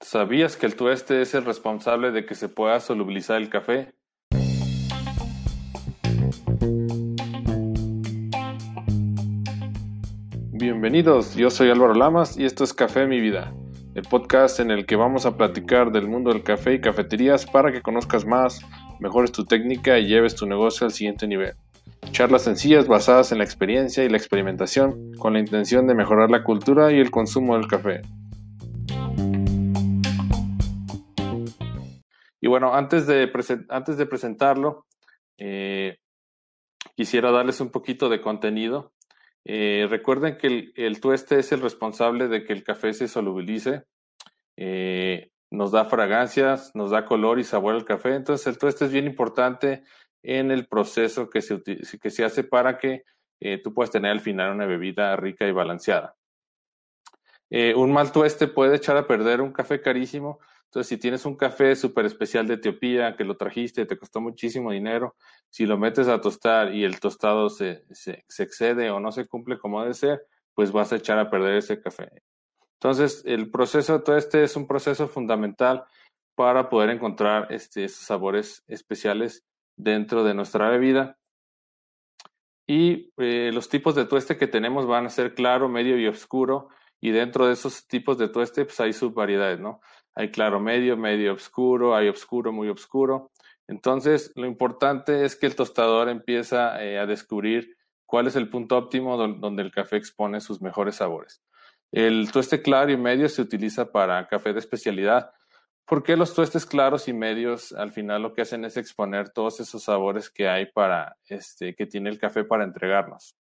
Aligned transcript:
¿Sabías 0.00 0.56
que 0.56 0.64
el 0.64 0.76
tueste 0.76 1.20
es 1.22 1.34
el 1.34 1.44
responsable 1.44 2.12
de 2.12 2.24
que 2.24 2.36
se 2.36 2.48
pueda 2.48 2.78
solubilizar 2.78 3.42
el 3.42 3.50
café? 3.50 3.94
Bienvenidos, 10.52 11.34
yo 11.34 11.50
soy 11.50 11.70
Álvaro 11.70 11.94
Lamas 11.94 12.38
y 12.38 12.44
esto 12.44 12.62
es 12.62 12.72
Café 12.72 13.08
Mi 13.08 13.20
Vida, 13.20 13.52
el 13.96 14.02
podcast 14.04 14.60
en 14.60 14.70
el 14.70 14.86
que 14.86 14.94
vamos 14.94 15.26
a 15.26 15.36
platicar 15.36 15.90
del 15.90 16.06
mundo 16.06 16.32
del 16.32 16.44
café 16.44 16.74
y 16.74 16.80
cafeterías 16.80 17.44
para 17.44 17.72
que 17.72 17.82
conozcas 17.82 18.24
más, 18.24 18.60
mejores 19.00 19.32
tu 19.32 19.46
técnica 19.46 19.98
y 19.98 20.06
lleves 20.06 20.36
tu 20.36 20.46
negocio 20.46 20.86
al 20.86 20.92
siguiente 20.92 21.26
nivel. 21.26 21.54
Charlas 22.12 22.42
sencillas 22.42 22.86
basadas 22.86 23.32
en 23.32 23.38
la 23.38 23.44
experiencia 23.44 24.04
y 24.04 24.08
la 24.08 24.16
experimentación 24.16 25.12
con 25.18 25.32
la 25.32 25.40
intención 25.40 25.88
de 25.88 25.96
mejorar 25.96 26.30
la 26.30 26.44
cultura 26.44 26.92
y 26.92 27.00
el 27.00 27.10
consumo 27.10 27.56
del 27.56 27.66
café. 27.66 28.02
Y 32.48 32.50
bueno, 32.50 32.74
antes 32.74 33.06
de, 33.06 33.30
antes 33.68 33.98
de 33.98 34.06
presentarlo, 34.06 34.86
eh, 35.36 35.98
quisiera 36.96 37.30
darles 37.30 37.60
un 37.60 37.70
poquito 37.70 38.08
de 38.08 38.22
contenido. 38.22 38.94
Eh, 39.44 39.86
recuerden 39.90 40.38
que 40.38 40.72
el, 40.74 41.00
tueste 41.02 41.40
es 41.40 41.52
el 41.52 41.60
responsable 41.60 42.26
de 42.26 42.44
que 42.44 42.54
el 42.54 42.64
café 42.64 42.94
se 42.94 43.06
solubilice. 43.06 43.84
Eh, 44.56 45.30
nos 45.50 45.72
da 45.72 45.84
fragancias, 45.84 46.74
nos 46.74 46.90
da 46.90 47.04
color 47.04 47.38
y 47.38 47.44
sabor 47.44 47.74
al 47.74 47.84
café. 47.84 48.14
Entonces 48.14 48.46
el 48.46 48.56
tueste 48.56 48.86
es 48.86 48.92
bien 48.92 49.04
importante 49.04 49.82
en 50.22 50.50
el 50.50 50.68
proceso 50.68 51.28
que 51.28 51.42
se, 51.42 51.62
que 51.62 52.08
se 52.08 52.24
hace 52.24 52.44
para 52.44 52.78
que 52.78 53.02
tú 53.62 53.74
puedas 53.74 53.90
tener 53.90 54.10
al 54.10 54.20
final 54.20 54.54
una 54.54 54.64
bebida 54.64 55.14
rica 55.16 55.46
y 55.46 55.52
balanceada. 55.52 56.16
un 57.50 57.92
mal 57.92 58.10
tueste 58.10 58.48
puede 58.48 58.76
echar 58.76 58.96
a 58.96 59.06
perder 59.06 59.42
un 59.42 59.52
café 59.52 59.82
carísimo 59.82 60.40
entonces, 60.68 60.88
si 60.88 60.98
tienes 60.98 61.24
un 61.24 61.34
café 61.34 61.74
súper 61.74 62.04
especial 62.04 62.46
de 62.46 62.54
Etiopía 62.54 63.16
que 63.16 63.24
lo 63.24 63.38
trajiste, 63.38 63.86
te 63.86 63.96
costó 63.96 64.20
muchísimo 64.20 64.70
dinero, 64.70 65.16
si 65.48 65.64
lo 65.64 65.78
metes 65.78 66.08
a 66.08 66.20
tostar 66.20 66.74
y 66.74 66.84
el 66.84 67.00
tostado 67.00 67.48
se, 67.48 67.86
excede 68.38 68.90
o 68.90 69.00
no 69.00 69.10
se 69.10 69.26
cumple 69.26 69.58
como 69.58 69.80
debe 69.80 69.94
ser, 69.94 70.26
pues 70.52 70.70
vas 70.70 70.92
a 70.92 70.96
echar 70.96 71.18
a 71.18 71.30
perder 71.30 71.56
ese 71.56 71.80
café. 71.80 72.10
Entonces, 72.74 73.22
el 73.24 73.50
proceso, 73.50 74.02
todo 74.02 74.18
este 74.18 74.42
es 74.42 74.56
un 74.56 74.66
proceso 74.66 75.08
fundamental 75.08 75.84
para 76.34 76.68
poder 76.68 76.90
encontrar 76.90 77.50
este, 77.50 77.84
esos 77.84 78.04
sabores 78.04 78.62
especiales 78.66 79.46
dentro 79.74 80.22
de 80.22 80.34
nuestra 80.34 80.68
bebida. 80.68 81.16
Y 82.66 83.10
eh, 83.16 83.52
los 83.54 83.70
tipos 83.70 83.94
de 83.94 84.04
tueste 84.04 84.36
que 84.36 84.46
tenemos 84.46 84.86
van 84.86 85.06
a 85.06 85.10
ser 85.10 85.34
claro, 85.34 85.70
medio 85.70 85.98
y 85.98 86.06
oscuro. 86.06 86.68
Y 87.00 87.10
dentro 87.10 87.46
de 87.46 87.54
esos 87.54 87.86
tipos 87.86 88.18
de 88.18 88.28
tueste, 88.28 88.64
pues 88.66 88.78
hay 88.80 88.92
subvariedades, 88.92 89.60
¿no? 89.60 89.80
Hay 90.18 90.32
claro 90.32 90.58
medio, 90.58 90.96
medio 90.96 91.32
oscuro, 91.32 91.94
hay 91.94 92.08
oscuro, 92.08 92.50
muy 92.50 92.68
oscuro. 92.68 93.30
Entonces, 93.68 94.32
lo 94.34 94.46
importante 94.46 95.24
es 95.24 95.36
que 95.36 95.46
el 95.46 95.54
tostador 95.54 96.08
empieza 96.08 96.82
eh, 96.82 96.98
a 96.98 97.06
descubrir 97.06 97.76
cuál 98.04 98.26
es 98.26 98.34
el 98.34 98.50
punto 98.50 98.76
óptimo 98.76 99.16
donde 99.16 99.62
el 99.62 99.70
café 99.70 99.96
expone 99.96 100.40
sus 100.40 100.60
mejores 100.60 100.96
sabores. 100.96 101.40
El 101.92 102.32
tueste 102.32 102.62
claro 102.62 102.90
y 102.90 102.96
medio 102.96 103.28
se 103.28 103.42
utiliza 103.42 103.92
para 103.92 104.26
café 104.26 104.52
de 104.52 104.58
especialidad, 104.58 105.30
porque 105.84 106.16
los 106.16 106.34
tuestes 106.34 106.66
claros 106.66 107.06
y 107.06 107.12
medios 107.12 107.72
al 107.72 107.92
final 107.92 108.22
lo 108.22 108.34
que 108.34 108.42
hacen 108.42 108.64
es 108.64 108.76
exponer 108.76 109.28
todos 109.28 109.60
esos 109.60 109.84
sabores 109.84 110.30
que 110.30 110.48
hay 110.48 110.66
para 110.66 111.16
este 111.26 111.76
que 111.76 111.86
tiene 111.86 112.10
el 112.10 112.18
café 112.18 112.42
para 112.42 112.64
entregarnos. 112.64 113.36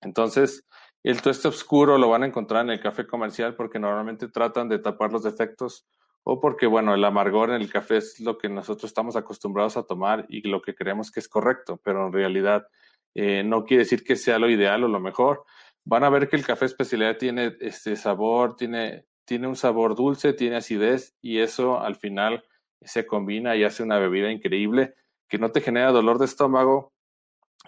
Entonces, 0.00 0.66
el 1.02 1.20
tueste 1.20 1.48
oscuro 1.48 1.98
lo 1.98 2.08
van 2.08 2.22
a 2.22 2.26
encontrar 2.26 2.64
en 2.64 2.70
el 2.70 2.80
café 2.80 3.06
comercial 3.06 3.56
porque 3.56 3.78
normalmente 3.78 4.28
tratan 4.28 4.68
de 4.68 4.78
tapar 4.78 5.12
los 5.12 5.22
defectos 5.22 5.86
o 6.24 6.40
porque, 6.40 6.66
bueno, 6.66 6.94
el 6.94 7.04
amargor 7.04 7.50
en 7.50 7.60
el 7.60 7.70
café 7.70 7.96
es 7.96 8.20
lo 8.20 8.38
que 8.38 8.48
nosotros 8.48 8.90
estamos 8.90 9.16
acostumbrados 9.16 9.76
a 9.76 9.82
tomar 9.82 10.24
y 10.28 10.46
lo 10.48 10.62
que 10.62 10.74
creemos 10.74 11.10
que 11.10 11.18
es 11.18 11.28
correcto, 11.28 11.80
pero 11.82 12.06
en 12.06 12.12
realidad 12.12 12.68
eh, 13.14 13.42
no 13.44 13.64
quiere 13.64 13.82
decir 13.82 14.04
que 14.04 14.14
sea 14.14 14.38
lo 14.38 14.48
ideal 14.48 14.84
o 14.84 14.88
lo 14.88 15.00
mejor. 15.00 15.44
Van 15.84 16.04
a 16.04 16.10
ver 16.10 16.28
que 16.28 16.36
el 16.36 16.46
café 16.46 16.66
especialidad 16.66 17.16
tiene 17.16 17.56
este 17.60 17.96
sabor, 17.96 18.54
tiene, 18.54 19.06
tiene 19.24 19.48
un 19.48 19.56
sabor 19.56 19.96
dulce, 19.96 20.32
tiene 20.32 20.56
acidez 20.56 21.16
y 21.20 21.40
eso 21.40 21.80
al 21.80 21.96
final 21.96 22.44
se 22.80 23.04
combina 23.04 23.56
y 23.56 23.64
hace 23.64 23.82
una 23.82 23.98
bebida 23.98 24.30
increíble 24.30 24.94
que 25.28 25.38
no 25.38 25.50
te 25.50 25.60
genera 25.60 25.90
dolor 25.90 26.18
de 26.18 26.26
estómago 26.26 26.92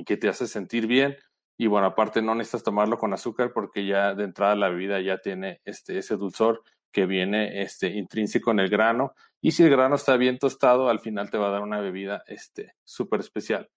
que 0.06 0.16
te 0.16 0.28
hace 0.28 0.46
sentir 0.46 0.86
bien 0.86 1.16
y 1.56 1.66
bueno, 1.66 1.86
aparte 1.86 2.20
no 2.20 2.34
necesitas 2.34 2.64
tomarlo 2.64 2.98
con 2.98 3.12
azúcar 3.12 3.52
porque 3.52 3.86
ya 3.86 4.14
de 4.14 4.24
entrada 4.24 4.56
la 4.56 4.68
bebida 4.68 5.00
ya 5.00 5.18
tiene 5.18 5.60
este, 5.64 5.98
ese 5.98 6.16
dulzor 6.16 6.62
que 6.90 7.06
viene 7.06 7.62
este, 7.62 7.88
intrínseco 7.88 8.50
en 8.50 8.60
el 8.60 8.68
grano. 8.68 9.14
Y 9.40 9.52
si 9.52 9.62
el 9.62 9.70
grano 9.70 9.96
está 9.96 10.16
bien 10.16 10.38
tostado, 10.38 10.88
al 10.88 11.00
final 11.00 11.30
te 11.30 11.38
va 11.38 11.48
a 11.48 11.50
dar 11.50 11.62
una 11.62 11.80
bebida 11.80 12.22
este, 12.26 12.74
súper 12.84 13.20
especial. 13.20 13.70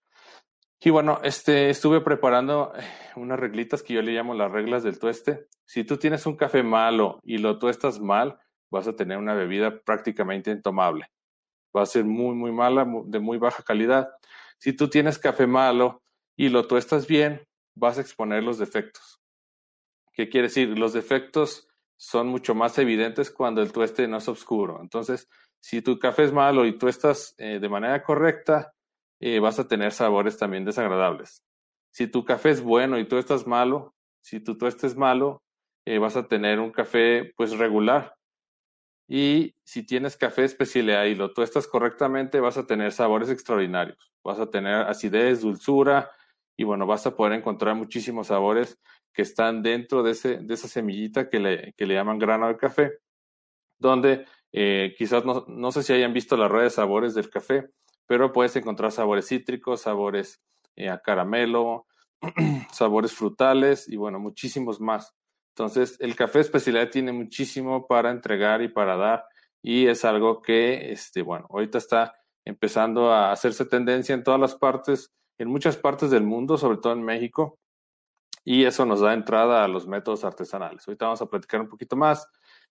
Y 0.80 0.92
bueno, 0.92 1.20
este, 1.24 1.70
estuve 1.70 2.02
preparando 2.02 2.72
eh, 2.76 2.84
unas 3.16 3.40
reglitas 3.40 3.82
que 3.82 3.94
yo 3.94 4.02
le 4.02 4.12
llamo 4.12 4.36
las 4.36 4.52
reglas 4.52 4.84
del 4.84 5.00
tueste. 5.00 5.48
Si 5.66 5.84
tú 5.84 5.98
tienes 5.98 6.26
un 6.26 6.36
café 6.36 6.64
malo 6.64 7.20
y 7.24 7.40
lo 7.40 7.58
tuestas 7.58 8.00
mal, 8.00 8.40
vas 8.70 8.88
a 8.88 8.96
tener 8.96 9.18
una 9.18 9.34
bebida 9.34 9.82
prácticamente 9.82 10.52
intomable. 10.52 11.12
Va 11.76 11.82
a 11.82 11.88
ser 11.88 12.06
muy, 12.06 12.36
muy 12.36 12.52
mala, 12.52 12.88
de 13.06 13.20
muy 13.20 13.38
baja 13.38 13.64
calidad. 13.64 14.10
Si 14.60 14.74
tú 14.74 14.90
tienes 14.90 15.18
café 15.18 15.48
malo 15.48 16.04
y 16.36 16.50
lo 16.50 16.68
tuestas 16.68 17.08
bien, 17.08 17.48
vas 17.78 17.98
a 17.98 18.02
exponer 18.02 18.44
los 18.44 18.58
defectos. 18.58 19.22
¿Qué 20.14 20.30
quiere 20.30 20.48
decir? 20.48 20.78
Los 20.78 20.94
defectos 20.94 21.68
son 21.96 22.28
mucho 22.28 22.56
más 22.56 22.78
evidentes 22.78 23.32
cuando 23.32 23.62
el 23.62 23.72
tueste 23.72 24.08
no 24.08 24.18
es 24.18 24.28
oscuro. 24.28 24.80
Entonces, 24.82 25.30
si 25.60 25.82
tu 25.82 26.00
café 26.00 26.24
es 26.24 26.34
malo 26.34 26.66
y 26.66 26.78
tú 26.78 26.88
estás 26.88 27.36
eh, 27.38 27.60
de 27.60 27.70
manera 27.70 28.04
correcta, 28.04 28.74
eh, 29.20 29.40
vas 29.40 29.60
a 29.60 29.68
tener 29.68 29.92
sabores 29.92 30.38
también 30.38 30.66
desagradables. 30.66 31.44
Si 31.92 32.08
tu 32.08 32.26
café 32.26 32.52
es 32.52 32.62
bueno 32.62 33.00
y 33.00 33.06
tú 33.06 33.18
estás 33.18 33.48
malo, 33.48 33.96
si 34.22 34.40
tu 34.40 34.58
tueste 34.58 34.88
es 34.88 34.96
malo, 34.96 35.44
eh, 35.86 36.00
vas 36.00 36.16
a 36.18 36.28
tener 36.28 36.60
un 36.60 36.72
café 36.72 37.34
pues 37.36 37.58
regular. 37.58 38.16
Y 39.08 39.56
si 39.64 39.84
tienes 39.84 40.18
café 40.18 40.44
especialidad 40.44 41.06
y 41.06 41.16
lo 41.16 41.34
tuestas 41.34 41.68
correctamente, 41.68 42.40
vas 42.40 42.58
a 42.58 42.68
tener 42.68 42.92
sabores 42.92 43.30
extraordinarios. 43.30 44.12
Vas 44.24 44.40
a 44.40 44.50
tener 44.50 44.76
acidez, 44.76 45.42
dulzura, 45.42 46.12
y 46.58 46.64
bueno, 46.64 46.88
vas 46.88 47.06
a 47.06 47.16
poder 47.16 47.34
encontrar 47.34 47.76
muchísimos 47.76 48.28
sabores 48.28 48.80
que 49.14 49.22
están 49.22 49.62
dentro 49.62 50.04
de, 50.04 50.12
ese, 50.12 50.38
de 50.38 50.54
esa 50.54 50.68
semillita 50.68 51.30
que 51.30 51.40
le, 51.40 51.74
que 51.74 51.86
le 51.86 51.94
llaman 51.94 52.18
grano 52.18 52.48
de 52.48 52.58
café, 52.58 53.00
donde 53.78 54.26
eh, 54.52 54.96
quizás 54.98 55.24
no, 55.24 55.46
no, 55.48 55.72
sé 55.72 55.84
si 55.84 55.94
hayan 55.94 56.14
visto 56.14 56.36
la 56.36 56.48
red 56.48 56.64
de 56.64 56.70
sabores 56.72 57.14
del 57.14 57.30
café, 57.30 57.70
pero 58.08 58.34
puedes 58.34 58.56
encontrar 58.56 58.92
sabores 58.92 59.28
cítricos, 59.28 59.82
sabores 59.82 60.42
eh, 60.76 60.90
a 60.90 61.00
caramelo, 61.00 61.86
sabores 62.72 63.14
frutales 63.14 63.88
y 63.88 63.96
bueno, 63.96 64.20
muchísimos 64.20 64.82
más. 64.82 65.14
Entonces, 65.56 65.98
el 66.00 66.16
café 66.16 66.40
especialidad 66.40 66.90
tiene 66.90 67.12
muchísimo 67.12 67.88
para 67.88 68.12
entregar 68.12 68.62
y 68.62 68.68
para 68.68 68.96
dar 68.96 69.26
y 69.62 69.88
es 69.88 70.06
algo 70.06 70.42
que, 70.42 70.92
este, 70.92 71.22
bueno, 71.22 71.48
ahorita 71.50 71.78
está 71.78 72.16
empezando 72.46 73.12
a 73.12 73.32
hacerse 73.32 73.66
tendencia 73.66 74.16
en 74.16 74.24
todas 74.24 74.40
las 74.40 74.56
partes 74.56 75.12
en 75.38 75.50
muchas 75.50 75.78
partes 75.78 76.10
del 76.10 76.24
mundo, 76.24 76.58
sobre 76.58 76.78
todo 76.78 76.94
en 76.94 77.04
México, 77.04 77.60
y 78.44 78.66
eso 78.66 78.86
nos 78.86 79.02
da 79.02 79.14
entrada 79.14 79.64
a 79.64 79.68
los 79.68 79.88
métodos 79.88 80.24
artesanales. 80.24 80.88
Ahorita 80.88 81.06
vamos 81.06 81.22
a 81.22 81.26
platicar 81.26 81.62
un 81.62 81.68
poquito 81.68 81.96
más, 81.96 82.28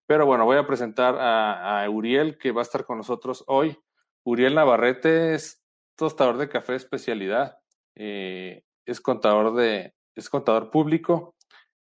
pero 0.07 0.25
bueno, 0.25 0.45
voy 0.45 0.57
a 0.57 0.67
presentar 0.67 1.17
a, 1.19 1.87
Uriel, 1.91 2.39
que 2.39 2.53
va 2.53 2.63
a 2.63 2.63
estar 2.63 2.85
con 2.85 2.97
nosotros 2.97 3.45
hoy. 3.47 3.77
Uriel 4.25 4.55
Navarrete 4.55 5.35
es 5.35 5.63
tostador 5.95 6.39
de 6.39 6.49
café 6.49 6.75
especialidad, 6.75 7.59
eh, 7.95 8.63
es 8.87 9.01
contador 9.01 9.55
de, 9.55 9.95
es 10.15 10.31
contador 10.31 10.71
público, 10.71 11.35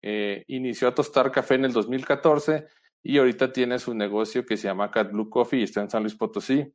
eh, 0.01 0.43
inició 0.47 0.87
a 0.87 0.95
tostar 0.95 1.31
café 1.31 1.55
en 1.55 1.65
el 1.65 1.73
2014 1.73 2.67
y 3.03 3.17
ahorita 3.17 3.53
tiene 3.53 3.79
su 3.79 3.93
negocio 3.93 4.45
que 4.45 4.57
se 4.57 4.67
llama 4.67 4.89
Cat 4.89 5.11
Blue 5.11 5.29
Coffee 5.29 5.59
y 5.59 5.63
está 5.63 5.81
en 5.81 5.89
San 5.89 6.03
Luis 6.03 6.15
Potosí. 6.15 6.73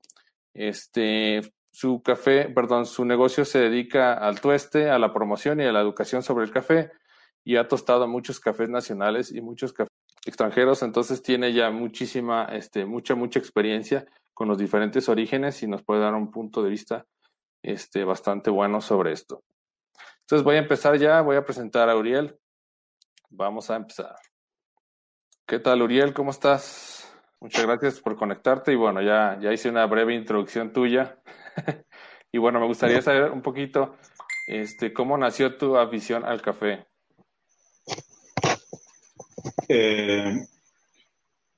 Este, 0.54 1.40
su 1.78 2.02
café, 2.02 2.48
perdón, 2.48 2.86
su 2.86 3.04
negocio 3.04 3.44
se 3.44 3.60
dedica 3.60 4.14
al 4.14 4.40
tueste, 4.40 4.90
a 4.90 4.98
la 4.98 5.12
promoción 5.12 5.60
y 5.60 5.64
a 5.64 5.70
la 5.70 5.80
educación 5.80 6.24
sobre 6.24 6.44
el 6.44 6.50
café 6.50 6.90
y 7.44 7.54
ha 7.54 7.68
tostado 7.68 8.08
muchos 8.08 8.40
cafés 8.40 8.68
nacionales 8.68 9.30
y 9.30 9.40
muchos 9.40 9.72
cafés 9.72 9.92
extranjeros, 10.26 10.82
entonces 10.82 11.22
tiene 11.22 11.52
ya 11.52 11.70
muchísima, 11.70 12.46
este, 12.46 12.84
mucha, 12.84 13.14
mucha 13.14 13.38
experiencia 13.38 14.04
con 14.34 14.48
los 14.48 14.58
diferentes 14.58 15.08
orígenes 15.08 15.62
y 15.62 15.68
nos 15.68 15.84
puede 15.84 16.00
dar 16.00 16.14
un 16.14 16.32
punto 16.32 16.64
de 16.64 16.70
vista 16.70 17.06
este, 17.62 18.02
bastante 18.02 18.50
bueno 18.50 18.80
sobre 18.80 19.12
esto. 19.12 19.44
Entonces 20.22 20.42
voy 20.42 20.56
a 20.56 20.58
empezar 20.58 20.98
ya, 20.98 21.20
voy 21.20 21.36
a 21.36 21.44
presentar 21.44 21.88
a 21.88 21.96
Uriel. 21.96 22.36
Vamos 23.30 23.70
a 23.70 23.76
empezar. 23.76 24.16
¿Qué 25.46 25.60
tal, 25.60 25.80
Uriel? 25.82 26.12
¿Cómo 26.12 26.32
estás? 26.32 27.08
Muchas 27.38 27.64
gracias 27.64 28.00
por 28.00 28.16
conectarte 28.16 28.72
y 28.72 28.74
bueno, 28.74 29.00
ya, 29.00 29.38
ya 29.40 29.52
hice 29.52 29.68
una 29.70 29.86
breve 29.86 30.16
introducción 30.16 30.72
tuya. 30.72 31.20
y 32.32 32.38
bueno, 32.38 32.60
me 32.60 32.66
gustaría 32.66 33.02
saber 33.02 33.30
un 33.30 33.42
poquito 33.42 33.96
este, 34.46 34.92
cómo 34.92 35.16
nació 35.16 35.56
tu 35.56 35.76
afición 35.76 36.24
al 36.24 36.42
café. 36.42 36.86
Eh, 39.68 40.46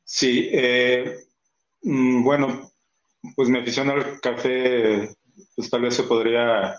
sí, 0.04 0.48
eh, 0.52 1.16
Mm, 1.82 2.22
bueno, 2.24 2.70
pues 3.36 3.48
mi 3.48 3.58
afición 3.58 3.90
al 3.90 4.20
café, 4.20 5.10
pues 5.56 5.70
tal 5.70 5.82
vez 5.82 5.94
se 5.94 6.02
podría 6.04 6.74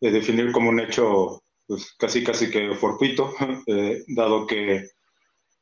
eh, 0.00 0.10
definir 0.10 0.52
como 0.52 0.70
un 0.70 0.80
hecho 0.80 1.42
pues 1.66 1.94
casi 1.98 2.22
casi 2.22 2.50
que 2.50 2.74
fortuito, 2.76 3.34
eh, 3.66 4.04
dado 4.08 4.46
que 4.46 4.88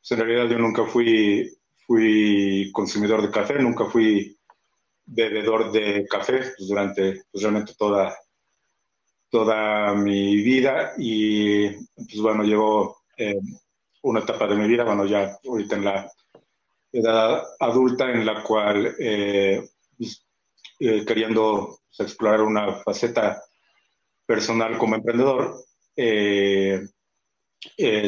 pues, 0.00 0.10
en 0.12 0.18
realidad 0.18 0.50
yo 0.50 0.58
nunca 0.58 0.84
fui, 0.84 1.50
fui 1.86 2.70
consumidor 2.72 3.22
de 3.22 3.30
café, 3.30 3.58
nunca 3.58 3.86
fui 3.86 4.38
bebedor 5.06 5.70
de 5.72 6.06
café 6.06 6.38
pues, 6.56 6.68
durante 6.68 7.22
pues, 7.30 7.42
realmente 7.42 7.74
toda, 7.76 8.16
toda 9.30 9.94
mi 9.94 10.36
vida. 10.36 10.92
Y 10.98 11.70
pues 11.70 12.20
bueno, 12.20 12.42
llegó 12.44 12.98
eh, 13.16 13.38
una 14.02 14.20
etapa 14.20 14.46
de 14.46 14.56
mi 14.56 14.68
vida, 14.68 14.84
bueno, 14.84 15.06
ya 15.06 15.38
ahorita 15.46 15.76
en 15.76 15.84
la 15.84 16.10
edad 16.92 17.42
adulta 17.58 18.10
en 18.10 18.24
la 18.24 18.42
cual 18.42 18.94
eh, 18.98 19.68
pues, 19.96 20.24
eh, 20.78 21.04
queriendo 21.04 21.80
explorar 21.98 22.42
una 22.42 22.74
faceta 22.74 23.42
personal 24.26 24.78
como 24.78 24.94
emprendedor, 24.96 25.54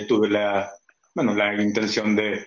tuve 0.09 0.31
la, 0.31 0.73
bueno, 1.15 1.35
la 1.35 1.61
intención 1.63 2.17
de, 2.17 2.47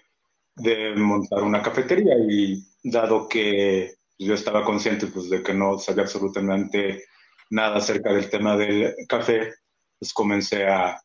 de 0.56 0.96
montar 0.96 1.44
una 1.44 1.62
cafetería. 1.62 2.16
Y 2.30 2.64
dado 2.84 3.28
que 3.28 3.99
yo 4.26 4.34
estaba 4.34 4.64
consciente 4.64 5.08
pues, 5.08 5.30
de 5.30 5.42
que 5.42 5.54
no 5.54 5.80
sabía 5.80 6.04
absolutamente 6.04 7.06
nada 7.50 7.78
acerca 7.78 8.14
del 8.14 8.30
tema 8.30 8.58
del 8.58 8.94
café, 9.08 9.54
pues 9.98 10.14
comencé 10.14 10.68
a, 10.68 11.02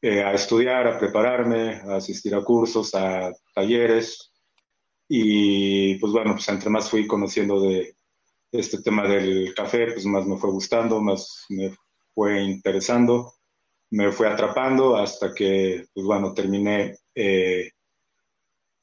eh, 0.00 0.22
a 0.22 0.32
estudiar, 0.32 0.86
a 0.86 0.98
prepararme, 0.98 1.80
a 1.86 1.96
asistir 1.96 2.34
a 2.34 2.42
cursos, 2.42 2.94
a 2.94 3.32
talleres. 3.54 4.32
Y 5.08 5.96
pues 5.96 6.12
bueno, 6.12 6.32
pues 6.32 6.48
entre 6.48 6.70
más 6.70 6.88
fui 6.88 7.06
conociendo 7.06 7.60
de 7.60 7.94
este 8.52 8.80
tema 8.80 9.06
del 9.08 9.52
café, 9.54 9.92
pues 9.92 10.06
más 10.06 10.24
me 10.26 10.38
fue 10.38 10.50
gustando, 10.50 11.00
más 11.00 11.44
me 11.48 11.74
fue 12.14 12.42
interesando, 12.42 13.34
me 13.90 14.12
fue 14.12 14.28
atrapando 14.28 14.96
hasta 14.96 15.34
que 15.34 15.86
pues 15.92 16.06
bueno, 16.06 16.32
terminé 16.32 16.96
eh, 17.14 17.70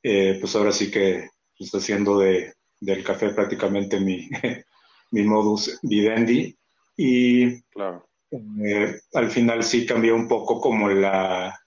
eh, 0.04 0.38
pues 0.40 0.56
ahora 0.56 0.72
sí 0.72 0.92
que 0.92 1.30
pues, 1.58 1.72
haciendo 1.74 2.20
de, 2.20 2.54
del 2.82 3.04
café 3.04 3.30
prácticamente 3.30 4.00
mi, 4.00 4.30
mi 5.12 5.24
modus 5.24 5.80
vivendi. 5.84 6.54
Y 6.98 7.62
claro. 7.70 8.08
Eh, 8.32 9.00
al 9.14 9.30
final 9.30 9.64
sí 9.64 9.86
cambió 9.86 10.16
un 10.16 10.28
poco 10.28 10.60
como 10.60 10.90
la, 10.90 11.58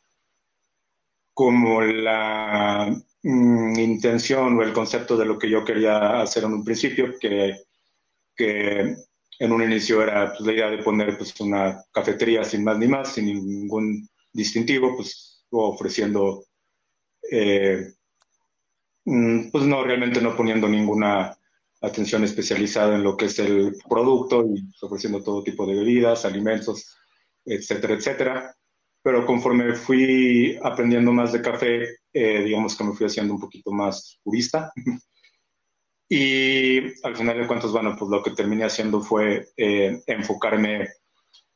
como 1.33 1.83
la 1.83 2.95
mm, 3.23 3.79
intención 3.79 4.59
o 4.59 4.63
el 4.63 4.73
concepto 4.73 5.17
de 5.17 5.27
lo 5.27 5.39
que 5.39 5.51
yo 5.51 5.65
quería 5.65 6.21
hacer 6.21 6.45
en 6.45 6.55
un 6.55 6.65
principio, 6.65 7.19
que, 7.19 7.57
que 8.35 8.97
en 9.39 9.53
un 9.53 9.63
inicio 9.63 10.03
era 10.03 10.31
pues, 10.31 10.41
la 10.41 10.53
idea 10.53 10.71
de 10.71 10.83
poner 10.83 11.17
pues, 11.19 11.39
una 11.41 11.83
cafetería 11.93 12.45
sin 12.45 12.65
más 12.65 12.79
ni 12.79 12.89
más, 12.89 13.13
sin 13.13 13.27
ningún 13.27 14.09
distintivo, 14.33 14.97
pues 14.97 15.45
ofreciendo 15.51 16.45
eh, 17.31 17.93
pues 19.05 19.65
no, 19.65 19.85
realmente 19.85 20.21
no 20.21 20.37
poniendo 20.37 20.69
ninguna 20.69 21.37
atención 21.81 22.25
especializada 22.25 22.95
en 22.95 23.03
lo 23.03 23.17
que 23.17 23.27
es 23.27 23.39
el 23.39 23.77
producto 23.89 24.45
y 24.47 24.67
ofreciendo 24.81 25.23
todo 25.23 25.43
tipo 25.43 25.67
de 25.67 25.75
bebidas, 25.75 26.25
alimentos, 26.25 26.97
etcétera, 27.45 27.95
etcétera. 27.95 28.57
Pero 29.03 29.27
conforme 29.27 29.75
fui 29.75 30.59
aprendiendo 30.63 31.13
más 31.13 31.33
de 31.33 31.43
café, 31.43 31.99
eh, 32.13 32.43
digamos 32.45 32.75
que 32.77 32.85
me 32.85 32.95
fui 32.95 33.07
haciendo 33.07 33.35
un 33.35 33.41
poquito 33.41 33.71
más 33.71 34.19
purista. 34.23 34.73
y 36.09 36.79
al 37.07 37.15
final 37.15 37.39
de 37.39 37.47
cuentas, 37.47 37.71
bueno, 37.71 37.95
pues 37.99 38.11
lo 38.11 38.23
que 38.23 38.31
terminé 38.31 38.65
haciendo 38.65 39.03
fue 39.03 39.49
eh, 39.57 40.01
enfocarme 40.07 40.89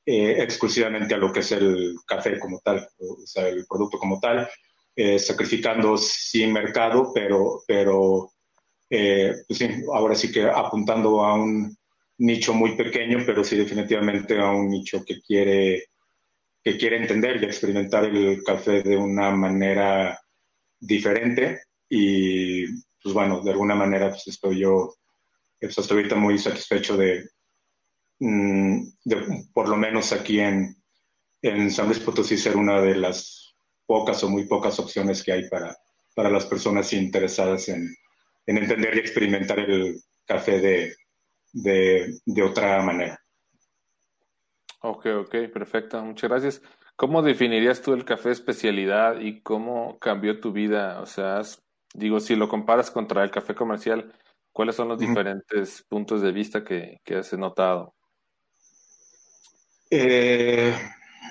eh, 0.04 0.42
exclusivamente 0.42 1.14
a 1.14 1.18
lo 1.18 1.32
que 1.32 1.40
es 1.40 1.52
el 1.52 1.94
café 2.06 2.38
como 2.38 2.60
tal, 2.60 2.86
o 2.98 3.26
sea, 3.26 3.48
el 3.48 3.66
producto 3.66 3.98
como 3.98 4.18
tal, 4.20 4.48
eh, 5.00 5.16
sacrificando 5.20 5.96
sin 5.96 6.52
mercado, 6.52 7.12
pero, 7.14 7.62
pero 7.68 8.32
eh, 8.90 9.32
pues 9.46 9.60
sí, 9.60 9.68
ahora 9.94 10.16
sí 10.16 10.32
que 10.32 10.42
apuntando 10.42 11.24
a 11.24 11.34
un 11.34 11.72
nicho 12.18 12.52
muy 12.52 12.76
pequeño, 12.76 13.18
pero 13.24 13.44
sí 13.44 13.54
definitivamente 13.54 14.40
a 14.40 14.50
un 14.50 14.68
nicho 14.68 15.04
que 15.04 15.20
quiere, 15.20 15.84
que 16.64 16.76
quiere 16.76 16.96
entender 16.96 17.40
y 17.40 17.44
experimentar 17.44 18.06
el 18.06 18.42
café 18.42 18.82
de 18.82 18.96
una 18.96 19.30
manera 19.30 20.20
diferente. 20.80 21.60
Y 21.88 22.66
pues 23.00 23.14
bueno, 23.14 23.40
de 23.40 23.52
alguna 23.52 23.76
manera 23.76 24.08
pues 24.08 24.26
estoy 24.26 24.58
yo, 24.58 24.96
pues 25.60 25.78
estoy 25.78 25.98
ahorita 25.98 26.16
muy 26.16 26.38
satisfecho 26.38 26.96
de, 26.96 27.24
mm, 28.18 28.80
de, 29.04 29.46
por 29.54 29.68
lo 29.68 29.76
menos 29.76 30.10
aquí 30.12 30.40
en, 30.40 30.74
en 31.40 31.70
San 31.70 31.86
Luis 31.86 32.00
Potosí 32.00 32.36
ser 32.36 32.56
una 32.56 32.80
de 32.80 32.96
las 32.96 33.37
pocas 33.88 34.22
o 34.22 34.28
muy 34.28 34.44
pocas 34.46 34.78
opciones 34.78 35.24
que 35.24 35.32
hay 35.32 35.48
para, 35.48 35.74
para 36.14 36.28
las 36.28 36.44
personas 36.44 36.92
interesadas 36.92 37.70
en, 37.70 37.88
en 38.46 38.58
entender 38.58 38.94
y 38.94 38.98
experimentar 38.98 39.58
el 39.58 39.98
café 40.26 40.60
de, 40.60 40.94
de, 41.54 42.20
de, 42.26 42.42
otra 42.42 42.82
manera. 42.82 43.18
Ok, 44.82 45.06
ok, 45.06 45.34
perfecto. 45.50 46.04
Muchas 46.04 46.28
gracias. 46.28 46.62
¿Cómo 46.96 47.22
definirías 47.22 47.80
tú 47.80 47.94
el 47.94 48.04
café 48.04 48.30
especialidad 48.30 49.20
y 49.20 49.40
cómo 49.40 49.98
cambió 49.98 50.38
tu 50.38 50.52
vida? 50.52 51.00
O 51.00 51.06
sea, 51.06 51.40
digo, 51.94 52.20
si 52.20 52.36
lo 52.36 52.46
comparas 52.46 52.90
contra 52.90 53.24
el 53.24 53.30
café 53.30 53.54
comercial, 53.54 54.12
¿cuáles 54.52 54.76
son 54.76 54.88
los 54.88 54.98
diferentes 54.98 55.82
puntos 55.88 56.20
de 56.20 56.32
vista 56.32 56.62
que, 56.62 57.00
que 57.04 57.16
has 57.16 57.32
notado? 57.32 57.94
Eh, 59.90 60.74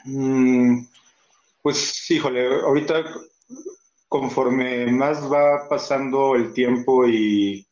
mm, 0.06 0.80
pues 1.68 2.10
híjole, 2.12 2.48
ahorita 2.62 3.04
conforme 4.08 4.90
más 4.90 5.30
va 5.30 5.68
pasando 5.68 6.34
el 6.34 6.54
tiempo 6.54 7.06
y, 7.06 7.68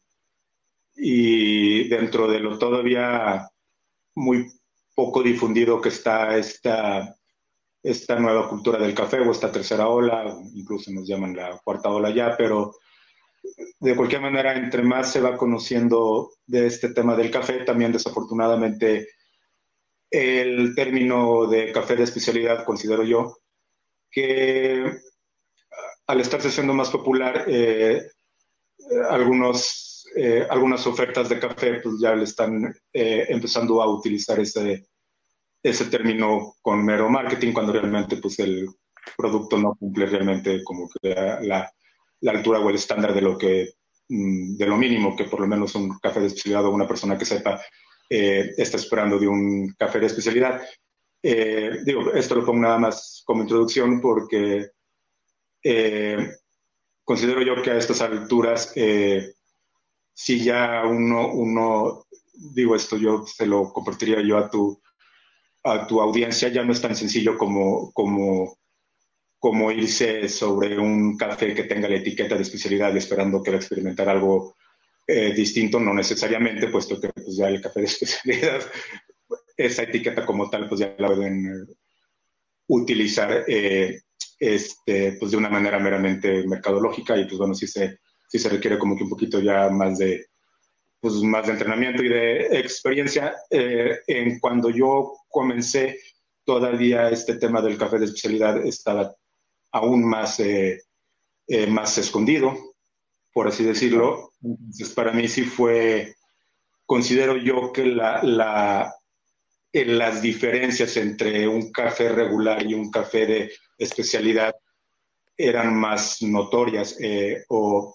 y 0.97 1.87
dentro 1.87 2.27
de 2.27 2.41
lo 2.41 2.57
todavía 2.57 3.49
muy 4.13 4.51
poco 4.93 5.23
difundido 5.23 5.79
que 5.79 5.87
está 5.87 6.35
esta, 6.35 7.15
esta 7.81 8.19
nueva 8.19 8.49
cultura 8.49 8.79
del 8.79 8.93
café 8.93 9.21
o 9.21 9.31
esta 9.31 9.49
tercera 9.49 9.87
ola, 9.87 10.25
incluso 10.53 10.91
nos 10.91 11.07
llaman 11.07 11.33
la 11.33 11.57
cuarta 11.63 11.89
ola 11.89 12.09
ya, 12.13 12.35
pero 12.35 12.73
de 13.79 13.95
cualquier 13.95 14.19
manera, 14.19 14.57
entre 14.57 14.83
más 14.83 15.09
se 15.09 15.21
va 15.21 15.37
conociendo 15.37 16.31
de 16.45 16.67
este 16.67 16.89
tema 16.89 17.15
del 17.15 17.31
café, 17.31 17.63
también 17.63 17.93
desafortunadamente 17.93 19.07
el 20.11 20.75
término 20.75 21.47
de 21.47 21.71
café 21.71 21.95
de 21.95 22.03
especialidad, 22.03 22.65
considero 22.65 23.03
yo, 23.03 23.37
que 24.15 24.97
al 26.07 26.21
estarse 26.21 26.49
siendo 26.49 26.73
más 26.73 26.89
popular, 26.89 27.43
eh, 27.47 28.07
algunos, 29.09 30.07
eh, 30.15 30.47
algunas 30.49 30.87
ofertas 30.87 31.27
de 31.27 31.39
café 31.39 31.81
pues 31.81 31.95
ya 31.99 32.15
le 32.15 32.23
están 32.23 32.73
eh, 32.93 33.25
empezando 33.27 33.81
a 33.81 33.89
utilizar 33.89 34.39
ese, 34.39 34.87
ese 35.61 35.85
término 35.85 36.55
con 36.61 36.85
mero 36.85 37.09
marketing, 37.09 37.51
cuando 37.51 37.73
realmente 37.73 38.17
pues 38.17 38.39
el 38.39 38.69
producto 39.17 39.57
no 39.57 39.75
cumple 39.75 40.05
realmente 40.05 40.63
como 40.63 40.89
la, 41.01 41.69
la 42.21 42.31
altura 42.31 42.59
o 42.59 42.69
el 42.69 42.75
estándar 42.75 43.13
de 43.13 43.21
lo 43.21 43.37
que 43.37 43.73
mm, 44.07 44.55
de 44.55 44.65
lo 44.65 44.77
mínimo 44.77 45.15
que 45.15 45.25
por 45.25 45.41
lo 45.41 45.47
menos 45.47 45.75
un 45.75 45.99
café 45.99 46.21
de 46.21 46.27
especialidad 46.27 46.65
o 46.65 46.71
una 46.71 46.87
persona 46.87 47.17
que 47.17 47.25
sepa 47.25 47.61
está 48.07 48.77
esperando 48.77 49.17
de 49.17 49.27
un 49.27 49.73
café 49.79 49.99
de 49.99 50.05
especialidad. 50.05 50.61
Eh, 51.27 51.79
digo, 51.83 52.13
esto 52.13 52.35
lo 52.35 52.45
pongo 52.45 52.59
nada 52.59 52.77
más 52.77 53.23
como 53.25 53.41
introducción 53.41 53.99
porque 53.99 54.69
eh, 55.63 56.33
considero 57.03 57.41
yo 57.41 57.63
que 57.63 57.71
a 57.71 57.77
estas 57.77 57.99
alturas, 58.01 58.71
eh, 58.75 59.33
si 60.13 60.43
ya 60.43 60.83
uno, 60.85 61.33
uno, 61.33 62.05
digo 62.53 62.75
esto, 62.75 62.97
yo 62.97 63.25
se 63.25 63.47
lo 63.47 63.73
compartiría 63.73 64.21
yo 64.21 64.37
a 64.37 64.51
tu, 64.51 64.79
a 65.63 65.87
tu 65.87 65.99
audiencia, 65.99 66.49
ya 66.49 66.63
no 66.63 66.73
es 66.73 66.81
tan 66.81 66.95
sencillo 66.95 67.39
como, 67.39 67.91
como, 67.91 68.59
como 69.39 69.71
irse 69.71 70.29
sobre 70.29 70.77
un 70.77 71.17
café 71.17 71.55
que 71.55 71.63
tenga 71.63 71.89
la 71.89 71.95
etiqueta 71.95 72.35
de 72.35 72.43
especialidad 72.43 72.95
esperando 72.95 73.41
que 73.41 73.49
va 73.49 73.57
a 73.57 73.61
experimentar 73.61 74.09
algo 74.09 74.57
distinto, 75.07 75.79
no 75.79 75.93
necesariamente, 75.93 76.67
puesto 76.67 76.99
que 76.99 77.09
pues, 77.09 77.35
ya 77.35 77.47
el 77.47 77.61
café 77.61 77.79
de 77.79 77.85
especialidad 77.87 78.61
esa 79.57 79.83
etiqueta 79.83 80.25
como 80.25 80.49
tal, 80.49 80.67
pues 80.67 80.81
ya 80.81 80.95
la 80.97 81.07
pueden 81.07 81.45
eh, 81.45 81.73
utilizar 82.67 83.45
eh, 83.47 84.01
este, 84.39 85.13
pues 85.19 85.31
de 85.31 85.37
una 85.37 85.49
manera 85.49 85.79
meramente 85.79 86.45
mercadológica 86.47 87.17
y 87.17 87.25
pues 87.25 87.37
bueno, 87.37 87.53
sí 87.53 87.67
se, 87.67 87.99
sí 88.27 88.39
se 88.39 88.49
requiere 88.49 88.77
como 88.77 88.95
que 88.95 89.03
un 89.03 89.09
poquito 89.09 89.39
ya 89.39 89.69
más 89.69 89.97
de, 89.97 90.25
pues 90.99 91.15
más 91.15 91.47
de 91.47 91.53
entrenamiento 91.53 92.03
y 92.03 92.09
de 92.09 92.59
experiencia. 92.59 93.35
Eh, 93.49 93.99
en 94.07 94.39
cuando 94.39 94.69
yo 94.69 95.13
comencé 95.29 95.99
todavía 96.43 97.09
este 97.09 97.35
tema 97.35 97.61
del 97.61 97.77
café 97.77 97.97
de 97.99 98.05
especialidad 98.05 98.65
estaba 98.65 99.15
aún 99.71 100.07
más, 100.07 100.41
más 101.67 101.97
escondido. 101.97 102.55
por 103.35 103.49
así 103.49 103.65
decirlo. 103.65 104.31
Entonces, 104.41 104.93
para 104.93 105.11
mí 105.11 105.27
sí 105.27 105.43
fue, 105.43 106.15
considero 106.85 107.35
yo 107.35 107.73
que 107.73 107.85
la, 107.85 108.23
la, 108.23 108.94
las 109.83 110.21
diferencias 110.21 110.95
entre 110.95 111.47
un 111.47 111.71
café 111.71 112.07
regular 112.07 112.65
y 112.65 112.73
un 112.73 112.89
café 112.89 113.25
de 113.25 113.51
especialidad 113.77 114.55
eran 115.35 115.75
más 115.75 116.21
notorias, 116.21 116.95
eh, 117.01 117.43
o 117.49 117.93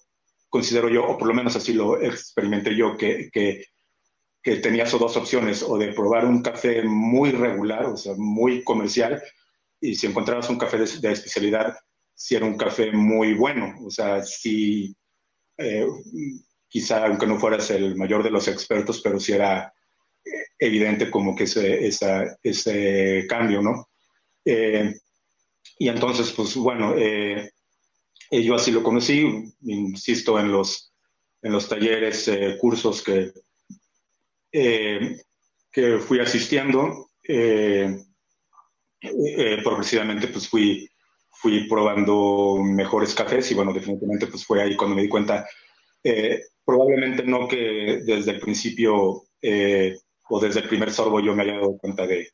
considero 0.50 0.90
yo, 0.90 1.06
o 1.06 1.16
por 1.16 1.28
lo 1.28 1.34
menos 1.34 1.56
así 1.56 1.72
lo 1.72 1.98
experimenté 2.02 2.76
yo, 2.76 2.98
que, 2.98 3.30
que, 3.32 3.64
que 4.42 4.56
tenías 4.56 4.90
dos 4.90 5.16
opciones, 5.16 5.62
o 5.62 5.78
de 5.78 5.94
probar 5.94 6.26
un 6.26 6.42
café 6.42 6.82
muy 6.82 7.30
regular, 7.30 7.86
o 7.86 7.96
sea, 7.96 8.12
muy 8.16 8.62
comercial, 8.62 9.22
y 9.80 9.94
si 9.94 10.06
encontrabas 10.06 10.50
un 10.50 10.58
café 10.58 10.76
de, 10.76 11.12
especialidad, 11.12 11.78
si 12.14 12.34
era 12.36 12.44
un 12.44 12.58
café 12.58 12.92
muy 12.92 13.32
bueno, 13.32 13.74
o 13.82 13.90
sea, 13.90 14.22
si 14.22 14.94
eh, 15.56 15.86
quizá 16.68 17.06
aunque 17.06 17.26
no 17.26 17.38
fueras 17.38 17.70
el 17.70 17.96
mayor 17.96 18.22
de 18.22 18.30
los 18.30 18.48
expertos, 18.48 19.00
pero 19.00 19.18
si 19.18 19.32
era 19.32 19.72
evidente 20.58 21.10
como 21.10 21.34
que 21.34 21.44
ese, 21.44 21.86
ese 22.42 23.26
cambio, 23.28 23.62
¿no? 23.62 23.88
Eh, 24.44 24.94
y 25.78 25.88
entonces, 25.88 26.32
pues 26.32 26.54
bueno, 26.56 26.94
yo 28.30 28.54
así 28.54 28.70
lo 28.70 28.82
conocí, 28.82 29.52
insisto, 29.62 30.38
en 30.38 30.52
los, 30.52 30.92
en 31.42 31.52
los 31.52 31.68
talleres, 31.68 32.30
cursos 32.60 33.02
que, 33.02 33.32
que 34.50 35.98
fui 35.98 36.20
asistiendo. 36.20 37.10
Eh, 39.02 39.60
progresivamente 39.64 40.28
pues 40.28 40.46
fui, 40.46 40.86
fui 41.30 41.66
probando 41.68 42.58
mejores 42.62 43.14
cafés 43.14 43.50
y 43.50 43.54
bueno, 43.54 43.72
definitivamente 43.72 44.26
pues 44.26 44.44
fue 44.44 44.62
ahí 44.62 44.76
cuando 44.76 44.94
me 44.94 45.02
di 45.02 45.08
cuenta, 45.08 45.48
eh, 46.04 46.42
probablemente 46.64 47.22
no 47.22 47.48
que 47.48 48.02
desde 48.04 48.32
el 48.32 48.40
principio 48.40 49.22
eh, 49.40 49.96
o 50.30 50.40
desde 50.40 50.60
el 50.60 50.68
primer 50.68 50.90
sorbo 50.92 51.20
yo 51.20 51.34
me 51.34 51.42
haya 51.42 51.54
dado 51.54 51.76
cuenta 51.76 52.06
de, 52.06 52.30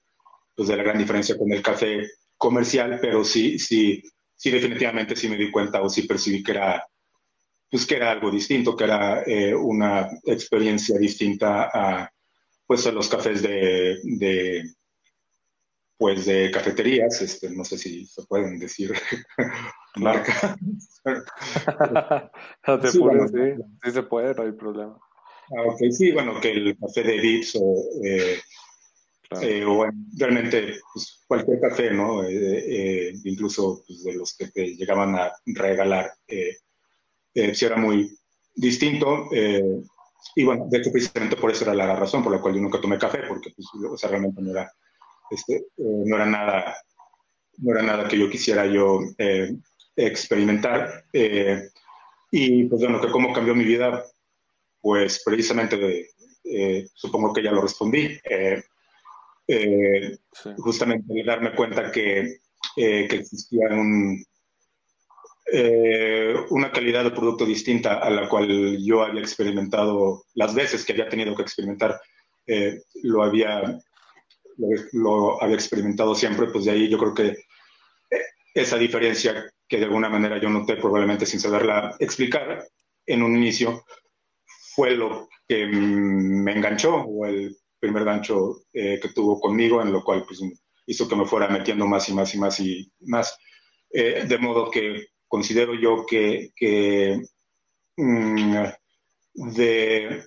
pues, 0.54 0.68
de 0.68 0.76
la 0.76 0.82
gran 0.82 0.98
diferencia 0.98 1.36
con 1.36 1.50
el 1.50 1.62
café 1.62 2.06
comercial, 2.36 2.98
pero 3.00 3.24
sí, 3.24 3.58
sí, 3.58 4.02
sí 4.34 4.50
definitivamente 4.50 5.16
sí 5.16 5.28
me 5.28 5.36
di 5.36 5.50
cuenta 5.50 5.82
o 5.82 5.88
sí 5.88 6.02
percibí 6.02 6.42
que 6.42 6.52
era, 6.52 6.86
pues 7.70 7.86
que 7.86 7.96
era 7.96 8.10
algo 8.10 8.30
distinto, 8.30 8.76
que 8.76 8.84
era 8.84 9.24
una 9.58 10.08
experiencia 10.24 10.98
distinta 10.98 11.70
a, 11.72 12.10
pues 12.66 12.86
a 12.86 12.92
los 12.92 13.08
cafés 13.08 13.42
de, 13.42 13.98
de 14.02 14.62
pues 15.98 16.26
de 16.26 16.50
cafeterías, 16.50 17.22
este, 17.22 17.50
no 17.50 17.64
sé 17.64 17.78
si 17.78 18.04
se 18.04 18.22
pueden 18.26 18.58
decir 18.58 18.92
marca. 19.96 20.56
no 22.66 22.78
te 22.80 22.88
sí, 22.88 22.98
sí, 22.98 23.62
sí, 23.82 23.90
se 23.90 24.02
puede, 24.02 24.34
no 24.34 24.42
hay 24.42 24.52
problema. 24.52 24.98
Ah, 25.50 25.62
ok, 25.66 25.90
sí, 25.90 26.12
bueno, 26.12 26.40
que 26.40 26.52
el 26.52 26.76
café 26.78 27.02
de 27.02 27.20
Vips 27.20 27.56
o, 27.60 27.84
eh, 28.04 28.38
eh, 29.42 29.64
o 29.64 29.86
realmente 30.16 30.80
pues, 30.92 31.24
cualquier 31.26 31.60
café, 31.60 31.90
¿no? 31.90 32.24
Eh, 32.24 33.12
incluso 33.24 33.82
pues, 33.86 34.04
de 34.04 34.14
los 34.14 34.36
que 34.36 34.48
te 34.48 34.74
llegaban 34.74 35.14
a 35.14 35.32
regalar, 35.46 36.12
si 36.28 37.64
era 37.64 37.76
muy 37.76 38.16
distinto. 38.54 39.28
y 40.34 40.44
bueno, 40.44 40.66
de 40.68 40.78
hecho, 40.78 40.90
precisamente 40.90 41.36
por 41.36 41.50
eso 41.50 41.64
era 41.64 41.74
la 41.74 41.94
razón 41.96 42.22
por 42.22 42.32
la 42.32 42.40
cual 42.40 42.54
yo 42.54 42.60
nunca 42.60 42.80
tomé 42.80 42.98
café, 42.98 43.20
porque 43.28 43.50
pues, 43.54 43.68
o 43.90 43.96
sea, 43.96 44.10
realmente 44.10 44.42
no 44.42 44.50
era 44.50 44.70
este, 45.30 45.56
eh, 45.56 45.62
no, 45.76 46.16
era 46.16 46.26
nada, 46.26 46.76
no 47.58 47.72
era 47.72 47.82
nada 47.82 48.08
que 48.08 48.18
yo 48.18 48.30
quisiera 48.30 48.66
yo 48.66 49.00
eh, 49.18 49.54
experimentar. 49.96 51.04
Eh, 51.12 51.68
y 52.30 52.64
pues 52.64 52.82
bueno, 52.82 53.00
que 53.00 53.10
cómo 53.10 53.32
cambió 53.32 53.54
mi 53.54 53.64
vida, 53.64 54.04
pues 54.80 55.22
precisamente 55.24 56.10
supongo 56.94 57.32
que 57.32 57.42
ya 57.42 57.52
lo 57.52 57.62
respondí. 57.62 58.18
Justamente 60.58 61.24
darme 61.24 61.54
cuenta 61.54 61.90
que, 61.90 62.38
que 62.74 63.04
existía 63.04 63.68
un, 63.70 64.24
una 66.50 66.72
calidad 66.72 67.04
de 67.04 67.10
producto 67.10 67.44
distinta 67.44 67.98
a 67.98 68.10
la 68.10 68.28
cual 68.28 68.78
yo 68.84 69.02
había 69.02 69.20
experimentado 69.20 70.24
las 70.34 70.54
veces 70.54 70.84
que 70.84 70.92
había 70.92 71.08
tenido 71.08 71.34
que 71.34 71.42
experimentar, 71.42 72.00
lo 73.02 73.22
había 73.22 73.80
lo, 74.92 75.42
había 75.42 75.56
experimentado 75.56 76.14
siempre, 76.14 76.48
pues 76.48 76.64
de 76.64 76.72
ahí 76.72 76.88
yo 76.88 76.98
creo 76.98 77.14
que 77.14 77.26
eh, 77.26 78.22
esa 78.54 78.76
diferencia 78.78 79.50
que 79.68 79.78
de 79.78 79.84
alguna 79.84 80.08
manera 80.08 80.38
yo 80.40 80.48
noté 80.48 80.76
probablemente 80.76 81.26
sin 81.26 81.40
saberla 81.40 81.94
explicar 81.98 82.66
en 83.06 83.22
un 83.22 83.36
inicio 83.36 83.84
fue 84.76 84.94
lo 84.94 85.28
que 85.48 85.66
me 85.66 86.52
enganchó 86.52 86.96
o 86.96 87.26
el 87.26 87.56
primer 87.80 88.04
gancho 88.04 88.62
eh, 88.72 89.00
que 89.00 89.08
tuvo 89.08 89.40
conmigo, 89.40 89.82
en 89.82 89.92
lo 89.92 90.04
cual 90.04 90.24
pues, 90.24 90.40
hizo 90.86 91.08
que 91.08 91.16
me 91.16 91.26
fuera 91.26 91.48
metiendo 91.48 91.86
más 91.86 92.08
y 92.08 92.14
más 92.14 92.34
y 92.34 92.38
más 92.38 92.60
y 92.60 92.92
más. 93.00 93.36
Eh, 93.90 94.24
de 94.28 94.38
modo 94.38 94.70
que 94.70 95.06
considero 95.26 95.74
yo 95.74 96.04
que, 96.06 96.52
mm, 97.96 98.64
de, 99.34 100.22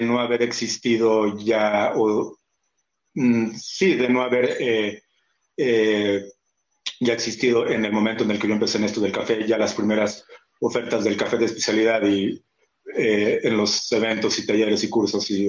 no 0.00 0.20
haber 0.20 0.42
existido 0.42 1.36
ya 1.38 1.92
o 1.96 2.38
Mm, 3.18 3.52
sí, 3.56 3.94
de 3.94 4.08
no 4.08 4.22
haber 4.22 4.56
eh, 4.60 5.02
ya 7.00 7.12
existido 7.12 7.68
en 7.68 7.84
el 7.84 7.92
momento 7.92 8.22
en 8.22 8.30
el 8.30 8.38
que 8.38 8.46
yo 8.46 8.54
empecé 8.54 8.78
en 8.78 8.84
esto 8.84 9.00
del 9.00 9.10
café, 9.12 9.44
ya 9.46 9.58
las 9.58 9.74
primeras 9.74 10.24
ofertas 10.60 11.02
del 11.02 11.16
café 11.16 11.36
de 11.36 11.46
especialidad 11.46 12.06
y 12.06 12.40
eh, 12.96 13.40
en 13.42 13.56
los 13.56 13.90
eventos 13.92 14.38
y 14.38 14.46
talleres 14.46 14.82
y 14.84 14.90
cursos 14.90 15.30
y, 15.30 15.48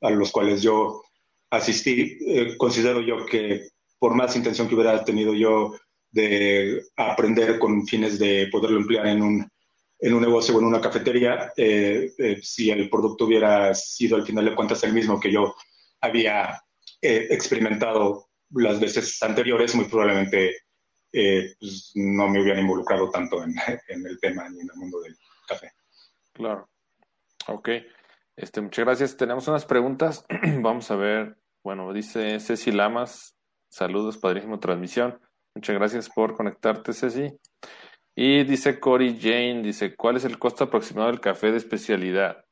a 0.00 0.10
los 0.10 0.30
cuales 0.30 0.62
yo 0.62 1.02
asistí, 1.50 2.18
considero 2.56 3.00
yo 3.00 3.24
que 3.26 3.68
por 3.98 4.14
más 4.14 4.34
intención 4.36 4.68
que 4.68 4.74
hubiera 4.74 5.04
tenido 5.04 5.34
yo 5.34 5.74
de 6.10 6.82
aprender 6.96 7.58
con 7.58 7.86
fines 7.86 8.18
de 8.18 8.48
poderlo 8.50 8.78
emplear 8.78 9.06
en 9.06 9.22
un, 9.22 9.48
en 10.00 10.14
un 10.14 10.20
negocio 10.20 10.54
o 10.54 10.58
en 10.58 10.66
una 10.66 10.80
cafetería, 10.80 11.52
si 12.42 12.70
el 12.70 12.90
producto 12.90 13.24
hubiera 13.24 13.74
sido 13.74 14.16
al 14.16 14.26
final 14.26 14.44
de 14.44 14.54
cuentas 14.54 14.82
el 14.82 14.92
mismo 14.92 15.20
que 15.20 15.32
yo 15.32 15.54
había 16.00 16.60
eh, 17.00 17.26
experimentado 17.30 18.30
las 18.50 18.80
veces 18.80 19.22
anteriores, 19.22 19.74
muy 19.74 19.84
probablemente 19.86 20.56
eh, 21.12 21.54
pues, 21.58 21.92
no 21.94 22.28
me 22.28 22.40
hubiera 22.42 22.60
involucrado 22.60 23.10
tanto 23.10 23.42
en, 23.42 23.54
el 24.06 24.18
tema 24.20 24.48
ni 24.48 24.60
en 24.60 24.68
el 24.72 24.76
mundo 24.76 25.00
del 25.00 25.14
café. 25.46 25.70
Claro. 26.34 26.68
Ok. 27.48 27.70
Este, 28.36 28.60
muchas 28.60 28.84
gracias. 28.84 29.16
Tenemos 29.16 29.48
unas 29.48 29.64
preguntas. 29.64 30.26
Vamos 30.60 30.90
a 30.90 30.96
ver. 30.96 31.36
Bueno, 31.62 31.92
dice 31.92 32.40
Ceci 32.40 32.72
Lamas. 32.72 33.36
Saludos, 33.70 34.18
padrísimo 34.18 34.60
transmisión. 34.60 35.18
Muchas 35.54 35.76
gracias 35.76 36.08
por 36.10 36.36
conectarte, 36.36 36.92
Ceci. 36.92 37.32
Y 38.16 38.44
dice 38.44 38.78
Cory 38.78 39.18
Jane, 39.20 39.62
dice, 39.62 39.96
¿cuál 39.96 40.16
es 40.16 40.24
el 40.24 40.38
costo 40.38 40.64
aproximado 40.64 41.08
del 41.08 41.20
café 41.20 41.50
de 41.50 41.58
especialidad? 41.58 42.44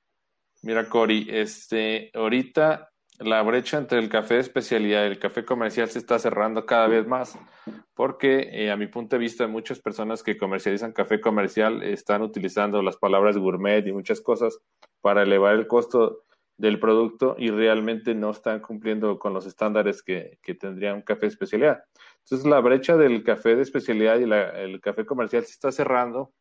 Mira, 0.62 0.88
Cory, 0.88 1.28
este, 1.30 2.10
ahorita 2.14 2.91
la 3.24 3.42
brecha 3.42 3.78
entre 3.78 3.98
el 3.98 4.08
café 4.08 4.34
de 4.34 4.40
especialidad 4.40 5.04
y 5.04 5.08
el 5.08 5.18
café 5.18 5.44
comercial 5.44 5.88
se 5.88 5.98
está 5.98 6.18
cerrando 6.18 6.66
cada 6.66 6.86
vez 6.86 7.06
más, 7.06 7.38
porque 7.94 8.48
eh, 8.52 8.70
a 8.70 8.76
mi 8.76 8.86
punto 8.86 9.16
de 9.16 9.20
vista 9.20 9.46
muchas 9.46 9.80
personas 9.80 10.22
que 10.22 10.36
comercializan 10.36 10.92
café 10.92 11.20
comercial 11.20 11.82
están 11.82 12.22
utilizando 12.22 12.82
las 12.82 12.96
palabras 12.96 13.36
gourmet 13.36 13.86
y 13.86 13.92
muchas 13.92 14.20
cosas 14.20 14.58
para 15.00 15.22
elevar 15.22 15.54
el 15.54 15.66
costo 15.66 16.24
del 16.56 16.78
producto 16.78 17.34
y 17.38 17.50
realmente 17.50 18.14
no 18.14 18.30
están 18.30 18.60
cumpliendo 18.60 19.18
con 19.18 19.32
los 19.32 19.46
estándares 19.46 20.02
que, 20.02 20.38
que 20.42 20.54
tendría 20.54 20.94
un 20.94 21.02
café 21.02 21.22
de 21.22 21.28
especialidad. 21.28 21.84
Entonces 22.24 22.46
la 22.46 22.60
brecha 22.60 22.96
del 22.96 23.24
café 23.24 23.56
de 23.56 23.62
especialidad 23.62 24.18
y 24.18 24.24
el 24.60 24.80
café 24.80 25.04
comercial 25.04 25.44
se 25.44 25.52
está 25.52 25.72
cerrando 25.72 26.32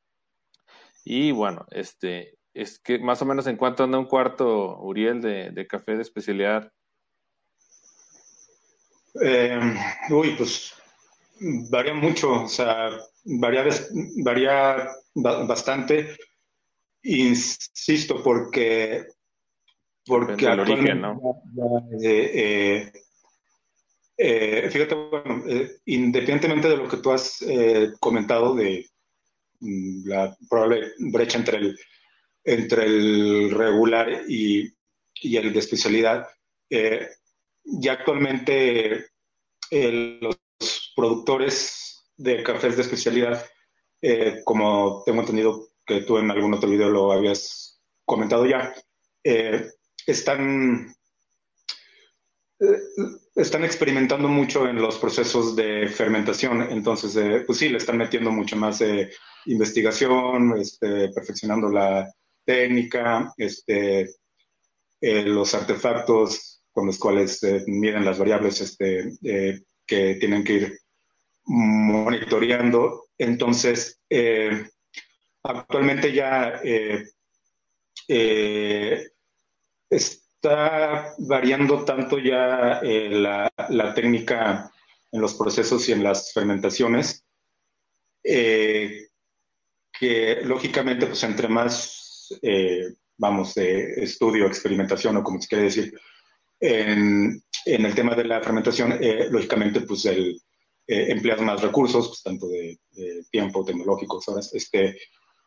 y 1.03 1.31
bueno, 1.31 1.65
este, 1.71 2.38
es 2.53 2.79
que 2.79 3.00
más 3.00 3.22
o 3.22 3.25
menos 3.25 3.48
en 3.48 3.58
cuánto 3.58 3.84
anda 3.84 4.00
un 4.00 4.05
cuarto, 4.05 4.77
Uriel, 4.79 5.22
de, 5.22 5.67
café 5.67 5.96
de 5.96 6.01
especialidad. 6.01 6.72
Eh, 9.22 9.60
uy, 10.10 10.36
pues 10.38 10.74
varía 11.70 11.93
mucho, 11.93 12.43
o 12.43 12.48
sea, 12.48 12.89
varía, 13.24 13.65
varía 14.24 14.89
bastante. 15.13 16.17
Insisto, 17.03 18.22
porque, 18.22 19.08
porque 20.05 20.46
origen, 20.46 21.01
¿no? 21.01 21.41
Eh, 22.03 22.91
eh, 24.17 24.70
fíjate, 24.70 24.93
bueno, 24.93 25.43
independientemente 25.86 26.70
de 26.70 26.77
lo 26.77 26.88
que 26.88 26.98
tú 26.98 27.12
has 27.12 27.43
comentado 28.00 28.53
de 28.53 28.86
mm, 29.62 30.08
la 30.08 30.38
probable 30.48 30.91
brecha 31.00 31.39
entre 31.39 31.58
el 31.58 31.79
entre 32.43 32.86
el 32.86 33.51
regular 33.51 34.24
y, 34.27 34.74
el 35.24 35.53
de 35.53 35.60
especialidad. 35.60 36.27
Eh, 36.69 37.07
ya 37.63 37.93
actualmente 37.93 39.12
eh, 39.69 40.19
los 40.21 40.38
productores 40.95 42.03
de 42.17 42.43
cafés 42.43 42.75
de 42.75 42.81
especialidad, 42.83 43.45
eh, 44.01 44.41
como 44.43 45.03
tengo 45.05 45.21
entendido, 45.21 45.67
que 45.86 46.01
tú 46.01 46.17
en 46.17 46.29
algún 46.31 46.53
otro 46.53 46.69
video 46.69 46.89
lo 46.89 47.12
habías 47.12 47.81
comentado 48.05 48.45
ya, 48.45 48.74
eh, 49.24 49.71
están, 50.05 50.93
están 53.36 53.63
experimentando 53.63 54.27
mucho 54.27 54.67
en 54.67 54.81
los 54.81 54.98
procesos 54.98 55.55
de 55.55 55.88
fermentación, 55.88 56.62
entonces, 56.63 57.43
pues 57.45 57.57
sí, 57.57 57.69
le 57.69 57.77
están 57.77 57.98
metiendo 57.98 58.31
mucho 58.31 58.55
más 58.55 58.83
investigación, 59.45 60.57
este, 60.60 61.10
perfeccionando 61.10 61.69
la 61.69 62.13
técnica, 62.51 63.34
este, 63.38 64.10
los 65.01 65.53
artefactos 65.53 66.62
con 66.72 66.86
los 66.88 67.00
cuales 67.00 67.41
miden 67.67 68.05
las 68.05 68.20
variables 68.20 68.62
este, 68.62 69.17
que 69.86 70.15
tienen 70.15 70.43
que 70.43 70.53
ir 70.53 70.79
monitoreando. 71.46 73.05
Entonces, 73.17 74.00
actualmente 75.43 76.13
ya 76.13 76.62
eh, 78.08 79.10
está 79.89 81.13
variando 81.17 81.86
tanto 81.86 82.17
ya 82.20 82.79
eh, 82.84 83.10
la, 83.10 83.50
técnica 83.93 84.70
en 85.12 85.22
los 85.22 85.36
procesos 85.36 85.88
y 85.88 85.93
en 85.93 86.03
las 86.03 86.34
fermentaciones, 86.34 87.25
eh, 88.24 89.08
que 89.98 90.41
lógicamente, 90.43 91.05
pues 91.05 91.24
entre 91.24 91.48
más, 91.48 92.00
vamos, 93.17 93.53
de 93.55 94.03
estudio, 94.03 94.47
experimentación 94.47 95.17
o 95.17 95.23
como 95.23 95.41
se 95.41 95.47
quiere 95.47 95.63
decir, 95.65 95.93
en, 96.59 97.41
el 97.65 97.95
tema 97.95 98.15
de 98.15 98.23
la 98.23 98.41
fermentación, 98.41 99.00
lógicamente, 99.29 99.81
pues 99.81 100.05
el, 100.05 100.39
empleas 100.88 101.41
más 101.41 101.61
recursos, 101.61 102.07
pues 102.07 102.23
tanto 102.23 102.47
de, 102.47 102.79
tiempo, 103.31 103.63
tecnológicos, 103.63 104.27
horas, 104.27 104.53
este, 104.53 104.97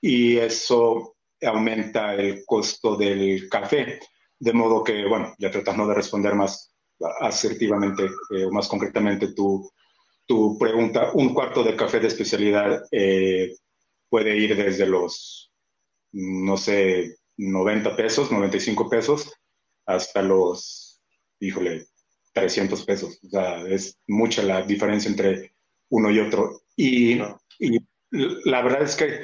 y 0.00 0.36
eso 0.36 1.16
aumenta 1.42 2.14
el 2.14 2.44
costo 2.44 2.96
del 2.96 3.48
café. 3.48 4.00
De 4.38 4.52
modo 4.52 4.82
que, 4.82 5.06
bueno, 5.06 5.34
ya 5.38 5.50
tratando 5.50 5.86
de 5.86 5.94
responder 5.94 6.34
más 6.34 6.74
asertivamente 7.20 8.04
eh, 8.30 8.44
o 8.44 8.50
más 8.50 8.68
concretamente 8.68 9.32
tu, 9.32 9.70
tu, 10.26 10.58
pregunta, 10.58 11.10
un 11.14 11.32
cuarto 11.32 11.62
de 11.62 11.76
café 11.76 12.00
de 12.00 12.08
especialidad 12.08 12.84
eh, 12.90 13.54
puede 14.08 14.36
ir 14.36 14.56
desde 14.56 14.86
los, 14.86 15.52
no 16.14 16.56
sé, 16.56 17.16
90 17.36 17.96
pesos, 17.96 18.30
95 18.30 18.88
pesos, 18.88 19.32
hasta 19.84 20.22
los, 20.22 21.02
híjole, 21.40 21.86
300 22.32 22.84
pesos. 22.84 23.18
O 23.24 23.28
sea, 23.28 23.62
es 23.66 23.98
mucha 24.06 24.42
la 24.42 24.62
diferencia 24.62 25.10
entre 25.10 25.54
uno 25.88 26.10
y 26.10 26.20
otro. 26.20 26.62
Y, 26.76 27.20
y 27.58 27.78
la 28.10 28.62
verdad 28.62 28.82
es 28.82 28.96
que 28.96 29.20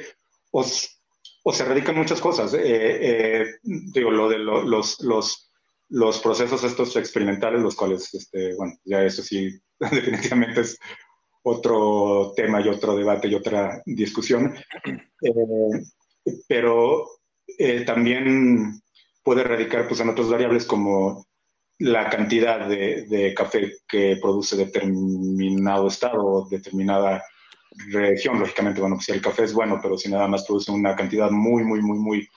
os, 0.51 1.01
o 1.43 1.53
se 1.53 1.65
radican 1.65 1.95
muchas 1.95 2.19
cosas. 2.19 2.53
Eh, 2.53 2.59
eh, 2.63 3.45
digo, 3.63 4.11
lo 4.11 4.29
de 4.29 4.39
los, 4.39 4.99
los, 5.01 5.51
los, 5.89 6.19
procesos 6.19 6.63
estos 6.63 6.95
experimentales, 6.97 7.61
los 7.61 7.75
cuales, 7.75 8.13
este, 8.13 8.53
bueno, 8.55 8.73
ya 8.83 9.03
eso 9.03 9.23
sí, 9.23 9.57
definitivamente 9.79 10.61
es 10.61 10.77
otro 11.43 12.33
tema 12.35 12.61
y 12.61 12.69
otro 12.69 12.95
debate 12.95 13.27
y 13.27 13.35
otra 13.35 13.81
discusión. 13.85 14.53
Eh, 15.21 15.83
pero 16.47 17.07
también 17.85 18.81
puede 19.23 19.43
radicar 19.43 19.87
pues, 19.87 19.99
en 19.99 20.09
otras 20.09 20.29
variables 20.29 20.65
como 20.65 21.25
la 21.79 22.09
cantidad 22.09 22.67
de, 22.67 23.05
de 23.07 23.33
café 23.33 23.77
que 23.87 24.17
produce 24.21 24.55
determinado 24.55 25.87
estado, 25.87 26.47
determinada 26.49 27.23
región, 27.87 28.39
lógicamente, 28.39 28.81
bueno, 28.81 28.97
pues 28.97 29.05
si 29.05 29.11
el 29.13 29.21
café 29.21 29.43
es 29.43 29.53
bueno, 29.53 29.79
pero 29.81 29.97
si 29.97 30.09
nada 30.09 30.27
más 30.27 30.45
produce 30.45 30.71
una 30.71 30.95
cantidad 30.95 31.31
muy, 31.31 31.63
muy, 31.63 31.81
muy, 31.81 31.97
muy 31.97 32.29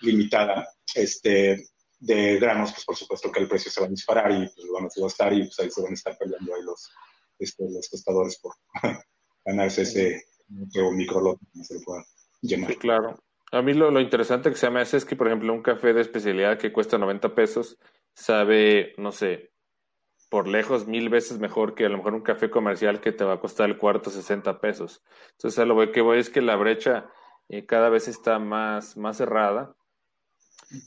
limitada 0.00 0.68
este, 0.94 1.66
de 1.98 2.38
granos, 2.38 2.72
pues 2.72 2.84
por 2.84 2.96
supuesto 2.96 3.32
que 3.32 3.40
el 3.40 3.48
precio 3.48 3.70
se 3.70 3.80
va 3.80 3.86
a 3.86 3.90
disparar 3.90 4.30
y 4.30 4.46
pues, 4.46 4.66
lo 4.66 4.74
van 4.74 4.84
a 4.84 4.88
gastar 4.96 5.32
y 5.32 5.44
pues 5.44 5.58
ahí 5.58 5.70
se 5.70 5.82
van 5.82 5.92
a 5.92 5.94
estar 5.94 6.16
peleando 6.18 6.54
ahí 6.54 6.62
los, 6.62 6.90
este, 7.38 7.64
los 7.70 7.88
tostadores 7.88 8.38
por 8.38 8.54
ganarse 9.44 9.82
ese 9.82 10.22
micro 10.48 11.38
que 11.52 11.64
se 11.64 11.74
lo 11.74 11.80
pueda 11.80 12.04
Sí, 12.44 12.76
claro. 12.76 13.18
A 13.52 13.62
mí 13.62 13.72
lo, 13.72 13.90
lo, 13.90 14.00
interesante 14.00 14.50
que 14.50 14.56
se 14.56 14.68
me 14.70 14.80
hace 14.80 14.96
es 14.96 15.04
que, 15.04 15.16
por 15.16 15.28
ejemplo, 15.28 15.52
un 15.52 15.62
café 15.62 15.92
de 15.94 16.00
especialidad 16.00 16.58
que 16.58 16.72
cuesta 16.72 16.98
90 16.98 17.34
pesos 17.34 17.78
sabe, 18.12 18.94
no 18.98 19.12
sé, 19.12 19.52
por 20.28 20.48
lejos 20.48 20.86
mil 20.86 21.08
veces 21.08 21.38
mejor 21.38 21.74
que 21.74 21.86
a 21.86 21.88
lo 21.88 21.98
mejor 21.98 22.14
un 22.14 22.22
café 22.22 22.50
comercial 22.50 23.00
que 23.00 23.12
te 23.12 23.24
va 23.24 23.34
a 23.34 23.40
costar 23.40 23.70
el 23.70 23.78
cuarto 23.78 24.10
60 24.10 24.60
pesos. 24.60 25.02
Entonces, 25.32 25.58
a 25.60 25.64
lo 25.64 25.92
que 25.92 26.00
voy 26.00 26.18
es 26.18 26.30
que 26.30 26.42
la 26.42 26.56
brecha 26.56 27.08
eh, 27.48 27.66
cada 27.66 27.88
vez 27.88 28.08
está 28.08 28.38
más, 28.38 28.96
más 28.96 29.16
cerrada. 29.18 29.76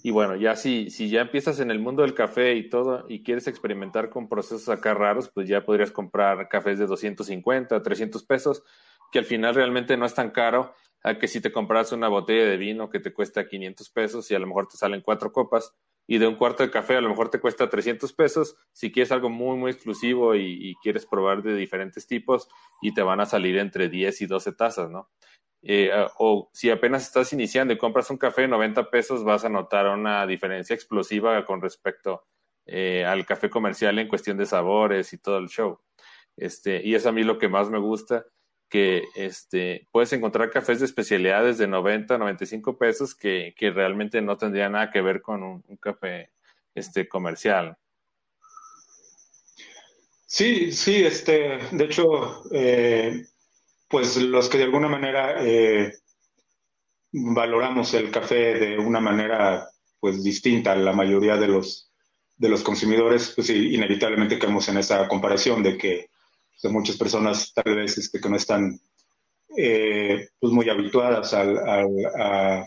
Y 0.04 0.12
bueno, 0.12 0.36
ya 0.36 0.56
si, 0.56 0.90
si 0.90 1.10
ya 1.10 1.22
empiezas 1.22 1.62
en 1.62 1.72
el 1.72 1.80
mundo 1.80 2.02
del 2.02 2.14
café 2.14 2.56
y 2.56 2.70
todo 2.70 3.06
y 3.08 3.24
quieres 3.24 3.48
experimentar 3.48 4.10
con 4.10 4.28
procesos 4.28 4.68
acá 4.68 4.94
raros, 4.94 5.30
pues 5.30 5.48
ya 5.48 5.64
podrías 5.64 5.92
comprar 5.92 6.50
cafés 6.50 6.78
de 6.80 6.88
250, 6.88 7.82
300 7.82 8.24
pesos, 8.26 8.64
que 9.12 9.20
al 9.20 9.26
final 9.26 9.56
realmente 9.56 9.96
no 9.96 10.06
es 10.06 10.14
tan 10.14 10.32
caro 10.32 10.74
a 11.04 11.18
que 11.18 11.28
si 11.28 11.42
te 11.42 11.52
compras 11.52 11.92
una 11.92 12.08
botella 12.08 12.46
de 12.46 12.58
vino 12.58 12.90
que 12.90 13.00
te 13.00 13.14
cuesta 13.14 13.48
500 13.48 13.90
pesos 13.90 14.32
y 14.32 14.36
a 14.36 14.40
lo 14.40 14.48
mejor 14.48 14.68
te 14.68 14.78
salen 14.78 15.02
cuatro 15.02 15.32
copas, 15.32 15.74
y 16.08 16.18
de 16.20 16.28
un 16.28 16.36
cuarto 16.36 16.64
de 16.64 16.72
café 16.72 16.96
a 16.96 17.02
lo 17.02 17.10
mejor 17.10 17.30
te 17.30 17.40
cuesta 17.40 17.70
300 17.70 18.14
pesos. 18.14 18.56
Si 18.72 18.92
quieres 18.92 19.12
algo 19.12 19.30
muy, 19.30 19.58
muy 19.58 19.72
exclusivo 19.72 20.36
y, 20.36 20.76
quieres 20.82 21.06
probar 21.06 21.44
de 21.44 21.54
diferentes 21.56 22.08
tipos 22.08 22.48
y 22.82 22.94
te 22.94 23.02
van 23.02 23.20
a 23.20 23.26
salir 23.26 23.58
entre 23.58 23.90
10 23.90 24.22
y 24.22 24.26
12 24.26 24.54
tazas, 24.54 24.90
¿no? 24.90 25.10
Eh, 25.64 25.92
o 26.18 26.50
si 26.54 26.70
apenas 26.70 27.04
estás 27.04 27.34
iniciando 27.34 27.74
y 27.74 27.78
compras 27.78 28.10
un 28.10 28.18
café 28.18 28.44
de 28.44 28.48
90 28.48 28.90
pesos, 28.90 29.26
vas 29.26 29.44
a 29.44 29.50
notar 29.50 29.88
una 29.88 30.26
diferencia 30.26 30.74
explosiva 30.74 31.44
con 31.44 31.62
respecto 31.62 32.26
eh, 32.66 33.04
al 33.04 33.26
café 33.26 33.50
comercial 33.50 34.00
en 34.00 34.08
cuestión 34.08 34.38
de 34.38 34.46
sabores 34.46 35.12
y 35.12 35.18
todo 35.18 35.40
el 35.40 35.50
show. 35.50 35.82
Este, 36.38 36.82
y 36.86 36.96
es 36.96 37.06
a 37.06 37.12
mí 37.12 37.24
lo 37.24 37.38
que 37.38 37.50
más 37.50 37.70
me 37.70 37.80
gusta 37.80 38.26
que 38.70 39.04
este, 39.16 39.88
puedes 39.92 40.12
encontrar 40.14 40.50
cafés 40.50 40.80
de 40.80 40.86
especialidades 40.86 41.58
de 41.58 41.68
90, 41.68 42.18
95 42.18 42.78
pesos 42.78 43.16
que, 43.16 43.54
que 43.58 43.72
realmente 43.72 44.22
no 44.22 44.38
tendría 44.38 44.70
nada 44.70 44.92
que 44.92 45.02
ver 45.02 45.22
con 45.22 45.44
un, 45.44 45.64
café 45.80 46.32
este, 46.76 47.08
comercial. 47.08 47.78
Sí, 50.26 50.74
sí, 50.74 51.04
este, 51.06 51.60
de 51.72 51.86
hecho, 51.86 52.44
eh, 52.52 53.26
pues 53.88 54.18
los 54.18 54.50
que 54.50 54.58
de 54.58 54.66
alguna 54.66 54.90
manera 54.90 55.38
eh, 55.40 55.94
valoramos 57.12 57.94
el 57.94 58.12
café 58.12 58.56
de 58.56 58.78
una 58.78 59.00
manera 59.00 59.70
pues 60.00 60.24
distinta 60.24 60.74
a 60.74 60.76
la 60.76 60.92
mayoría 60.92 61.38
de 61.38 61.48
los, 61.48 61.92
de 62.36 62.50
los 62.50 62.62
consumidores, 62.62 63.32
pues 63.34 63.50
inevitablemente 63.50 64.38
caemos 64.38 64.68
en 64.68 64.78
esa 64.78 65.08
comparación 65.08 65.64
de 65.64 65.78
que 65.78 66.10
muchas 66.64 66.98
personas 66.98 67.54
tal 67.54 67.76
vez 67.76 67.98
este, 67.98 68.20
que 68.20 68.30
no 68.30 68.36
están 68.36 68.80
eh, 69.56 70.30
pues 70.40 70.52
muy 70.54 70.70
habituadas 70.70 71.34
a, 71.34 72.66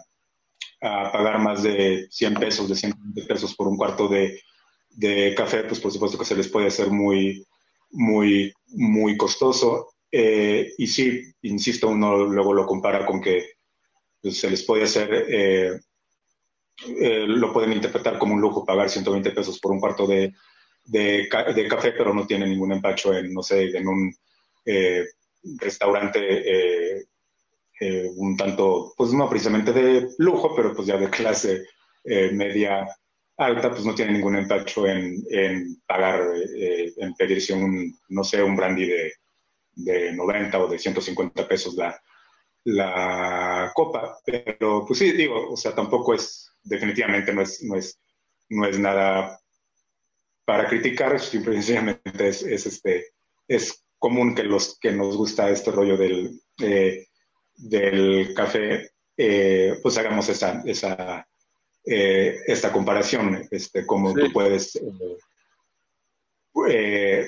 pagar 0.81 1.39
más 1.41 1.63
de 1.63 2.07
100 2.11 2.35
pesos, 2.35 2.69
de 2.69 2.75
120 2.75 3.23
pesos 3.25 3.55
por 3.55 3.69
un 3.69 3.77
cuarto 3.77 4.09
de, 4.09 4.41
de, 4.89 5.35
café, 5.35 5.65
pues 5.65 5.79
por 5.79 5.93
supuesto 5.93 6.19
que 6.19 6.25
se 6.25 6.37
les 6.37 6.49
puede 6.49 6.69
hacer 6.69 6.91
muy, 6.91 7.47
muy, 7.91 8.53
muy 8.69 9.17
costoso. 9.17 9.89
Eh, 10.11 10.73
y 10.79 10.87
sí, 10.87 11.23
insisto, 11.43 11.89
uno 11.89 12.25
luego 12.25 12.55
lo 12.55 12.67
compara 12.67 13.05
con 13.05 13.21
que 13.21 13.51
pues, 14.23 14.41
se 14.41 14.51
les 14.51 14.65
puede 14.65 14.85
hacer, 14.85 15.27
eh, 15.29 15.79
lo 17.27 17.53
pueden 17.53 17.75
interpretar 17.75 18.19
como 18.19 18.35
un 18.35 18.41
lujo 18.41 18.65
pagar 18.65 18.89
120 18.89 19.33
pesos 19.33 19.61
por 19.61 19.73
un 19.73 19.81
cuarto 19.81 20.07
de, 20.07 20.33
de, 20.91 21.69
café, 21.69 21.93
pero 21.93 22.13
no 22.13 22.27
tiene 22.27 22.47
ningún 22.47 22.73
empacho 22.73 23.15
en, 23.15 23.33
no 23.33 23.43
sé, 23.43 23.77
en 23.77 23.87
un 23.87 24.13
eh, 24.65 25.05
restaurante 25.59 26.21
eh, 26.21 27.05
eh, 27.81 28.11
un 28.17 28.37
tanto, 28.37 28.93
pues 28.97 29.13
no 29.13 29.29
precisamente 29.29 29.73
de 29.73 30.09
lujo, 30.19 30.55
pero 30.55 30.75
pues 30.75 30.87
ya 30.87 30.97
de 30.97 31.11
clase 31.11 31.65
media 32.33 32.89
alta, 33.37 33.71
pues 33.71 33.85
no 33.85 33.95
tiene 33.95 34.13
ningún 34.13 34.37
empacho 34.37 34.87
en, 34.87 35.23
en 35.31 35.81
pagar, 35.87 36.23
en 36.55 37.15
pedirse 37.15 37.53
un, 37.53 37.95
no 38.09 38.25
sé, 38.25 38.43
un 38.43 38.57
brandy 38.57 38.87
de, 38.87 39.13
de 39.75 40.13
90 40.13 40.59
o 40.59 40.67
de 40.67 40.79
150 40.79 41.47
pesos 41.47 41.75
la, 41.75 42.01
la 42.65 43.71
copa. 43.75 44.19
Pero 44.25 44.85
pues 44.87 44.99
sí, 44.99 45.13
digo, 45.13 45.53
o 45.53 45.57
sea, 45.57 45.75
tampoco 45.75 46.15
es, 46.15 46.51
definitivamente 46.63 47.35
no 47.35 47.43
es, 47.43 47.63
no 47.63 47.77
es, 47.77 48.01
no 48.49 48.67
es 48.67 48.79
nada 48.79 49.40
para 50.51 50.67
criticar, 50.67 51.21
simplemente 51.21 52.27
es, 52.27 52.43
es, 52.43 52.67
este, 52.67 53.07
es 53.47 53.85
común 54.01 54.35
que 54.35 54.43
los 54.43 54.77
que 54.81 54.91
nos 54.91 55.17
gusta 55.17 55.49
este 55.49 55.71
rollo 55.71 55.97
del, 55.97 56.41
eh, 56.61 57.07
del 57.55 58.35
café, 58.35 58.91
eh, 59.17 59.79
pues 59.81 59.97
hagamos 59.97 60.29
esa, 60.29 60.61
esa 60.67 61.25
eh, 61.87 62.41
esta 62.49 62.73
comparación, 62.73 63.47
este, 63.53 63.87
como 63.87 64.13
tú 64.13 64.33
puedes... 64.33 64.77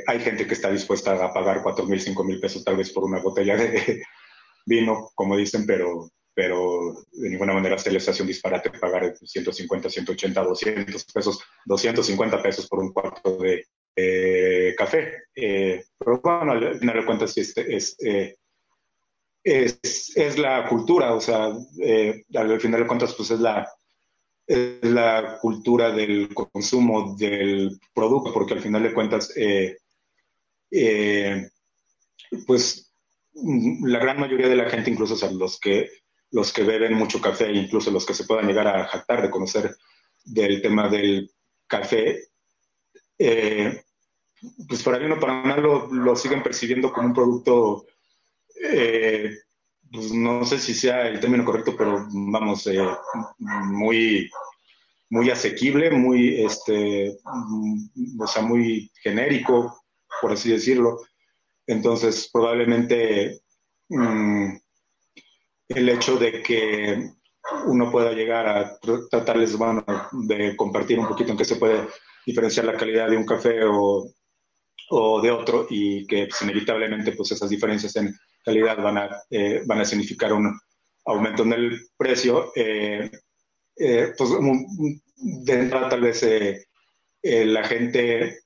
hay 0.08 0.20
gente 0.20 0.44
que 0.44 0.54
está 0.54 0.68
dispuesta 0.72 1.12
a 1.12 1.32
pagar 1.32 1.62
cuatro 1.62 1.86
mil, 1.86 2.00
cinco 2.00 2.24
mil 2.24 2.40
pesos 2.40 2.64
tal 2.64 2.76
vez 2.76 2.90
por 2.90 3.04
una 3.04 3.22
botella 3.22 3.56
de 3.56 4.02
vino, 4.66 5.12
como 5.14 5.36
dicen, 5.36 5.64
pero 5.64 6.10
pero 6.34 6.94
de 7.12 7.30
ninguna 7.30 7.52
manera 7.52 7.78
se 7.78 7.90
les 7.90 8.08
hace 8.08 8.22
un 8.22 8.28
disparate 8.28 8.70
pagar 8.70 9.14
150, 9.16 9.90
180, 9.90 10.42
200 10.42 11.04
pesos, 11.04 11.40
250 11.66 12.42
pesos 12.42 12.66
por 12.68 12.80
un 12.80 12.92
cuarto 12.92 13.38
de 13.38 13.66
café. 14.76 15.24
Eh, 15.34 15.84
pero 15.98 16.20
bueno, 16.22 16.52
al 16.52 16.78
final 16.78 16.96
de 16.96 17.06
cuentas 17.06 17.36
este, 17.36 17.76
es, 17.76 17.96
es, 17.98 18.38
es, 19.44 20.16
es, 20.16 20.38
la 20.38 20.68
cultura, 20.68 21.14
o 21.14 21.20
sea, 21.20 21.52
eh, 21.80 22.24
al 22.34 22.60
final 22.60 22.80
de 22.80 22.86
cuentas 22.86 23.14
pues 23.14 23.30
es 23.30 23.40
la, 23.40 23.68
es 24.46 24.82
la 24.82 25.38
cultura 25.40 25.90
del 25.90 26.32
consumo 26.32 27.16
del 27.16 27.78
producto, 27.94 28.32
porque 28.32 28.54
al 28.54 28.60
final 28.60 28.82
de 28.82 28.94
cuentas, 28.94 29.32
eh, 29.36 29.76
pues 32.46 32.92
la 33.34 33.98
gran 33.98 34.20
mayoría 34.20 34.48
de 34.48 34.56
la 34.56 34.70
gente, 34.70 34.90
incluso 34.90 35.30
los 35.32 35.58
que 35.58 35.90
los 36.32 36.52
que 36.52 36.62
beben 36.62 36.94
mucho 36.94 37.20
café, 37.20 37.52
incluso 37.52 37.90
los 37.90 38.04
que 38.04 38.14
se 38.14 38.24
puedan 38.24 38.46
llegar 38.46 38.66
a 38.66 38.86
jactar 38.86 39.22
de 39.22 39.30
conocer 39.30 39.76
del 40.24 40.62
tema 40.62 40.88
del 40.88 41.30
café, 41.66 42.28
eh, 43.18 43.82
pues 44.68 44.82
para 44.82 44.98
mí 44.98 45.08
no 45.08 45.20
para 45.20 45.42
nada 45.42 45.60
lo, 45.60 46.16
siguen 46.16 46.42
percibiendo 46.42 46.92
como 46.92 47.08
un 47.08 47.14
producto, 47.14 47.86
eh, 48.62 49.36
pues 49.90 50.12
no 50.12 50.44
sé 50.44 50.58
si 50.58 50.74
sea 50.74 51.06
el 51.06 51.20
término 51.20 51.44
correcto, 51.44 51.76
pero 51.76 52.06
vamos, 52.10 52.66
eh, 52.66 52.84
muy, 53.38 54.30
muy 55.10 55.30
asequible, 55.30 55.90
muy, 55.90 56.42
este, 56.44 57.18
o 58.18 58.26
sea, 58.26 58.42
muy 58.42 58.90
genérico, 59.02 59.84
por 60.20 60.32
así 60.32 60.50
decirlo. 60.50 61.00
Entonces, 61.66 62.28
probablemente 62.32 63.42
mm, 63.90 64.56
el 65.74 65.88
hecho 65.88 66.16
de 66.16 66.42
que 66.42 67.10
uno 67.66 67.90
pueda 67.90 68.12
llegar 68.12 68.48
a 68.48 68.78
tratarles, 69.10 69.56
bueno, 69.56 69.82
de 70.12 70.56
compartir 70.56 70.98
un 70.98 71.08
poquito 71.08 71.32
en 71.32 71.38
qué 71.38 71.44
se 71.44 71.56
puede 71.56 71.88
diferenciar 72.24 72.66
la 72.66 72.76
calidad 72.76 73.10
de 73.10 73.16
un 73.16 73.26
café 73.26 73.64
o, 73.64 74.12
o 74.90 75.20
de 75.20 75.30
otro 75.30 75.66
y 75.70 76.06
que 76.06 76.26
pues, 76.26 76.42
inevitablemente 76.42 77.12
pues 77.12 77.32
esas 77.32 77.48
diferencias 77.48 77.96
en 77.96 78.14
calidad 78.44 78.76
van 78.82 78.98
a, 78.98 79.22
eh, 79.30 79.62
van 79.66 79.80
a 79.80 79.84
significar 79.84 80.32
un 80.32 80.58
aumento 81.06 81.42
en 81.42 81.52
el 81.52 81.80
precio, 81.96 82.52
eh, 82.54 83.10
eh, 83.76 84.12
pues 84.16 84.30
de 85.16 85.52
entrada 85.52 85.88
tal 85.88 86.00
vez 86.02 86.24
la 87.22 87.64
gente, 87.64 88.40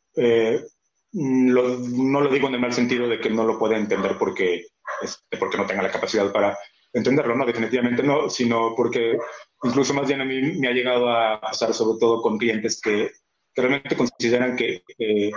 no 1.13 2.21
lo 2.21 2.29
digo 2.31 2.49
en 2.49 2.55
el 2.55 2.61
mal 2.61 2.73
sentido 2.73 3.09
de 3.09 3.19
que 3.19 3.31
no 3.31 3.45
lo 3.45 3.59
puede 3.59 3.77
entender 3.77 4.17
porque, 4.19 4.67
este, 5.03 5.37
porque 5.39 5.57
no 5.57 5.67
tenga 5.67 5.83
la 5.83 5.91
capacidad 5.91 6.31
para 6.31 6.57
entenderlo, 6.93 7.35
no, 7.35 7.45
definitivamente 7.45 8.03
no, 8.03 8.29
sino 8.31 8.75
porque 8.77 9.19
incluso 9.63 9.95
más 9.95 10.07
bien 10.07 10.21
a 10.21 10.25
mí 10.25 10.41
me 10.59 10.69
ha 10.69 10.73
llegado 10.73 11.11
a 11.11 11.41
pasar 11.41 11.75
sobre 11.75 11.99
todo 11.99 12.23
con 12.23 12.39
clientes 12.39 12.81
que, 12.81 13.11
realmente 13.55 13.97
consideran 13.97 14.55
que, 14.55 14.83
eh, 14.99 15.31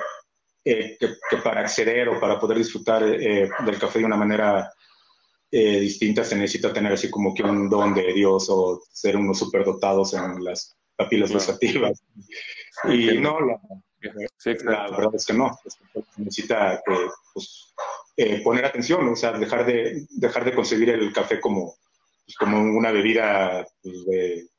que, 1.00 1.38
para 1.42 1.62
acceder 1.62 2.10
o 2.10 2.20
para 2.20 2.38
poder 2.38 2.58
disfrutar 2.58 3.02
eh, 3.04 3.50
del 3.66 3.80
café 3.80 4.00
de 4.00 4.06
una 4.06 4.18
manera 4.18 4.70
eh, 5.52 5.80
distinta 5.80 6.24
se 6.24 6.36
necesita 6.36 6.72
tener 6.72 6.94
así 6.94 7.10
como 7.10 7.34
que 7.34 7.44
un 7.44 7.70
don 7.70 7.94
de 7.94 8.14
Dios 8.14 8.48
o 8.50 8.84
ser 8.92 9.16
unos 9.16 9.40
superdotados 9.40 10.14
en 10.14 10.44
las 10.44 10.78
papilas 10.96 11.32
gustativas. 11.32 12.04
Y 12.84 13.18
no, 13.18 13.40
la, 13.40 13.60
la, 14.64 14.92
verdad 14.92 15.16
es 15.16 15.26
que 15.26 15.34
no, 15.34 15.58
se 15.66 16.22
necesita 16.22 16.82
pues, 16.86 17.74
eh, 18.22 18.42
poner 18.44 18.66
atención, 18.66 19.08
o 19.08 19.16
sea, 19.16 19.32
dejar 19.32 19.66
de, 19.66 20.06
dejar 20.10 20.44
de 20.44 20.54
concebir 20.54 20.90
el 20.90 21.14
café 21.14 21.40
como, 21.40 21.76
pues, 22.26 22.36
como 22.38 22.60
una 22.60 22.92
bebida 22.92 23.66
pues, 23.82 24.06
de 24.08 24.50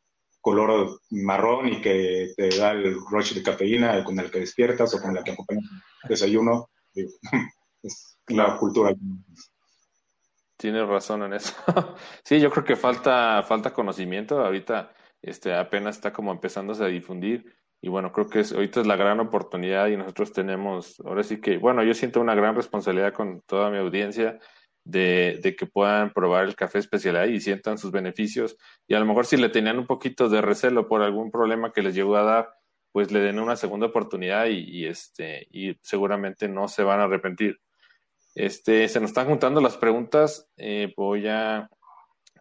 color 0.40 0.98
marrón 1.10 1.68
y 1.68 1.82
que 1.82 2.32
te 2.34 2.56
da 2.56 2.70
el 2.70 2.94
rush 3.10 3.34
de 3.34 3.42
cafeína 3.42 4.02
con 4.02 4.18
el 4.18 4.30
que 4.30 4.40
despiertas 4.40 4.94
o 4.94 5.02
con 5.02 5.12
la 5.14 5.22
que 5.22 5.32
acompañas 5.32 5.64
el 6.04 6.08
desayuno. 6.08 6.70
es 7.82 8.16
la 8.28 8.56
cultura. 8.56 8.94
Tienes 10.56 10.88
razón 10.88 11.24
en 11.24 11.34
eso. 11.34 11.54
sí, 12.24 12.40
yo 12.40 12.50
creo 12.50 12.64
que 12.64 12.76
falta, 12.76 13.42
falta 13.42 13.74
conocimiento. 13.74 14.40
Ahorita 14.40 14.90
este, 15.20 15.54
apenas 15.54 15.96
está 15.96 16.14
como 16.14 16.32
empezándose 16.32 16.82
a 16.82 16.88
difundir 16.88 17.59
y 17.82 17.88
bueno, 17.88 18.12
creo 18.12 18.28
que 18.28 18.40
es, 18.40 18.52
ahorita 18.52 18.80
es 18.80 18.86
la 18.86 18.96
gran 18.96 19.20
oportunidad 19.20 19.88
y 19.88 19.96
nosotros 19.96 20.32
tenemos, 20.32 21.00
ahora 21.00 21.22
sí 21.22 21.40
que, 21.40 21.56
bueno, 21.56 21.82
yo 21.82 21.94
siento 21.94 22.20
una 22.20 22.34
gran 22.34 22.54
responsabilidad 22.54 23.14
con 23.14 23.40
toda 23.42 23.70
mi 23.70 23.78
audiencia 23.78 24.38
de, 24.84 25.56
que 25.58 25.66
puedan 25.66 26.12
probar 26.12 26.44
el 26.44 26.56
café 26.56 26.78
especialidad 26.78 27.26
y 27.26 27.40
sientan 27.40 27.78
sus 27.78 27.90
beneficios. 27.90 28.56
Y 28.86 28.94
a 28.94 29.00
lo 29.00 29.06
mejor 29.06 29.26
si 29.26 29.36
le 29.36 29.48
tenían 29.48 29.78
un 29.78 29.86
poquito 29.86 30.28
de 30.28 30.42
recelo 30.42 30.88
por 30.88 31.02
algún 31.02 31.30
problema 31.30 31.72
que 31.72 31.82
les 31.82 31.94
llegó 31.94 32.16
a 32.16 32.22
dar, 32.22 32.54
pues 32.92 33.12
le 33.12 33.20
den 33.20 33.38
una 33.38 33.56
segunda 33.56 33.86
oportunidad 33.86 34.46
y, 34.46 34.84
este, 34.86 35.46
y 35.50 35.76
seguramente 35.82 36.48
no 36.48 36.68
se 36.68 36.82
van 36.82 37.00
a 37.00 37.04
arrepentir. 37.04 37.60
Este, 38.34 38.88
se 38.88 39.00
nos 39.00 39.10
están 39.10 39.26
juntando 39.26 39.60
las 39.60 39.76
preguntas. 39.76 40.50
Eh, 40.56 40.92
voy 40.96 41.28
a, 41.28 41.70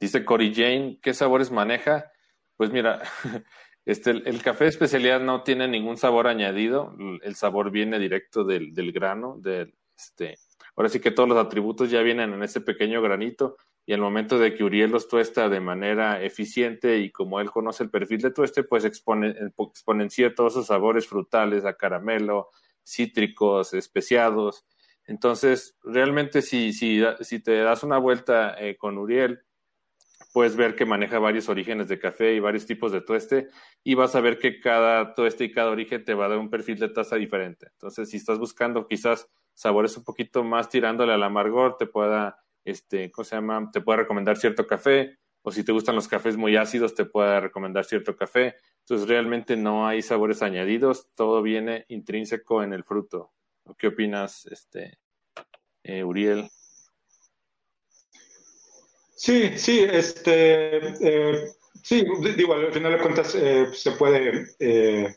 dice 0.02 0.26
Cory 0.26 0.54
Jane, 0.54 1.00
¿qué 1.02 1.14
sabores 1.14 1.52
maneja? 1.52 2.12
Pues 2.58 2.72
mira, 2.72 3.02
Este, 3.86 4.12
el, 4.12 4.42
café 4.42 4.66
de 4.66 4.70
especialidad 4.70 5.20
no 5.20 5.44
tiene 5.44 5.68
ningún 5.68 5.98
sabor 5.98 6.28
añadido, 6.28 6.96
el 7.24 7.36
sabor 7.36 7.72
viene 7.72 7.98
directo 7.98 8.44
del, 8.44 8.74
del 8.74 8.92
grano, 8.92 9.38
del, 9.40 9.74
este, 9.98 10.38
ahora 10.76 10.90
sí 10.90 11.00
que 11.00 11.12
todos 11.12 11.28
los 11.28 11.38
atributos 11.38 11.90
ya 11.90 12.02
vienen 12.02 12.34
en 12.34 12.44
ese 12.44 12.62
pequeño 12.62 13.02
granito 13.02 13.58
y 13.86 13.94
al 13.94 14.02
momento 14.02 14.38
de 14.38 14.54
que 14.54 14.64
Uriel 14.64 14.92
los 14.92 15.08
tuesta 15.08 15.50
de 15.50 15.60
manera 15.60 16.22
eficiente 16.22 17.00
y 17.00 17.12
como 17.12 17.40
él 17.40 17.50
conoce 17.50 17.84
el 17.84 17.90
perfil 17.90 18.22
de 18.22 18.32
tueste, 18.32 18.64
pues 18.64 18.86
expone, 18.86 19.36
exponencia 19.58 20.36
todos 20.36 20.54
esos 20.54 20.68
sabores 20.68 21.08
frutales, 21.08 21.66
a 21.66 21.74
caramelo, 21.74 22.50
cítricos, 22.86 23.74
especiados. 23.74 24.66
Entonces, 25.06 25.76
realmente 25.84 26.44
si, 26.44 26.72
si, 26.72 27.02
si 27.22 27.40
te 27.40 27.58
das 27.62 27.82
una 27.84 27.98
vuelta 27.98 28.56
eh, 28.60 28.78
con 28.78 29.00
Uriel, 29.00 29.42
puedes 30.32 30.56
ver 30.56 30.76
que 30.76 30.86
maneja 30.86 31.20
varios 31.20 31.50
orígenes 31.50 31.88
de 31.88 32.00
café 32.00 32.34
y 32.34 32.40
varios 32.40 32.66
tipos 32.66 32.92
de 32.92 33.02
tueste 33.02 33.48
y 33.84 33.96
vas 33.96 34.16
a 34.16 34.22
ver 34.22 34.38
que 34.38 34.60
cada 34.60 35.14
tueste 35.14 35.46
y 35.46 35.52
cada 35.52 35.72
origen 35.72 36.04
te 36.04 36.14
va 36.14 36.26
a 36.26 36.30
dar 36.30 36.38
un 36.38 36.50
perfil 36.50 36.80
de 36.80 36.90
taza 36.90 37.16
diferente. 37.16 37.68
Entonces, 37.72 38.10
si 38.10 38.18
estás 38.18 38.38
buscando 38.38 38.88
quizás 38.88 39.28
sabores 39.54 39.98
un 39.98 40.04
poquito 40.04 40.44
más 40.44 40.70
tirándole 40.70 41.14
al 41.14 41.24
amargor, 41.24 41.78
te 41.78 41.88
pueda, 41.88 42.40
este, 42.64 43.12
¿cómo 43.12 43.26
se 43.26 43.36
llama? 43.36 43.70
Te 43.72 43.82
puede 43.82 44.00
recomendar 44.00 44.38
cierto 44.38 44.68
café 44.68 45.18
o 45.42 45.52
si 45.52 45.64
te 45.64 45.72
gustan 45.72 45.96
los 45.96 46.08
cafés 46.08 46.38
muy 46.38 46.56
ácidos, 46.58 46.94
te 46.94 47.06
puede 47.06 47.40
recomendar 47.40 47.86
cierto 47.86 48.16
café. 48.16 48.56
Entonces, 48.82 49.08
realmente 49.08 49.56
no 49.56 49.88
hay 49.88 50.02
sabores 50.02 50.42
añadidos, 50.42 51.12
todo 51.16 51.42
viene 51.42 51.86
intrínseco 51.88 52.62
en 52.62 52.74
el 52.74 52.84
fruto. 52.84 53.32
¿Qué 53.78 53.88
opinas, 53.88 54.46
este, 54.48 55.00
eh, 55.84 56.04
Uriel? 56.04 56.50
Sí, 59.20 59.58
sí, 59.58 59.82
este, 59.82 60.78
eh, 61.02 61.50
sí, 61.84 62.06
digo, 62.38 62.54
al 62.54 62.72
final 62.72 62.94
de 62.94 63.00
cuentas 63.02 63.36
eh, 63.36 63.68
se 63.74 63.92
puede 63.92 64.56
eh, 64.60 65.14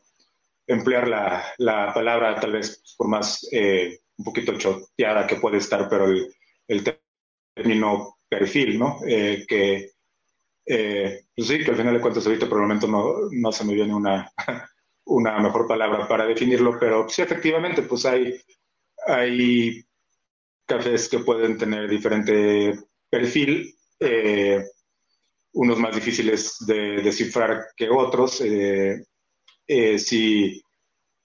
emplear 0.67 1.07
la, 1.07 1.45
la, 1.59 1.95
palabra 1.95 2.35
tal 2.41 2.51
vez 2.51 2.83
por 2.99 3.07
más 3.07 3.49
un 3.53 4.25
poquito 4.25 4.59
choteada 4.59 5.25
que 5.25 5.37
puede 5.37 5.59
estar, 5.59 5.89
pero 5.89 6.07
el, 6.07 6.35
el 6.67 6.83
término 7.55 8.17
perfil, 8.29 8.77
¿no? 8.77 8.99
que 9.03 9.93
pues 10.67 11.47
sí, 11.47 11.63
que 11.63 11.71
al 11.71 11.77
final 11.77 11.95
de 11.95 12.01
cuentas 12.01 12.27
ahorita 12.27 12.49
por 12.49 12.59
el 12.59 12.63
momento 12.63 12.89
no, 12.89 13.15
no 13.31 13.53
se 13.53 13.65
me 13.65 13.75
viene 13.75 13.95
una, 13.95 14.33
una 15.07 15.39
mejor 15.39 15.69
palabra 15.69 16.09
para 16.09 16.27
definirlo, 16.27 16.77
pero 16.81 17.09
sí, 17.09 17.23
efectivamente, 17.23 17.83
pues 17.83 18.05
hay, 18.05 18.35
hay 19.07 19.85
cafés 20.67 21.09
que 21.09 21.21
pueden 21.21 21.57
tener 21.57 21.89
diferente 21.89 22.81
perfil 23.09 23.77
eh, 24.03 24.65
unos 25.53 25.79
más 25.79 25.95
difíciles 25.95 26.57
de 26.67 27.03
descifrar 27.03 27.67
que 27.77 27.89
otros. 27.89 28.41
Eh, 28.41 29.05
eh, 29.67 29.99
si, 29.99 30.63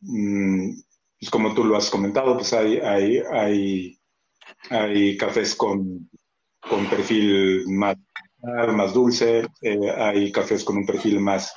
mm, 0.02 0.72
pues 1.20 1.32
como 1.32 1.54
tú 1.54 1.64
lo 1.64 1.76
has 1.76 1.90
comentado, 1.90 2.36
pues 2.36 2.54
hay, 2.54 2.80
hay, 2.80 3.98
hay, 4.70 5.18
cafés 5.18 5.56
con, 5.56 6.10
con 6.60 6.90
perfil 6.90 7.68
más, 7.68 7.98
más 8.42 8.94
dulce, 8.94 9.48
hay 9.98 10.32
cafés 10.32 10.64
con 10.64 10.78
un 10.78 10.86
perfil 10.86 11.20
más, 11.20 11.54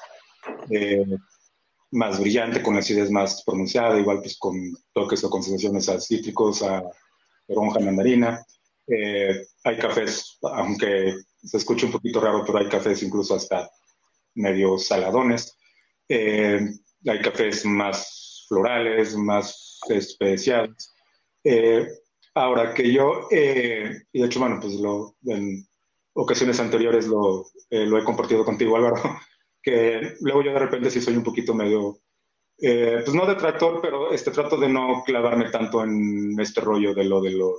más 1.90 2.20
brillante, 2.20 2.62
con 2.62 2.76
acidez 2.76 3.10
más 3.10 3.42
pronunciada, 3.44 3.98
igual 3.98 4.20
pues 4.20 4.38
con 4.38 4.54
toques 4.92 5.22
o 5.24 5.30
concentraciones 5.30 5.88
a 5.88 6.00
cítricos, 6.00 6.62
a 6.62 6.82
toronja, 7.46 7.80
mandarina. 7.80 8.44
Eh, 8.90 9.46
hay 9.64 9.78
cafés, 9.78 10.38
aunque 10.42 11.14
se 11.42 11.56
escuche 11.56 11.86
un 11.86 11.92
poquito 11.92 12.20
raro, 12.20 12.42
pero 12.44 12.58
hay 12.58 12.68
cafés 12.68 13.02
incluso 13.02 13.36
hasta 13.36 13.70
medio 14.34 14.78
saladones. 14.78 15.56
Eh, 16.08 16.60
hay 17.06 17.20
cafés 17.20 17.64
más 17.64 18.46
florales, 18.48 19.16
más 19.16 19.78
especiales. 19.88 20.92
Eh, 21.44 21.86
ahora 22.34 22.74
que 22.74 22.92
yo, 22.92 23.28
y 23.30 23.36
de 23.36 24.26
hecho, 24.26 24.40
bueno, 24.40 24.58
pues 24.60 24.74
lo, 24.74 25.16
ocasiones 26.14 26.58
anteriores 26.58 27.06
lo, 27.06 27.46
he 27.70 28.04
compartido 28.04 28.44
contigo, 28.44 28.76
Álvaro, 28.76 28.96
que 29.62 30.16
luego 30.20 30.42
yo 30.42 30.52
de 30.52 30.58
repente 30.58 30.90
sí 30.90 31.00
soy 31.00 31.16
un 31.16 31.24
poquito 31.24 31.54
medio 31.54 32.00
pues 32.58 33.14
no 33.14 33.24
detractor, 33.24 33.80
pero 33.80 34.12
este, 34.12 34.32
trato 34.32 34.58
de 34.58 34.68
no 34.68 35.02
clavarme 35.06 35.50
tanto 35.50 35.82
en 35.82 36.38
este 36.38 36.60
rollo 36.60 36.92
de 36.92 37.04
lo 37.04 37.22
de, 37.22 37.30
lo, 37.30 37.54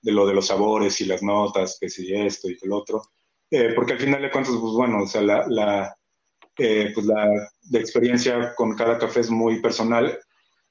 de, 0.00 0.12
lo 0.12 0.26
de 0.26 0.34
los 0.34 0.46
sabores 0.46 1.00
y 1.00 1.06
las 1.06 1.22
notas, 1.22 1.78
que 1.80 1.88
si 1.88 2.14
esto 2.14 2.48
y 2.48 2.56
que 2.56 2.66
el 2.66 2.72
otro, 2.72 3.02
eh, 3.50 3.72
porque 3.74 3.94
al 3.94 4.00
final 4.00 4.22
de 4.22 4.30
cuentas, 4.30 4.54
pues 4.60 4.72
bueno, 4.72 5.02
o 5.02 5.06
sea, 5.06 5.22
la, 5.22 5.46
la, 5.48 5.96
eh, 6.58 6.90
pues 6.94 7.06
la, 7.06 7.50
experiencia 7.72 8.54
con 8.54 8.74
cada 8.76 8.98
café 8.98 9.20
es 9.20 9.30
muy 9.30 9.60
personal, 9.60 10.18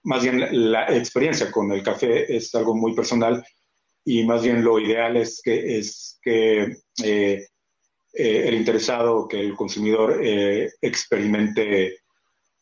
más 0.03 0.23
bien 0.23 0.71
la 0.71 0.85
experiencia 0.95 1.51
con 1.51 1.71
el 1.71 1.83
café 1.83 2.35
es 2.35 2.53
algo 2.55 2.75
muy 2.75 2.93
personal 2.95 3.45
y 4.05 4.23
más 4.25 4.43
bien 4.43 4.63
lo 4.63 4.79
ideal 4.79 5.17
es 5.17 5.41
que, 5.43 5.77
es 5.77 6.19
que 6.21 6.77
el 8.13 8.53
interesado, 8.53 9.27
que 9.27 9.39
el 9.39 9.55
consumidor 9.55 10.21
experimente 10.81 11.99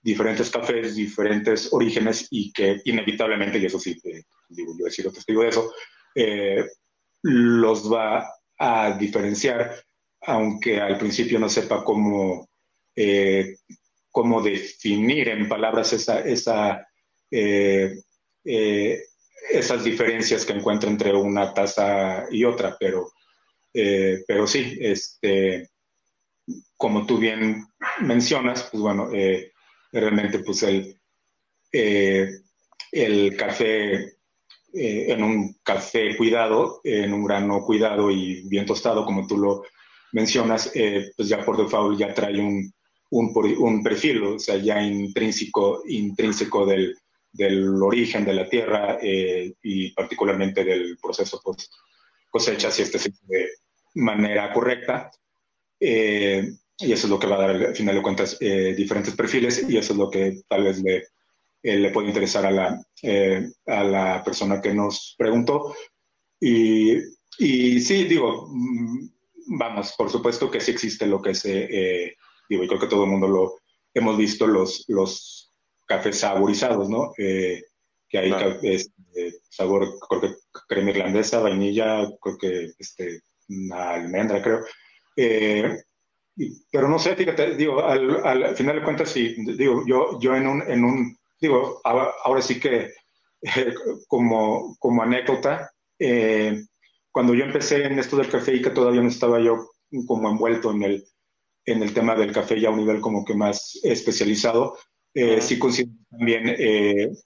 diferentes 0.07 0.49
cafés, 0.49 0.95
diferentes 0.95 1.67
orígenes 1.73 2.27
y 2.31 2.53
que 2.53 2.79
inevitablemente, 2.85 3.59
y 3.59 3.65
eso 3.65 3.77
sí, 3.77 3.99
eh, 4.05 4.23
digo, 4.47 4.73
yo 4.79 4.87
he 4.87 4.91
sido 4.91 5.11
testigo 5.11 5.41
de 5.41 5.49
eso, 5.49 5.69
eh, 6.17 6.65
los 7.21 7.91
va 7.91 8.27
a 8.57 8.97
diferenciar, 8.97 9.83
aunque 10.21 10.81
al 10.81 10.97
principio 10.97 11.37
no 11.39 11.47
sepa 11.47 11.83
cómo, 11.83 12.49
eh, 12.95 13.57
cómo 14.09 14.41
definir 14.41 15.29
en 15.29 15.47
palabras 15.47 15.93
esa, 15.93 16.21
esa, 16.21 16.87
esas 18.43 19.83
diferencias 19.83 20.45
que 20.45 20.53
encuentra 20.53 20.89
entre 20.89 21.13
una 21.13 21.53
taza 21.53 22.25
y 22.31 22.43
otra, 22.43 22.75
pero, 22.79 23.11
pero 23.71 24.47
sí, 24.47 24.77
este, 24.81 25.69
como 26.75 27.05
tú 27.05 27.19
bien 27.19 27.63
mencionas, 27.99 28.63
pues 28.71 28.81
bueno, 28.81 29.09
realmente 29.91 30.39
pues 30.39 30.63
el, 30.63 30.99
eh, 31.71 32.29
el 32.91 33.35
café 33.35 34.16
eh, 34.73 35.05
en 35.09 35.23
un 35.23 35.57
café 35.63 36.15
cuidado, 36.15 36.81
en 36.83 37.13
un 37.13 37.25
grano 37.25 37.63
cuidado 37.63 38.11
y 38.11 38.47
bien 38.47 38.65
tostado, 38.65 39.05
como 39.05 39.25
tú 39.27 39.37
lo 39.37 39.63
mencionas, 40.11 40.71
eh, 40.75 41.11
pues 41.15 41.29
ya 41.29 41.43
por 41.43 41.57
default 41.57 41.99
ya 41.99 42.13
trae 42.13 42.39
un, 42.39 42.71
un, 43.11 43.55
un, 43.59 43.83
perfil, 43.83 44.23
o 44.23 44.39
sea, 44.39 44.57
ya 44.57 44.81
intrínseco, 44.81 45.83
intrínseco 45.87 46.65
del, 46.65 46.95
del 47.31 47.81
origen 47.81 48.25
de 48.25 48.33
la 48.33 48.49
tierra 48.49 48.97
y 49.01 49.91
particularmente 49.91 50.63
del 50.63 50.97
proceso 51.01 51.39
pues, 51.43 51.69
cosecha, 52.29 52.71
si 52.71 52.83
este 52.83 52.99
se 52.99 53.11
de 53.23 53.49
manera 53.95 54.53
correcta. 54.53 55.11
Eh, 55.79 56.49
y 56.79 56.91
eso 56.91 57.07
es 57.07 57.11
lo 57.11 57.19
que 57.19 57.27
va 57.27 57.35
a 57.35 57.39
dar 57.39 57.49
al 57.49 57.75
final 57.75 57.95
de 57.95 58.01
cuentas 58.01 58.37
eh, 58.39 58.73
diferentes 58.75 59.15
perfiles 59.15 59.65
y 59.67 59.77
eso 59.77 59.93
es 59.93 59.99
lo 59.99 60.09
que 60.09 60.41
tal 60.47 60.63
vez 60.63 60.81
le, 60.81 61.07
eh, 61.63 61.77
le 61.77 61.91
puede 61.91 62.07
interesar 62.07 62.45
a 62.45 62.51
la, 62.51 62.81
eh, 63.01 63.49
a 63.65 63.83
la 63.83 64.23
persona 64.23 64.61
que 64.61 64.73
nos 64.73 65.15
preguntó. 65.17 65.73
Y, 66.39 66.97
y 67.39 67.79
sí, 67.81 68.05
digo, 68.05 68.47
mm, 68.49 69.09
vamos, 69.57 69.93
por 69.97 70.09
supuesto 70.09 70.51
que 70.51 70.59
sí 70.59 70.71
existe 70.71 71.07
lo 71.07 71.21
que 71.21 71.33
se, 71.33 72.15
digo, 72.49 72.63
y 72.63 72.67
creo 72.67 72.79
que 72.79 72.87
todo 72.87 73.03
el 73.03 73.09
mundo 73.09 73.27
lo 73.27 73.55
hemos 73.93 74.17
visto, 74.17 74.45
los, 74.47 74.85
los 74.87 75.53
cafés 75.85 76.19
saborizados, 76.19 76.89
¿no? 76.89 77.13
que 77.15 78.17
hay 78.17 78.31
sabor, 79.49 79.97
creo 80.07 80.21
que 80.21 80.35
crema 80.67 80.91
irlandesa, 80.91 81.39
vainilla, 81.39 82.07
creo 82.21 82.37
que 82.37 82.71
este, 82.77 83.21
una 83.49 83.91
almendra, 83.91 84.41
creo 84.41 84.63
pero 86.71 86.87
no 86.87 86.99
sé, 86.99 87.15
fíjate, 87.15 87.55
digo, 87.55 87.83
al, 87.83 88.25
al, 88.25 88.55
final 88.55 88.75
de 88.77 88.83
cuentas, 88.83 89.09
sí, 89.09 89.35
digo, 89.57 89.83
yo, 89.87 90.19
yo 90.19 90.35
en 90.35 90.47
un, 90.47 90.61
en 90.69 90.83
un 90.83 91.16
digo, 91.39 91.81
ahora, 91.83 92.41
sí 92.41 92.59
que 92.59 92.91
eh, 93.41 93.73
como, 94.07 94.75
como 94.79 95.03
anécdota, 95.03 95.71
eh, 95.99 96.63
cuando 97.11 97.33
yo 97.33 97.45
empecé 97.45 97.85
en 97.85 97.99
esto 97.99 98.17
del 98.17 98.29
café 98.29 98.55
y 98.55 98.61
que 98.61 98.69
todavía 98.69 99.01
no 99.01 99.09
estaba 99.09 99.39
yo 99.39 99.69
como 100.05 100.29
envuelto 100.29 100.71
en 100.71 100.83
el, 100.83 101.05
en 101.65 101.83
el 101.83 101.93
tema 101.93 102.15
del 102.15 102.31
café 102.31 102.59
ya 102.59 102.69
a 102.69 102.71
un 102.71 102.79
nivel 102.79 103.01
como 103.01 103.25
que 103.25 103.33
más 103.33 103.79
especializado, 103.83 104.77
eh, 105.13 105.41
sí 105.41 105.57
considero 105.57 105.93
también 106.11 106.47
el, 106.47 107.17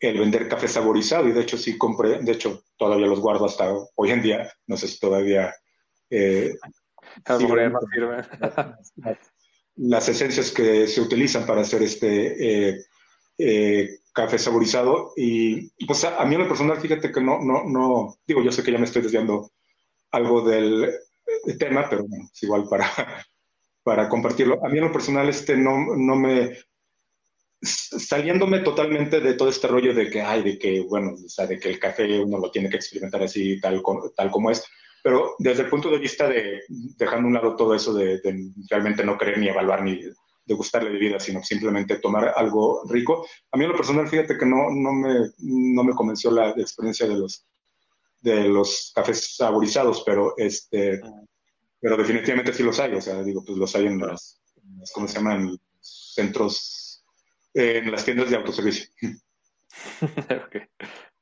el, 0.00 0.18
vender 0.18 0.48
café 0.48 0.68
saborizado. 0.68 1.28
Y 1.28 1.32
de 1.32 1.40
hecho 1.40 1.56
sí 1.56 1.78
compré, 1.78 2.20
de 2.20 2.32
hecho 2.32 2.62
todavía 2.76 3.06
los 3.06 3.20
guardo 3.20 3.46
hasta 3.46 3.72
hoy 3.94 4.10
en 4.10 4.22
día, 4.22 4.52
no 4.66 4.76
sé 4.76 4.88
si 4.88 4.98
todavía 4.98 5.54
las, 9.78 10.08
esencias 10.08 10.50
que 10.50 10.86
se 10.86 11.00
utilizan 11.00 11.46
para 11.46 11.62
hacer 11.62 11.82
este 11.82 12.70
eh, 12.70 12.84
eh, 13.38 13.98
café 14.12 14.38
saborizado. 14.38 15.12
Y 15.16 15.68
pues 15.86 16.04
a, 16.04 16.24
mí 16.24 16.34
en 16.34 16.42
lo 16.42 16.48
personal, 16.48 16.80
fíjate 16.80 17.10
que 17.10 17.20
no, 17.20 17.40
no, 17.40 17.64
no, 17.64 18.16
digo, 18.26 18.42
yo 18.42 18.52
sé 18.52 18.62
que 18.62 18.72
ya 18.72 18.78
me 18.78 18.84
estoy 18.84 19.02
desviando 19.02 19.50
algo 20.10 20.42
del 20.42 20.92
tema, 21.58 21.88
pero 21.88 22.04
es 22.32 22.42
igual 22.42 22.68
para, 22.68 22.90
para 23.82 24.08
compartirlo. 24.08 24.64
A 24.64 24.68
mí 24.68 24.78
en 24.78 24.84
lo 24.84 24.92
personal, 24.92 25.28
este 25.28 25.56
no, 25.56 25.96
no 25.96 26.16
me, 26.16 26.56
saliéndome 27.60 28.60
totalmente 28.60 29.20
de 29.20 29.34
todo 29.34 29.48
este 29.48 29.66
rollo 29.66 29.94
de 29.94 30.10
que, 30.10 30.22
ay, 30.22 30.42
de 30.42 30.58
que, 30.58 30.80
bueno, 30.80 31.14
o 31.14 31.28
sea, 31.28 31.46
de 31.46 31.58
que 31.58 31.68
el 31.68 31.78
café 31.78 32.20
uno 32.20 32.38
lo 32.38 32.50
tiene 32.50 32.68
que 32.68 32.76
experimentar 32.76 33.22
así, 33.22 33.60
tal, 33.60 33.82
tal 34.14 34.30
como 34.30 34.50
es. 34.50 34.64
Pero 35.08 35.36
desde 35.38 35.62
el 35.62 35.70
punto 35.70 35.88
de 35.88 35.96
vista 35.96 36.28
de, 36.28 36.60
dejando 36.68 37.24
a 37.24 37.28
un 37.28 37.32
lado 37.32 37.56
todo 37.56 37.74
eso 37.74 37.94
de, 37.94 38.20
realmente 38.68 39.02
no 39.02 39.16
querer 39.16 39.38
ni 39.38 39.48
evaluar 39.48 39.82
ni 39.82 40.02
de 40.02 40.54
gustarle 40.54 40.90
de 40.90 40.98
vida, 40.98 41.18
sino 41.18 41.42
simplemente 41.42 41.98
tomar 41.98 42.34
algo 42.36 42.82
rico, 42.90 43.26
a 43.50 43.56
mí 43.56 43.64
en 43.64 43.70
lo 43.70 43.76
personal, 43.78 44.06
fíjate 44.06 44.36
que 44.36 44.44
no, 44.44 44.68
no, 44.68 44.92
me, 44.92 45.30
no 45.38 45.82
me 45.82 45.94
convenció 45.94 46.30
la 46.30 46.50
experiencia 46.50 47.08
de 47.08 47.14
los, 47.14 47.46
de 48.20 48.50
los 48.50 48.92
cafés 48.94 49.34
saborizados, 49.34 50.02
pero, 50.04 50.34
este, 50.36 51.00
pero 51.80 51.96
definitivamente 51.96 52.52
sí 52.52 52.62
los 52.62 52.78
hay, 52.78 52.92
o 52.92 53.00
sea, 53.00 53.22
digo, 53.22 53.42
pues 53.42 53.56
los 53.56 53.74
hay 53.76 53.86
en 53.86 54.00
las, 54.00 54.42
¿cómo 54.92 55.08
se 55.08 55.14
llaman? 55.14 55.58
Centros, 55.80 57.02
en 57.54 57.90
las 57.90 58.04
tiendas 58.04 58.28
de 58.28 58.36
autoservicio. 58.36 58.90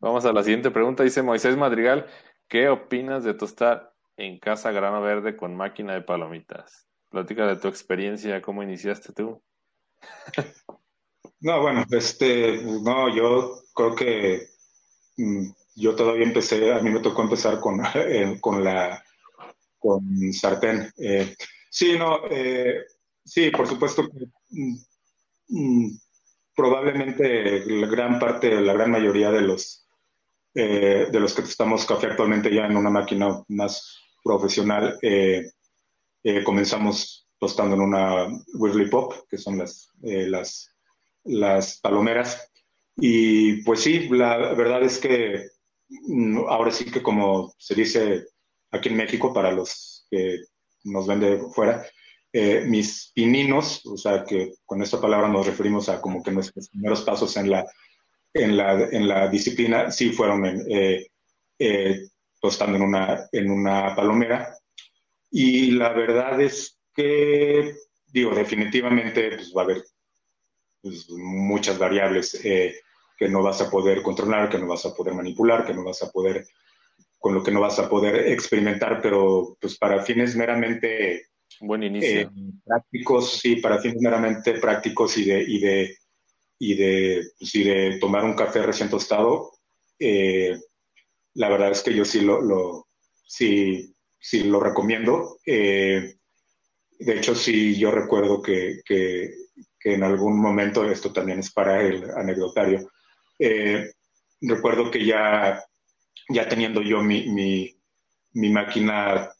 Vamos 0.00 0.24
a 0.24 0.32
la 0.32 0.42
siguiente 0.42 0.72
pregunta, 0.72 1.04
dice 1.04 1.22
Moisés 1.22 1.56
Madrigal, 1.56 2.08
¿Qué 2.48 2.68
opinas 2.68 3.24
de 3.24 3.34
tostar 3.34 3.92
en 4.16 4.38
casa 4.38 4.70
grano 4.70 5.02
verde 5.02 5.36
con 5.36 5.56
máquina 5.56 5.94
de 5.94 6.02
palomitas? 6.02 6.86
Platica 7.10 7.46
de 7.46 7.56
tu 7.56 7.66
experiencia, 7.66 8.40
¿cómo 8.40 8.62
iniciaste 8.62 9.12
tú? 9.12 9.42
no, 11.40 11.60
bueno, 11.60 11.84
este, 11.90 12.62
no, 12.62 13.14
yo 13.14 13.62
creo 13.74 13.96
que 13.96 14.46
mm, 15.16 15.48
yo 15.74 15.96
todavía 15.96 16.24
empecé, 16.24 16.72
a 16.72 16.78
mí 16.80 16.90
me 16.90 17.00
tocó 17.00 17.22
empezar 17.22 17.58
con, 17.58 17.80
eh, 17.94 18.38
con 18.40 18.62
la 18.62 19.02
con 19.78 20.32
sartén. 20.32 20.92
Eh, 20.98 21.34
sí, 21.68 21.98
no, 21.98 22.20
eh, 22.30 22.84
sí, 23.24 23.50
por 23.50 23.66
supuesto 23.66 24.04
que 24.08 24.26
mm, 24.50 24.76
mm, 25.48 25.98
probablemente 26.54 27.66
la 27.66 27.88
gran 27.88 28.20
parte, 28.20 28.60
la 28.60 28.72
gran 28.72 28.92
mayoría 28.92 29.32
de 29.32 29.40
los 29.40 29.85
eh, 30.58 31.08
de 31.12 31.20
los 31.20 31.34
que 31.34 31.42
tostamos 31.42 31.84
café 31.84 32.06
actualmente 32.06 32.52
ya 32.52 32.64
en 32.64 32.78
una 32.78 32.88
máquina 32.88 33.44
más 33.48 34.00
profesional, 34.24 34.98
eh, 35.02 35.50
eh, 36.24 36.42
comenzamos 36.44 37.28
tostando 37.38 37.74
en 37.74 37.82
una 37.82 38.26
Whirly 38.54 38.88
Pop, 38.88 39.12
que 39.28 39.36
son 39.36 39.58
las, 39.58 39.90
las, 40.00 40.74
las 41.24 41.78
palomeras. 41.80 42.50
Y 42.96 43.62
pues 43.64 43.82
sí, 43.82 44.08
la 44.08 44.54
verdad 44.54 44.82
es 44.82 44.96
que 44.98 45.44
mm, 45.88 46.38
ahora 46.48 46.70
sí 46.70 46.86
que 46.86 47.02
como 47.02 47.54
se 47.58 47.74
dice 47.74 48.24
aquí 48.70 48.88
en 48.88 48.96
México, 48.96 49.34
para 49.34 49.52
los 49.52 50.06
que 50.10 50.38
nos 50.84 51.06
ven 51.06 51.20
de 51.20 51.38
fuera, 51.54 51.84
mis 52.66 53.12
pininos, 53.14 53.84
o 53.86 53.96
sea 53.96 54.24
que 54.24 54.54
con 54.64 54.82
esta 54.82 55.00
palabra 55.00 55.28
nos 55.28 55.46
referimos 55.46 55.88
a 55.88 56.00
como 56.00 56.22
que 56.22 56.30
nuestros 56.30 56.68
primeros 56.68 57.02
pasos 57.02 57.36
en 57.36 57.50
la 57.50 57.66
en 58.42 58.56
la, 58.56 58.88
en 58.90 59.08
la 59.08 59.28
disciplina 59.28 59.90
sí 59.90 60.10
fueron 60.10 60.44
eh, 60.68 61.06
eh, 61.58 62.08
tostando 62.40 62.76
en 62.76 62.82
una, 62.82 63.28
en 63.32 63.50
una 63.50 63.94
palomera. 63.94 64.56
Y 65.30 65.72
la 65.72 65.90
verdad 65.90 66.40
es 66.40 66.78
que, 66.94 67.74
digo, 68.06 68.34
definitivamente 68.34 69.36
pues, 69.36 69.52
va 69.56 69.62
a 69.62 69.64
haber 69.64 69.84
pues, 70.80 71.10
muchas 71.10 71.78
variables 71.78 72.40
eh, 72.44 72.76
que 73.18 73.28
no 73.28 73.42
vas 73.42 73.60
a 73.60 73.70
poder 73.70 74.02
controlar, 74.02 74.48
que 74.48 74.58
no 74.58 74.68
vas 74.68 74.86
a 74.86 74.94
poder 74.94 75.14
manipular, 75.14 75.66
que 75.66 75.74
no 75.74 75.84
vas 75.84 76.02
a 76.02 76.10
poder, 76.10 76.46
con 77.18 77.34
lo 77.34 77.42
que 77.42 77.50
no 77.50 77.60
vas 77.60 77.78
a 77.78 77.88
poder 77.88 78.28
experimentar, 78.28 79.00
pero 79.02 79.56
pues 79.60 79.76
para 79.78 80.02
fines 80.02 80.36
meramente... 80.36 81.26
Buen 81.60 81.82
inicio. 81.82 82.30
prácticos, 82.64 83.38
sí, 83.38 83.56
para 83.56 83.78
fines 83.78 84.00
meramente 84.00 84.54
prácticos 84.54 85.16
y 85.16 85.24
de, 85.24 85.42
y 85.42 85.58
de 85.60 85.96
y 86.58 86.74
de, 86.74 87.22
pues, 87.38 87.52
de 87.52 87.98
tomar 88.00 88.24
un 88.24 88.34
café 88.34 88.62
recién 88.62 88.88
tostado, 88.88 89.52
eh, 89.98 90.58
la 91.34 91.48
verdad 91.48 91.70
es 91.70 91.82
que 91.82 91.94
yo 91.94 92.04
sí 92.04 92.20
lo, 92.20 92.40
lo 92.40 92.88
sí, 93.26 93.94
sí 94.18 94.44
lo 94.44 94.60
recomiendo. 94.60 95.38
Eh, 95.44 96.16
de 96.98 97.16
hecho, 97.16 97.34
sí, 97.34 97.76
yo 97.78 97.90
recuerdo 97.90 98.40
que, 98.40 98.80
que, 98.84 99.30
en 99.84 100.02
algún 100.02 100.40
momento, 100.40 100.84
esto 100.84 101.12
también 101.12 101.38
es 101.38 101.52
para 101.52 101.80
el 101.80 102.10
anecdotario, 102.10 102.90
eh, 103.38 103.92
recuerdo 104.40 104.90
que 104.90 105.06
ya, 105.06 105.62
ya 106.28 106.48
teniendo 106.48 106.82
yo 106.82 107.02
mi, 107.02 107.28
mi, 107.30 107.72
mi 108.32 108.50
máquina 108.50 109.30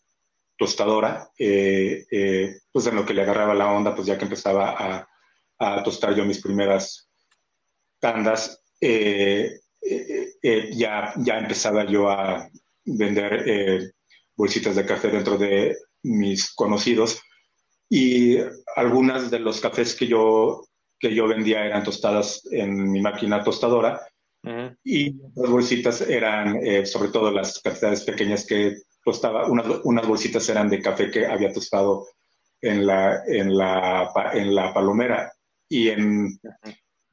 tostadora, 0.57 1.31
eh, 1.37 2.05
pues 2.71 2.87
en 2.87 2.95
lo 2.95 3.05
que 3.05 3.13
le 3.13 3.23
agarraba 3.23 3.55
la 3.55 3.73
onda, 3.73 3.93
pues 3.93 4.07
ya 4.07 4.17
que 4.17 4.25
empezaba 4.25 4.71
a, 4.71 5.09
a 5.59 5.83
tostar 5.83 6.15
yo 6.15 6.25
mis 6.25 6.41
primeras 6.41 7.06
tandas, 8.07 8.63
ya, 10.73 11.13
ya 11.17 11.39
empezaba 11.39 11.85
yo 11.87 12.09
a 12.09 12.49
vender 12.85 13.93
bolsitas 14.37 14.77
de 14.77 14.87
café 14.87 15.09
dentro 15.09 15.37
de 15.37 15.77
mis 16.03 16.55
conocidos. 16.55 17.21
Y 17.89 18.39
algunas 18.77 19.31
de 19.31 19.39
los 19.39 19.61
cafés 19.61 19.95
que 19.95 20.07
yo, 20.07 20.65
que 20.99 21.15
yo 21.15 21.27
vendía 21.27 21.65
eran 21.65 21.85
tostadas 21.85 22.43
en 22.51 22.91
mi 22.91 23.01
máquina 23.01 23.43
tostadora. 23.43 24.01
Y 24.85 25.17
las 25.35 25.51
bolsitas 25.51 26.03
eran 26.03 26.65
eh, 26.65 26.87
sobre 26.87 27.09
todo 27.09 27.33
las 27.33 27.59
cantidades 27.61 28.05
pequeñas 28.05 28.47
que 28.47 28.77
tostaba, 29.05 29.49
unas, 29.49 29.67
unas, 29.83 30.07
bolsitas 30.07 30.49
eran 30.49 30.69
de 30.69 30.81
café 30.81 31.11
que 31.11 31.27
había 31.27 31.53
tostado 31.53 32.07
en 32.61 32.87
la, 32.87 33.25
en 33.27 33.57
la, 33.57 34.09
en 34.35 34.55
la 34.55 34.73
palomera. 34.73 35.33
Y 35.69 35.89
en, 35.89 36.39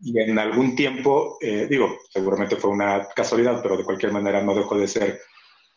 y 0.03 0.19
en 0.19 0.37
algún 0.37 0.75
tiempo, 0.75 1.37
eh, 1.39 1.65
digo, 1.69 1.97
seguramente 2.09 2.57
fue 2.57 2.71
una 2.71 3.07
casualidad, 3.15 3.61
pero 3.63 3.77
de 3.77 3.85
cualquier 3.85 4.11
manera 4.11 4.43
no 4.43 4.53
dejó 4.53 4.77
de 4.77 4.87
ser 4.87 5.21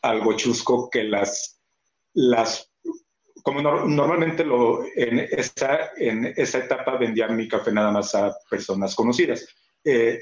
algo 0.03 0.33
chusco 0.33 0.91
que 0.91 1.05
las, 1.05 1.61
las 2.13 2.73
como 3.45 3.63
normalmente 3.63 4.45
lo, 4.45 4.85
en, 4.97 5.21
esa, 5.21 5.93
en 5.97 6.35
esa 6.37 6.59
etapa 6.59 6.97
vendía 6.97 7.29
mi 7.29 7.47
café 7.47 7.71
nada 7.71 7.93
más 7.93 8.13
a 8.17 8.35
personas 8.51 8.97
conocidas. 8.97 9.47
Eh, 9.85 10.19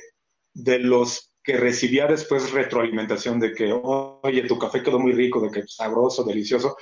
de 0.53 0.79
los 0.79 1.33
que 1.43 1.57
recibía 1.57 2.07
después 2.07 2.53
retroalimentación 2.53 3.41
de 3.41 3.55
que, 3.55 3.73
oye, 3.73 4.43
tu 4.43 4.59
café 4.59 4.83
quedó 4.83 4.99
muy 4.99 5.13
rico, 5.13 5.41
de 5.41 5.51
que 5.51 5.67
sabroso, 5.67 6.25
delicioso, 6.25 6.77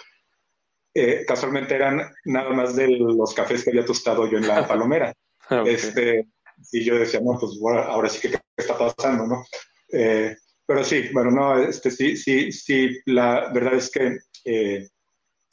eh, 0.93 1.25
casualmente 1.27 1.77
eran 1.77 2.13
nada 2.25 2.51
más 2.51 2.75
de 2.75 2.89
los 2.89 3.33
cafés 3.35 3.63
que 3.63 3.71
había 3.71 3.85
tostado 3.85 4.29
yo 4.29 4.39
en 4.39 4.49
la 4.49 4.67
palomera. 4.69 5.15
este, 5.65 6.27
y 6.71 6.85
yo 6.85 6.97
decía, 6.97 7.21
no, 7.21 7.39
pues 7.39 7.59
bueno, 7.59 7.81
ahora 7.81 8.09
sí 8.09 8.21
que 8.21 8.39
está 8.57 8.79
pasando, 8.79 9.27
¿no? 9.27 9.45
Eh, 9.93 10.37
pero 10.67 10.85
sí, 10.85 11.09
bueno, 11.13 11.31
no, 11.31 11.59
este, 11.59 11.91
sí, 11.91 12.17
sí, 12.17 12.53
sí, 12.53 12.99
la 13.07 13.51
verdad 13.53 13.75
es 13.75 13.91
que, 13.91 14.19
eh, 14.45 14.89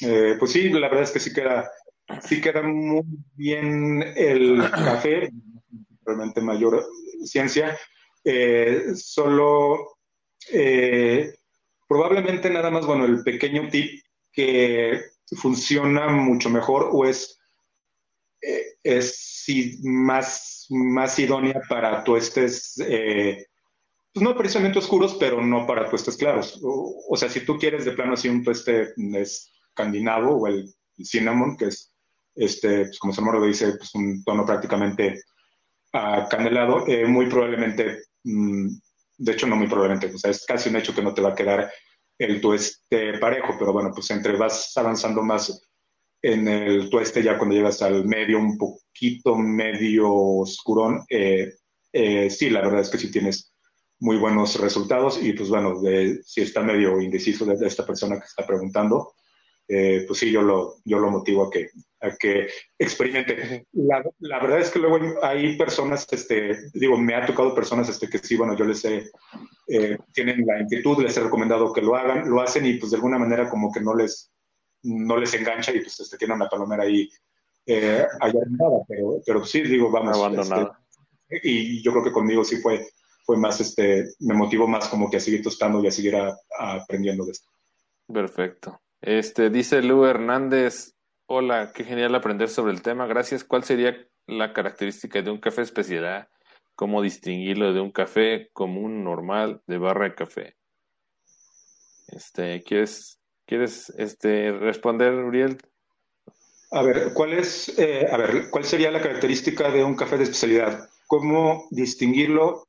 eh, 0.02 0.36
pues 0.38 0.52
sí, 0.52 0.70
la 0.70 0.88
verdad 0.88 1.04
es 1.04 1.12
que 1.12 1.20
sí 1.20 1.34
queda, 1.34 1.70
sí 2.28 2.40
queda 2.40 2.62
muy 2.62 3.04
bien 3.36 4.04
el 4.16 4.62
café, 4.72 5.30
realmente 6.06 6.42
mayor 6.42 6.86
ciencia, 7.24 7.78
solo 8.96 9.98
probablemente 11.88 12.50
nada 12.50 12.70
más, 12.70 12.86
bueno, 12.86 13.06
el 13.06 13.24
pequeño 13.24 13.68
tip 13.70 14.04
que 14.32 15.02
funciona 15.36 16.08
mucho 16.08 16.50
mejor 16.50 16.90
o 16.92 17.06
es, 17.06 17.40
es 18.84 19.46
más, 19.82 20.59
más 20.70 21.18
idónea 21.20 21.62
para 21.68 22.04
tuestes 22.04 22.76
pues 24.14 24.24
no 24.24 24.36
precisamente 24.36 24.80
oscuros, 24.80 25.16
pero 25.20 25.42
no 25.42 25.68
para 25.68 25.90
tuestes 25.90 26.18
claros. 26.18 26.60
O, 26.64 27.16
sea, 27.16 27.30
si 27.30 27.42
tú 27.42 27.58
quieres 27.58 27.86
de 27.86 27.92
plano 27.92 28.14
así 28.14 28.28
un 28.28 28.44
tueste 28.44 28.94
escandinavo 29.14 30.36
o 30.36 30.48
el 30.48 30.68
cinnamon, 30.98 31.56
que 31.56 31.66
es, 31.66 31.94
este, 32.36 32.86
pues 32.86 33.00
como 33.00 33.14
Zamora 33.14 33.40
lo 33.40 33.46
dice, 33.46 33.74
pues 33.78 33.94
un 33.94 34.24
tono 34.24 34.46
prácticamente 34.46 35.22
acanelado, 35.94 36.88
eh, 36.88 37.06
muy 37.06 37.28
probablemente, 37.28 38.04
mm, 38.24 38.68
de 39.18 39.32
hecho 39.32 39.48
no 39.48 39.56
muy 39.56 39.68
probablemente, 39.68 40.14
o 40.14 40.18
sea, 40.18 40.32
es 40.32 40.46
casi 40.46 40.70
un 40.70 40.78
hecho 40.78 40.94
que 40.94 41.02
no 41.02 41.14
te 41.14 41.22
va 41.22 41.30
a 41.30 41.36
quedar 41.36 41.72
el 42.18 42.42
tueste 42.42 43.18
parejo, 43.20 43.56
pero 43.58 43.74
bueno, 43.74 43.92
pues 43.94 44.10
entre 44.12 44.36
vas 44.36 44.76
avanzando 44.76 45.22
más 45.22 45.69
en 46.22 46.48
el 46.48 46.90
tueste 46.90 47.24
ya 47.24 47.38
cuando 47.38 47.56
llegas 47.56 47.82
al 47.82 48.06
medio, 48.06 48.40
un 48.40 48.58
poquito 48.58 49.36
medio 49.36 50.14
oscurón, 50.14 51.06
eh, 51.10 51.54
eh, 51.94 52.30
sí, 52.30 52.50
la 52.50 52.62
verdad 52.62 52.82
es 52.82 52.90
que 52.90 52.98
sí 52.98 53.12
tienes 53.12 53.54
muy 54.00 54.18
buenos 54.18 54.60
resultados 54.60 55.22
y 55.22 55.34
pues 55.34 55.50
bueno, 55.50 55.82
de, 55.82 56.22
si 56.24 56.42
está 56.42 56.62
medio 56.62 57.02
indeciso 57.02 57.46
de, 57.46 57.66
esta 57.66 57.86
persona 57.86 58.18
que 58.18 58.26
está 58.26 58.46
preguntando, 58.46 59.14
eh, 59.68 60.06
pues 60.08 60.20
sí, 60.20 60.32
yo 60.32 60.42
lo, 60.42 60.78
yo 60.84 61.00
lo 61.00 61.12
motivo 61.12 61.46
a 61.46 61.50
que, 61.50 61.70
a 62.02 62.16
que 62.16 62.48
experimente. 62.78 63.68
La, 63.74 64.04
la, 64.20 64.40
verdad 64.40 64.62
es 64.62 64.72
que 64.72 64.80
luego 64.80 64.98
hay 65.22 65.58
personas, 65.58 66.08
este, 66.12 66.58
digo, 66.74 66.98
me 66.98 67.14
ha 67.14 67.26
tocado 67.26 67.54
personas 67.54 67.88
este, 67.90 68.10
que 68.10 68.18
sí, 68.20 68.36
bueno, 68.36 68.58
yo 68.58 68.66
les 68.66 68.84
he, 68.86 69.10
eh, 69.68 69.98
tienen 70.14 70.46
la 70.46 70.62
inquietud, 70.62 71.04
les 71.04 71.16
he 71.18 71.22
recomendado 71.22 71.72
que 71.74 71.82
lo 71.82 71.96
hagan, 71.96 72.30
lo 72.30 72.42
hacen 72.42 72.66
y 72.66 72.76
pues 72.76 72.92
de 72.92 72.98
alguna 72.98 73.20
manera 73.20 73.50
como 73.50 73.72
que 73.72 73.82
no 73.82 73.96
les, 73.96 74.32
no 74.84 75.18
les 75.18 75.34
engancha 75.34 75.72
y 75.72 75.82
pues 75.82 76.00
este, 76.00 76.18
tienen 76.18 76.40
la 76.40 76.50
palomera 76.50 76.84
ahí 76.84 77.10
eh, 77.66 78.06
allá 78.20 78.40
nada, 78.50 78.80
pero, 78.88 79.22
pero 79.26 79.46
sí, 79.46 79.62
digo, 79.62 79.92
vamos. 79.92 80.18
Abandonada. 80.18 80.80
Este, 81.28 81.48
y 81.48 81.84
yo 81.84 81.92
creo 81.92 82.04
que 82.04 82.12
conmigo 82.12 82.44
sí 82.44 82.58
fue 82.58 82.88
fue 83.30 83.38
más, 83.38 83.62
este, 83.62 84.06
me 84.22 84.34
motivó 84.34 84.68
más 84.68 84.88
como 84.88 85.08
que 85.08 85.18
a 85.18 85.20
seguir 85.20 85.44
tostando 85.44 85.84
y 85.84 85.88
a 85.88 85.92
seguir 85.92 86.16
aprendiendo 86.58 87.26
de 87.26 87.34
esto. 87.34 87.48
Perfecto. 88.12 88.82
Este, 89.02 89.52
dice 89.52 89.84
Lu 89.84 90.04
Hernández, 90.04 90.96
hola, 91.28 91.72
qué 91.72 91.84
genial 91.84 92.16
aprender 92.16 92.50
sobre 92.50 92.74
el 92.74 92.82
tema, 92.82 93.06
gracias. 93.06 93.44
¿Cuál 93.44 93.64
sería 93.64 93.96
la 94.26 94.52
característica 94.52 95.22
de 95.22 95.30
un 95.30 95.40
café 95.40 95.62
especialidad? 95.62 96.28
¿Cómo 96.74 97.04
distinguirlo 97.04 97.72
de 97.72 97.82
un 97.82 97.92
café 97.92 98.50
común, 98.52 99.04
normal, 99.04 99.62
de 99.68 99.78
barra 99.78 100.06
de 100.06 100.16
café? 100.16 100.56
Este, 102.08 102.64
¿quieres, 102.64 103.19
quieres 103.50 103.92
este, 103.98 104.52
responder, 104.52 105.12
Uriel? 105.16 105.58
A 106.72 106.84
ver, 106.84 107.14
¿cuál 107.16 107.34
es, 107.34 107.78
eh, 107.80 108.08
a 108.10 108.16
ver, 108.16 108.50
¿cuál 108.52 108.64
sería 108.64 108.92
la 108.92 109.02
característica 109.02 109.72
de 109.72 109.84
un 109.84 109.96
café 109.96 110.18
de 110.18 110.26
especialidad? 110.26 110.88
¿Cómo 111.08 111.68
distinguirlo 111.72 112.68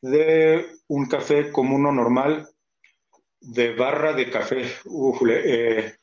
de 0.00 0.66
un 0.88 1.06
café 1.06 1.52
como 1.52 1.76
uno 1.76 1.92
normal 1.92 2.48
de 3.40 3.74
barra 3.74 4.14
de 4.14 4.30
café. 4.30 4.64
Eh. 5.28 5.94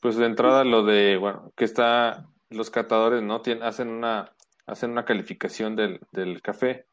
Pues 0.00 0.16
de 0.16 0.26
entrada 0.26 0.64
lo 0.64 0.84
de, 0.84 1.18
bueno, 1.18 1.52
que 1.54 1.64
está, 1.64 2.26
los 2.50 2.70
catadores, 2.70 3.22
¿no? 3.22 3.42
hacen 3.62 3.88
una, 3.88 4.34
hacen 4.66 4.90
una 4.90 5.04
calificación 5.04 5.76
del, 5.76 6.00
del 6.12 6.40
café. 6.40 6.86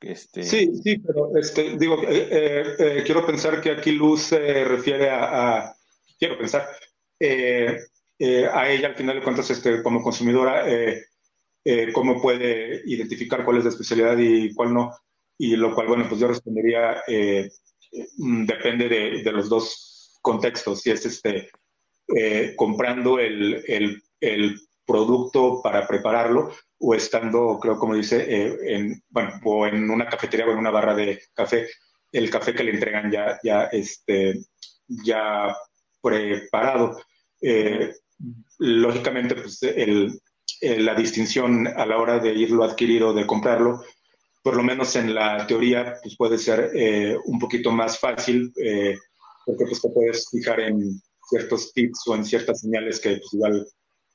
Este... 0.00 0.42
Sí, 0.44 0.74
sí, 0.82 0.98
pero 0.98 1.36
este, 1.36 1.76
digo, 1.76 2.00
eh, 2.08 2.76
eh, 2.78 3.02
quiero 3.04 3.26
pensar 3.26 3.60
que 3.60 3.72
aquí 3.72 3.92
Luz 3.92 4.22
se 4.22 4.64
refiere 4.64 5.10
a, 5.10 5.76
quiero 6.20 6.38
pensar, 6.38 6.68
a 8.52 8.70
ella 8.70 8.88
al 8.88 8.94
final 8.94 9.16
de 9.16 9.22
cuentas, 9.22 9.50
este, 9.50 9.82
como 9.82 10.02
consumidora, 10.02 10.66
cómo 11.92 12.20
puede 12.20 12.82
identificar 12.84 13.44
cuál 13.44 13.58
es 13.58 13.64
la 13.64 13.70
especialidad 13.70 14.16
y 14.18 14.54
cuál 14.54 14.74
no. 14.74 14.92
Y 15.42 15.56
lo 15.56 15.74
cual, 15.74 15.86
bueno, 15.86 16.04
pues 16.06 16.20
yo 16.20 16.28
respondería, 16.28 17.02
eh, 17.08 17.48
mm, 18.18 18.44
depende 18.44 18.90
de, 18.90 19.32
los 19.32 19.48
dos 19.48 20.18
contextos, 20.20 20.82
si 20.82 20.90
es 20.90 21.06
este, 21.06 21.50
eh, 22.14 22.52
comprando 22.54 23.18
el, 23.18 23.64
el, 24.20 24.60
producto 24.84 25.62
para 25.62 25.86
prepararlo 25.86 26.50
o 26.78 26.94
estando, 26.94 27.58
creo 27.60 27.78
como 27.78 27.94
dice, 27.94 28.26
eh, 28.28 28.58
en, 28.74 29.02
bueno, 29.08 29.40
o 29.44 29.66
en 29.66 29.88
una 29.88 30.06
cafetería 30.08 30.46
o 30.46 30.50
en 30.50 30.58
una 30.58 30.72
barra 30.72 30.94
de 30.94 31.22
café, 31.32 31.68
el 32.12 32.28
café 32.28 32.52
que 32.52 32.64
le 32.64 32.72
entregan 32.72 33.10
ya, 33.10 33.38
ya, 33.42 33.64
este, 33.66 34.40
ya 34.88 35.56
preparado. 36.02 36.96
lógicamente, 38.58 39.34
pues 39.34 39.62
el, 39.62 40.20
la 40.60 40.94
distinción 40.94 41.66
a 41.66 41.86
la 41.86 41.98
hora 41.98 42.18
de 42.18 42.34
irlo 42.34 42.62
a 42.62 42.68
adquirir 42.68 43.02
o 43.04 43.12
de 43.12 43.26
comprarlo, 43.26 43.82
por 44.42 44.56
lo 44.56 44.62
menos 44.62 44.96
en 44.96 45.14
la 45.14 45.46
teoría, 45.46 45.96
pues 46.02 46.16
puede 46.16 46.38
ser 46.38 46.70
eh, 46.74 47.16
un 47.24 47.38
poquito 47.38 47.70
más 47.70 47.98
fácil, 47.98 48.52
eh, 48.56 48.96
porque 49.44 49.66
pues 49.66 49.80
te 49.82 49.88
puedes 49.90 50.28
fijar 50.30 50.60
en 50.60 51.00
ciertos 51.28 51.72
tips 51.72 52.08
o 52.08 52.14
en 52.14 52.24
ciertas 52.24 52.60
señales 52.60 53.00
que 53.00 53.16
pues 53.16 53.34
igual 53.34 53.66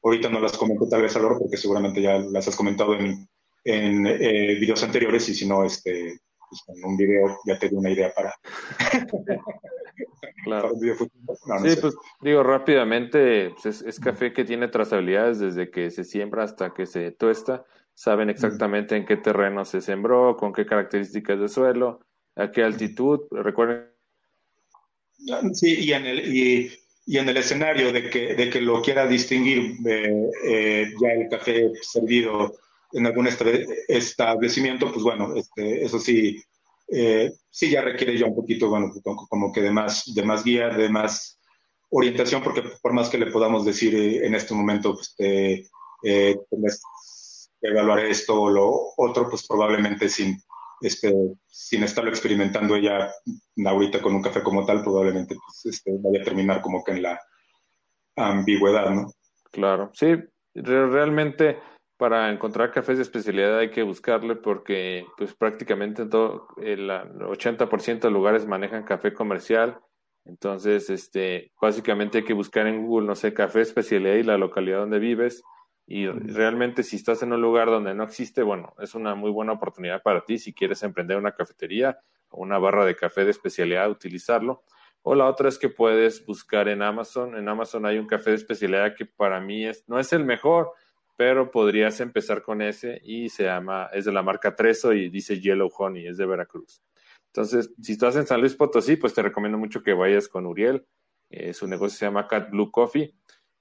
ahorita 0.03 0.29
no 0.29 0.39
las 0.39 0.57
comento 0.57 0.87
tal 0.87 1.01
vez 1.01 1.15
a 1.15 1.39
porque 1.39 1.57
seguramente 1.57 2.01
ya 2.01 2.19
las 2.19 2.47
has 2.47 2.55
comentado 2.55 2.95
en, 2.95 3.27
en 3.63 4.05
eh, 4.07 4.55
videos 4.55 4.83
anteriores 4.83 5.27
y 5.29 5.35
si 5.35 5.47
no, 5.47 5.63
este, 5.63 6.19
pues 6.49 6.63
en 6.67 6.85
un 6.85 6.97
video 6.97 7.37
ya 7.45 7.57
te 7.57 7.69
doy 7.69 7.79
una 7.79 7.91
idea 7.91 8.13
para... 8.13 8.33
claro. 10.43 10.71
sí, 10.75 11.75
pues 11.81 11.95
digo 12.21 12.43
rápidamente, 12.43 13.51
pues, 13.51 13.65
es, 13.65 13.81
es, 13.81 13.99
café 13.99 14.33
que 14.33 14.45
tiene 14.45 14.67
trazabilidades 14.67 15.39
desde 15.39 15.69
que 15.69 15.91
se 15.91 16.03
siembra 16.03 16.43
hasta 16.43 16.73
que 16.73 16.85
se 16.85 17.11
tuesta. 17.11 17.65
Saben 17.93 18.29
exactamente 18.29 18.95
en 18.97 19.05
qué 19.05 19.15
terreno 19.15 19.63
se 19.63 19.79
sembró, 19.79 20.35
con 20.35 20.51
qué 20.51 20.65
características 20.65 21.39
de 21.39 21.47
suelo, 21.47 22.01
a 22.35 22.51
qué 22.51 22.63
altitud, 22.63 23.21
recuerden. 23.31 23.85
Sí, 25.53 25.77
y, 25.79 25.93
en 25.93 26.05
el, 26.05 26.35
y, 26.35 26.71
y 27.05 27.17
en 27.17 27.29
el 27.29 27.37
escenario 27.37 27.91
de 27.93 28.09
que, 28.09 28.35
de 28.35 28.49
que 28.49 28.61
lo 28.61 28.81
quiera 28.81 29.07
distinguir 29.07 29.77
eh, 29.85 30.29
eh, 30.45 30.93
ya 31.01 31.09
el 31.09 31.29
café 31.29 31.71
servido 31.81 32.55
en 32.93 33.05
algún 33.05 33.27
establecimiento, 33.27 34.91
pues 34.91 35.03
bueno, 35.03 35.35
este, 35.35 35.83
eso 35.83 35.99
sí, 35.99 36.41
eh, 36.87 37.31
sí 37.49 37.69
ya 37.69 37.81
requiere 37.81 38.17
ya 38.17 38.25
un 38.25 38.35
poquito, 38.35 38.69
bueno, 38.69 38.91
como 39.29 39.51
que 39.51 39.61
de 39.61 39.71
más, 39.71 40.13
de 40.13 40.23
más 40.23 40.43
guía, 40.43 40.69
de 40.69 40.89
más 40.89 41.39
orientación, 41.89 42.43
porque 42.43 42.63
por 42.81 42.93
más 42.93 43.09
que 43.09 43.17
le 43.17 43.31
podamos 43.31 43.65
decir 43.65 43.95
en 43.95 44.35
este 44.35 44.53
momento, 44.53 44.93
pues 44.93 45.13
que 45.17 45.65
evaluar 47.61 47.99
esto 47.99 48.41
o 48.41 48.49
lo 48.49 48.93
otro, 48.97 49.29
pues 49.29 49.47
probablemente 49.47 50.09
sin, 50.09 50.37
este, 50.81 51.13
sin 51.47 51.83
estarlo 51.83 52.09
experimentando 52.09 52.75
ella 52.75 53.11
ahorita 53.65 54.01
con 54.01 54.15
un 54.15 54.21
café 54.21 54.43
como 54.43 54.65
tal, 54.65 54.83
probablemente 54.83 55.35
pues, 55.35 55.75
este, 55.75 55.91
vaya 55.99 56.21
a 56.21 56.23
terminar 56.23 56.61
como 56.61 56.83
que 56.83 56.91
en 56.93 57.03
la 57.03 57.19
ambigüedad, 58.15 58.89
¿no? 58.91 59.11
Claro, 59.51 59.91
sí, 59.93 60.15
realmente 60.53 61.59
para 61.97 62.29
encontrar 62.31 62.71
cafés 62.71 62.97
de 62.97 63.03
especialidad 63.03 63.57
hay 63.57 63.71
que 63.71 63.83
buscarle 63.83 64.35
porque 64.35 65.05
pues 65.17 65.33
prácticamente 65.33 66.05
todo 66.05 66.47
el 66.61 66.89
80% 66.89 67.99
de 67.99 68.11
lugares 68.11 68.45
manejan 68.45 68.83
café 68.83 69.13
comercial, 69.13 69.79
entonces 70.25 70.89
este 70.89 71.51
básicamente 71.61 72.19
hay 72.19 72.23
que 72.23 72.33
buscar 72.33 72.67
en 72.67 72.85
Google, 72.85 73.07
no 73.07 73.15
sé, 73.15 73.33
café 73.33 73.61
especialidad 73.61 74.15
y 74.15 74.23
la 74.23 74.37
localidad 74.37 74.79
donde 74.79 74.99
vives 74.99 75.43
y 75.87 76.07
realmente 76.07 76.83
si 76.83 76.95
estás 76.95 77.21
en 77.21 77.31
un 77.31 77.41
lugar 77.41 77.67
donde 77.67 77.93
no 77.93 78.03
existe, 78.03 78.41
bueno, 78.41 78.73
es 78.79 78.95
una 78.95 79.13
muy 79.13 79.29
buena 79.29 79.53
oportunidad 79.53 80.01
para 80.01 80.25
ti 80.25 80.39
si 80.39 80.53
quieres 80.53 80.81
emprender 80.81 81.17
una 81.17 81.33
cafetería 81.33 81.99
o 82.29 82.41
una 82.41 82.57
barra 82.57 82.85
de 82.85 82.95
café 82.95 83.23
de 83.23 83.31
especialidad, 83.31 83.89
utilizarlo. 83.89 84.63
O 85.03 85.13
la 85.13 85.27
otra 85.27 85.47
es 85.47 85.59
que 85.59 85.69
puedes 85.69 86.25
buscar 86.25 86.67
en 86.67 86.81
Amazon. 86.81 87.37
En 87.37 87.47
Amazon 87.47 87.85
hay 87.85 87.99
un 87.99 88.07
café 88.07 88.31
de 88.31 88.37
especialidad 88.37 88.95
que 88.95 89.05
para 89.05 89.39
mí 89.39 89.65
es, 89.67 89.87
no 89.87 89.99
es 89.99 90.11
el 90.13 90.25
mejor, 90.25 90.71
pero 91.15 91.51
podrías 91.51 91.99
empezar 91.99 92.41
con 92.41 92.61
ese 92.61 93.01
y 93.03 93.29
se 93.29 93.43
llama, 93.43 93.89
es 93.93 94.05
de 94.05 94.11
la 94.11 94.23
marca 94.23 94.55
Treso 94.55 94.93
y 94.93 95.09
dice 95.09 95.39
Yellow 95.39 95.71
Honey, 95.77 96.07
es 96.07 96.17
de 96.17 96.25
Veracruz. 96.25 96.81
Entonces, 97.27 97.73
si 97.81 97.93
estás 97.93 98.15
en 98.15 98.25
San 98.27 98.39
Luis 98.39 98.55
Potosí, 98.55 98.95
pues 98.95 99.13
te 99.13 99.21
recomiendo 99.21 99.57
mucho 99.57 99.83
que 99.83 99.93
vayas 99.93 100.27
con 100.27 100.45
Uriel. 100.45 100.85
Eh, 101.29 101.53
su 101.53 101.67
negocio 101.67 101.97
se 101.97 102.05
llama 102.05 102.27
Cat 102.27 102.49
Blue 102.49 102.71
Coffee. 102.71 103.13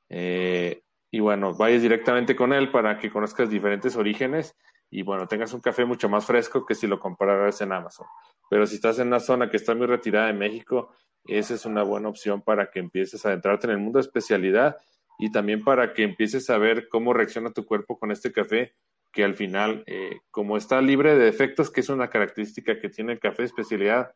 Eh, 0.09 0.82
y 1.11 1.20
bueno, 1.20 1.55
vayas 1.55 1.82
directamente 1.82 2.36
con 2.36 2.52
él 2.52 2.70
para 2.70 2.98
que 2.98 3.11
conozcas 3.11 3.50
diferentes 3.50 3.96
orígenes 3.96 4.57
y 4.90 5.02
bueno, 5.02 5.26
tengas 5.26 5.52
un 5.52 5.61
café 5.61 5.84
mucho 5.84 6.09
más 6.09 6.24
fresco 6.24 6.64
que 6.64 6.74
si 6.74 6.86
lo 6.86 7.00
compraras 7.00 7.61
en 7.61 7.72
Amazon. 7.72 8.07
Pero 8.48 8.66
si 8.66 8.76
estás 8.76 8.98
en 9.00 9.09
una 9.09 9.18
zona 9.18 9.50
que 9.50 9.57
está 9.57 9.74
muy 9.74 9.86
retirada 9.86 10.28
de 10.28 10.34
México, 10.34 10.90
esa 11.24 11.55
es 11.55 11.66
una 11.66 11.82
buena 11.82 12.09
opción 12.09 12.42
para 12.42 12.70
que 12.70 12.78
empieces 12.78 13.24
a 13.24 13.30
adentrarte 13.30 13.66
en 13.66 13.72
el 13.72 13.78
mundo 13.78 13.98
de 13.98 14.02
especialidad 14.02 14.76
y 15.18 15.30
también 15.32 15.62
para 15.62 15.92
que 15.94 16.02
empieces 16.02 16.50
a 16.50 16.58
ver 16.58 16.88
cómo 16.88 17.12
reacciona 17.12 17.52
tu 17.52 17.64
cuerpo 17.64 17.98
con 17.98 18.10
este 18.10 18.32
café, 18.32 18.74
que 19.12 19.24
al 19.24 19.34
final, 19.34 19.84
eh, 19.86 20.18
como 20.30 20.56
está 20.56 20.80
libre 20.82 21.16
de 21.16 21.24
defectos, 21.24 21.70
que 21.70 21.80
es 21.80 21.88
una 21.88 22.10
característica 22.10 22.80
que 22.80 22.88
tiene 22.88 23.12
el 23.12 23.20
café 23.20 23.44
especialidad, 23.44 24.14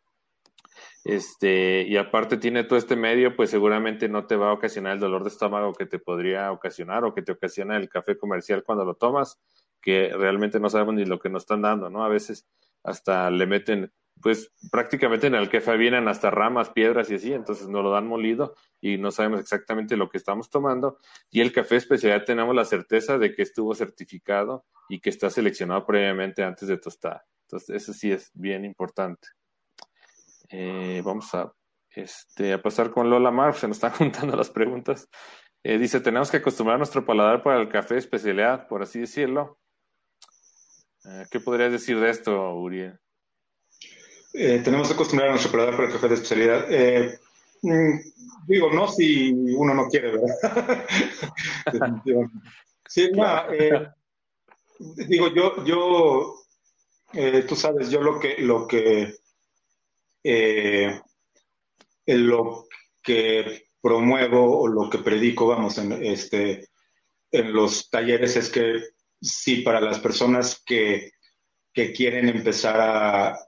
este, 1.05 1.83
y 1.83 1.97
aparte 1.97 2.37
tiene 2.37 2.65
todo 2.65 2.79
este 2.79 2.97
medio, 2.97 3.37
pues 3.37 3.51
seguramente 3.51 4.09
no 4.09 4.27
te 4.27 4.37
va 4.37 4.51
a 4.51 4.53
ocasionar 4.53 4.95
el 4.95 5.01
dolor 5.01 5.23
de 5.23 5.31
estómago 5.31 5.73
que 5.73 5.87
te 5.87 5.99
podría 5.99 6.53
ocasionar 6.53 7.05
o 7.05 7.15
que 7.15 7.23
te 7.23 7.33
ocasiona 7.33 7.77
el 7.77 7.89
café 7.89 8.19
comercial 8.19 8.65
cuando 8.65 8.85
lo 8.85 8.95
tomas, 8.95 9.41
que 9.81 10.13
realmente 10.15 10.61
no 10.61 10.69
sabemos 10.69 10.95
ni 10.95 11.05
lo 11.05 11.19
que 11.19 11.31
nos 11.31 11.45
están 11.45 11.63
dando, 11.63 11.89
¿no? 11.89 12.05
A 12.05 12.09
veces 12.09 12.47
hasta 12.83 13.31
le 13.31 13.47
meten, 13.47 13.93
pues 14.23 14.53
prácticamente 14.71 15.27
en 15.27 15.35
el 15.35 15.49
café 15.49 15.77
vienen 15.77 16.09
hasta 16.09 16.31
ramas, 16.31 16.71
piedras 16.71 17.11
y 17.11 17.15
así, 17.15 17.33
entonces 17.33 17.69
nos 17.69 17.83
lo 17.83 17.91
dan 17.91 18.07
molido 18.07 18.55
y 18.81 18.99
no 18.99 19.11
sabemos 19.11 19.41
exactamente 19.41 19.97
lo 19.97 20.09
que 20.09 20.19
estamos 20.19 20.51
tomando. 20.51 20.99
Y 21.31 21.41
el 21.41 21.53
café 21.53 21.77
especial 21.77 22.25
tenemos 22.25 22.55
la 22.55 22.65
certeza 22.65 23.19
de 23.19 23.35
que 23.35 23.43
estuvo 23.43 23.75
certificado 23.75 24.65
y 24.89 25.01
que 25.01 25.11
está 25.11 25.31
seleccionado 25.31 25.85
previamente 25.87 26.43
antes 26.43 26.69
de 26.69 26.79
tostar. 26.79 27.23
Entonces, 27.43 27.83
eso 27.83 27.93
sí 27.93 28.13
es 28.13 28.31
bien 28.35 28.65
importante. 28.65 29.29
Eh, 30.51 31.03
vamos 31.05 31.35
a, 31.35 31.53
este, 31.91 32.53
a 32.53 32.63
pasar 32.63 32.91
con 32.91 33.11
Lola 33.11 33.31
Mar, 33.31 33.55
se 33.55 33.69
nos 33.69 33.77
están 33.79 33.93
juntando 33.99 34.37
las 34.37 34.51
preguntas. 34.51 35.09
Eh, 35.63 35.79
dice, 35.79 36.01
tenemos 36.01 36.31
que 36.31 36.39
acostumbrar 36.39 36.79
nuestro 36.79 37.05
paladar 37.05 37.43
para 37.43 37.61
el 37.61 37.69
café 37.69 37.97
especialidad, 37.97 38.69
por 38.69 38.83
así 38.83 39.01
decirlo. 39.01 39.59
Eh, 41.05 41.27
¿Qué 41.31 41.41
podrías 41.41 41.73
decir 41.73 41.99
de 41.99 42.11
esto, 42.11 42.55
Uriel? 42.55 42.99
Tenemos 44.33 44.89
que 44.89 44.95
acostumbrar 44.95 45.31
nuestro 45.31 45.53
paladar 45.53 45.77
para 45.77 45.89
el 45.89 45.95
café 45.95 46.09
de 46.09 46.15
especialidad. 46.15 46.67
Mm, 47.63 47.99
digo, 48.47 48.73
no 48.73 48.89
si 48.89 49.33
uno 49.33 49.75
no 49.75 49.89
quiere, 49.89 50.13
¿verdad? 50.13 50.87
sí, 52.87 53.11
digo, 55.09 55.35
yo, 55.35 55.65
yo, 55.65 56.35
tú 57.49 57.57
sabes, 57.57 57.91
yo 57.91 58.01
lo 58.01 58.21
que, 58.21 58.39
lo 58.39 58.67
que 58.67 59.15
eh, 60.25 61.01
lo 62.07 62.67
que 63.03 63.69
promuevo 63.81 64.61
o 64.61 64.69
lo 64.69 64.91
que 64.91 64.99
predico, 64.99 65.47
vamos, 65.47 65.79
en, 65.79 65.93
este, 66.05 66.69
en 67.31 67.53
los 67.53 67.89
talleres 67.91 68.37
es 68.37 68.51
que 68.51 68.83
sí, 69.21 69.63
para 69.63 69.81
las 69.81 69.99
personas 70.01 70.63
que, 70.65 71.13
quieren 71.95 72.29
empezar 72.29 72.81
a, 72.81 73.39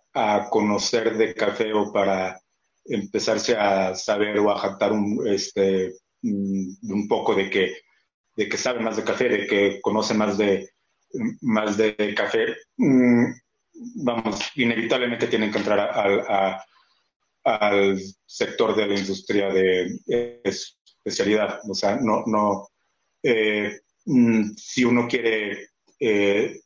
conocer 0.50 1.16
de 1.16 1.34
café 1.34 1.72
o 1.72 1.92
para 1.92 2.40
empezarse 2.84 3.56
a 3.56 3.94
saber 3.94 4.38
o 4.38 4.50
a 4.50 4.58
jactar 4.58 4.92
un, 4.92 5.26
este, 5.26 5.94
mm, 6.22 6.92
un 6.92 7.08
poco 7.08 7.34
de 7.34 7.48
que, 7.50 7.76
de 8.36 8.48
que 8.48 8.56
saben 8.56 8.84
más 8.84 8.96
de 8.96 9.04
café, 9.04 9.28
de 9.28 9.46
que 9.46 9.80
conocen 9.80 10.18
más 10.18 10.36
de, 10.38 10.70
más 11.42 11.76
de 11.76 12.14
café, 12.14 12.56
mm, 12.76 13.24
vamos, 14.04 14.50
inevitablemente 14.56 15.26
tienen 15.26 15.50
que 15.50 15.58
entrar 15.58 15.80
a, 15.80 16.64
al 17.44 17.98
sector 18.26 18.76
de 18.76 18.86
la 18.86 18.98
industria 18.98 19.50
de 19.50 20.00
especialidad. 20.44 21.60
O 21.68 21.74
sea, 21.74 21.96
no, 21.96 22.24
no, 22.26 22.68
eh, 23.22 23.80
mm, 24.06 24.50
si 24.56 24.84
uno 24.84 25.06
quiere 25.08 25.68
eh, 25.98 26.60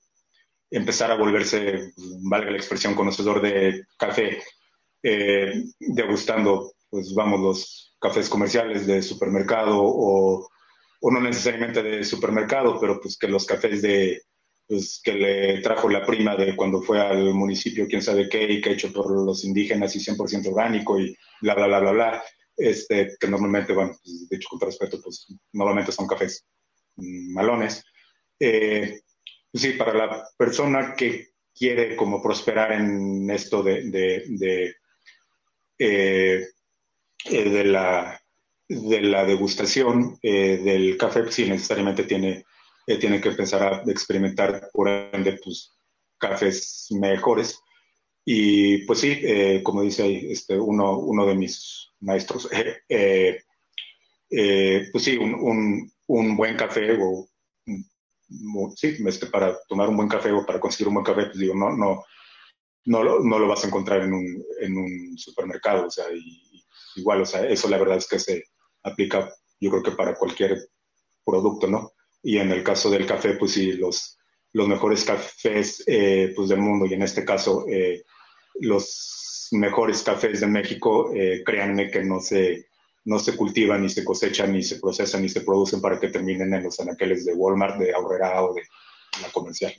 empezar 0.76 1.10
a 1.10 1.16
volverse, 1.16 1.92
valga 2.22 2.50
la 2.50 2.56
expresión, 2.56 2.94
conocedor 2.94 3.40
de 3.40 3.84
café, 3.96 4.42
eh, 5.02 5.64
degustando, 5.78 6.72
pues 6.90 7.14
vamos, 7.14 7.40
los 7.40 7.96
cafés 8.00 8.28
comerciales 8.28 8.86
de 8.86 9.02
supermercado 9.02 9.78
o, 9.80 10.48
o 11.00 11.10
no 11.10 11.20
necesariamente 11.20 11.82
de 11.82 12.04
supermercado, 12.04 12.80
pero 12.80 13.00
pues 13.00 13.16
que 13.16 13.28
los 13.28 13.46
cafés 13.46 13.82
de 13.82 14.22
pues, 14.66 15.00
que 15.04 15.12
le 15.12 15.60
trajo 15.60 15.88
la 15.88 16.04
prima 16.04 16.34
de 16.36 16.56
cuando 16.56 16.82
fue 16.82 17.00
al 17.00 17.34
municipio, 17.34 17.86
quién 17.86 18.02
sabe 18.02 18.28
qué, 18.28 18.44
y 18.44 18.60
que 18.60 18.72
hecho 18.72 18.92
por 18.92 19.10
los 19.10 19.44
indígenas 19.44 19.94
y 19.94 20.00
100% 20.00 20.48
orgánico 20.48 20.98
y 20.98 21.16
bla, 21.40 21.54
bla, 21.54 21.66
bla, 21.66 21.80
bla, 21.80 21.92
bla, 21.92 22.24
este, 22.56 23.16
que 23.18 23.28
normalmente, 23.28 23.72
bueno, 23.72 23.92
pues, 24.02 24.28
de 24.28 24.36
hecho, 24.36 24.48
con 24.48 24.60
respeto, 24.60 25.00
pues 25.02 25.26
normalmente 25.52 25.92
son 25.92 26.06
cafés 26.06 26.44
malones. 26.96 27.84
Eh, 28.40 29.00
sí, 29.60 29.72
para 29.72 29.94
la 29.94 30.28
persona 30.36 30.94
que 30.94 31.28
quiere 31.54 31.96
como 31.96 32.22
prosperar 32.22 32.72
en 32.72 33.30
esto 33.30 33.62
de, 33.62 33.90
de, 33.90 34.24
de, 34.28 34.76
eh, 35.78 36.48
eh, 37.26 37.50
de 37.50 37.64
la, 37.64 38.20
de 38.68 39.00
la 39.02 39.24
degustación 39.24 40.18
del 40.22 40.96
café, 40.96 41.22
pues 41.22 41.34
sí, 41.34 41.48
necesariamente 41.48 42.04
tiene 42.04 42.44
eh, 42.86 42.98
tiene 42.98 43.20
que 43.20 43.30
empezar 43.30 43.62
a 43.62 43.90
experimentar, 43.90 44.68
por 44.72 44.88
ende, 44.88 45.38
pues, 45.42 45.72
cafés 46.18 46.88
mejores. 46.90 47.58
Y 48.24 48.78
pues 48.86 49.00
sí, 49.00 49.20
eh, 49.22 49.62
como 49.62 49.82
dice 49.82 50.32
este, 50.32 50.58
uno, 50.58 50.98
uno 50.98 51.26
de 51.26 51.34
mis 51.34 51.90
maestros, 52.00 52.48
eh, 52.88 53.38
pues 54.92 55.04
sí, 55.04 55.16
un, 55.16 55.90
un, 56.06 56.36
buen 56.36 56.56
café 56.56 56.98
o 57.00 57.28
sí, 58.76 58.96
este, 59.06 59.26
para 59.26 59.58
tomar 59.68 59.88
un 59.88 59.96
buen 59.96 60.08
café 60.08 60.32
o 60.32 60.44
para 60.46 60.60
conseguir 60.60 60.88
un 60.88 60.94
buen 60.94 61.04
café, 61.04 61.26
pues 61.26 61.38
digo, 61.38 61.54
no, 61.54 61.70
no, 61.76 62.04
no, 62.86 63.02
lo, 63.02 63.20
no 63.20 63.38
lo 63.38 63.48
vas 63.48 63.64
a 63.64 63.68
encontrar 63.68 64.02
en 64.02 64.12
un, 64.12 64.44
en 64.60 64.76
un 64.76 65.18
supermercado, 65.18 65.86
o 65.86 65.90
sea, 65.90 66.06
igual, 66.96 67.22
o 67.22 67.26
sea, 67.26 67.46
eso 67.48 67.68
la 67.68 67.78
verdad 67.78 67.98
es 67.98 68.08
que 68.08 68.18
se 68.18 68.44
aplica, 68.82 69.30
yo 69.60 69.70
creo 69.70 69.82
que 69.82 69.92
para 69.92 70.14
cualquier 70.14 70.68
producto, 71.24 71.66
¿no? 71.66 71.94
y 72.24 72.38
en 72.38 72.50
el 72.50 72.64
caso 72.64 72.90
del 72.90 73.06
café, 73.06 73.34
pues 73.34 73.52
sí, 73.52 73.74
los, 73.74 74.18
los 74.54 74.66
mejores 74.66 75.04
cafés 75.04 75.84
eh, 75.86 76.32
pues 76.34 76.48
del 76.48 76.58
mundo 76.58 76.86
y 76.86 76.94
en 76.94 77.02
este 77.02 77.24
caso 77.24 77.66
eh, 77.68 78.02
los 78.60 79.48
mejores 79.52 80.02
cafés 80.02 80.40
de 80.40 80.46
México, 80.46 81.12
eh, 81.14 81.42
créanme 81.44 81.90
que 81.90 82.02
no 82.02 82.20
se, 82.20 82.66
no 83.04 83.18
se 83.18 83.36
cultivan, 83.36 83.82
ni 83.82 83.90
se 83.90 84.04
cosechan, 84.04 84.52
ni 84.52 84.62
se 84.62 84.80
procesan, 84.80 85.22
ni 85.22 85.28
se 85.28 85.42
producen 85.42 85.80
para 85.80 86.00
que 86.00 86.08
terminen 86.08 86.54
en 86.54 86.64
los 86.64 86.80
anaqueles 86.80 87.24
de 87.24 87.34
Walmart, 87.34 87.78
de 87.78 87.92
Aurrera 87.94 88.42
o 88.42 88.54
de 88.54 88.62
la 89.20 89.30
comercial. 89.30 89.74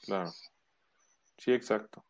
Claro. 0.00 0.32
Sí, 1.38 1.52
exacto. 1.52 2.04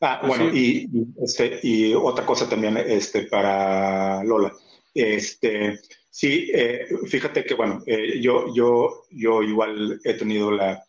Ah, 0.00 0.18
pues 0.20 0.38
bueno, 0.38 0.56
y, 0.56 0.88
este, 1.22 1.60
y 1.62 1.94
otra 1.94 2.26
cosa 2.26 2.48
también 2.48 2.76
este, 2.76 3.22
para 3.26 4.22
Lola. 4.24 4.52
Este, 4.94 5.78
sí, 6.10 6.50
eh, 6.52 6.86
fíjate 7.06 7.44
que, 7.44 7.54
bueno, 7.54 7.82
eh, 7.86 8.20
yo, 8.20 8.52
yo, 8.54 9.04
yo 9.10 9.42
igual 9.42 10.00
he 10.04 10.14
tenido 10.14 10.50
la 10.50 10.84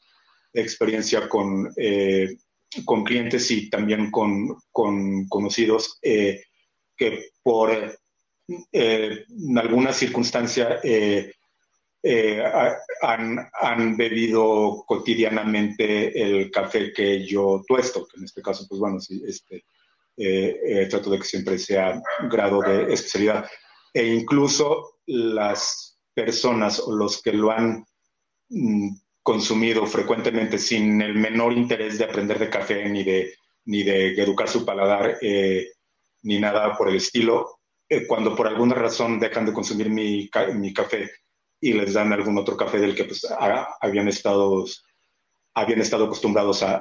experiencia 0.52 1.30
con, 1.30 1.72
eh, 1.78 2.38
con 2.86 3.04
clientes 3.04 3.50
y 3.52 3.70
también 3.70 4.12
con, 4.12 4.56
con 4.72 5.28
conocidos 5.28 6.00
que 6.02 7.32
por 7.42 8.00
en 8.48 9.58
alguna 9.58 9.94
circunstancia 9.94 10.80
han, 13.02 13.50
han, 13.62 13.98
bebido 13.98 14.84
cotidianamente 14.86 16.22
el 16.22 16.52
café 16.52 16.92
que 16.92 17.26
yo 17.26 17.64
tuesto, 17.66 18.06
que 18.06 18.18
en 18.18 18.26
este 18.26 18.42
caso, 18.42 18.66
pues 18.68 18.80
bueno, 18.80 19.00
sí, 19.00 19.24
este, 19.26 19.64
trato 20.90 21.10
de 21.10 21.20
que 21.20 21.24
siempre 21.24 21.58
sea 21.58 22.02
grado 22.30 22.62
de 22.62 22.94
especialidad. 22.94 23.50
E 23.94 24.06
incluso 24.08 24.98
las 25.06 25.94
personas 26.14 26.80
o 26.80 26.96
los 26.96 27.22
que 27.22 27.34
lo 27.34 27.52
han 27.52 27.86
mm, 28.50 28.90
consumido 29.22 29.86
frecuentemente 29.86 30.58
sin 30.58 31.02
el 31.02 31.16
menor 31.16 31.54
interés 31.54 31.98
de 31.98 32.06
aprender 32.06 32.40
de 32.40 32.50
café 32.50 32.88
ni 32.90 33.04
de, 33.04 33.34
ni 33.66 33.84
de 33.84 34.14
educar 34.22 34.48
su 34.48 34.66
paladar 34.66 35.18
eh, 35.22 35.72
ni 36.24 36.40
nada 36.40 36.76
por 36.78 36.90
el 36.90 36.98
estilo, 36.98 37.60
eh, 37.94 38.08
cuando 38.08 38.36
por 38.36 38.48
alguna 38.48 38.76
razón 38.76 39.20
dejan 39.20 39.46
de 39.46 39.54
consumir 39.54 39.90
mi, 39.90 40.30
mi, 40.56 40.74
café 40.74 41.12
y 41.62 41.74
les 41.74 41.94
dan 41.94 42.12
algún 42.12 42.38
otro 42.38 42.58
café 42.58 42.80
del 42.80 42.96
que 42.96 43.06
pues, 43.06 43.26
habían, 43.80 44.08
estado, 44.08 44.66
habían 45.54 45.82
estado 45.82 46.06
acostumbrados 46.06 46.64
a, 46.64 46.80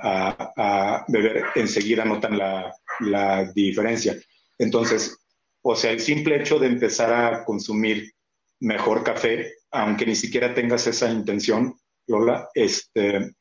a, 0.56 1.04
beber, 1.08 1.44
enseguida 1.54 2.04
notan 2.04 2.38
la, 2.38 2.74
la 3.00 3.44
diferencia. 3.52 4.16
Entonces, 4.58 5.18
o 5.62 5.76
sea, 5.76 5.90
el 5.90 6.00
simple 6.00 6.36
hecho 6.36 6.58
de 6.58 6.68
empezar 6.68 7.12
a 7.12 7.44
consumir 7.44 8.12
mejor 8.60 9.04
café, 9.04 9.52
aunque 9.70 10.06
ni 10.06 10.14
siquiera 10.14 10.54
tengas 10.54 10.86
esa 10.86 11.10
intención, 11.10 11.76
Lola, 12.06 12.48
este, 12.54 13.34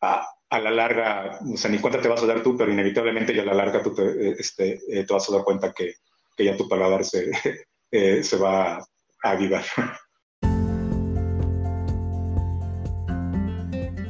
a, 0.00 0.26
la 0.50 0.70
larga, 0.70 1.40
o 1.52 1.56
sea, 1.56 1.70
ni 1.70 1.78
cuenta 1.78 2.00
te 2.00 2.08
vas 2.08 2.22
a 2.22 2.26
dar 2.26 2.42
tú, 2.42 2.56
pero 2.56 2.72
inevitablemente 2.72 3.34
ya 3.34 3.42
a 3.42 3.46
la 3.46 3.54
larga 3.54 3.82
tú 3.82 3.94
te, 3.94 4.30
este, 4.30 4.80
eh, 4.88 5.04
te 5.04 5.12
vas 5.12 5.28
a 5.28 5.32
dar 5.32 5.44
cuenta 5.44 5.72
que, 5.72 5.94
ya 6.44 6.56
tu 6.56 6.68
paladar 6.68 7.04
se, 7.04 7.30
eh, 7.90 8.22
se 8.22 8.36
va 8.36 8.76
a 8.76 8.86
avivar. 9.22 9.64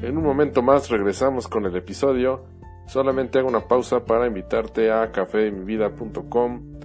En 0.03 0.17
un 0.17 0.23
momento 0.23 0.63
más 0.63 0.89
regresamos 0.89 1.49
con 1.49 1.67
el 1.67 1.77
episodio. 1.77 2.47
Solamente 2.87 3.39
hago 3.39 3.49
una 3.49 3.67
pausa 3.67 4.05
para 4.05 4.27
invitarte 4.27 4.93
a 4.93 5.11
cafemivida.com 5.11 6.77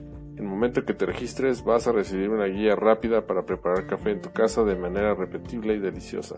en 0.41 0.47
el 0.47 0.53
momento 0.53 0.83
que 0.85 0.95
te 0.95 1.05
registres 1.05 1.63
vas 1.63 1.85
a 1.85 1.91
recibir 1.91 2.31
una 2.31 2.45
guía 2.45 2.75
rápida 2.75 3.27
para 3.27 3.45
preparar 3.45 3.85
café 3.85 4.09
en 4.09 4.23
tu 4.23 4.31
casa 4.31 4.63
de 4.63 4.75
manera 4.75 5.13
repetible 5.13 5.75
y 5.75 5.79
deliciosa. 5.79 6.37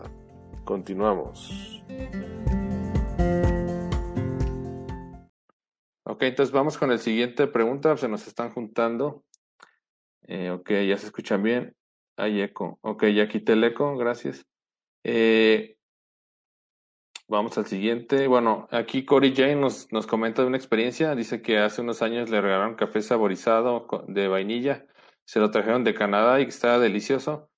Continuamos. 0.62 1.82
Ok, 6.04 6.22
entonces 6.22 6.52
vamos 6.52 6.78
con 6.78 6.90
la 6.90 6.98
siguiente 6.98 7.46
pregunta. 7.46 7.96
Se 7.96 8.08
nos 8.08 8.26
están 8.26 8.50
juntando. 8.50 9.24
Eh, 10.26 10.50
ok, 10.50 10.70
ya 10.70 10.98
se 10.98 11.06
escuchan 11.06 11.42
bien. 11.42 11.74
Hay 12.16 12.40
eco. 12.40 12.78
Ok, 12.82 13.06
ya 13.06 13.28
quité 13.28 13.54
el 13.54 13.64
eco, 13.64 13.96
gracias. 13.96 14.46
Eh, 15.02 15.74
Vamos 17.26 17.56
al 17.56 17.66
siguiente. 17.66 18.26
Bueno, 18.28 18.68
aquí 18.70 19.04
Cory 19.06 19.34
Jane 19.34 19.56
nos, 19.56 19.90
nos 19.90 20.06
comenta 20.06 20.42
de 20.42 20.48
una 20.48 20.58
experiencia. 20.58 21.14
Dice 21.14 21.40
que 21.40 21.58
hace 21.58 21.80
unos 21.80 22.02
años 22.02 22.28
le 22.28 22.40
regalaron 22.40 22.74
café 22.74 23.00
saborizado 23.00 23.86
de 24.08 24.28
vainilla. 24.28 24.86
Se 25.24 25.40
lo 25.40 25.50
trajeron 25.50 25.84
de 25.84 25.94
Canadá 25.94 26.40
y 26.40 26.44
que 26.44 26.50
estaba 26.50 26.78
delicioso. 26.78 27.50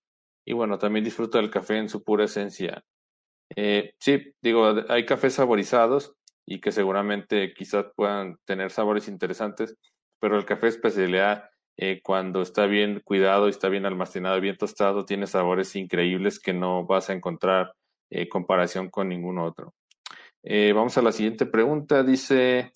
Y 0.44 0.52
bueno, 0.52 0.78
también 0.78 1.04
disfruta 1.04 1.38
del 1.38 1.50
café 1.50 1.78
en 1.78 1.88
su 1.88 2.04
pura 2.04 2.26
esencia. 2.26 2.84
Eh, 3.56 3.94
sí, 3.98 4.34
digo, 4.40 4.72
hay 4.88 5.04
cafés 5.04 5.34
saborizados 5.34 6.14
y 6.46 6.60
que 6.60 6.72
seguramente 6.72 7.52
quizás 7.52 7.86
puedan 7.94 8.38
tener 8.44 8.70
sabores 8.70 9.08
interesantes, 9.08 9.76
pero 10.20 10.38
el 10.38 10.44
café 10.44 10.68
especialidad, 10.68 11.50
eh, 11.76 12.00
cuando 12.02 12.40
está 12.40 12.66
bien 12.66 13.00
cuidado 13.04 13.48
y 13.48 13.50
está 13.50 13.68
bien 13.68 13.84
almacenado, 13.84 14.40
bien 14.40 14.56
tostado, 14.56 15.04
tiene 15.04 15.26
sabores 15.26 15.76
increíbles 15.76 16.40
que 16.40 16.54
no 16.54 16.86
vas 16.86 17.10
a 17.10 17.12
encontrar 17.12 17.74
eh, 18.10 18.28
comparación 18.28 18.88
con 18.88 19.08
ningún 19.08 19.38
otro. 19.38 19.74
Eh, 20.42 20.72
vamos 20.72 20.96
a 20.96 21.02
la 21.02 21.10
siguiente 21.10 21.44
pregunta. 21.44 22.04
Dice, 22.04 22.72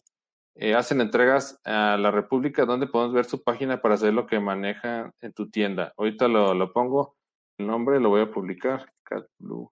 eh, 0.56 0.74
hacen 0.74 1.00
entregas 1.00 1.60
a 1.64 1.96
la 1.96 2.10
República, 2.10 2.64
¿dónde 2.64 2.88
podemos 2.88 3.14
ver 3.14 3.24
su 3.24 3.42
página 3.42 3.80
para 3.80 3.94
hacer 3.94 4.12
lo 4.12 4.26
que 4.26 4.40
maneja 4.40 5.12
en 5.20 5.32
tu 5.32 5.48
tienda? 5.50 5.94
Ahorita 5.96 6.26
lo, 6.28 6.72
pongo, 6.72 7.16
el 7.58 7.68
nombre 7.68 8.00
lo 8.00 8.10
voy 8.10 8.22
a 8.22 8.30
publicar. 8.30 8.92
Cat 9.04 9.26
Blue. 9.38 9.70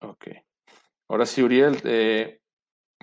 Ok. 0.00 0.47
Ahora 1.08 1.26
sí, 1.26 1.42
Uriel, 1.42 1.80
eh, 1.84 2.40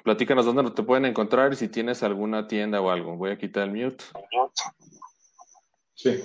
platícanos 0.04 0.46
dónde 0.46 0.72
te 0.72 0.84
pueden 0.84 1.06
encontrar 1.06 1.54
y 1.54 1.56
si 1.56 1.68
tienes 1.68 2.04
alguna 2.04 2.48
tienda 2.48 2.82
o 2.82 2.90
algo. 2.90 3.16
Voy 3.16 3.32
a 3.32 3.38
quitar 3.38 3.64
el 3.64 3.72
mute. 3.72 4.04
Sí. 5.96 6.24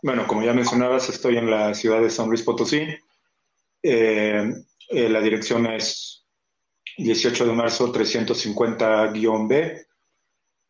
Bueno, 0.00 0.26
como 0.28 0.42
ya 0.44 0.52
mencionabas, 0.52 1.08
estoy 1.08 1.38
en 1.38 1.50
la 1.50 1.74
ciudad 1.74 2.00
de 2.00 2.10
San 2.10 2.28
Luis 2.28 2.42
Potosí. 2.42 2.86
Eh, 3.82 4.54
eh, 4.90 5.08
la 5.08 5.20
dirección 5.20 5.66
es 5.66 6.24
18 6.98 7.46
de 7.46 7.52
marzo 7.52 7.92
350-B. 7.92 9.86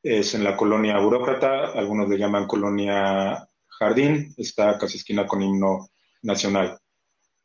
Es 0.02 0.34
en 0.34 0.44
la 0.44 0.56
colonia 0.56 0.98
Burócrata, 0.98 1.72
algunos 1.72 2.08
le 2.08 2.16
llaman 2.16 2.46
colonia 2.46 3.46
Jardín, 3.66 4.32
está 4.38 4.78
casi 4.78 4.96
esquina 4.96 5.26
con 5.26 5.42
himno 5.42 5.90
nacional. 6.22 6.80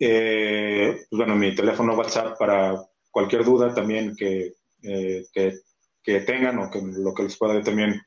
Eh, 0.05 1.05
pues 1.09 1.17
bueno, 1.17 1.35
mi 1.35 1.55
teléfono 1.55 1.95
WhatsApp 1.95 2.37
para 2.37 2.75
cualquier 3.09 3.45
duda 3.45 3.73
también 3.73 4.15
que, 4.15 4.53
que, 4.81 6.19
tengan 6.25 6.59
o 6.59 6.69
que 6.69 6.81
lo 6.81 7.13
que 7.13 7.23
les 7.23 7.37
pueda 7.37 7.61
también 7.61 8.01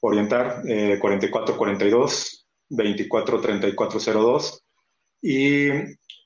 orientar, 0.00 0.62
4442 1.00 2.46
243402 2.68 4.64
y 5.22 5.68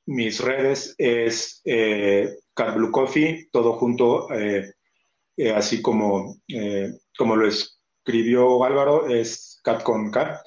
mis 0.07 0.40
redes 0.40 0.94
es 0.98 1.62
eh, 1.64 2.36
Cat 2.55 2.74
Blue 2.74 2.90
Coffee, 2.90 3.48
todo 3.53 3.74
junto, 3.74 4.30
eh, 4.34 4.74
eh, 5.36 5.51
así 5.53 5.80
como, 5.80 6.36
eh, 6.48 6.90
como 7.16 7.36
lo 7.36 7.48
escribió 7.48 8.62
Álvaro, 8.64 9.09
es 9.09 9.61
Cat 9.62 9.82
con 9.82 10.11
Cat, 10.11 10.40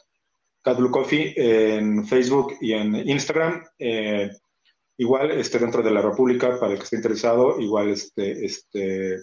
Cat 0.61 0.77
Blue 0.77 0.91
Coffee 0.91 1.33
en 1.35 2.05
Facebook 2.05 2.55
y 2.61 2.73
en 2.73 2.95
Instagram. 3.09 3.63
Igual 5.03 5.31
esté 5.31 5.59
dentro 5.59 5.83
de 5.83 5.91
la 5.91 6.01
República, 6.01 6.59
para 6.59 6.73
el 6.73 6.77
que 6.77 6.85
esté 6.85 6.95
interesado, 6.97 7.59
igual 7.59 7.89
este, 7.89 8.45
este, 8.45 9.19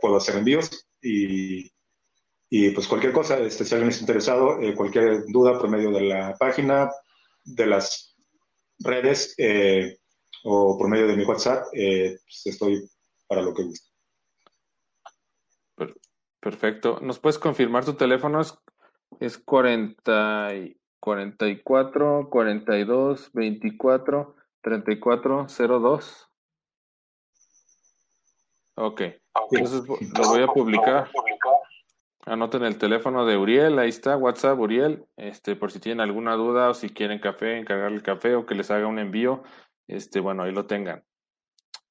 puedo 0.00 0.16
hacer 0.16 0.36
envíos 0.36 0.86
y 1.02 1.70
y 2.52 2.70
pues 2.70 2.88
cualquier 2.88 3.12
cosa, 3.12 3.38
este, 3.38 3.64
si 3.64 3.74
alguien 3.74 3.90
está 3.90 4.02
interesado, 4.02 4.60
eh, 4.60 4.74
cualquier 4.74 5.24
duda 5.28 5.56
por 5.56 5.70
medio 5.70 5.92
de 5.92 6.00
la 6.00 6.34
página, 6.36 6.90
de 7.44 7.66
las 7.66 8.16
redes 8.80 9.34
eh, 9.38 9.98
o 10.42 10.76
por 10.76 10.88
medio 10.88 11.06
de 11.06 11.16
mi 11.16 11.24
WhatsApp, 11.24 11.66
eh, 11.72 12.18
pues 12.24 12.46
estoy 12.46 12.90
para 13.28 13.42
lo 13.42 13.54
que 13.54 13.62
guste. 13.62 13.88
Perfecto. 16.40 16.98
¿Nos 17.02 17.20
puedes 17.20 17.38
confirmar 17.38 17.84
tu 17.84 17.94
teléfono? 17.94 18.40
Es 19.20 19.38
40, 19.38 20.48
44 20.98 22.28
42 22.30 23.30
24 23.32 24.34
34 24.62 25.46
02. 25.48 26.30
Ok. 28.76 29.02
Entonces 29.50 29.86
lo 29.86 30.28
voy 30.28 30.42
a 30.42 30.46
publicar. 30.46 31.10
Anoten 32.26 32.64
el 32.64 32.78
teléfono 32.78 33.24
de 33.24 33.36
Uriel, 33.36 33.78
ahí 33.78 33.88
está, 33.88 34.16
WhatsApp 34.16 34.58
Uriel, 34.58 35.06
este, 35.16 35.56
por 35.56 35.72
si 35.72 35.80
tienen 35.80 36.00
alguna 36.00 36.34
duda 36.34 36.68
o 36.68 36.74
si 36.74 36.90
quieren 36.90 37.18
café, 37.18 37.58
encargarle 37.58 37.96
el 37.96 38.02
café 38.02 38.34
o 38.34 38.44
que 38.44 38.54
les 38.54 38.70
haga 38.70 38.86
un 38.86 38.98
envío, 38.98 39.42
este, 39.88 40.20
bueno, 40.20 40.42
ahí 40.42 40.52
lo 40.52 40.66
tengan. 40.66 41.02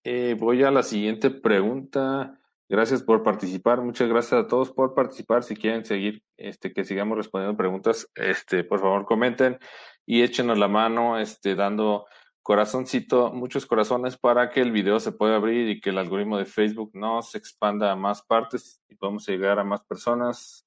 Eh, 0.03 0.35
voy 0.39 0.63
a 0.63 0.71
la 0.71 0.83
siguiente 0.83 1.29
pregunta. 1.29 2.39
Gracias 2.69 3.01
por 3.01 3.23
participar, 3.23 3.81
muchas 3.81 4.07
gracias 4.07 4.43
a 4.43 4.47
todos 4.47 4.71
por 4.71 4.93
participar. 4.93 5.43
Si 5.43 5.55
quieren 5.55 5.83
seguir, 5.83 6.23
este, 6.37 6.71
que 6.71 6.85
sigamos 6.85 7.17
respondiendo 7.17 7.57
preguntas, 7.57 8.07
este, 8.13 8.63
por 8.63 8.79
favor 8.79 9.05
comenten 9.05 9.57
y 10.05 10.21
échenos 10.21 10.59
la 10.59 10.67
mano, 10.67 11.17
este, 11.17 11.55
dando 11.55 12.05
corazoncito, 12.49 13.31
muchos 13.31 13.67
corazones 13.67 14.17
para 14.17 14.49
que 14.49 14.59
el 14.59 14.71
video 14.71 14.99
se 14.99 15.11
pueda 15.11 15.35
abrir 15.35 15.69
y 15.69 15.79
que 15.79 15.91
el 15.91 15.99
algoritmo 15.99 16.35
de 16.35 16.45
Facebook 16.45 16.89
nos 16.95 17.35
expanda 17.35 17.91
a 17.91 17.95
más 17.95 18.23
partes 18.23 18.81
y 18.89 18.95
podamos 18.95 19.27
llegar 19.27 19.59
a 19.59 19.63
más 19.63 19.83
personas. 19.83 20.65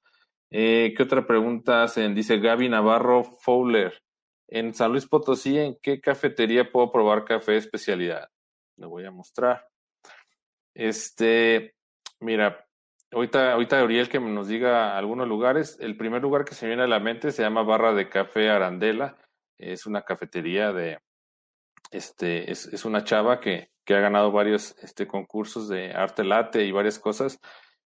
Eh, 0.53 0.95
¿Qué 0.97 1.03
otra 1.03 1.27
pregunta 1.27 1.83
hacen? 1.83 2.15
Dice 2.15 2.39
Gaby 2.39 2.69
Navarro 2.69 3.25
Fowler. 3.25 4.01
En 4.47 4.75
San 4.75 4.93
Luis 4.93 5.09
Potosí, 5.09 5.59
¿en 5.59 5.77
qué 5.83 6.01
cafetería 6.01 6.71
puedo 6.71 6.93
probar 6.93 7.25
café 7.25 7.57
especialidad? 7.57 8.31
Le 8.77 8.87
voy 8.87 9.05
a 9.05 9.11
mostrar. 9.11 9.67
Este, 10.75 11.75
mira, 12.21 12.65
ahorita, 13.11 13.55
ahorita 13.55 13.81
Ariel 13.81 14.09
que 14.09 14.21
nos 14.21 14.47
diga 14.47 14.97
algunos 14.97 15.27
lugares. 15.27 15.79
El 15.81 15.97
primer 15.97 16.23
lugar 16.23 16.45
que 16.45 16.55
se 16.55 16.69
viene 16.69 16.85
a 16.85 16.87
la 16.87 17.01
mente 17.01 17.33
se 17.33 17.43
llama 17.43 17.65
Barra 17.65 17.93
de 17.93 18.09
Café 18.09 18.51
Arandela. 18.51 19.17
Es 19.59 19.85
una 19.87 20.03
cafetería 20.03 20.73
de, 20.73 21.01
este, 21.93 22.51
es, 22.51 22.67
es 22.67 22.85
una 22.85 23.05
chava 23.05 23.41
que, 23.41 23.71
que, 23.85 23.95
ha 23.95 24.01
ganado 24.01 24.33
varios 24.33 24.77
este, 24.83 25.07
concursos 25.07 25.69
de 25.69 25.93
arte 25.93 26.25
late 26.25 26.65
y 26.65 26.73
varias 26.73 26.99
cosas. 26.99 27.39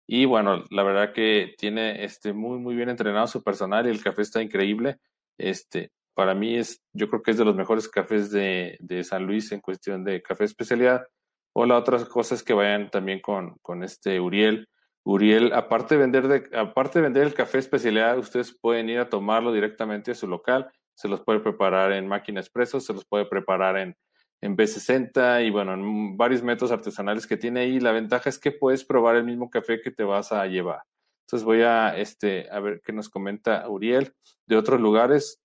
Y 0.06 0.24
bueno, 0.24 0.64
la 0.70 0.82
verdad 0.84 1.12
que 1.12 1.54
tiene 1.58 2.04
este, 2.04 2.32
muy, 2.32 2.58
muy 2.58 2.76
bien 2.76 2.88
entrenado 2.88 3.26
su 3.26 3.42
personal 3.42 3.86
y 3.86 3.90
el 3.90 4.02
café 4.02 4.22
está 4.22 4.42
increíble. 4.42 4.98
Este, 5.36 5.90
para 6.14 6.34
mí 6.34 6.56
es, 6.56 6.80
yo 6.92 7.08
creo 7.08 7.22
que 7.22 7.32
es 7.32 7.38
de 7.38 7.44
los 7.44 7.56
mejores 7.56 7.88
cafés 7.88 8.30
de, 8.30 8.76
de 8.80 9.04
San 9.04 9.26
Luis 9.26 9.52
en 9.52 9.60
cuestión 9.60 10.04
de 10.04 10.22
café 10.22 10.44
especialidad. 10.44 11.06
O 11.52 11.66
la 11.66 11.76
otra 11.76 12.04
cosa 12.04 12.34
es 12.34 12.42
que 12.42 12.54
vayan 12.54 12.90
también 12.90 13.20
con, 13.20 13.56
con 13.62 13.82
este 13.82 14.20
Uriel. 14.20 14.68
Uriel, 15.04 15.52
aparte 15.52 15.94
de, 15.94 16.00
vender 16.00 16.28
de, 16.28 16.56
aparte 16.58 16.98
de 16.98 17.04
vender 17.04 17.22
el 17.24 17.34
café 17.34 17.58
especialidad, 17.58 18.18
ustedes 18.18 18.56
pueden 18.60 18.88
ir 18.88 18.98
a 18.98 19.08
tomarlo 19.08 19.52
directamente 19.52 20.10
a 20.10 20.14
su 20.14 20.26
local. 20.26 20.70
Se 20.96 21.06
los 21.06 21.20
puede 21.20 21.38
preparar 21.38 21.92
en 21.92 22.08
máquina 22.08 22.40
expreso, 22.40 22.80
se 22.80 22.92
los 22.92 23.04
puede 23.04 23.26
preparar 23.26 23.76
en, 23.76 23.96
en 24.40 24.56
B60 24.56 25.46
y 25.46 25.50
bueno, 25.50 25.74
en 25.74 26.16
varios 26.16 26.42
métodos 26.42 26.72
artesanales 26.72 27.26
que 27.26 27.36
tiene 27.36 27.60
ahí. 27.60 27.78
La 27.78 27.92
ventaja 27.92 28.28
es 28.28 28.40
que 28.40 28.50
puedes 28.50 28.84
probar 28.84 29.14
el 29.14 29.24
mismo 29.24 29.48
café 29.48 29.80
que 29.80 29.92
te 29.92 30.02
vas 30.02 30.32
a 30.32 30.44
llevar. 30.46 30.82
Entonces 31.26 31.44
voy 31.44 31.62
a, 31.62 31.96
este, 31.96 32.50
a 32.50 32.58
ver 32.58 32.80
qué 32.84 32.92
nos 32.92 33.08
comenta 33.08 33.68
Uriel 33.68 34.12
de 34.46 34.56
otros 34.56 34.80
lugares. 34.80 35.40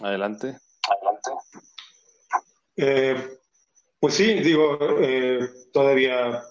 Adelante. 0.00 0.56
Adelante. 0.88 1.30
Eh, 2.76 3.38
pues 4.04 4.16
sí, 4.16 4.34
digo, 4.40 4.78
eh, 5.00 5.48
todavía 5.72 6.42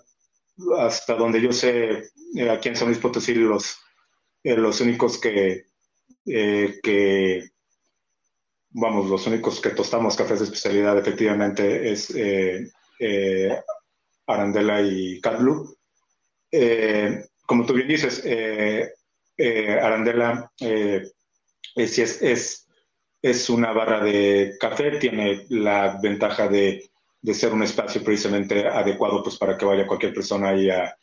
hasta 0.79 1.13
donde 1.13 1.39
yo 1.39 1.53
sé, 1.53 2.09
eh, 2.35 2.49
aquí 2.49 2.69
en 2.69 2.75
San 2.75 2.87
Luis 2.87 2.97
Potosí 2.97 3.35
los, 3.35 3.77
eh, 4.43 4.57
los 4.57 4.81
únicos 4.81 5.21
que, 5.21 5.67
que, 6.25 7.51
vamos, 8.73 9.09
los 9.09 9.25
únicos 9.27 9.61
que 9.61 9.69
tostamos 9.71 10.15
cafés 10.15 10.39
de 10.39 10.45
especialidad 10.45 10.97
efectivamente 10.97 11.91
es 11.91 12.13
Arandela 14.27 14.81
y 14.81 15.19
Cat 15.21 15.39
Blue. 15.39 15.75
como 17.45 17.65
tú 17.65 17.73
bien 17.73 17.87
dices, 17.87 18.23
Arandela 19.37 20.51
es, 21.75 21.99
es, 21.99 22.67
es 23.21 23.49
una 23.49 23.71
barra 23.71 24.03
de 24.03 24.55
café, 24.59 24.97
tiene 24.97 25.45
la 25.49 25.99
ventaja 26.01 26.47
de 26.47 26.89
de 27.23 27.33
ser 27.33 27.53
un 27.53 27.63
espacio 27.63 28.03
precisamente 28.03 28.67
adecuado 28.67 29.23
pues 29.23 29.37
para 29.37 29.57
que 29.57 29.65
vaya 29.65 29.87
cualquier 29.87 30.13
persona 30.13 30.49
ahí 30.49 30.69
a, 30.69 30.93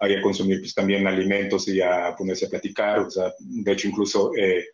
a 0.00 0.22
consumir 0.22 0.58
pues 0.58 0.74
también 0.74 1.06
alimentos 1.06 1.68
y 1.68 1.80
a 1.80 2.14
ponerse 2.16 2.46
a 2.46 2.50
platicar. 2.50 2.98
O 2.98 3.10
sea, 3.10 3.32
de 3.38 3.72
hecho, 3.72 3.86
incluso 3.86 4.32
eh, 4.36 4.66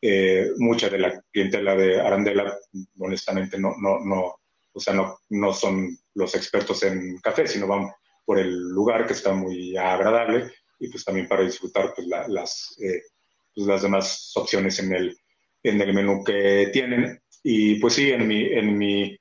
eh, 0.00 0.50
mucha 0.58 0.88
de 0.88 0.98
la 0.98 1.22
clientela 1.32 1.74
de 1.74 2.00
Arandela, 2.00 2.56
honestamente, 2.98 3.58
no, 3.58 3.74
no, 3.78 3.98
no, 4.04 4.36
o 4.72 4.80
sea, 4.80 4.94
no, 4.94 5.18
no 5.30 5.52
son 5.52 5.96
los 6.14 6.34
expertos 6.34 6.82
en 6.82 7.18
café, 7.20 7.46
sino 7.46 7.66
van 7.66 7.90
por 8.24 8.38
el 8.38 8.68
lugar 8.68 9.06
que 9.06 9.12
está 9.12 9.32
muy 9.32 9.76
agradable 9.76 10.50
y 10.78 10.88
pues 10.88 11.04
también 11.04 11.28
para 11.28 11.42
disfrutar 11.42 11.94
pues, 11.94 12.06
las, 12.28 12.76
eh, 12.82 13.02
pues, 13.54 13.66
las 13.66 13.82
demás 13.82 14.32
opciones 14.34 14.78
en 14.80 14.92
el, 14.92 15.18
en 15.62 15.80
el 15.80 15.94
menú 15.94 16.22
que 16.24 16.70
tienen. 16.72 17.20
Y 17.42 17.76
pues 17.76 17.94
sí, 17.94 18.10
en 18.10 18.26
mi, 18.26 18.44
en 18.52 18.76
mi 18.76 19.16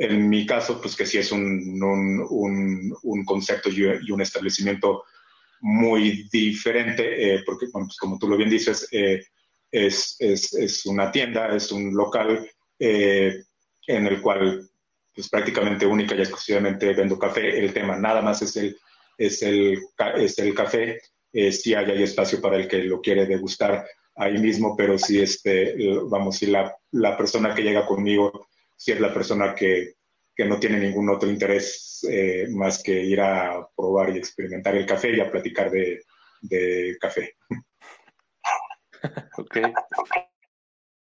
en 0.00 0.30
mi 0.30 0.46
caso, 0.46 0.80
pues 0.80 0.96
que 0.96 1.04
sí 1.04 1.18
es 1.18 1.30
un, 1.30 1.78
un, 1.82 2.96
un, 3.02 3.24
concepto 3.26 3.68
y, 3.68 4.10
un 4.10 4.22
establecimiento 4.22 5.04
muy 5.60 6.26
diferente, 6.32 7.34
eh, 7.34 7.42
porque, 7.44 7.66
pues 7.70 7.98
como 7.98 8.18
tú 8.18 8.26
lo 8.26 8.38
bien 8.38 8.48
dices, 8.48 8.88
eh, 8.92 9.22
es, 9.70 10.16
es, 10.18 10.52
es, 10.54 10.86
una 10.86 11.10
tienda, 11.10 11.54
es 11.54 11.70
un 11.72 11.94
local 11.94 12.48
eh, 12.78 13.42
en 13.86 14.06
el 14.06 14.20
cual 14.20 14.68
pues 15.14 15.28
prácticamente 15.28 15.86
única 15.86 16.14
y 16.14 16.20
exclusivamente 16.20 16.92
vendo 16.94 17.18
café. 17.18 17.58
El 17.58 17.72
tema 17.72 17.96
nada 17.96 18.22
más 18.22 18.42
es 18.42 18.56
el, 18.56 18.76
es 19.18 19.42
el, 19.42 19.78
es 20.16 20.38
el 20.38 20.54
café. 20.54 21.00
si 21.32 21.74
hay, 21.74 21.90
hay 21.90 22.02
espacio 22.02 22.40
para 22.40 22.56
el 22.56 22.68
que 22.68 22.84
lo 22.84 23.00
quiere 23.00 23.26
degustar 23.26 23.86
ahí 24.16 24.38
mismo, 24.38 24.76
pero 24.76 24.98
si 24.98 25.20
este, 25.20 25.74
vamos, 26.08 26.38
si 26.38 26.46
la, 26.46 26.74
la 26.92 27.16
persona 27.16 27.54
que 27.54 27.62
llega 27.62 27.86
conmigo 27.86 28.48
si 28.80 28.92
es 28.92 29.00
la 29.00 29.12
persona 29.12 29.54
que, 29.54 29.96
que 30.34 30.46
no 30.46 30.58
tiene 30.58 30.78
ningún 30.78 31.10
otro 31.10 31.28
interés 31.28 32.00
eh, 32.08 32.46
más 32.48 32.82
que 32.82 33.04
ir 33.04 33.20
a 33.20 33.68
probar 33.76 34.08
y 34.08 34.18
experimentar 34.18 34.74
el 34.74 34.86
café 34.86 35.14
y 35.14 35.20
a 35.20 35.30
platicar 35.30 35.70
de, 35.70 36.02
de 36.40 36.96
café. 36.98 37.34
ok. 39.38 39.58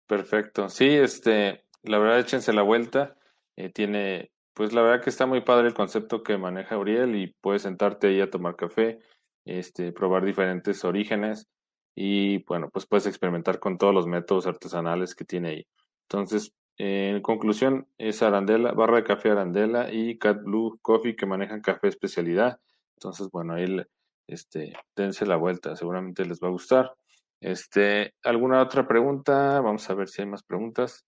Perfecto. 0.07 0.69
Sí, 0.69 0.89
este, 0.89 1.65
la 1.83 1.99
verdad, 1.99 2.21
échense 2.21 2.53
la 2.53 2.63
vuelta. 2.63 3.17
Eh, 3.57 3.71
tiene, 3.71 4.31
pues 4.55 4.73
la 4.73 4.83
verdad 4.83 5.03
que 5.03 5.11
está 5.11 5.27
muy 5.27 5.41
padre 5.41 5.69
el 5.69 5.75
concepto 5.75 6.23
que 6.23 6.39
maneja 6.39 6.79
Uriel 6.79 7.17
y 7.17 7.35
puedes 7.41 7.63
sentarte 7.63 8.09
ahí 8.09 8.21
a 8.21 8.31
tomar 8.31 8.57
café, 8.57 9.01
este, 9.45 9.93
probar 9.93 10.25
diferentes 10.25 10.85
orígenes 10.85 11.49
y 11.95 12.45
bueno, 12.45 12.69
pues 12.71 12.87
puedes 12.87 13.07
experimentar 13.07 13.59
con 13.59 13.79
todos 13.79 13.95
los 13.95 14.07
métodos 14.07 14.47
artesanales 14.47 15.15
que 15.15 15.25
tiene 15.25 15.49
ahí. 15.49 15.67
Entonces, 16.03 16.53
en 16.79 17.23
conclusión, 17.23 17.89
es 17.97 18.23
Arandela, 18.23 18.73
barra 18.73 18.97
de 18.97 19.05
café 19.05 19.31
Arandela 19.31 19.93
y 19.93 20.19
Cat 20.19 20.43
Blue 20.43 20.79
Coffee 20.83 21.17
que 21.17 21.25
manejan 21.25 21.63
café 21.63 21.89
especialidad. 21.89 22.61
Entonces, 22.97 23.31
bueno, 23.31 23.55
ahí 23.55 23.83
este, 24.27 24.75
dense 24.95 25.25
la 25.25 25.37
vuelta, 25.37 25.75
seguramente 25.75 26.27
les 26.27 26.39
va 26.41 26.49
a 26.49 26.53
gustar. 26.53 26.93
Este, 27.41 28.15
¿alguna 28.23 28.63
otra 28.63 28.87
pregunta? 28.87 29.61
Vamos 29.61 29.89
a 29.89 29.95
ver 29.95 30.09
si 30.09 30.23
hay 30.23 30.29
más 30.29 30.43
preguntas. 30.43 31.05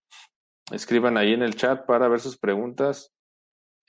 Escriban 0.70 1.16
ahí 1.16 1.32
en 1.32 1.42
el 1.42 1.56
chat 1.56 1.86
para 1.86 2.08
ver 2.08 2.20
sus 2.20 2.38
preguntas, 2.38 3.12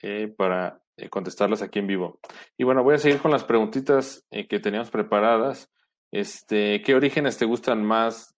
eh, 0.02 0.32
para 0.36 0.82
eh, 0.96 1.08
contestarlas 1.08 1.62
aquí 1.62 1.78
en 1.78 1.86
vivo. 1.86 2.20
Y 2.56 2.64
bueno, 2.64 2.82
voy 2.82 2.94
a 2.94 2.98
seguir 2.98 3.20
con 3.20 3.30
las 3.30 3.44
preguntitas 3.44 4.26
eh, 4.30 4.48
que 4.48 4.60
teníamos 4.60 4.90
preparadas. 4.90 5.70
Este, 6.10 6.82
¿qué 6.82 6.94
orígenes 6.94 7.38
te 7.38 7.44
gustan 7.44 7.84
más, 7.84 8.34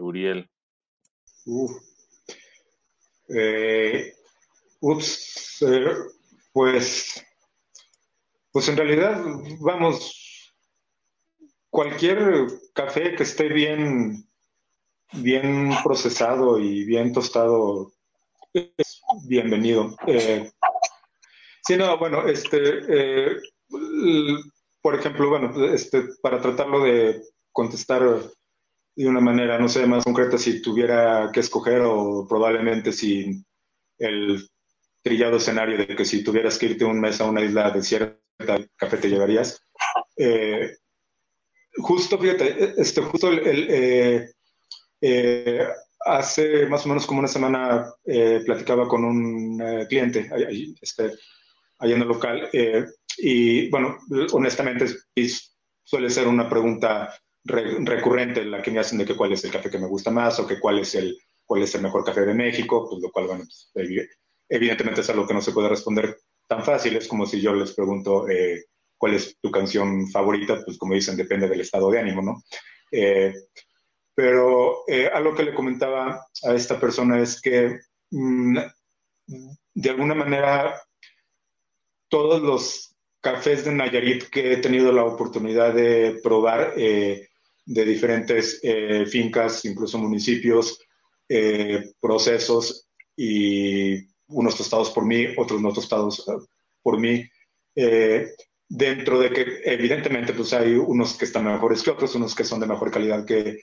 Uriel? 0.00 0.50
Eh, 3.28 4.14
ups, 4.80 5.62
eh, 5.62 5.94
pues, 6.52 7.24
pues 8.50 8.68
en 8.68 8.76
realidad, 8.76 9.22
vamos, 9.60 10.27
cualquier 11.70 12.46
café 12.74 13.14
que 13.14 13.22
esté 13.22 13.48
bien, 13.48 14.28
bien 15.12 15.70
procesado 15.82 16.58
y 16.58 16.84
bien 16.84 17.12
tostado 17.12 17.92
es 18.52 19.00
bienvenido. 19.26 19.94
Eh, 20.06 20.50
sí, 21.66 21.76
no, 21.76 21.98
bueno, 21.98 22.26
este, 22.26 23.40
por 24.80 24.94
ejemplo, 24.94 25.28
bueno, 25.28 25.64
este, 25.66 26.04
para 26.22 26.40
tratarlo 26.40 26.82
de 26.82 27.22
contestar 27.52 28.02
de 28.96 29.06
una 29.06 29.20
manera, 29.20 29.58
no 29.58 29.68
sé, 29.68 29.86
más 29.86 30.04
concreta, 30.04 30.38
si 30.38 30.60
tuviera 30.60 31.30
que 31.32 31.40
escoger 31.40 31.82
o 31.84 32.26
probablemente 32.28 32.92
si 32.92 33.44
el 33.98 34.48
trillado 35.02 35.36
escenario 35.36 35.78
de 35.78 35.94
que 35.94 36.04
si 36.04 36.24
tuvieras 36.24 36.58
que 36.58 36.66
irte 36.66 36.84
un 36.84 37.00
mes 37.00 37.20
a 37.20 37.26
una 37.26 37.42
isla 37.42 37.70
desierta, 37.70 38.18
café 38.76 38.96
te 38.96 39.08
llevarías. 39.08 39.64
Eh, 40.16 40.76
justo, 41.80 42.18
fíjate, 42.18 42.74
este, 42.76 43.02
justo 43.02 43.28
el, 43.28 43.66
eh, 43.70 44.30
eh, 45.00 45.66
hace 46.00 46.66
más 46.66 46.84
o 46.84 46.88
menos 46.88 47.06
como 47.06 47.20
una 47.20 47.28
semana 47.28 47.92
platicaba 48.44 48.88
con 48.88 49.04
un 49.04 49.86
cliente 49.88 50.30
ahí, 50.32 50.74
este, 50.80 51.12
en 51.80 52.02
el 52.02 52.08
local 52.08 52.48
y 53.18 53.68
bueno, 53.70 53.98
honestamente 54.32 54.86
suele 55.84 56.10
ser 56.10 56.28
una 56.28 56.48
pregunta 56.48 57.12
recurrente 57.44 58.44
la 58.44 58.62
que 58.62 58.70
me 58.70 58.78
hacen 58.78 58.98
de 58.98 59.04
que 59.04 59.16
cuál 59.16 59.32
es 59.32 59.44
el 59.44 59.50
café 59.50 59.70
que 59.70 59.78
me 59.78 59.86
gusta 59.86 60.10
más 60.10 60.38
o 60.38 60.46
que 60.46 60.60
cuál 60.60 60.78
es 60.78 60.94
el, 60.94 61.18
cuál 61.44 61.62
es 61.62 61.74
el 61.74 61.82
mejor 61.82 62.04
café 62.04 62.20
de 62.26 62.34
México, 62.34 62.86
pues 62.88 63.02
lo 63.02 63.10
cual, 63.10 63.26
bueno, 63.26 63.44
pues, 63.72 64.08
evidentemente 64.48 65.00
es 65.00 65.10
algo 65.10 65.26
que 65.26 65.34
no 65.34 65.40
se 65.40 65.52
puede 65.52 65.68
responder 65.68 66.18
tan 66.46 66.64
fácil. 66.64 66.96
Es 66.96 67.08
como 67.08 67.26
si 67.26 67.40
yo 67.40 67.54
les 67.54 67.72
pregunto 67.72 68.28
eh, 68.28 68.66
cuál 68.98 69.14
es 69.14 69.38
tu 69.40 69.50
canción 69.50 70.10
favorita, 70.10 70.62
pues 70.64 70.76
como 70.76 70.94
dicen, 70.94 71.16
depende 71.16 71.48
del 71.48 71.60
estado 71.60 71.90
de 71.90 72.00
ánimo, 72.00 72.20
¿no? 72.20 72.42
Eh, 72.90 73.32
pero 74.14 74.82
eh, 74.88 75.08
algo 75.12 75.34
que 75.34 75.44
le 75.44 75.54
comentaba 75.54 76.26
a 76.42 76.54
esta 76.54 76.78
persona 76.80 77.20
es 77.20 77.40
que 77.40 77.78
mm, 78.10 78.58
de 79.74 79.90
alguna 79.90 80.14
manera 80.14 80.80
todos 82.08 82.42
los 82.42 82.96
cafés 83.20 83.64
de 83.64 83.72
Nayarit 83.72 84.24
que 84.24 84.52
he 84.52 84.56
tenido 84.56 84.90
la 84.90 85.04
oportunidad 85.04 85.72
de 85.72 86.18
probar 86.22 86.74
eh, 86.76 87.28
de 87.64 87.84
diferentes 87.84 88.62
fincas, 89.10 89.62
incluso 89.66 89.98
municipios, 89.98 90.80
procesos 92.00 92.88
y 93.14 94.06
unos 94.28 94.56
tostados 94.56 94.88
por 94.88 95.04
mí, 95.04 95.26
otros 95.36 95.60
no 95.60 95.70
tostados 95.74 96.24
por 96.82 96.98
mí. 96.98 97.28
Dentro 98.68 99.18
de 99.18 99.30
que 99.30 99.60
evidentemente 99.64 100.34
pues 100.34 100.52
hay 100.52 100.74
unos 100.74 101.16
que 101.16 101.24
están 101.24 101.44
mejores 101.44 101.82
que 101.82 101.90
otros, 101.90 102.14
unos 102.14 102.34
que 102.34 102.44
son 102.44 102.60
de 102.60 102.66
mejor 102.66 102.90
calidad 102.90 103.24
que, 103.24 103.62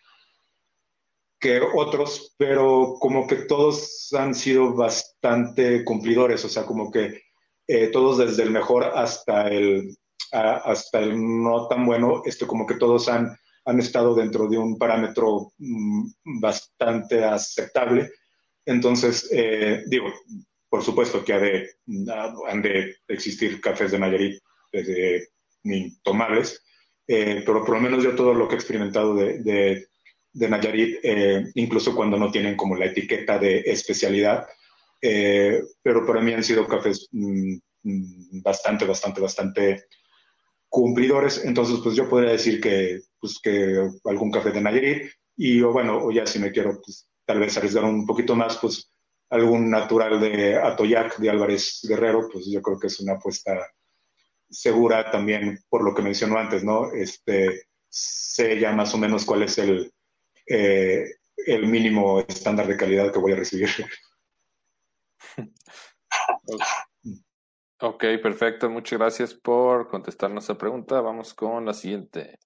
que 1.40 1.62
otros, 1.62 2.34
pero 2.38 2.96
como 3.00 3.28
que 3.28 3.36
todos 3.36 4.12
han 4.14 4.34
sido 4.34 4.74
bastante 4.74 5.84
cumplidores, 5.84 6.44
o 6.46 6.50
sea, 6.50 6.66
como 6.66 6.92
que 6.92 7.22
eh, 7.68 7.88
todos 7.88 8.18
desde 8.18 8.44
el 8.44 8.52
mejor 8.52 8.84
hasta 8.84 9.48
el, 9.48 9.96
hasta 10.32 11.00
el 11.00 11.16
no 11.16 11.68
tan 11.68 11.86
bueno, 11.86 12.24
este, 12.26 12.48
como 12.48 12.66
que 12.66 12.76
todos 12.76 13.08
han, 13.08 13.38
han 13.66 13.80
estado 13.80 14.16
dentro 14.16 14.48
de 14.48 14.58
un 14.58 14.78
parámetro 14.78 15.52
mm, 15.58 16.08
bastante 16.42 17.24
aceptable. 17.24 18.12
Entonces, 18.66 19.30
eh, 19.32 19.84
digo, 19.88 20.12
por 20.68 20.84
supuesto 20.84 21.24
que 21.24 21.34
ha 21.34 21.40
de, 21.40 21.70
han 22.48 22.62
de 22.62 22.96
existir 23.08 23.62
cafés 23.62 23.92
de 23.92 24.00
Nayarit 24.00 24.42
eh, 24.76 25.28
ni 25.64 25.98
tomables, 26.02 26.64
eh, 27.08 27.44
pero 27.46 27.64
por 27.64 27.76
lo 27.76 27.82
menos 27.82 28.04
yo 28.04 28.16
todo 28.16 28.34
lo 28.34 28.48
que 28.48 28.56
he 28.56 28.58
experimentado 28.58 29.16
de, 29.16 29.88
de, 30.34 30.50
Nayarit, 30.50 31.00
eh, 31.04 31.46
incluso 31.56 31.96
cuando 31.96 32.18
no 32.18 32.32
tienen 32.32 32.56
como 32.58 32.76
la 32.76 32.86
etiqueta 32.86 33.38
de 33.40 33.60
especialidad, 33.66 34.46
pero 35.02 36.06
para 36.06 36.22
mí 36.22 36.34
han 36.34 36.44
sido 36.44 36.68
cafés 36.68 37.08
mm, 37.12 37.58
mm, 37.84 38.42
bastante, 38.42 38.86
bastante, 38.86 39.22
bastante 39.22 39.86
cumplidores, 40.68 41.46
entonces 41.46 41.80
pues 41.84 41.96
yo 41.96 42.10
podría 42.10 42.32
decir 42.32 42.60
que, 42.60 43.02
pues, 43.20 43.40
que 43.42 43.88
algún 44.06 44.32
café 44.32 44.52
de 44.52 44.62
Nayarit 44.62 45.12
y 45.38 45.62
o 45.62 45.72
bueno, 45.72 46.04
o 46.04 46.12
ya 46.12 46.26
si 46.26 46.40
me 46.40 46.52
quiero 46.52 46.82
pues, 46.84 47.08
tal 47.26 47.40
vez 47.40 47.56
arriesgar 47.58 47.84
un 47.84 48.06
poquito 48.06 48.36
más, 48.36 48.58
pues 48.58 48.92
algún 49.30 49.70
natural 49.70 50.20
de 50.20 50.56
Atoyac 50.56 51.18
de 51.18 51.30
Álvarez 51.30 51.82
Guerrero, 51.88 52.30
pues 52.32 52.46
yo 52.52 52.62
creo 52.62 52.80
que 52.80 52.88
es 52.88 53.00
una 53.00 53.14
apuesta 53.14 53.58
segura 54.50 55.12
también 55.12 55.60
por 55.70 55.84
lo 55.84 55.94
que 55.94 56.02
mencionó 56.02 56.38
antes, 56.38 56.64
¿no? 56.64 56.92
Este, 56.92 57.68
sé 57.90 58.60
ya 58.60 58.72
más 58.72 58.94
o 58.94 58.98
menos 58.98 59.26
cuál 59.26 59.44
es 59.44 59.58
el, 59.58 59.92
eh, 60.48 61.06
el 61.46 61.68
mínimo 61.68 62.22
estándar 62.22 62.68
de 62.68 62.78
calidad 62.78 63.12
que 63.12 63.20
voy 63.20 63.34
a 63.34 63.38
recibir. 63.38 63.70
Ok, 67.82 68.06
perfecto. 68.24 68.70
Muchas 68.70 68.98
gracias 68.98 69.34
por 69.34 69.90
contestarnos 69.90 70.46
esa 70.46 70.58
pregunta. 70.58 71.02
Vamos 71.02 71.34
con 71.34 71.66
la 71.66 71.74
siguiente. 71.74 72.40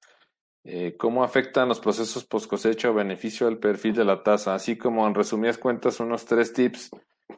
Eh, 0.64 0.96
¿Cómo 0.98 1.24
afectan 1.24 1.70
los 1.70 1.80
procesos 1.80 2.26
post 2.26 2.50
cosecha 2.50 2.90
o 2.90 2.96
beneficio 2.96 3.46
del 3.46 3.60
perfil 3.60 3.94
de 3.94 4.06
la 4.06 4.24
tasa? 4.24 4.56
Así 4.56 4.76
como 4.76 5.08
en 5.08 5.14
resumidas 5.14 5.60
cuentas, 5.60 6.00
unos 6.00 6.26
tres 6.26 6.52
tips 6.52 6.90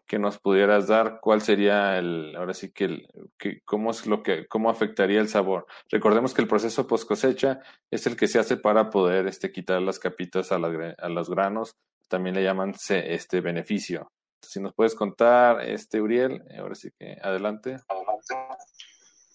que 0.07 0.19
nos 0.19 0.39
pudieras 0.39 0.87
dar, 0.87 1.19
¿cuál 1.21 1.41
sería 1.41 1.97
el, 1.97 2.35
ahora 2.35 2.53
sí 2.53 2.71
que, 2.71 2.85
el, 2.85 3.07
que 3.37 3.61
cómo 3.65 3.91
es 3.91 4.05
lo 4.05 4.23
que, 4.23 4.47
cómo 4.47 4.69
afectaría 4.69 5.19
el 5.19 5.29
sabor? 5.29 5.65
Recordemos 5.89 6.33
que 6.33 6.41
el 6.41 6.47
proceso 6.47 6.87
post 6.87 7.07
cosecha 7.07 7.59
es 7.89 8.07
el 8.07 8.15
que 8.15 8.27
se 8.27 8.39
hace 8.39 8.57
para 8.57 8.89
poder 8.89 9.27
este, 9.27 9.51
quitar 9.51 9.81
las 9.81 9.99
capitas 9.99 10.51
a, 10.51 10.55
a 10.55 11.09
los 11.09 11.29
granos, 11.29 11.77
también 12.07 12.35
le 12.35 12.43
llaman 12.43 12.73
este 12.89 13.41
beneficio. 13.41 14.11
Si 14.41 14.59
nos 14.59 14.73
puedes 14.73 14.95
contar, 14.95 15.61
este 15.67 16.01
Uriel, 16.01 16.43
ahora 16.57 16.75
sí 16.75 16.89
que 16.97 17.17
adelante. 17.21 17.77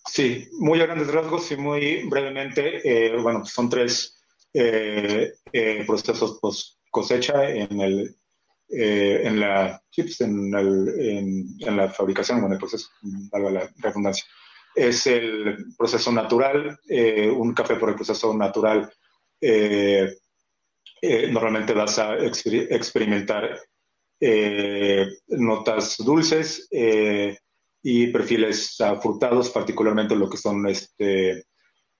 Sí, 0.06 0.48
muy 0.58 0.80
a 0.80 0.86
grandes 0.86 1.12
rasgos 1.12 1.50
y 1.52 1.56
muy 1.56 2.08
brevemente, 2.08 2.80
eh, 2.84 3.20
bueno, 3.20 3.44
son 3.44 3.68
tres 3.68 4.22
eh, 4.52 5.32
eh, 5.52 5.84
procesos 5.86 6.38
post 6.40 6.78
cosecha 6.90 7.50
en 7.50 7.80
el 7.80 8.16
eh, 8.68 9.20
en 9.22 9.38
la 9.38 9.80
chips, 9.90 10.22
en, 10.22 10.52
en, 10.52 11.76
la 11.76 11.88
fabricación, 11.88 12.44
en 12.44 12.52
el 12.52 12.58
proceso, 12.58 12.88
valga 13.30 13.50
la 13.50 13.72
redundancia. 13.76 14.24
Es 14.74 15.06
el 15.06 15.66
proceso 15.78 16.10
natural, 16.10 16.78
eh, 16.88 17.30
un 17.30 17.54
café 17.54 17.76
por 17.76 17.90
el 17.90 17.94
proceso 17.94 18.34
natural. 18.34 18.92
Eh, 19.40 20.16
normalmente 21.30 21.72
vas 21.74 21.98
a 21.98 22.16
experimentar 22.18 23.60
notas 25.28 25.96
dulces 25.98 26.68
y 26.70 28.06
perfiles 28.08 28.76
frutados, 29.00 29.50
particularmente 29.50 30.16
lo 30.16 30.28
que 30.28 30.38
son 30.38 30.66
este, 30.66 31.44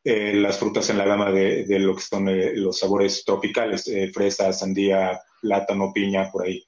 las 0.03 0.59
frutas 0.59 0.91
en 0.91 0.99
la 0.99 1.05
gama 1.05 1.31
de, 1.31 1.65
de 1.67 1.79
lo 1.79 1.95
que 1.95 2.03
son 2.03 2.27
los 2.61 2.79
sabores 2.79 3.23
tropicales, 3.25 3.89
fresa, 4.13 4.53
sandía, 4.53 5.21
plátano, 5.41 5.93
piña, 5.93 6.31
por 6.31 6.47
ahí. 6.47 6.63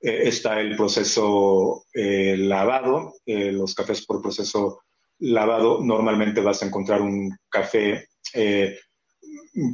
Eh, 0.00 0.28
está 0.28 0.60
el 0.60 0.76
proceso 0.76 1.84
eh, 1.92 2.36
lavado. 2.38 3.14
Eh, 3.26 3.52
los 3.52 3.74
cafés 3.74 4.04
por 4.06 4.22
proceso 4.22 4.82
lavado 5.20 5.80
normalmente 5.82 6.40
vas 6.40 6.62
a 6.62 6.66
encontrar 6.66 7.02
un 7.02 7.36
café 7.48 8.08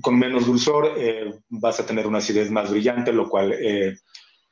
con 0.01 0.19
menos 0.19 0.47
dulzor, 0.47 0.95
vas 1.51 1.81
a 1.81 1.85
tener 1.85 2.07
una 2.07 2.19
acidez 2.19 2.51
más 2.51 2.71
brillante, 2.71 3.13
lo 3.13 3.29
cual 3.29 3.55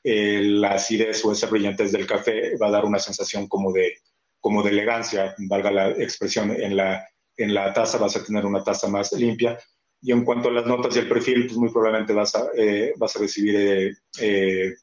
la 0.02 0.72
acidez 0.72 1.24
o 1.24 1.32
esa 1.32 1.46
brillantez 1.46 1.92
del 1.92 2.06
café 2.06 2.56
va 2.58 2.66
a 2.66 2.72
dar 2.72 2.84
una 2.84 2.98
sensación 2.98 3.46
como 3.46 3.72
de, 3.72 3.94
como 4.38 4.62
de 4.62 4.70
elegancia, 4.70 5.34
valga 5.48 5.70
la 5.70 5.90
expresión, 5.90 6.50
en 6.50 6.76
la, 6.76 7.06
en 7.36 7.54
la 7.54 7.72
taza 7.72 7.96
vas 7.96 8.16
a 8.16 8.24
tener 8.24 8.44
una 8.44 8.62
taza 8.62 8.88
más 8.88 9.12
limpia 9.12 9.58
y 10.02 10.10
en 10.10 10.24
cuanto 10.24 10.48
a 10.48 10.52
las 10.52 10.66
notas 10.66 10.96
y 10.96 10.98
el 10.98 11.08
perfil, 11.08 11.46
pues 11.46 11.56
muy 11.56 11.70
probablemente 11.70 12.12
vas 12.12 12.34
a, 12.34 12.48
eh, 12.56 12.92
vas 12.96 13.14
a 13.14 13.20
recibir 13.20 13.96
eh, 14.20 14.74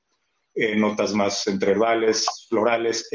eh, 0.55 0.75
notas 0.77 1.13
más 1.13 1.45
entreverbales, 1.47 2.25
florales. 2.47 3.09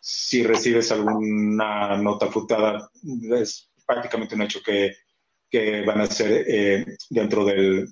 si 0.00 0.44
recibes 0.44 0.92
alguna 0.92 1.96
nota 1.96 2.28
frutada, 2.28 2.88
es 3.36 3.68
prácticamente 3.84 4.36
un 4.36 4.42
hecho 4.42 4.60
que, 4.64 4.94
que 5.50 5.82
van 5.84 6.02
a 6.02 6.06
ser 6.06 6.86
dentro, 7.10 7.44
del, 7.44 7.88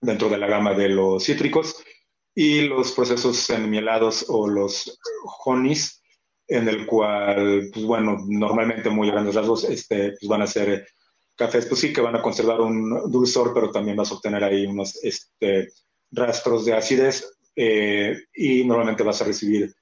dentro 0.00 0.28
de 0.28 0.38
la 0.38 0.46
gama 0.46 0.74
de 0.74 0.90
los 0.90 1.24
cítricos. 1.24 1.82
Y 2.36 2.62
los 2.62 2.92
procesos 2.92 3.48
enmielados 3.50 4.26
o 4.28 4.48
los 4.48 4.98
honeys, 5.44 6.02
en 6.48 6.68
el 6.68 6.86
cual, 6.86 7.70
pues 7.72 7.84
bueno, 7.84 8.16
normalmente 8.28 8.90
muy 8.90 9.08
grandes 9.08 9.36
rasgos, 9.36 9.64
este, 9.64 10.10
pues 10.10 10.28
van 10.28 10.42
a 10.42 10.46
ser 10.46 10.86
cafés, 11.36 11.66
pues 11.66 11.80
sí 11.80 11.92
que 11.92 12.00
van 12.00 12.16
a 12.16 12.22
conservar 12.22 12.60
un 12.60 13.10
dulzor, 13.10 13.52
pero 13.52 13.70
también 13.70 13.96
vas 13.96 14.10
a 14.10 14.14
obtener 14.14 14.44
ahí 14.44 14.66
unos 14.66 15.02
este, 15.02 15.68
rastros 16.10 16.64
de 16.64 16.74
acidez 16.74 17.24
eh, 17.56 18.16
y 18.34 18.64
normalmente 18.64 19.02
vas 19.02 19.20
a 19.20 19.24
recibir 19.24 19.74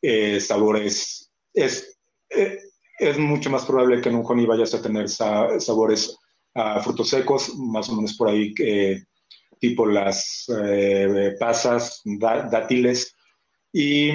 eh, 0.00 0.40
sabores. 0.40 1.30
Es, 1.52 1.98
eh, 2.30 2.58
es 2.98 3.18
mucho 3.18 3.50
más 3.50 3.64
probable 3.64 4.00
que 4.00 4.08
en 4.08 4.16
un 4.16 4.24
honey 4.26 4.46
vayas 4.46 4.74
a 4.74 4.82
tener 4.82 5.08
sabores 5.08 6.16
a 6.54 6.80
frutos 6.82 7.08
secos, 7.08 7.54
más 7.56 7.88
o 7.88 7.96
menos 7.96 8.14
por 8.16 8.28
ahí, 8.28 8.54
tipo 9.58 9.86
las 9.86 10.46
pasas, 11.40 12.02
dátiles, 12.04 13.16
y 13.72 14.10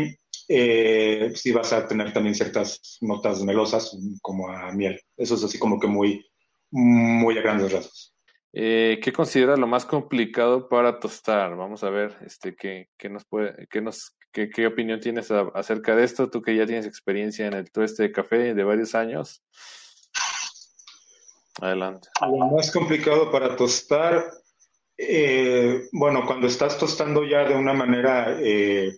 sí 0.48 1.52
vas 1.52 1.74
a 1.74 1.88
tener 1.88 2.14
también 2.14 2.36
ciertas 2.36 2.98
notas 3.02 3.44
melosas, 3.44 3.98
como 4.22 4.50
a 4.50 4.72
miel. 4.72 5.02
Eso 5.18 5.36
es 5.36 5.44
así 5.44 5.58
como 5.58 5.80
que 5.80 5.88
muy 5.88 6.24
muy 6.72 7.38
a 7.38 7.42
grandes 7.42 7.72
rasgos. 7.72 8.18
Eh, 8.54 9.00
¿Qué 9.04 9.14
considera 9.14 9.56
lo 9.56 9.68
más 9.68 9.86
complicado 9.86 10.68
para 10.68 11.00
tostar? 11.00 11.56
Vamos 11.56 11.84
a 11.84 11.90
ver, 11.90 12.18
este, 12.26 12.56
qué, 12.56 12.90
qué 12.98 13.10
nos 13.10 13.26
puede, 13.26 13.68
qué 13.68 13.82
nos, 13.82 14.18
qué, 14.32 14.50
qué, 14.50 14.66
opinión 14.66 15.00
tienes 15.00 15.30
acerca 15.30 15.96
de 15.96 16.04
esto, 16.04 16.30
tú 16.30 16.42
que 16.42 16.56
ya 16.56 16.66
tienes 16.66 16.88
experiencia 16.88 17.46
en 17.46 17.54
el 17.54 17.72
tueste 17.72 18.04
de 18.04 18.12
café 18.12 18.56
de 18.56 18.64
varios 18.64 18.96
años. 18.96 19.44
Adelante. 21.62 22.10
Lo 22.22 22.48
más 22.48 22.72
complicado 22.72 23.32
para 23.32 23.56
tostar, 23.56 24.26
eh, 24.98 25.88
bueno, 25.92 26.26
cuando 26.26 26.48
estás 26.48 26.78
tostando 26.78 27.24
ya 27.24 27.44
de 27.44 27.56
una 27.56 27.74
manera, 27.74 28.38
eh, 28.40 28.92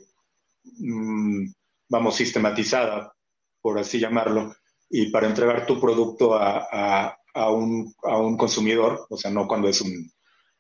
mm, 0.64 1.48
vamos, 1.90 2.16
sistematizada, 2.16 3.14
por 3.62 3.80
así 3.80 4.00
llamarlo, 4.00 4.56
y 4.90 5.12
para 5.12 5.28
entregar 5.28 5.66
tu 5.66 5.80
producto 5.82 6.36
a, 6.36 6.68
a 6.72 7.20
un, 7.36 7.94
a 8.04 8.18
un 8.18 8.38
consumidor, 8.38 9.06
o 9.10 9.18
sea, 9.18 9.32
no 9.32 9.48
cuando 9.48 9.68
es 9.68 9.82
un 9.82 10.12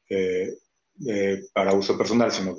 eh, 0.09 0.49
eh, 1.07 1.43
para 1.53 1.73
uso 1.73 1.97
personal, 1.97 2.31
sino 2.31 2.55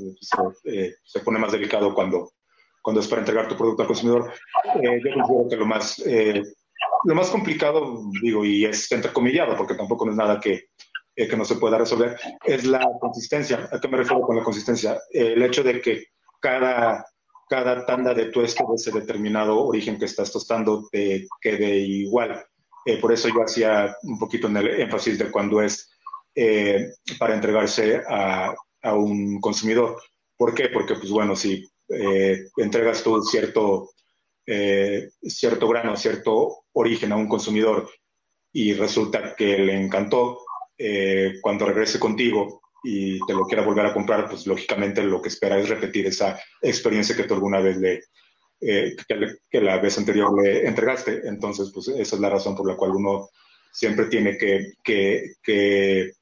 eh, 0.65 0.95
se 1.03 1.21
pone 1.21 1.39
más 1.39 1.53
delicado 1.53 1.95
cuando, 1.95 2.33
cuando 2.81 3.01
es 3.01 3.09
para 3.09 3.21
entregar 3.21 3.49
tu 3.49 3.57
producto 3.57 3.83
al 3.83 3.89
consumidor. 3.89 4.33
yo 4.83 5.15
considero 5.15 5.49
que 5.49 5.57
lo 5.57 5.67
más, 5.67 6.03
lo 7.05 7.15
más 7.15 7.29
complicado, 7.29 8.03
digo, 8.23 8.45
y 8.45 8.65
es 8.65 8.91
entrecomillado, 8.93 9.57
porque 9.57 9.75
tampoco 9.75 10.07
no 10.07 10.13
es 10.13 10.17
nada 10.17 10.41
que, 10.41 10.69
que 11.15 11.37
no 11.37 11.45
se 11.45 11.57
pueda 11.57 11.77
resolver, 11.77 12.17
es 12.45 12.65
la 12.65 12.81
consistencia. 12.99 13.69
¿A 13.71 13.79
qué 13.79 13.89
me 13.89 13.99
refiero 13.99 14.23
con 14.23 14.37
la 14.37 14.45
consistencia? 14.45 14.99
el 15.11 15.43
hecho 15.43 15.63
de 15.63 15.81
que 15.81 16.07
cada, 16.41 17.05
cada 17.49 17.85
tanda 17.85 18.15
de 18.15 18.27
tueste 18.27 18.65
de 18.67 18.75
ese 18.77 18.93
determinado 18.93 19.67
origen 19.67 19.99
que 19.99 20.07
estás 20.07 20.33
tostando 20.33 20.89
te 20.91 21.27
quede 21.41 21.77
igual. 21.79 22.43
Eh, 22.91 22.99
por 23.01 23.13
eso 23.13 23.29
yo 23.29 23.43
hacía 23.43 23.95
un 24.03 24.19
poquito 24.19 24.49
en 24.49 24.57
el 24.57 24.81
énfasis 24.81 25.17
de 25.19 25.31
cuando 25.31 25.63
es 25.63 25.89
eh, 26.35 26.91
para 27.19 27.35
entregarse 27.35 28.03
a, 28.09 28.53
a, 28.83 28.95
un 28.95 29.41
consumidor. 29.41 29.97
¿Por 30.37 30.55
qué? 30.55 30.71
Porque, 30.71 30.95
pues 30.97 31.11
bueno, 31.11 31.37
si 31.37 31.71
eh, 31.89 32.47
entregas 32.57 33.03
tú 33.03 33.23
cierto, 33.23 33.91
cierto 35.23 35.69
grano, 35.69 35.97
cierto 35.97 36.65
origen 36.73 37.13
a 37.13 37.17
un 37.17 37.29
consumidor 37.29 37.89
y 38.53 38.73
resulta 38.75 39.37
que 39.37 39.59
le 39.59 39.81
encantó, 39.81 40.41
cuando 41.43 41.67
regrese 41.67 42.01
contigo 42.01 42.63
y 42.83 43.25
te 43.27 43.35
lo 43.35 43.45
quiera 43.45 43.63
volver 43.63 43.87
a 43.87 43.93
comprar, 43.93 44.29
pues 44.29 44.47
lógicamente 44.47 45.05
lo 45.05 45.21
que 45.21 45.29
espera 45.29 45.59
es 45.59 45.69
repetir 45.69 46.07
esa 46.07 46.41
experiencia 46.63 47.15
que 47.15 47.25
tú 47.25 47.35
alguna 47.35 47.61
vez 47.61 47.77
le, 47.77 48.01
eh, 48.61 48.97
que, 49.51 49.61
la 49.61 49.79
vez 49.79 49.99
anterior 49.99 50.31
le 50.43 50.67
entregaste. 50.67 51.27
Entonces, 51.27 51.71
pues 51.73 51.89
esa 51.89 52.17
es 52.17 52.21
la 52.21 52.31
razón 52.31 52.55
por 52.55 52.69
la 52.69 52.77
cual 52.77 52.93
uno 52.93 53.31
siempre 53.73 54.07
tiene 54.07 54.37
que, 54.37 54.75
que, 54.83 55.35
que, 55.43 56.13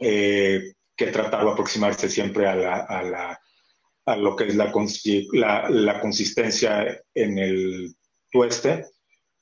eh, 0.00 0.72
que 0.96 1.06
tratar 1.06 1.44
de 1.44 1.50
aproximarse 1.50 2.08
siempre 2.08 2.46
a, 2.46 2.54
la, 2.54 2.76
a, 2.80 3.02
la, 3.02 3.40
a 4.06 4.16
lo 4.16 4.36
que 4.36 4.48
es 4.48 4.56
la, 4.56 4.72
la, 5.32 5.70
la 5.70 6.00
consistencia 6.00 7.00
en 7.14 7.38
el 7.38 7.94
tueste. 8.30 8.86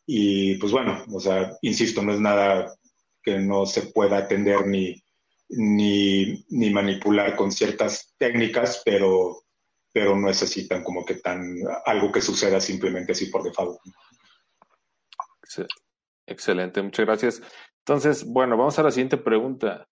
Y 0.06 0.56
pues 0.56 0.72
bueno, 0.72 1.04
o 1.12 1.20
sea, 1.20 1.52
insisto, 1.62 2.02
no 2.02 2.12
es 2.12 2.20
nada 2.20 2.74
que 3.22 3.38
no 3.38 3.66
se 3.66 3.82
pueda 3.82 4.18
atender 4.18 4.66
ni, 4.66 5.02
ni, 5.50 6.44
ni 6.48 6.70
manipular 6.70 7.36
con 7.36 7.52
ciertas 7.52 8.14
técnicas, 8.18 8.82
pero, 8.84 9.42
pero 9.92 10.14
no 10.16 10.28
necesitan 10.28 10.82
como 10.82 11.04
que 11.04 11.16
tan 11.16 11.56
algo 11.84 12.12
que 12.12 12.20
suceda 12.20 12.60
simplemente 12.60 13.12
así 13.12 13.26
por 13.26 13.42
default. 13.42 13.78
Excelente, 16.26 16.80
muchas 16.82 17.06
gracias. 17.06 17.42
Entonces, 17.78 18.24
bueno, 18.24 18.56
vamos 18.56 18.78
a 18.78 18.82
la 18.82 18.90
siguiente 18.90 19.16
pregunta. 19.16 19.88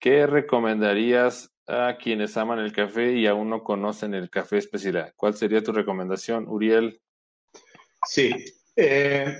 ¿Qué 0.00 0.26
recomendarías 0.26 1.52
a 1.66 1.96
quienes 2.00 2.36
aman 2.36 2.58
el 2.58 2.72
café 2.72 3.12
y 3.12 3.26
aún 3.26 3.50
no 3.50 3.62
conocen 3.62 4.14
el 4.14 4.30
café 4.30 4.58
especial? 4.58 5.12
¿Cuál 5.16 5.34
sería 5.34 5.62
tu 5.62 5.72
recomendación, 5.72 6.48
Uriel? 6.48 7.00
Sí, 8.06 8.32
eh, 8.74 9.36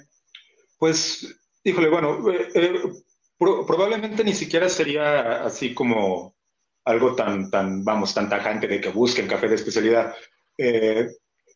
pues, 0.78 1.40
híjole, 1.64 1.88
bueno, 1.88 2.30
eh, 2.30 2.48
eh, 2.54 2.82
probablemente 3.38 4.24
ni 4.24 4.34
siquiera 4.34 4.68
sería 4.68 5.44
así 5.44 5.74
como 5.74 6.37
algo 6.88 7.14
tan, 7.14 7.50
tan, 7.50 7.84
vamos, 7.84 8.14
tan 8.14 8.30
tajante 8.30 8.66
de 8.66 8.80
que 8.80 8.88
busquen 8.88 9.28
café 9.28 9.46
de 9.46 9.56
especialidad. 9.56 10.14
Eh, 10.56 11.06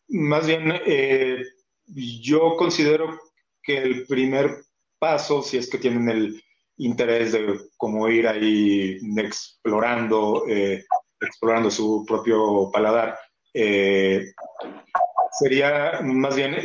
más 0.09 0.45
bien, 0.45 0.71
eh, 0.85 1.43
yo 1.87 2.55
considero 2.55 3.19
que 3.63 3.79
el 3.79 4.05
primer 4.05 4.63
paso, 4.99 5.41
si 5.41 5.57
es 5.57 5.67
que 5.67 5.79
tienen 5.79 6.07
el 6.07 6.43
interés 6.77 7.31
de 7.31 7.59
cómo 7.77 8.07
ir 8.09 8.27
ahí 8.27 8.99
explorando, 9.17 10.45
eh, 10.47 10.85
explorando 11.19 11.71
su 11.71 12.05
propio 12.07 12.69
paladar, 12.71 13.17
sería 15.39 15.99
más 16.03 16.35
bien 16.35 16.57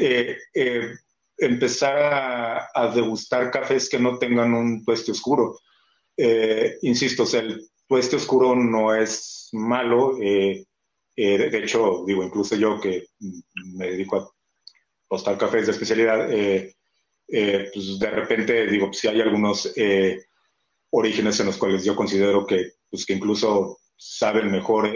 empezar 1.38 2.68
a, 2.74 2.92
degustar 2.94 3.50
cafés 3.50 3.88
que 3.88 3.98
no 3.98 4.18
tengan 4.18 4.52
un 4.52 4.84
tueste 4.84 5.12
oscuro. 5.12 5.58
insisto, 6.82 7.24
el 7.38 7.68
este 7.96 8.16
oscuro 8.16 8.54
no 8.54 8.94
es 8.94 9.48
malo. 9.52 10.18
Eh, 10.20 10.66
eh, 11.16 11.38
de 11.50 11.58
hecho, 11.58 12.04
digo, 12.06 12.22
incluso 12.22 12.54
yo 12.56 12.80
que 12.80 13.06
me 13.76 13.90
dedico 13.90 14.16
a 14.16 14.30
postar 15.08 15.38
cafés 15.38 15.66
de 15.66 15.72
especialidad, 15.72 16.30
eh, 16.30 16.74
pues 17.26 17.98
de 17.98 18.10
repente 18.10 18.66
digo, 18.66 18.92
si 18.92 19.08
hay 19.08 19.20
algunos 19.20 19.72
orígenes 20.90 21.40
en 21.40 21.46
los 21.46 21.56
cuales 21.56 21.84
yo 21.84 21.96
considero 21.96 22.46
que, 22.46 22.72
pues, 22.90 23.08
incluso 23.10 23.78
saben 23.96 24.50
mejor 24.50 24.90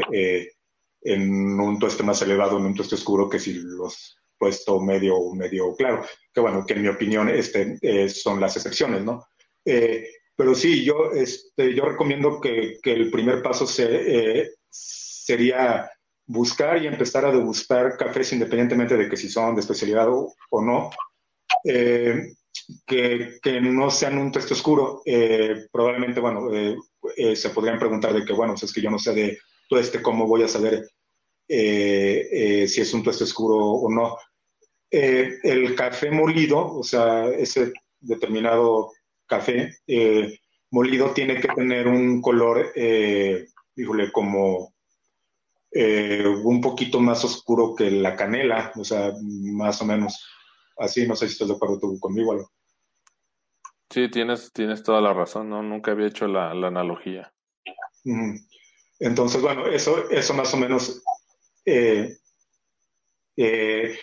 en 1.04 1.60
un 1.60 1.78
tueste 1.78 2.02
más 2.02 2.22
elevado, 2.22 2.58
en 2.58 2.66
un 2.66 2.74
tueste 2.74 2.94
oscuro, 2.94 3.28
que 3.28 3.38
si 3.38 3.54
los 3.54 4.16
puesto 4.38 4.80
medio 4.80 5.32
medio 5.34 5.74
claro. 5.76 6.04
Que 6.32 6.40
bueno, 6.40 6.64
que 6.66 6.74
en 6.74 6.82
mi 6.82 6.88
opinión 6.88 7.28
este, 7.28 8.08
son 8.08 8.40
las 8.40 8.56
excepciones, 8.56 9.02
¿no? 9.02 9.26
Pero 10.36 10.54
sí, 10.54 10.84
yo, 10.84 11.12
este, 11.12 11.74
yo 11.74 11.84
recomiendo 11.84 12.40
que, 12.40 12.78
que 12.82 12.92
el 12.92 13.10
primer 13.10 13.42
paso 13.42 13.66
se, 13.66 14.40
eh, 14.40 14.50
sería 14.70 15.90
buscar 16.26 16.82
y 16.82 16.86
empezar 16.86 17.26
a 17.26 17.32
degustar 17.32 17.96
cafés 17.96 18.32
independientemente 18.32 18.96
de 18.96 19.08
que 19.08 19.16
si 19.16 19.28
son 19.28 19.54
de 19.54 19.60
especialidad 19.60 20.08
o, 20.08 20.62
no, 20.62 20.90
eh, 21.64 22.32
que, 22.86 23.38
que, 23.42 23.60
no 23.60 23.90
sean 23.90 24.18
un 24.18 24.32
texto 24.32 24.54
oscuro. 24.54 25.02
Eh, 25.04 25.66
probablemente, 25.70 26.20
bueno, 26.20 26.48
se 27.34 27.50
podrían 27.50 27.78
preguntar 27.78 28.14
de 28.14 28.24
que, 28.24 28.32
bueno, 28.32 28.56
si 28.56 28.64
es 28.64 28.72
que 28.72 28.80
yo 28.80 28.90
no 28.90 28.98
sé 28.98 29.12
de 29.12 29.38
todo 29.68 29.80
este, 29.80 30.00
¿cómo 30.00 30.26
voy 30.26 30.44
a 30.44 30.48
saber 30.48 30.88
si 31.46 32.80
es 32.80 32.94
un 32.94 33.02
texto 33.02 33.24
oscuro 33.24 33.58
o 33.58 33.90
no? 33.90 34.16
el 34.90 35.74
café 35.74 36.10
molido, 36.10 36.76
o 36.76 36.82
sea, 36.82 37.28
ese 37.28 37.72
determinado 38.00 38.92
café 39.26 39.76
eh, 39.86 40.38
molido 40.70 41.12
tiene 41.12 41.40
que 41.40 41.48
tener 41.48 41.86
un 41.88 42.20
color, 42.20 42.72
eh, 42.74 43.46
híjole, 43.76 44.10
como 44.12 44.74
eh, 45.70 46.26
un 46.26 46.60
poquito 46.60 47.00
más 47.00 47.24
oscuro 47.24 47.74
que 47.74 47.90
la 47.90 48.16
canela, 48.16 48.72
o 48.76 48.84
sea, 48.84 49.12
más 49.22 49.80
o 49.80 49.86
menos 49.86 50.24
así, 50.78 51.06
no 51.06 51.16
sé 51.16 51.26
si 51.26 51.32
estás 51.32 51.48
de 51.48 51.54
acuerdo 51.54 51.78
tú 51.78 51.98
conmigo. 51.98 52.50
Sí, 53.90 54.08
tienes, 54.10 54.52
tienes 54.52 54.82
toda 54.82 55.00
la 55.00 55.12
razón, 55.12 55.50
¿no? 55.50 55.62
Nunca 55.62 55.92
había 55.92 56.06
hecho 56.06 56.26
la, 56.26 56.50
analogía. 56.50 57.32
Entonces, 58.98 59.42
bueno, 59.42 59.66
eso, 59.66 60.08
eso 60.10 60.32
más 60.32 60.52
o 60.54 60.56
menos 60.56 61.02
eh, 61.64 62.16
eh, 63.36 63.98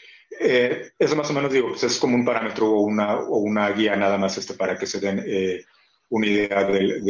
más 1.16 1.30
o 1.30 1.34
menos 1.34 1.52
digo, 1.52 1.70
pues 1.70 1.84
es 1.84 1.98
como 1.98 2.16
un 2.16 2.26
parámetro 2.26 2.72
o 2.72 2.82
una, 2.82 3.20
o 3.20 3.38
una 3.38 3.70
guía 3.72 3.96
nada 3.96 4.18
más 4.18 4.38
este, 4.38 4.54
para 4.54 4.78
que 4.78 4.86
se 4.86 5.00
den 5.00 5.24
eh, 5.26 5.64
una 6.10 6.28
idea 6.28 6.64
del, 6.64 7.04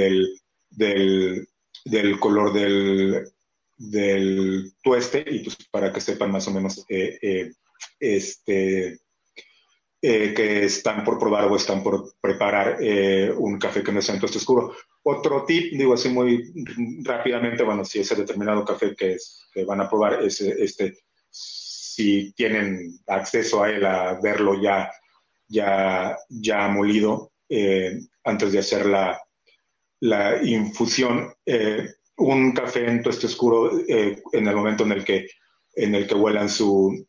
del, 0.70 1.48
del, 1.86 2.20
color 2.20 2.54
del, 2.54 3.28
del, 3.78 4.74
tueste 4.84 5.24
y 5.28 5.44
pues 5.44 5.58
para 5.72 5.92
que 5.92 6.02
sepan 6.02 6.32
más 6.32 6.48
o 6.48 6.52
menos 6.52 6.86
eh, 6.90 7.52
este, 8.00 9.00
que 10.02 10.64
están 10.66 11.04
por 11.04 11.20
probar 11.20 11.46
o 11.46 11.56
están 11.56 11.84
por 11.84 12.14
preparar 12.22 12.78
un 13.38 13.58
café 13.60 13.84
que 13.84 13.92
no 13.92 14.02
sea 14.02 14.16
en 14.16 14.22
tueste 14.22 14.38
oscuro. 14.38 14.74
Otro 15.04 15.46
tip, 15.46 15.74
digo 15.74 15.94
así 15.94 16.10
muy 16.10 16.52
rápidamente, 17.04 17.64
bueno, 17.64 17.86
si 17.86 18.00
ese 18.00 18.16
determinado 18.16 18.66
café 18.66 18.96
que, 18.96 19.14
es, 19.14 19.48
que 19.54 19.64
van 19.64 19.82
a 19.82 19.90
probar 19.90 20.24
es 20.24 20.42
este 20.42 20.98
si 22.00 22.32
tienen 22.32 22.98
acceso 23.08 23.62
a 23.62 23.70
él 23.70 23.86
a 23.86 24.18
verlo 24.22 24.62
ya, 24.62 24.90
ya, 25.50 26.18
ya 26.30 26.70
molido 26.70 27.34
eh, 27.50 28.00
antes 28.24 28.54
de 28.54 28.60
hacer 28.60 28.86
la, 28.86 29.22
la 30.00 30.42
infusión. 30.42 31.34
Eh, 31.46 31.90
un 32.16 32.54
café 32.54 32.88
en 32.88 33.04
tueste 33.04 33.26
oscuro 33.26 33.82
eh, 33.86 34.22
en 34.32 34.48
el 34.48 34.56
momento 34.56 34.86
en 34.86 34.94
el 34.94 35.04
que, 35.04 35.28
en 35.76 35.94
el 35.94 36.08
que 36.08 36.16
huelan 36.16 36.48
su, 36.48 37.06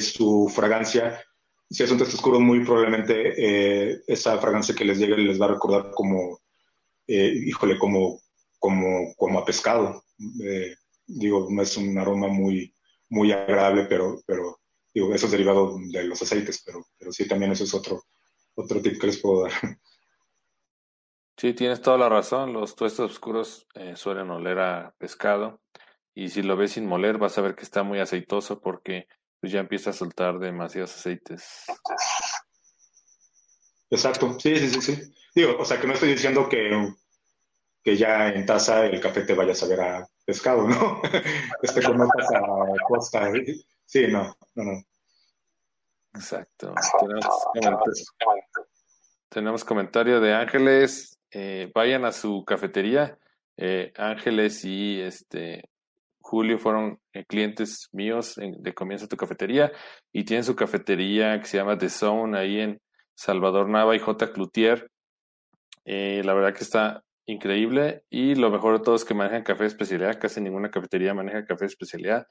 su 0.00 0.50
fragancia. 0.54 1.22
Si 1.68 1.82
es 1.82 1.90
un 1.90 1.98
tueste 1.98 2.16
oscuro, 2.16 2.40
muy 2.40 2.64
probablemente 2.64 4.00
esa 4.10 4.38
fragancia 4.38 4.74
que 4.74 4.86
les 4.86 4.98
llegue 4.98 5.18
les 5.18 5.38
va 5.38 5.46
a 5.46 5.54
recordar 5.54 5.90
como, 5.90 6.40
híjole, 7.06 7.78
como, 7.78 8.20
como, 8.58 9.14
como 9.16 9.38
a 9.38 9.44
pescado. 9.44 10.02
digo, 11.06 11.48
es 11.60 11.76
un 11.76 11.98
aroma 11.98 12.28
muy, 12.28 12.74
muy 13.12 13.30
agradable, 13.30 13.84
pero, 13.84 14.22
pero 14.26 14.58
digo, 14.92 15.14
eso 15.14 15.26
es 15.26 15.32
derivado 15.32 15.76
de 15.78 16.04
los 16.04 16.20
aceites, 16.22 16.62
pero, 16.64 16.86
pero 16.98 17.12
sí, 17.12 17.28
también 17.28 17.52
eso 17.52 17.64
es 17.64 17.74
otro, 17.74 18.04
otro 18.54 18.80
tip 18.80 18.98
que 18.98 19.06
les 19.06 19.20
puedo 19.20 19.42
dar. 19.42 19.52
Sí, 21.36 21.54
tienes 21.54 21.80
toda 21.82 21.98
la 21.98 22.08
razón. 22.08 22.52
Los 22.52 22.76
tuestos 22.76 23.10
oscuros 23.10 23.66
eh, 23.74 23.96
suelen 23.96 24.30
oler 24.30 24.58
a 24.60 24.94
pescado. 24.98 25.60
Y 26.14 26.28
si 26.28 26.42
lo 26.42 26.56
ves 26.56 26.72
sin 26.72 26.86
moler, 26.86 27.18
vas 27.18 27.36
a 27.36 27.40
ver 27.40 27.54
que 27.54 27.62
está 27.64 27.82
muy 27.82 27.98
aceitoso 27.98 28.60
porque 28.60 29.08
pues, 29.40 29.52
ya 29.52 29.60
empieza 29.60 29.90
a 29.90 29.94
soltar 29.94 30.38
demasiados 30.38 30.94
aceites. 30.94 31.64
Exacto, 33.90 34.38
sí, 34.38 34.56
sí, 34.56 34.68
sí, 34.68 34.80
sí. 34.80 35.12
Digo, 35.34 35.56
o 35.58 35.64
sea, 35.64 35.80
que 35.80 35.86
no 35.86 35.94
estoy 35.94 36.10
diciendo 36.10 36.48
que, 36.48 36.70
que 37.82 37.96
ya 37.96 38.28
en 38.28 38.46
taza 38.46 38.86
el 38.86 39.00
café 39.00 39.22
te 39.22 39.34
vaya 39.34 39.52
a 39.52 39.56
saber 39.56 39.80
a 39.80 40.08
pescado, 40.32 40.66
¿no? 40.66 41.02
este 41.62 41.82
con 41.82 41.98
taza 41.98 42.38
a 42.38 42.84
costa. 42.88 43.30
Sí, 43.84 44.06
no, 44.08 44.34
no, 44.54 44.64
no. 44.64 44.82
Exacto. 46.14 46.74
Tenemos, 49.28 49.64
comentario 49.64 50.20
de 50.20 50.34
Ángeles. 50.34 51.18
Eh, 51.30 51.70
vayan 51.74 52.06
a 52.06 52.12
su 52.12 52.44
cafetería. 52.46 53.18
Eh, 53.58 53.92
Ángeles 53.96 54.64
y 54.64 55.02
este 55.02 55.68
Julio 56.20 56.58
fueron 56.58 56.98
eh, 57.12 57.26
clientes 57.26 57.88
míos 57.92 58.36
de 58.36 58.72
Comienza 58.72 59.06
tu 59.06 59.16
cafetería 59.16 59.70
y 60.10 60.24
tienen 60.24 60.44
su 60.44 60.56
cafetería 60.56 61.38
que 61.38 61.46
se 61.46 61.58
llama 61.58 61.76
The 61.76 61.90
Zone 61.90 62.38
ahí 62.38 62.60
en 62.60 62.80
Salvador 63.14 63.68
Nava 63.68 63.94
y 63.94 63.98
J. 63.98 64.32
Cloutier. 64.32 64.90
la 65.84 66.32
verdad 66.32 66.54
que 66.54 66.64
está 66.64 67.02
increíble 67.26 68.04
y 68.10 68.34
lo 68.34 68.50
mejor 68.50 68.78
de 68.78 68.84
todo 68.84 68.94
es 68.94 69.04
que 69.04 69.14
manejan 69.14 69.42
café 69.42 69.64
de 69.64 69.68
especialidad, 69.68 70.20
casi 70.20 70.40
ninguna 70.40 70.70
cafetería 70.70 71.14
maneja 71.14 71.44
café 71.44 71.66
especialidad. 71.66 72.26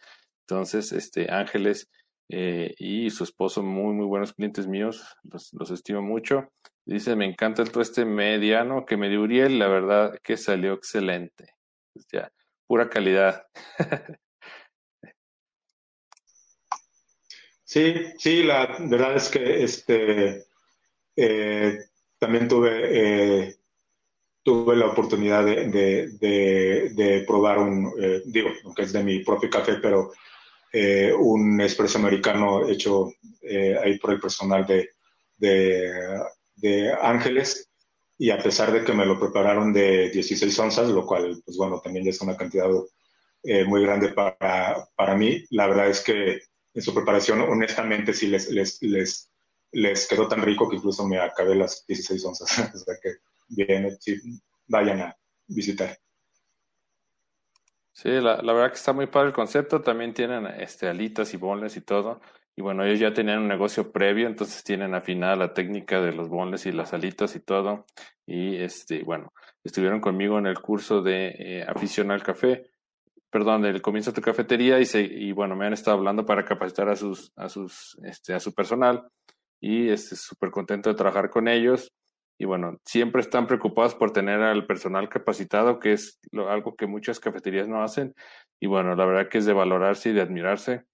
Entonces, 0.47 0.91
este 0.91 1.31
Ángeles 1.31 1.89
eh, 2.29 2.73
y 2.77 3.09
su 3.09 3.23
esposo, 3.23 3.63
muy, 3.63 3.93
muy 3.93 4.05
buenos 4.05 4.33
clientes 4.33 4.67
míos, 4.67 5.05
los, 5.23 5.51
los 5.53 5.71
estimo 5.71 6.01
mucho. 6.01 6.51
Dice, 6.85 7.15
me 7.15 7.25
encanta 7.25 7.61
el 7.61 7.71
tueste 7.71 8.05
mediano 8.05 8.85
que 8.85 8.97
me 8.97 9.09
dio 9.09 9.21
Uriel, 9.21 9.59
la 9.59 9.67
verdad 9.67 10.19
que 10.23 10.37
salió 10.37 10.73
excelente. 10.73 11.55
Pues 11.93 12.07
ya, 12.11 12.31
pura 12.67 12.89
calidad. 12.89 13.45
Sí, 17.71 17.93
sí, 18.17 18.43
la 18.43 18.67
verdad 18.81 19.15
es 19.15 19.29
que 19.29 19.63
este 19.63 20.43
eh, 21.15 21.77
también 22.19 22.49
tuve 22.49 23.45
eh, 23.47 23.55
tuve 24.43 24.75
la 24.75 24.87
oportunidad 24.87 25.45
de, 25.45 27.23
probar 27.27 27.59
un, 27.59 27.93
eh, 27.99 28.21
digo, 28.25 28.49
aunque 28.65 28.83
es 28.83 28.93
de 28.93 29.03
mi 29.03 29.23
propio 29.23 29.49
café, 29.49 29.75
pero 29.75 30.11
un 31.19 31.59
espresso 31.59 31.97
americano 31.97 32.67
hecho 32.67 33.11
ahí 33.83 33.99
por 33.99 34.13
el 34.13 34.21
personal 34.21 34.65
de, 34.65 34.89
de, 35.37 36.93
Ángeles. 37.01 37.67
Y 38.17 38.29
a 38.29 38.37
pesar 38.37 38.71
de 38.71 38.83
que 38.85 38.93
me 38.93 39.05
lo 39.05 39.19
prepararon 39.19 39.73
de 39.73 40.09
16 40.11 40.59
onzas, 40.59 40.89
lo 40.89 41.05
cual, 41.05 41.41
pues 41.43 41.57
bueno, 41.57 41.81
también 41.81 42.07
es 42.07 42.21
una 42.21 42.37
cantidad 42.37 42.69
muy 43.65 43.81
grande 43.81 44.09
para, 44.09 44.87
para 44.95 45.15
mí, 45.17 45.43
la 45.49 45.67
verdad 45.67 45.89
es 45.89 46.01
que 46.01 46.39
en 46.73 46.81
su 46.81 46.93
preparación, 46.93 47.41
honestamente, 47.41 48.13
sí 48.13 48.27
les, 48.27 48.49
les, 48.49 48.81
les, 48.81 49.29
les 49.71 50.07
quedó 50.07 50.27
tan 50.27 50.41
rico 50.41 50.69
que 50.69 50.77
incluso 50.77 51.05
me 51.05 51.19
acabé 51.19 51.55
las 51.55 51.85
16 51.87 52.25
onzas. 52.25 52.59
o 52.75 52.77
sea 52.77 52.95
que 53.01 53.17
bien, 53.55 53.97
vayan 54.67 55.01
a 55.01 55.17
visitar. 55.47 55.97
Sí, 57.93 58.09
la, 58.09 58.41
la, 58.41 58.53
verdad 58.53 58.69
que 58.69 58.77
está 58.77 58.93
muy 58.93 59.07
padre 59.07 59.27
el 59.27 59.33
concepto. 59.33 59.81
También 59.81 60.13
tienen 60.13 60.47
este, 60.47 60.87
alitas 60.87 61.33
y 61.33 61.37
bonles 61.37 61.77
y 61.77 61.81
todo. 61.81 62.21
Y 62.55 62.61
bueno, 62.61 62.83
ellos 62.83 62.99
ya 62.99 63.13
tenían 63.13 63.39
un 63.39 63.47
negocio 63.47 63.91
previo, 63.91 64.27
entonces 64.27 64.63
tienen 64.63 64.93
afinada 64.93 65.35
la 65.35 65.53
técnica 65.53 66.01
de 66.01 66.11
los 66.11 66.27
bonles 66.27 66.65
y 66.65 66.71
las 66.71 66.93
alitas 66.93 67.35
y 67.35 67.39
todo. 67.39 67.85
Y 68.25 68.57
este, 68.57 69.03
bueno, 69.03 69.33
estuvieron 69.63 70.01
conmigo 70.01 70.37
en 70.37 70.47
el 70.47 70.59
curso 70.59 71.01
de 71.01 71.35
eh, 71.37 71.65
afición 71.67 72.11
al 72.11 72.23
café 72.23 72.71
perdón, 73.31 73.61
del 73.61 73.81
comienzo 73.81 74.11
de 74.11 74.15
tu 74.15 74.21
cafetería 74.21 74.79
y, 74.79 74.85
se, 74.85 75.01
y 75.01 75.31
bueno, 75.31 75.55
me 75.55 75.65
han 75.65 75.73
estado 75.73 75.97
hablando 75.97 76.25
para 76.25 76.43
capacitar 76.43 76.89
a 76.89 76.97
sus, 76.97 77.31
a 77.37 77.47
sus, 77.47 77.97
este, 78.03 78.33
a 78.33 78.39
su 78.41 78.53
personal 78.53 79.07
y 79.61 79.89
este 79.89 80.17
súper 80.17 80.51
contento 80.51 80.89
de 80.89 80.95
trabajar 80.95 81.29
con 81.29 81.47
ellos. 81.47 81.93
Y 82.41 82.45
bueno, 82.45 82.79
siempre 82.87 83.21
están 83.21 83.45
preocupados 83.45 83.93
por 83.93 84.13
tener 84.13 84.41
al 84.41 84.65
personal 84.65 85.09
capacitado, 85.09 85.77
que 85.77 85.93
es 85.93 86.19
algo 86.49 86.75
que 86.75 86.87
muchas 86.87 87.19
cafeterías 87.19 87.67
no 87.67 87.83
hacen. 87.83 88.15
Y 88.59 88.65
bueno, 88.65 88.95
la 88.95 89.05
verdad 89.05 89.29
que 89.29 89.37
es 89.37 89.45
de 89.45 89.53
valorarse 89.53 90.09
y 90.09 90.13
de 90.13 90.21
admirarse. 90.21 90.85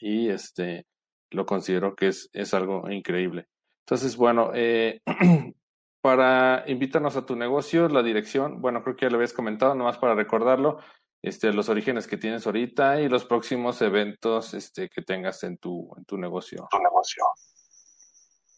Y 0.00 0.30
este, 0.30 0.88
lo 1.30 1.46
considero 1.46 1.94
que 1.94 2.08
es, 2.08 2.28
es 2.32 2.54
algo 2.54 2.90
increíble. 2.90 3.46
Entonces, 3.86 4.16
bueno, 4.16 4.50
eh, 4.52 5.00
para 6.02 6.64
invítanos 6.66 7.16
a 7.16 7.24
tu 7.24 7.36
negocio, 7.36 7.88
la 7.88 8.02
dirección, 8.02 8.60
bueno, 8.60 8.82
creo 8.82 8.96
que 8.96 9.06
ya 9.06 9.10
lo 9.10 9.18
habías 9.18 9.32
comentado, 9.32 9.76
nomás 9.76 9.98
para 9.98 10.16
recordarlo, 10.16 10.80
este, 11.22 11.52
los 11.52 11.68
orígenes 11.68 12.08
que 12.08 12.16
tienes 12.16 12.46
ahorita 12.46 13.00
y 13.00 13.08
los 13.08 13.24
próximos 13.24 13.80
eventos 13.80 14.54
este, 14.54 14.88
que 14.88 15.02
tengas 15.02 15.44
en 15.44 15.56
tu, 15.56 15.94
en 15.96 16.04
tu 16.04 16.18
negocio. 16.18 16.66
Tu 16.68 16.78
negocio. 16.80 17.24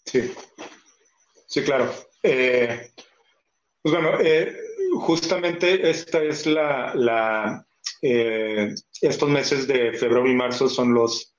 Sí, 0.07 0.33
sí, 1.47 1.63
claro. 1.63 1.91
Eh, 2.23 2.93
pues 3.83 3.95
bueno, 3.95 4.19
eh, 4.21 4.57
justamente 5.01 5.89
esta 5.89 6.23
es 6.23 6.47
la, 6.47 6.95
la 6.95 7.67
eh, 8.03 8.75
estos 9.01 9.29
meses 9.29 9.67
de 9.67 9.93
febrero 9.93 10.27
y 10.27 10.35
marzo 10.35 10.69
son 10.69 10.93
los, 10.93 11.35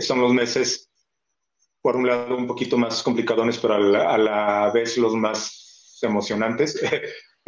son 0.00 0.20
los 0.20 0.34
meses, 0.34 0.90
por 1.80 1.96
un 1.96 2.06
lado, 2.06 2.36
un 2.36 2.46
poquito 2.46 2.76
más 2.76 3.02
complicadones, 3.02 3.58
pero 3.58 3.74
a 3.74 4.18
la 4.18 4.70
vez 4.72 4.98
los 4.98 5.14
más 5.14 5.98
emocionantes. 6.02 6.80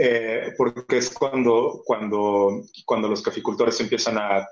Eh, 0.00 0.54
porque 0.56 0.98
es 0.98 1.10
cuando, 1.10 1.82
cuando, 1.84 2.62
cuando 2.86 3.08
los 3.08 3.20
caficultores 3.20 3.80
empiezan 3.80 4.16
a, 4.16 4.48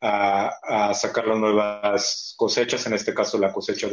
a, 0.00 0.94
sacar 0.94 1.26
las 1.26 1.38
nuevas 1.38 2.34
cosechas, 2.36 2.86
en 2.86 2.94
este 2.94 3.12
caso 3.12 3.36
la 3.36 3.52
cosecha 3.52 3.88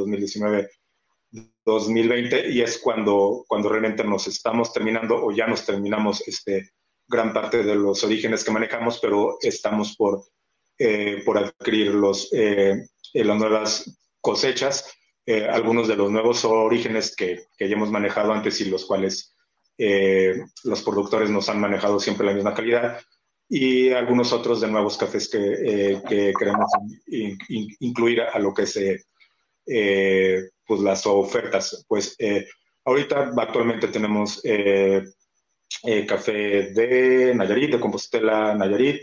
2019-2020, 1.66 2.52
y 2.52 2.62
es 2.62 2.80
cuando, 2.80 3.46
cuando 3.48 3.70
realmente 3.70 4.04
nos 4.04 4.28
estamos 4.28 4.74
terminando 4.74 5.24
o 5.24 5.32
ya 5.32 5.48
nos 5.48 5.66
terminamos 5.66 6.28
este, 6.28 6.72
gran 7.08 7.34
parte 7.34 7.64
de 7.64 7.76
los 7.76 8.04
orígenes 8.04 8.44
que 8.44 8.52
manejamos, 8.52 9.00
pero 9.00 9.38
estamos 9.42 9.96
por, 9.96 10.24
eh, 10.78 11.22
por 11.26 11.38
adquirir 11.38 11.94
los, 11.94 12.30
eh, 12.34 12.88
las 13.14 13.38
nuevas 13.38 13.98
cosechas, 14.20 14.94
algunos 15.50 15.88
de 15.88 15.96
los 15.96 16.12
nuevos 16.12 16.44
orígenes 16.44 17.16
que, 17.16 17.46
que 17.58 17.70
ya 17.70 17.76
hemos 17.76 17.90
manejado 17.90 18.34
antes 18.34 18.60
y 18.60 18.66
los 18.66 18.86
cuales 18.86 19.32
eh, 19.84 20.46
los 20.64 20.84
productores 20.84 21.32
nos 21.32 21.50
han 21.50 21.60
manejado 21.60 22.00
siempre 22.00 22.28
la 22.28 22.36
misma 22.36 22.54
calidad 22.54 23.00
y 23.50 23.90
algunos 23.90 24.32
otros 24.32 24.62
de 24.62 24.68
nuevos 24.68 24.96
cafés 24.96 25.28
que, 25.28 25.40
eh, 25.40 26.34
queremos 26.38 26.70
incluir 27.80 28.22
a 28.22 28.38
lo 28.38 28.54
que 28.54 28.68
se 28.68 29.06
eh, 29.72 30.50
pues 30.66 30.82
las 30.82 31.06
ofertas. 31.06 31.86
Pues 31.88 32.18
ahorita 32.86 33.32
actualmente 33.38 33.88
tenemos 33.88 34.42
café 36.08 36.72
de 36.74 37.34
Nayarit, 37.36 37.72
de 37.72 37.80
Compostela 37.80 38.54
Nayarit, 38.56 39.02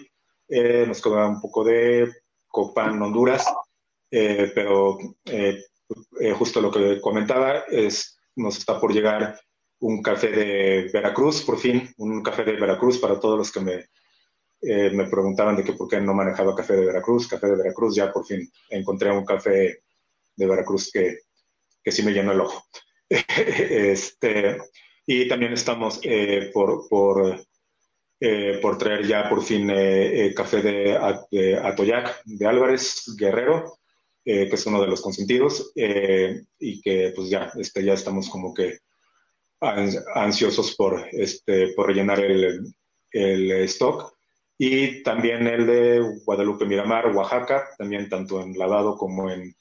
nos 0.87 1.03
queda 1.03 1.29
un 1.29 1.41
poco 1.41 1.65
de 1.65 2.11
Copán 2.47 3.01
Honduras, 3.03 3.47
pero 4.11 4.99
justo 6.37 6.61
lo 6.61 6.71
que 6.71 7.01
comentaba 7.01 7.65
es 7.69 8.19
nos 8.37 8.59
está 8.59 8.81
por 8.81 8.93
llegar 8.93 9.39
un 9.81 10.03
café 10.03 10.29
de 10.29 10.91
Veracruz, 10.93 11.43
por 11.43 11.59
fin, 11.59 11.89
un 11.99 12.23
café 12.23 12.45
de 12.45 12.53
Veracruz 12.53 12.99
para 12.99 13.21
todos 13.21 13.39
los 13.39 13.53
que 13.53 13.61
me, 13.61 13.87
eh, 14.61 14.91
me 14.91 15.09
preguntaban 15.09 15.57
de 15.57 15.65
que 15.65 15.73
por 15.73 15.89
qué 15.89 16.01
no 16.01 16.15
manejaba 16.15 16.55
café 16.55 16.75
de 16.75 16.87
Veracruz. 16.87 17.29
Café 17.29 17.49
de 17.49 17.57
Veracruz, 17.57 17.95
ya 17.95 18.13
por 18.13 18.27
fin 18.27 18.51
encontré 18.71 19.11
un 19.11 19.25
café 19.25 19.83
de 20.39 20.47
Veracruz 20.47 20.91
que, 20.93 21.19
que 21.83 21.93
sí 21.93 22.03
me 22.03 22.13
llenó 22.13 22.33
el 22.33 22.41
ojo. 22.41 22.65
este, 23.11 24.59
y 25.07 25.29
también 25.29 25.53
estamos 25.53 26.01
eh, 26.03 26.51
por, 26.53 26.89
por, 26.89 27.41
eh, 28.21 28.59
por, 28.63 28.79
traer 28.79 29.07
ya 29.07 29.29
por 29.29 29.43
fin 29.43 29.69
café 30.35 30.63
de, 30.63 30.99
de, 31.31 31.57
Atoyac 31.57 32.23
de 32.25 32.47
Álvarez 32.47 33.15
Guerrero, 33.19 33.79
que 34.25 34.43
es 34.43 34.67
uno 34.67 34.83
de 34.83 34.89
los 34.89 35.01
consentidos, 35.01 35.73
y 35.75 36.83
que 36.83 37.13
pues 37.17 37.31
ya, 37.31 37.51
este, 37.59 37.83
ya 37.83 37.95
estamos 37.95 38.29
como 38.29 38.53
que 38.53 38.81
ansiosos 39.61 40.77
por, 40.77 41.09
este, 41.13 41.73
por 41.73 41.87
rellenar 41.87 42.21
el, 42.21 42.75
el 43.13 43.51
stock. 43.63 44.15
Y 44.59 45.03
también 45.05 45.47
el 45.47 45.67
de 45.67 46.21
Guadalupe 46.25 46.67
Miramar, 46.67 47.15
Oaxaca, 47.15 47.69
también 47.79 48.09
tanto 48.09 48.43
en 48.43 48.59
lavado 48.59 48.97
como 48.97 49.31
en 49.31 49.55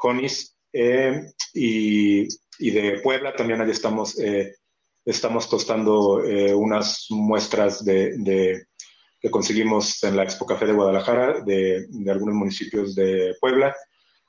Jonis. 0.00 0.56
Eh, 0.72 1.22
y, 1.54 2.28
y, 2.58 2.70
de 2.70 3.00
Puebla 3.00 3.34
también 3.34 3.60
ahí 3.60 3.70
estamos, 3.70 4.18
eh, 4.20 4.54
estamos 5.04 5.48
tostando 5.50 6.24
eh, 6.24 6.54
unas 6.54 7.06
muestras 7.10 7.84
de, 7.84 8.16
de, 8.18 8.66
que 9.20 9.30
conseguimos 9.30 10.02
en 10.04 10.16
la 10.16 10.22
Expo 10.22 10.46
Café 10.46 10.66
de 10.66 10.72
Guadalajara 10.72 11.40
de, 11.40 11.86
de, 11.88 12.10
algunos 12.10 12.36
municipios 12.36 12.94
de 12.94 13.34
Puebla. 13.40 13.74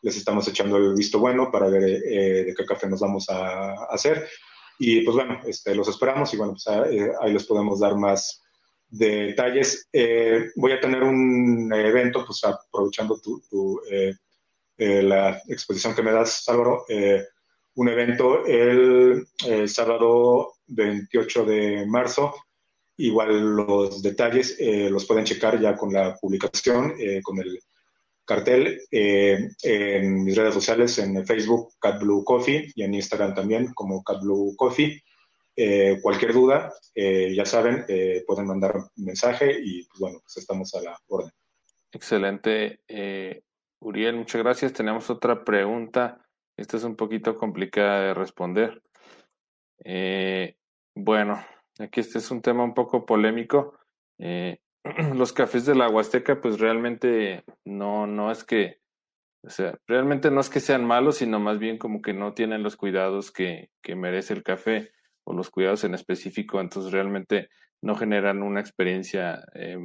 Les 0.01 0.17
estamos 0.17 0.47
echando 0.47 0.77
el 0.77 0.95
visto 0.95 1.19
bueno 1.19 1.51
para 1.51 1.67
ver 1.67 1.83
de 1.83 2.53
qué 2.57 2.65
café 2.65 2.87
nos 2.87 3.01
vamos 3.01 3.29
a, 3.29 3.73
a 3.73 3.85
hacer. 3.91 4.27
Y 4.83 5.01
pues 5.01 5.15
bueno, 5.15 5.39
este, 5.45 5.75
los 5.75 5.87
esperamos 5.87 6.33
y 6.33 6.37
bueno, 6.37 6.53
pues 6.53 6.65
eh, 6.91 7.11
ahí 7.21 7.31
les 7.31 7.45
podemos 7.45 7.79
dar 7.79 7.95
más 7.95 8.41
detalles. 8.89 9.87
Eh, 9.93 10.49
voy 10.55 10.71
a 10.71 10.79
tener 10.79 11.03
un 11.03 11.71
evento, 11.71 12.25
pues 12.25 12.43
aprovechando 12.43 13.21
tu, 13.21 13.79
eh, 14.81 15.03
la 15.03 15.41
exposición 15.47 15.95
que 15.95 16.03
me 16.03 16.11
das, 16.11 16.47
Álvaro, 16.49 16.85
un 17.75 17.87
evento 17.87 18.45
el, 18.45 19.25
sábado 19.67 20.53
28 20.67 21.45
de 21.45 21.85
marzo. 21.85 22.33
Igual 22.97 23.55
los 23.55 24.01
detalles 24.01 24.57
los 24.59 25.05
pueden 25.05 25.25
checar 25.25 25.59
ya 25.59 25.75
con 25.75 25.93
la 25.93 26.15
publicación, 26.15 26.93
con 27.23 27.39
el 27.39 27.59
cartel 28.31 28.81
eh, 28.91 29.49
en 29.63 30.23
mis 30.23 30.37
redes 30.37 30.53
sociales, 30.53 30.97
en 30.99 31.25
Facebook, 31.25 31.73
Cat 31.79 32.01
Blue 32.01 32.23
Coffee, 32.23 32.71
y 32.75 32.83
en 32.83 32.93
Instagram 32.93 33.33
también 33.33 33.73
como 33.73 34.03
Cat 34.03 34.21
Blue 34.21 34.55
Coffee. 34.55 35.01
Eh, 35.53 35.99
cualquier 36.01 36.31
duda, 36.31 36.73
eh, 36.95 37.33
ya 37.35 37.45
saben, 37.45 37.85
pueden 38.25 38.47
mandar 38.47 38.77
un 38.77 39.05
mensaje 39.05 39.57
y 39.61 39.83
pues 39.85 39.99
bueno, 39.99 40.19
pues 40.21 40.37
estamos 40.37 40.73
a 40.75 40.81
la 40.81 40.97
orden. 41.07 41.31
Excelente. 41.91 42.79
Uriel, 43.81 44.15
muchas 44.15 44.41
gracias. 44.41 44.73
Tenemos 44.73 45.09
otra 45.09 45.43
pregunta. 45.43 46.21
Esta 46.55 46.77
es 46.77 46.83
un 46.83 46.95
poquito 46.95 47.35
complicada 47.35 48.01
de 48.01 48.13
responder. 48.13 48.81
bueno, 50.95 51.43
aquí 51.79 51.99
este 51.99 52.19
es 52.19 52.29
un 52.31 52.41
tema 52.41 52.63
un 52.63 52.73
poco 52.73 53.05
polémico. 53.05 53.77
los 55.15 55.33
cafés 55.33 55.65
de 55.65 55.75
la 55.75 55.89
Huasteca, 55.89 56.41
pues 56.41 56.59
realmente 56.59 57.43
no, 57.65 58.07
no 58.07 58.31
es 58.31 58.43
que 58.43 58.79
O 59.43 59.49
sea, 59.49 59.77
realmente 59.87 60.29
no 60.31 60.41
es 60.41 60.49
que 60.49 60.59
sean 60.59 60.85
malos, 60.85 61.17
sino 61.17 61.39
más 61.39 61.59
bien 61.59 61.77
como 61.77 62.01
que 62.01 62.13
no 62.13 62.33
tienen 62.33 62.63
los 62.63 62.77
cuidados 62.77 63.31
que, 63.31 63.71
que 63.81 63.95
merece 63.95 64.33
el 64.33 64.43
café 64.43 64.91
o 65.23 65.33
los 65.33 65.49
cuidados 65.49 65.83
en 65.83 65.93
específico, 65.95 66.61
entonces 66.61 66.91
realmente 66.91 67.49
no 67.81 67.95
generan 67.95 68.43
una 68.43 68.59
experiencia 68.59 69.43
eh, 69.55 69.77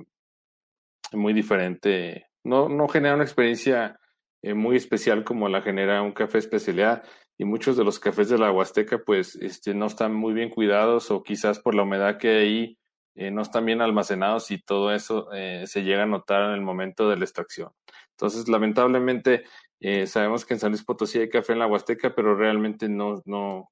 muy 1.13 1.33
diferente, 1.33 2.27
no, 2.47 2.69
no 2.69 2.89
generan 2.89 3.17
una 3.17 3.25
experiencia 3.25 3.99
eh, 4.43 4.55
muy 4.55 4.77
especial 4.77 5.25
como 5.25 5.49
la 5.49 5.63
genera 5.63 6.03
un 6.03 6.13
café 6.13 6.39
especialidad 6.39 7.03
y 7.39 7.45
muchos 7.45 7.77
de 7.77 7.85
los 7.85 7.99
cafés 7.99 8.29
de 8.29 8.39
la 8.39 8.53
Huasteca 8.53 8.99
pues 8.99 9.37
este, 9.37 9.75
no 9.75 9.87
están 9.87 10.15
muy 10.15 10.33
bien 10.33 10.51
cuidados 10.51 11.11
o 11.11 11.23
quizás 11.23 11.59
por 11.59 11.75
la 11.75 11.83
humedad 11.83 12.19
que 12.19 12.29
hay 12.31 12.79
eh, 13.15 13.31
no 13.31 13.43
están 13.43 13.65
bien 13.65 13.81
almacenados 13.81 14.51
y 14.51 14.63
todo 14.63 14.93
eso 14.93 15.29
se 15.31 15.83
llega 15.83 16.03
a 16.03 16.07
notar 16.07 16.43
en 16.43 16.51
el 16.51 16.61
momento 16.61 17.09
de 17.09 17.17
la 17.17 17.25
extracción. 17.25 17.71
Entonces, 18.11 18.47
lamentablemente, 18.47 19.45
sabemos 20.05 20.45
que 20.45 20.53
en 20.53 20.61
San 20.61 20.71
Luis 20.71 20.85
Potosí 20.85 21.21
hay 21.21 21.31
café 21.31 21.55
en 21.55 21.61
la 21.61 21.67
Huasteca, 21.67 22.15
pero 22.15 22.37
realmente 22.37 22.91
no, 22.91 23.23
no, 23.25 23.71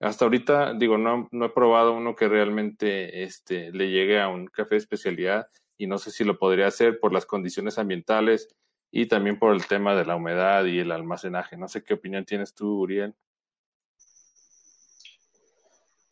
hasta 0.00 0.26
ahorita, 0.26 0.74
digo, 0.74 0.98
no, 0.98 1.28
no 1.32 1.46
he 1.46 1.50
probado 1.50 1.94
uno 1.94 2.14
que 2.14 2.28
realmente 2.28 3.22
este, 3.22 3.72
le 3.72 3.90
llegue 3.90 4.20
a 4.20 4.28
un 4.28 4.46
café 4.46 4.74
de 4.74 4.78
especialidad 4.78 5.48
y 5.76 5.86
no 5.86 5.98
sé 5.98 6.10
si 6.10 6.24
lo 6.24 6.38
podría 6.38 6.66
hacer 6.66 7.00
por 7.00 7.12
las 7.12 7.26
condiciones 7.26 7.78
ambientales 7.78 8.54
y 8.90 9.06
también 9.06 9.38
por 9.38 9.54
el 9.54 9.66
tema 9.66 9.94
de 9.96 10.04
la 10.04 10.16
humedad 10.16 10.64
y 10.66 10.78
el 10.78 10.92
almacenaje. 10.92 11.56
No 11.56 11.68
sé 11.68 11.82
qué 11.82 11.94
opinión 11.94 12.24
tienes 12.24 12.54
tú, 12.54 12.80
Uriel. 12.80 13.14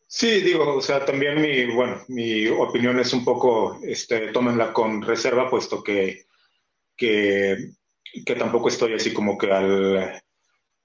Sí, 0.06 0.42
digo, 0.42 0.76
o 0.76 0.82
sea, 0.82 1.04
también 1.06 1.40
mi, 1.40 1.74
bueno, 1.74 2.02
mi 2.08 2.46
opinión 2.48 2.98
es 3.00 3.14
un 3.14 3.24
poco, 3.24 3.80
este, 3.82 4.30
tómenla 4.32 4.72
con 4.72 5.00
reserva, 5.00 5.48
puesto 5.48 5.82
que, 5.82 6.26
que, 6.94 7.72
tampoco 8.36 8.68
estoy 8.68 8.92
así 8.92 9.14
como 9.14 9.38
que 9.38 9.50
al, 9.50 10.22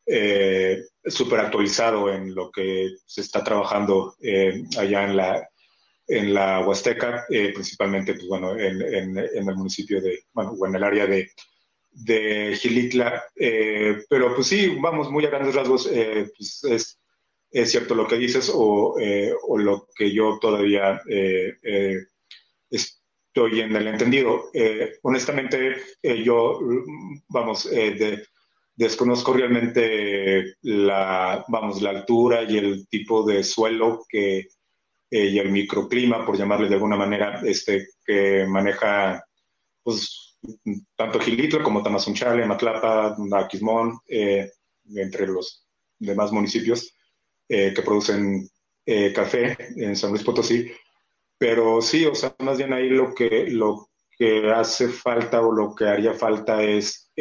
eh, 0.06 0.82
súper 1.04 1.42
actualizado 1.42 2.14
en 2.14 2.34
lo 2.34 2.50
que 2.50 2.96
se 3.06 3.20
está 3.20 3.44
trabajando 3.44 4.16
eh, 4.22 4.64
allá 4.78 5.04
en 5.04 5.18
la, 5.18 5.50
en 6.08 6.34
la 6.34 6.66
Huasteca, 6.66 7.26
eh, 7.30 7.52
principalmente 7.54 8.14
pues, 8.14 8.28
bueno, 8.28 8.58
en, 8.58 9.18
el 9.18 9.56
municipio 9.56 10.02
de, 10.02 10.24
bueno, 10.34 10.52
o 10.52 10.66
en 10.66 10.76
el 10.76 10.84
área 10.84 11.06
de, 11.06 11.32
de 11.92 12.58
Gilitla. 12.60 13.24
Eh, 13.36 14.04
pero 14.10 14.34
pues 14.34 14.48
sí, 14.48 14.78
vamos, 14.82 15.12
muy 15.12 15.26
a 15.26 15.30
grandes 15.30 15.56
rasgos, 15.56 15.88
pues 15.88 16.64
es, 16.64 17.00
es, 17.52 17.72
cierto 17.72 17.96
lo 17.96 18.08
que 18.08 18.18
dices 18.18 18.52
o, 18.54 18.96
o 19.48 19.58
lo 19.58 19.88
que 19.96 20.12
yo 20.14 20.38
todavía 20.40 21.02
estoy 22.70 23.62
en 23.62 23.76
el 23.76 23.88
entendido. 23.88 24.50
honestamente, 25.04 25.78
yo, 26.02 26.60
vamos, 27.28 27.70
de 27.70 28.24
desconozco 28.78 29.34
realmente 29.34 30.56
la, 30.62 31.44
vamos, 31.48 31.82
la 31.82 31.90
altura 31.90 32.44
y 32.44 32.58
el 32.58 32.88
tipo 32.88 33.26
de 33.26 33.44
suelo 33.44 34.06
que, 34.08 34.48
eh, 35.10 35.26
y 35.26 35.40
el 35.40 35.52
microclima, 35.52 36.26
por 36.26 36.38
llamarle 36.38 36.68
de 36.68 36.76
alguna 36.76 36.98
manera, 36.98 37.42
este, 37.46 37.88
que 38.06 38.46
maneja 38.46 39.24
pues, 39.82 40.38
tanto 40.96 41.20
Gilitla 41.20 41.64
como 41.64 41.82
Tamazunchale, 41.82 42.46
Matlapa, 42.46 43.16
Aquismón, 43.34 44.00
eh, 44.08 44.52
entre 44.96 45.28
los 45.28 45.66
demás 45.98 46.32
municipios 46.32 46.94
eh, 47.48 47.74
que 47.74 47.82
producen 47.82 48.50
café 49.14 49.58
en 49.76 49.98
San 49.98 50.12
Luis 50.12 50.24
Potosí. 50.24 50.72
Pero 51.38 51.82
sí, 51.82 52.06
o 52.06 52.16
sea, 52.16 52.34
más 52.40 52.58
bien 52.58 52.72
ahí 52.72 52.90
lo 52.90 53.14
que, 53.14 53.48
lo 53.50 53.90
que 54.18 54.50
hace 54.50 54.88
falta 54.88 55.42
o 55.42 55.52
lo 55.52 55.76
que 55.76 55.86
haría 55.86 56.14
falta 56.14 56.64
es 56.64 57.12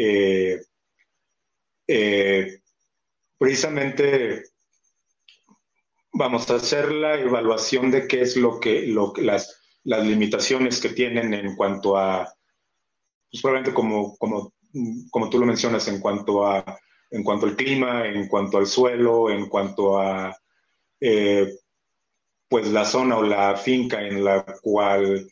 precisamente 3.37 4.45
vamos 6.17 6.51
a 6.51 6.57
hacer 6.57 6.93
la 6.93 7.19
evaluación 7.19 7.91
de 7.91 8.07
qué 8.07 8.23
es 8.23 8.37
lo 8.37 8.61
que, 8.61 8.87
lo, 8.87 9.13
las, 9.17 9.61
las 9.85 10.07
limitaciones 10.07 10.81
que 10.81 10.91
tienen 10.91 11.35
en 11.35 11.55
cuanto 11.57 11.97
a, 11.97 12.33
pues 13.31 13.43
probablemente 13.43 13.75
como, 13.75 14.17
como, 14.17 14.53
como 15.11 15.31
tú 15.31 15.39
lo 15.39 15.47
mencionas, 15.47 15.89
en 15.89 16.01
cuanto 16.01 16.47
a 16.47 16.65
en 17.11 17.23
cuanto 17.23 17.47
al 17.47 17.57
clima, 17.57 18.07
en 18.07 18.29
cuanto 18.29 18.59
al 18.59 18.67
suelo, 18.67 19.31
en 19.31 19.49
cuanto 19.49 19.99
a 19.99 20.37
eh, 21.01 21.55
pues 22.49 22.69
la 22.69 22.85
zona 22.85 23.19
o 23.19 23.23
la 23.23 23.57
finca 23.57 24.03
en 24.03 24.25
la 24.25 24.45
cual 24.63 25.29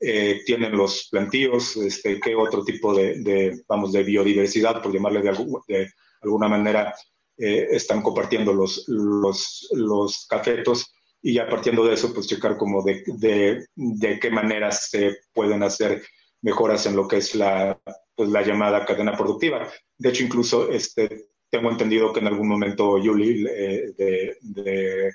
eh, 0.00 0.40
tienen 0.44 0.76
los 0.76 1.08
plantíos, 1.10 1.76
este, 1.76 2.20
qué 2.20 2.34
otro 2.34 2.64
tipo 2.64 2.94
de, 2.94 3.62
vamos, 3.66 3.92
de 3.92 4.02
biodiversidad, 4.02 4.82
por 4.82 4.92
llamarle 4.92 5.22
de, 5.22 5.32
de 5.68 5.90
alguna 6.22 6.48
manera, 6.48 6.94
eh, 7.38 7.68
están 7.70 8.02
compartiendo 8.02 8.52
los, 8.52 8.84
los, 8.88 9.68
los 9.72 10.26
cafetos 10.28 10.92
y 11.22 11.34
ya 11.34 11.48
partiendo 11.48 11.84
de 11.84 11.94
eso, 11.94 12.12
pues 12.14 12.26
checar 12.26 12.56
como 12.56 12.82
de, 12.82 13.02
de, 13.06 13.66
de, 13.74 14.18
qué 14.20 14.30
manera 14.30 14.70
se 14.70 15.16
pueden 15.32 15.62
hacer 15.62 16.02
mejoras 16.42 16.86
en 16.86 16.96
lo 16.96 17.08
que 17.08 17.16
es 17.16 17.34
la, 17.34 17.80
pues, 18.14 18.28
la 18.30 18.42
llamada 18.42 18.84
cadena 18.84 19.16
productiva. 19.16 19.68
De 19.96 20.10
hecho, 20.10 20.24
incluso 20.24 20.70
este, 20.70 21.26
tengo 21.50 21.70
entendido 21.70 22.12
que 22.12 22.20
en 22.20 22.28
algún 22.28 22.48
momento 22.48 22.98
Yuli 22.98 23.46
eh, 23.48 23.92
de, 23.96 24.36
de, 24.40 25.12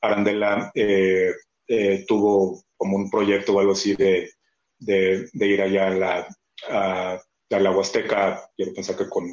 Arandela 0.00 0.72
tuvo 2.06 2.62
como 2.76 2.96
un 2.96 3.10
proyecto 3.10 3.54
o 3.54 3.60
algo 3.60 3.72
así 3.72 3.94
de, 3.94 4.30
de, 4.78 5.28
de 5.32 5.46
ir 5.46 5.62
allá 5.62 5.86
a 5.88 5.90
la, 5.90 6.28
a, 6.68 7.22
la 7.50 7.70
Huasteca, 7.70 8.50
quiero 8.56 8.74
pensar 8.74 8.96
que 8.96 9.08
con 9.08 9.24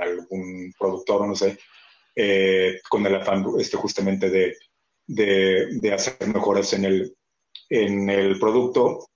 algún 0.00 0.72
productor, 0.78 1.26
no 1.26 1.34
sé, 1.34 1.58
eh, 2.14 2.80
con 2.88 3.06
el 3.06 3.14
afán 3.14 3.44
este, 3.58 3.76
justamente 3.76 4.30
de, 4.30 4.56
de, 5.06 5.92
hacer 5.92 6.26
mejoras 6.26 6.72
en 6.72 6.84
el, 6.84 7.16
en 7.68 8.10
el 8.10 8.38
producto, 8.38 9.08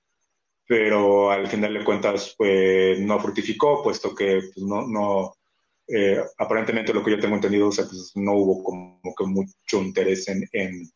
pero 0.67 1.31
al 1.31 1.49
final 1.49 1.75
de 1.75 1.85
cuentas 1.85 2.35
pues, 2.39 3.01
no 3.01 3.19
fructificó, 3.19 3.83
puesto 3.83 4.15
que 4.15 4.41
pues, 4.55 4.65
no, 4.65 4.87
no 4.87 5.35
eh, 5.89 6.23
aparentemente 6.39 6.95
lo 6.95 7.05
que 7.05 7.11
yo 7.11 7.21
tengo 7.21 7.35
entendido, 7.35 7.69
o 7.69 7.73
sea, 7.73 7.85
pues 7.85 8.13
no 8.15 8.35
hubo 8.35 8.63
como 8.63 9.15
que 9.15 9.27
mucho 9.27 9.83
interés 9.83 10.29
en, 10.29 10.49
en 10.53 10.91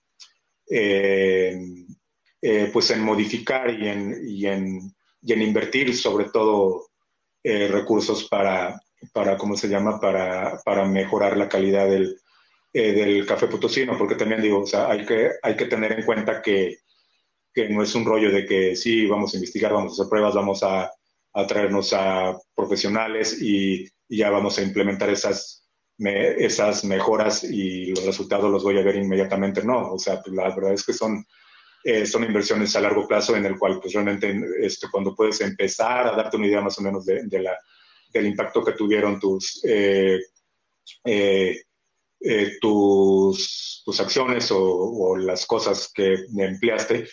eh, 0.70 2.68
pues 2.72 2.90
en 2.90 3.02
modificar 3.02 3.70
y 3.70 3.88
en, 3.88 4.16
y 4.24 4.46
en, 4.46 4.94
y 5.20 5.32
en 5.32 5.42
invertir 5.42 5.96
sobre 5.96 6.30
todo 6.30 6.86
recursos 7.42 8.28
para, 8.28 8.78
para, 9.12 9.36
¿cómo 9.36 9.56
se 9.56 9.68
llama?, 9.68 10.00
para, 10.00 10.60
para 10.64 10.84
mejorar 10.84 11.36
la 11.36 11.48
calidad 11.48 11.88
del, 11.88 12.20
eh, 12.72 12.92
del 12.92 13.26
café 13.26 13.46
potosino, 13.46 13.96
porque 13.96 14.14
también 14.14 14.42
digo, 14.42 14.60
o 14.60 14.66
sea, 14.66 14.90
hay 14.90 15.04
que, 15.06 15.30
hay 15.42 15.56
que 15.56 15.66
tener 15.66 15.92
en 15.92 16.04
cuenta 16.04 16.42
que, 16.42 16.78
que 17.52 17.68
no 17.68 17.82
es 17.82 17.94
un 17.94 18.04
rollo 18.04 18.30
de 18.30 18.46
que 18.46 18.76
sí, 18.76 19.06
vamos 19.06 19.32
a 19.32 19.36
investigar, 19.36 19.72
vamos 19.72 19.92
a 19.92 19.94
hacer 19.94 20.10
pruebas, 20.10 20.34
vamos 20.34 20.62
a, 20.62 20.90
a 21.34 21.46
traernos 21.46 21.92
a 21.92 22.36
profesionales 22.54 23.40
y, 23.40 23.88
ya 24.10 24.30
vamos 24.30 24.58
a 24.58 24.62
implementar 24.62 25.10
esas, 25.10 25.68
esas 25.98 26.82
mejoras 26.82 27.44
y 27.44 27.90
los 27.90 28.06
resultados 28.06 28.50
los 28.50 28.62
voy 28.62 28.78
a 28.78 28.82
ver 28.82 28.96
inmediatamente. 28.96 29.62
No, 29.62 29.92
o 29.92 29.98
sea, 29.98 30.22
la 30.32 30.48
verdad 30.54 30.72
es 30.72 30.82
que 30.82 30.94
son 30.94 31.26
eh, 31.84 32.06
son 32.06 32.24
inversiones 32.24 32.74
a 32.74 32.80
largo 32.80 33.06
plazo 33.06 33.36
en 33.36 33.46
el 33.46 33.56
cual 33.56 33.78
pues 33.80 33.92
realmente 33.94 34.36
este, 34.60 34.88
cuando 34.90 35.14
puedes 35.14 35.40
empezar 35.40 36.08
a 36.08 36.16
darte 36.16 36.36
una 36.36 36.46
idea 36.46 36.60
más 36.60 36.78
o 36.78 36.82
menos 36.82 37.06
de, 37.06 37.40
la, 37.40 37.56
del 38.12 38.26
impacto 38.26 38.64
que 38.64 38.72
tuvieron 38.72 39.18
tus, 39.18 39.60
eh, 39.64 40.18
eh, 41.04 41.62
tus, 42.60 43.82
tus, 43.84 44.00
acciones 44.00 44.50
o, 44.50 45.16
las 45.16 45.46
cosas 45.46 45.90
que 45.94 46.24
empleaste, 46.36 47.08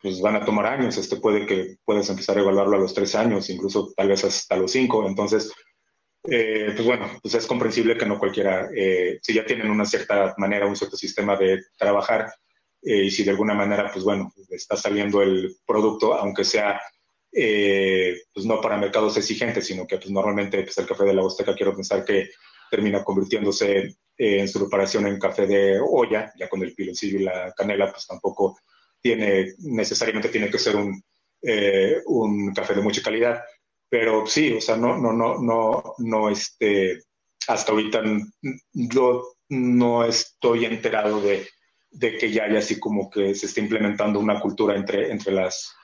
pues 0.00 0.20
van 0.20 0.36
a 0.36 0.44
tomar 0.44 0.66
años. 0.66 0.96
Este 0.96 1.16
puede 1.16 1.46
que 1.46 1.76
puedas 1.84 2.08
empezar 2.10 2.38
a 2.38 2.40
evaluarlo 2.40 2.76
a 2.76 2.80
los 2.80 2.94
tres 2.94 3.14
años, 3.14 3.50
incluso 3.50 3.92
tal 3.96 4.08
vez 4.08 4.24
hasta 4.24 4.56
los 4.56 4.72
cinco. 4.72 5.06
Entonces, 5.06 5.52
pues 6.22 6.84
bueno, 6.84 7.10
pues 7.20 7.34
es 7.34 7.46
comprensible 7.46 7.96
que 7.96 8.06
no 8.06 8.18
cualquiera, 8.18 8.68
si 9.22 9.34
ya 9.34 9.44
tienen 9.44 9.70
una 9.70 9.84
cierta 9.84 10.34
manera, 10.38 10.66
un 10.66 10.76
cierto 10.76 10.96
sistema 10.96 11.36
de 11.36 11.60
trabajar, 11.76 12.32
eh, 12.82 13.04
y 13.04 13.10
si 13.10 13.22
de 13.22 13.30
alguna 13.30 13.54
manera, 13.54 13.90
pues 13.92 14.04
bueno, 14.04 14.32
está 14.50 14.76
saliendo 14.76 15.22
el 15.22 15.56
producto, 15.64 16.14
aunque 16.14 16.44
sea 16.44 16.80
eh, 17.32 18.22
pues 18.32 18.46
no 18.46 18.60
para 18.60 18.76
mercados 18.76 19.16
exigentes, 19.16 19.66
sino 19.66 19.86
que 19.86 19.96
pues 19.96 20.10
normalmente 20.10 20.62
pues 20.62 20.76
el 20.78 20.86
café 20.86 21.04
de 21.04 21.14
la 21.14 21.22
Huasteca 21.22 21.54
quiero 21.54 21.74
pensar 21.74 22.04
que 22.04 22.30
termina 22.70 23.02
convirtiéndose 23.04 23.78
eh, 23.78 24.40
en 24.40 24.48
su 24.48 24.58
preparación 24.60 25.06
en 25.06 25.18
café 25.18 25.46
de 25.46 25.80
olla, 25.80 26.32
ya 26.38 26.48
con 26.48 26.62
el 26.62 26.74
piloncillo 26.74 27.18
y 27.18 27.24
la 27.24 27.52
canela, 27.56 27.90
pues 27.90 28.06
tampoco 28.06 28.58
tiene, 29.00 29.54
necesariamente 29.58 30.28
tiene 30.28 30.50
que 30.50 30.58
ser 30.58 30.76
un, 30.76 31.02
un 32.06 32.54
café 32.54 32.74
de 32.74 32.82
mucha 32.82 33.02
calidad. 33.02 33.42
Pero 33.88 34.26
sí, 34.26 34.54
o 34.54 34.60
sea, 34.60 34.76
no, 34.76 34.96
no, 34.96 35.12
no, 35.12 35.38
no, 35.38 35.94
no, 35.98 36.30
este, 36.30 37.02
hasta 37.46 37.72
ahorita 37.72 38.02
yo 38.72 39.34
no 39.48 40.04
estoy 40.04 40.64
enterado 40.64 41.20
de 41.20 41.46
de 41.92 42.16
que 42.16 42.32
ya 42.32 42.44
hay 42.44 42.56
así 42.56 42.80
como 42.80 43.10
que 43.10 43.34
se 43.34 43.46
está 43.46 43.60
implementando 43.60 44.18
una 44.18 44.40
cultura 44.40 44.74
entre, 44.74 45.10
entre, 45.10 45.32
las, 45.32 45.74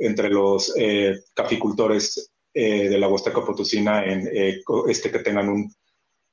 entre 0.00 0.28
los 0.30 0.72
eh, 0.76 1.14
caficultores 1.34 2.32
de 2.52 2.98
la 2.98 3.06
Huasteca 3.06 3.44
Potosina 3.44 4.04
en 4.04 4.28
este 4.88 5.12
que 5.12 5.20
tengan 5.20 5.48
un 5.48 5.72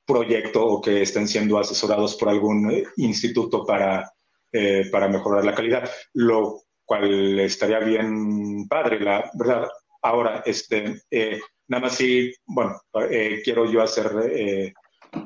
proyecto 0.04 0.66
o 0.66 0.80
que 0.82 1.02
estén 1.02 1.28
siendo 1.28 1.60
asesorados 1.60 2.16
por 2.16 2.28
algún 2.28 2.84
instituto 2.96 3.64
para, 3.64 4.12
para 4.90 5.06
mejorar 5.06 5.44
la 5.44 5.54
calidad, 5.54 5.88
lo 6.14 6.62
cual 6.84 7.38
estaría 7.38 7.78
bien 7.78 8.66
padre, 8.66 8.98
la 8.98 9.30
verdad. 9.34 9.68
Ahora, 10.02 10.42
este, 10.44 11.02
nada 11.68 11.82
más 11.82 11.94
sí, 11.94 12.34
bueno, 12.46 12.80
quiero 13.44 13.70
yo 13.70 13.80
hacer 13.80 14.12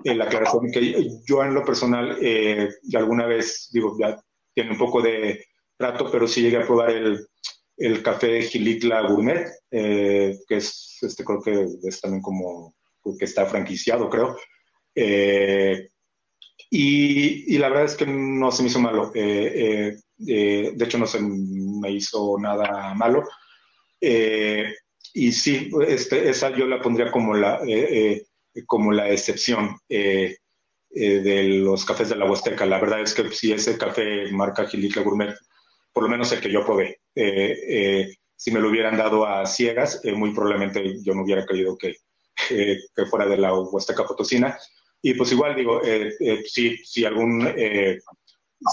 la 0.05 0.24
aclaración 0.24 0.70
que 0.70 1.09
yo 1.27 1.43
en 1.43 1.55
lo 1.55 1.64
personal, 1.64 2.19
eh, 2.20 2.69
alguna 2.94 3.27
vez, 3.27 3.69
digo, 3.73 3.97
ya 3.98 4.20
tiene 4.55 4.73
un 4.73 4.78
poco 4.78 5.01
de 5.02 5.44
rato, 5.78 6.09
pero 6.10 6.28
sí 6.28 6.43
llegué 6.43 6.59
a 6.59 6.66
probar 6.66 6.90
el, 6.90 7.27
el 7.77 8.03
café 8.03 8.43
Gilitla 8.43 9.03
Gourmet, 9.03 9.51
eh, 9.70 10.39
que 10.47 10.57
es, 10.57 10.99
este 11.03 11.24
creo 11.24 11.40
que 11.40 11.66
es 11.82 12.01
también 12.01 12.23
como, 12.23 12.74
que 13.19 13.24
está 13.24 13.47
franquiciado, 13.47 14.09
creo. 14.09 14.36
Eh, 14.94 15.89
y, 16.70 17.55
y, 17.55 17.59
la 17.59 17.69
verdad 17.69 17.85
es 17.85 17.97
que 17.97 18.07
no 18.07 18.51
se 18.51 18.62
me 18.62 18.69
hizo 18.69 18.81
malo. 18.81 19.11
de 19.12 19.97
hecho, 20.78 20.99
no 20.99 21.07
se 21.07 21.20
me 21.20 21.90
hizo 21.90 22.39
nada 22.39 22.94
malo. 22.94 23.24
y 24.01 25.32
sí, 25.32 25.70
este, 25.86 26.31
esa 26.31 26.51
yo 26.51 26.66
la 26.66 26.81
pondría 26.81 27.11
como 27.11 27.35
la 27.35 27.61
como 28.66 28.93
la 28.93 29.09
excepción 29.11 29.78
eh, 29.89 30.36
eh, 30.94 31.20
de 31.20 31.44
los 31.44 31.85
cafés 31.85 32.09
de 32.09 32.16
la 32.16 32.27
Huasteca. 32.27 32.66
La 32.66 32.78
verdad 32.78 33.01
es 33.01 33.15
que 33.15 33.31
si 33.31 33.53
ese 33.53 33.78
café 33.78 34.31
marca 34.32 34.66
Gilitla 34.66 35.03
Gourmet, 35.03 35.35
por 35.93 36.05
lo 36.05 36.09
menos 36.09 36.32
el 36.32 36.40
que 36.40 36.51
yo 36.51 36.64
probé, 36.64 37.01
eh, 37.14 38.14
si 38.35 38.51
me 38.51 38.60
lo 38.60 38.70
hubieran 38.70 38.97
dado 38.97 39.27
a 39.27 39.47
ciegas, 39.47 40.01
muy 40.16 40.35
probablemente 40.35 40.97
yo 41.02 41.14
no 41.14 41.23
hubiera 41.23 41.44
creído 41.44 41.77
que, 41.77 41.97
que 42.48 43.06
fuera 43.09 43.27
de 43.27 43.36
la 43.36 43.55
Huasteca 43.55 44.05
Potosina. 44.05 44.59
Y 45.01 45.14
pues 45.14 45.32
igual 45.32 45.55
digo, 45.55 45.81
si, 46.47 46.77
si, 46.78 47.05
algún, 47.05 47.48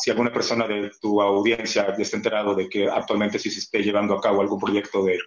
si 0.02 0.10
alguna 0.10 0.34
persona 0.34 0.68
de 0.68 0.92
tu 1.00 1.22
audiencia 1.22 1.96
está 1.98 2.18
enterado 2.18 2.56
de 2.56 2.68
que 2.68 2.88
actualmente 2.88 3.38
sí 3.38 3.52
se 3.52 3.60
esté 3.60 3.84
llevando 3.84 4.16
a 4.16 4.22
cabo 4.22 4.42
algún 4.42 4.60
proyecto 4.60 5.04
de 5.04 5.20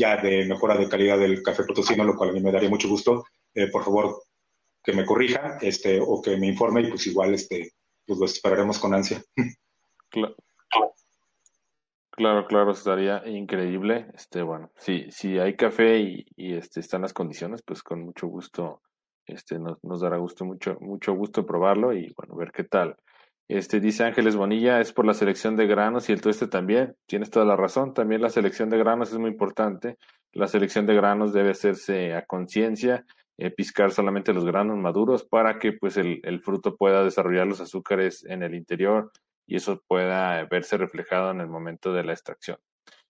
ya 0.00 0.16
de 0.16 0.46
mejora 0.46 0.76
de 0.76 0.88
calidad 0.88 1.18
del 1.18 1.42
café 1.42 1.64
potosino, 1.64 2.04
lo 2.04 2.16
cual 2.16 2.30
a 2.30 2.32
mí 2.32 2.40
me 2.40 2.52
daría 2.52 2.70
mucho 2.70 2.88
gusto, 2.88 3.24
eh, 3.54 3.68
por 3.68 3.84
favor, 3.84 4.22
que 4.82 4.92
me 4.92 5.04
corrija 5.04 5.58
este, 5.60 6.00
o 6.00 6.22
que 6.22 6.36
me 6.36 6.46
informe 6.46 6.80
y 6.82 6.88
pues 6.88 7.06
igual 7.06 7.34
este, 7.34 7.72
pues 8.06 8.18
lo 8.18 8.24
esperaremos 8.24 8.78
con 8.78 8.94
ansia. 8.94 9.22
Claro. 10.08 10.34
Claro, 12.20 12.46
claro, 12.46 12.72
estaría 12.72 13.26
increíble. 13.26 14.08
Este, 14.12 14.42
bueno, 14.42 14.70
si, 14.76 15.10
si 15.10 15.38
hay 15.38 15.56
café 15.56 16.00
y, 16.00 16.26
este, 16.54 16.80
están 16.80 17.00
las 17.00 17.14
condiciones, 17.14 17.62
pues 17.62 17.82
con 17.82 18.02
mucho 18.02 18.26
gusto, 18.26 18.82
este, 19.24 19.58
nos, 19.58 19.82
nos, 19.82 20.02
dará 20.02 20.18
gusto, 20.18 20.44
mucho, 20.44 20.76
mucho 20.80 21.14
gusto 21.14 21.46
probarlo 21.46 21.94
y 21.94 22.12
bueno, 22.14 22.36
ver 22.36 22.52
qué 22.52 22.64
tal. 22.64 22.94
Este, 23.48 23.80
dice 23.80 24.04
Ángeles 24.04 24.36
Bonilla, 24.36 24.82
es 24.82 24.92
por 24.92 25.06
la 25.06 25.14
selección 25.14 25.56
de 25.56 25.66
granos 25.66 26.10
y 26.10 26.12
el 26.12 26.20
tueste 26.20 26.46
también. 26.46 26.94
Tienes 27.06 27.30
toda 27.30 27.46
la 27.46 27.56
razón. 27.56 27.94
También 27.94 28.20
la 28.20 28.28
selección 28.28 28.68
de 28.68 28.76
granos 28.76 29.10
es 29.12 29.18
muy 29.18 29.30
importante. 29.30 29.96
La 30.32 30.46
selección 30.46 30.84
de 30.84 30.96
granos 30.96 31.32
debe 31.32 31.52
hacerse 31.52 32.12
a 32.12 32.26
conciencia, 32.26 33.06
eh, 33.38 33.50
piscar 33.50 33.92
solamente 33.92 34.34
los 34.34 34.44
granos 34.44 34.76
maduros 34.76 35.24
para 35.24 35.58
que 35.58 35.72
pues 35.72 35.96
el, 35.96 36.20
el, 36.24 36.42
fruto 36.42 36.76
pueda 36.76 37.02
desarrollar 37.02 37.46
los 37.46 37.62
azúcares 37.62 38.26
en 38.26 38.42
el 38.42 38.54
interior 38.54 39.10
y 39.50 39.56
eso 39.56 39.82
pueda 39.88 40.44
verse 40.44 40.76
reflejado 40.76 41.32
en 41.32 41.40
el 41.40 41.48
momento 41.48 41.92
de 41.92 42.04
la 42.04 42.12
extracción. 42.12 42.58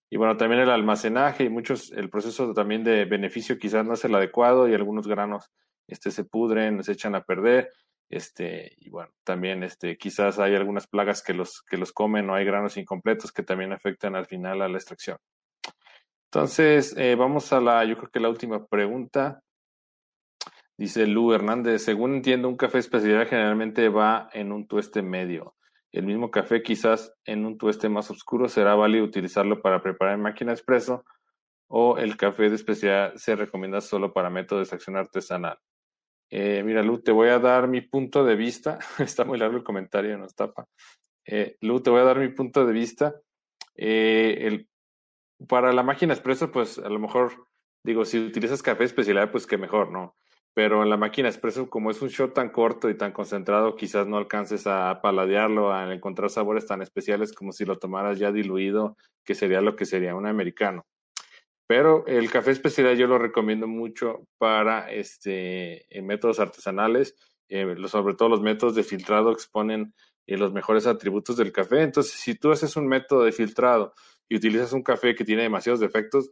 Y 0.09 0.17
bueno, 0.17 0.39
también 0.39 0.63
el 0.63 0.71
almacenaje 0.71 1.45
y 1.45 1.51
muchos, 1.51 1.93
el 1.93 2.09
proceso 2.09 2.55
también 2.55 2.83
de 2.83 3.05
beneficio 3.05 3.59
quizás 3.59 3.85
no 3.85 3.93
es 3.93 4.05
el 4.07 4.15
adecuado 4.15 4.67
y 4.67 4.75
algunos 4.75 5.07
granos 5.07 5.51
este, 5.87 6.11
se 6.11 6.25
pudren, 6.25 6.83
se 6.83 6.93
echan 6.93 7.15
a 7.15 7.25
perder 7.25 7.71
este, 8.09 8.75
y 8.79 8.89
bueno, 8.89 9.13
también 9.23 9.63
este, 9.63 9.99
quizás 9.99 10.39
hay 10.39 10.57
algunas 10.57 10.87
plagas 10.87 11.23
que 11.23 11.35
los, 11.35 11.63
que 11.63 11.77
los 11.77 11.93
comen 11.93 12.29
o 12.31 12.35
hay 12.35 12.45
granos 12.47 12.79
incompletos 12.79 13.33
que 13.33 13.43
también 13.43 13.73
afectan 13.73 14.17
al 14.17 14.27
final 14.27 14.63
a 14.63 14.69
la 14.69 14.79
extracción. 14.79 15.19
Entonces, 16.33 16.97
eh, 16.97 17.17
vamos 17.17 17.53
a 17.53 17.61
la, 17.61 17.85
yo 17.85 17.97
creo 17.99 18.11
que 18.11 18.21
la 18.21 18.31
última 18.31 18.67
pregunta. 18.67 19.43
Dice 20.77 21.07
Lu 21.07 21.35
Hernández, 21.35 21.85
según 21.85 22.15
entiendo, 22.15 22.49
un 22.49 22.57
café 22.57 22.79
especial 22.79 23.27
generalmente 23.27 23.91
va 23.91 24.31
en 24.33 24.51
un 24.51 24.67
tueste 24.67 25.03
medio. 25.03 25.55
El 25.93 26.07
mismo 26.07 26.31
café 26.31 26.63
quizás 26.63 27.13
en 27.25 27.45
un 27.45 27.59
tueste 27.59 27.89
más 27.89 28.11
oscuro 28.11 28.49
será 28.49 28.75
válido 28.75 29.05
utilizarlo 29.05 29.61
para 29.61 29.83
preparar 29.83 30.15
en 30.15 30.23
máquina 30.23 30.53
expreso 30.53 31.05
o 31.69 31.99
el 31.99 32.17
café 32.17 32.49
de 32.49 32.57
especial 32.57 33.13
se 33.17 33.37
recomienda 33.37 33.81
solo 33.81 34.13
para 34.13 34.31
método 34.31 34.59
de 34.59 34.65
extracción 34.65 34.97
artesanal. 34.97 35.59
Eh, 36.31 36.63
mira, 36.65 36.83
Lu, 36.83 37.03
te 37.03 37.13
voy 37.13 37.29
a 37.29 37.39
dar 37.39 37.69
mi 37.69 37.81
punto 37.81 38.25
de 38.25 38.37
vista. 38.37 38.79
Está 38.99 39.25
muy 39.25 39.39
largo 39.39 39.57
el 39.57 39.65
comentario, 39.65 40.17
nos 40.19 40.35
tapa. 40.35 40.67
Eh, 41.25 41.57
Lu, 41.61 41.81
te 41.81 41.91
voy 41.91 42.01
a 42.01 42.05
dar 42.05 42.19
mi 42.19 42.29
punto 42.29 42.65
de 42.67 42.73
vista. 42.73 43.15
Eh, 43.77 44.39
el, 44.41 44.69
para 45.49 45.73
la 45.73 45.83
máquina 45.83 46.13
expreso, 46.13 46.51
pues 46.51 46.79
a 46.79 46.89
lo 46.89 46.99
mejor, 46.99 47.47
digo, 47.85 48.05
si 48.05 48.19
utilizas 48.19 48.63
café 48.63 48.85
especialidad, 48.85 49.31
pues 49.31 49.47
que 49.47 49.59
mejor, 49.59 49.91
¿no? 49.91 50.17
Pero 50.55 50.83
en 50.83 50.91
la 50.91 50.97
máquina 50.97 51.29
expreso, 51.29 51.71
como 51.71 51.91
es 51.91 52.03
un 52.03 52.09
shot 52.09 52.35
tan 52.35 52.51
corto 52.51 52.91
y 52.91 52.97
tan 52.97 53.13
concentrado, 53.13 53.77
quizás 53.77 54.07
no 54.07 54.17
alcances 54.17 54.67
a 54.67 55.01
paladearlo, 55.01 55.73
a 55.73 55.95
encontrar 55.95 56.31
sabores 56.31 56.67
tan 56.67 56.83
especiales 56.83 57.33
como 57.33 57.53
si 57.53 57.65
lo 57.65 57.79
tomaras 57.79 58.19
ya 58.19 58.33
diluido, 58.33 58.97
que 59.25 59.35
sería 59.35 59.61
lo 59.61 59.77
que 59.77 59.87
sería 59.87 60.15
un 60.15 60.27
americano. 60.27 60.87
Pero 61.69 62.05
el 62.09 62.29
café 62.31 62.51
especial 62.51 62.97
yo 62.97 63.07
lo 63.07 63.19
recomiendo 63.19 63.69
mucho 63.69 64.27
para 64.39 64.91
este, 64.91 65.87
métodos 66.03 66.41
artesanales, 66.41 67.15
eh, 67.49 67.77
sobre 67.87 68.15
todo 68.15 68.29
los 68.29 68.41
métodos 68.41 68.75
de 68.75 68.83
filtrado 68.83 69.31
exponen 69.31 69.95
eh, 70.27 70.37
los 70.37 70.53
mejores 70.53 70.87
atributos 70.87 71.37
del 71.37 71.53
café. 71.53 71.83
Entonces, 71.83 72.13
si 72.13 72.35
tú 72.35 72.51
haces 72.51 72.77
un 72.77 72.87
método 72.87 73.25
de 73.25 73.33
filtrado 73.33 73.95
y 74.29 74.37
utilizas 74.37 74.73
un 74.73 74.83
café 74.83 75.15
que 75.15 75.25
tiene 75.25 75.43
demasiados 75.43 75.81
defectos, 75.81 76.31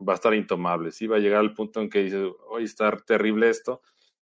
va 0.00 0.14
a 0.14 0.16
estar 0.16 0.34
intomable. 0.34 0.92
Sí, 0.92 1.06
va 1.06 1.16
a 1.16 1.20
llegar 1.20 1.40
al 1.40 1.54
punto 1.54 1.80
en 1.80 1.90
que 1.90 2.02
dices, 2.04 2.28
hoy 2.48 2.64
está 2.64 2.90
terrible 2.98 3.48
esto, 3.48 3.82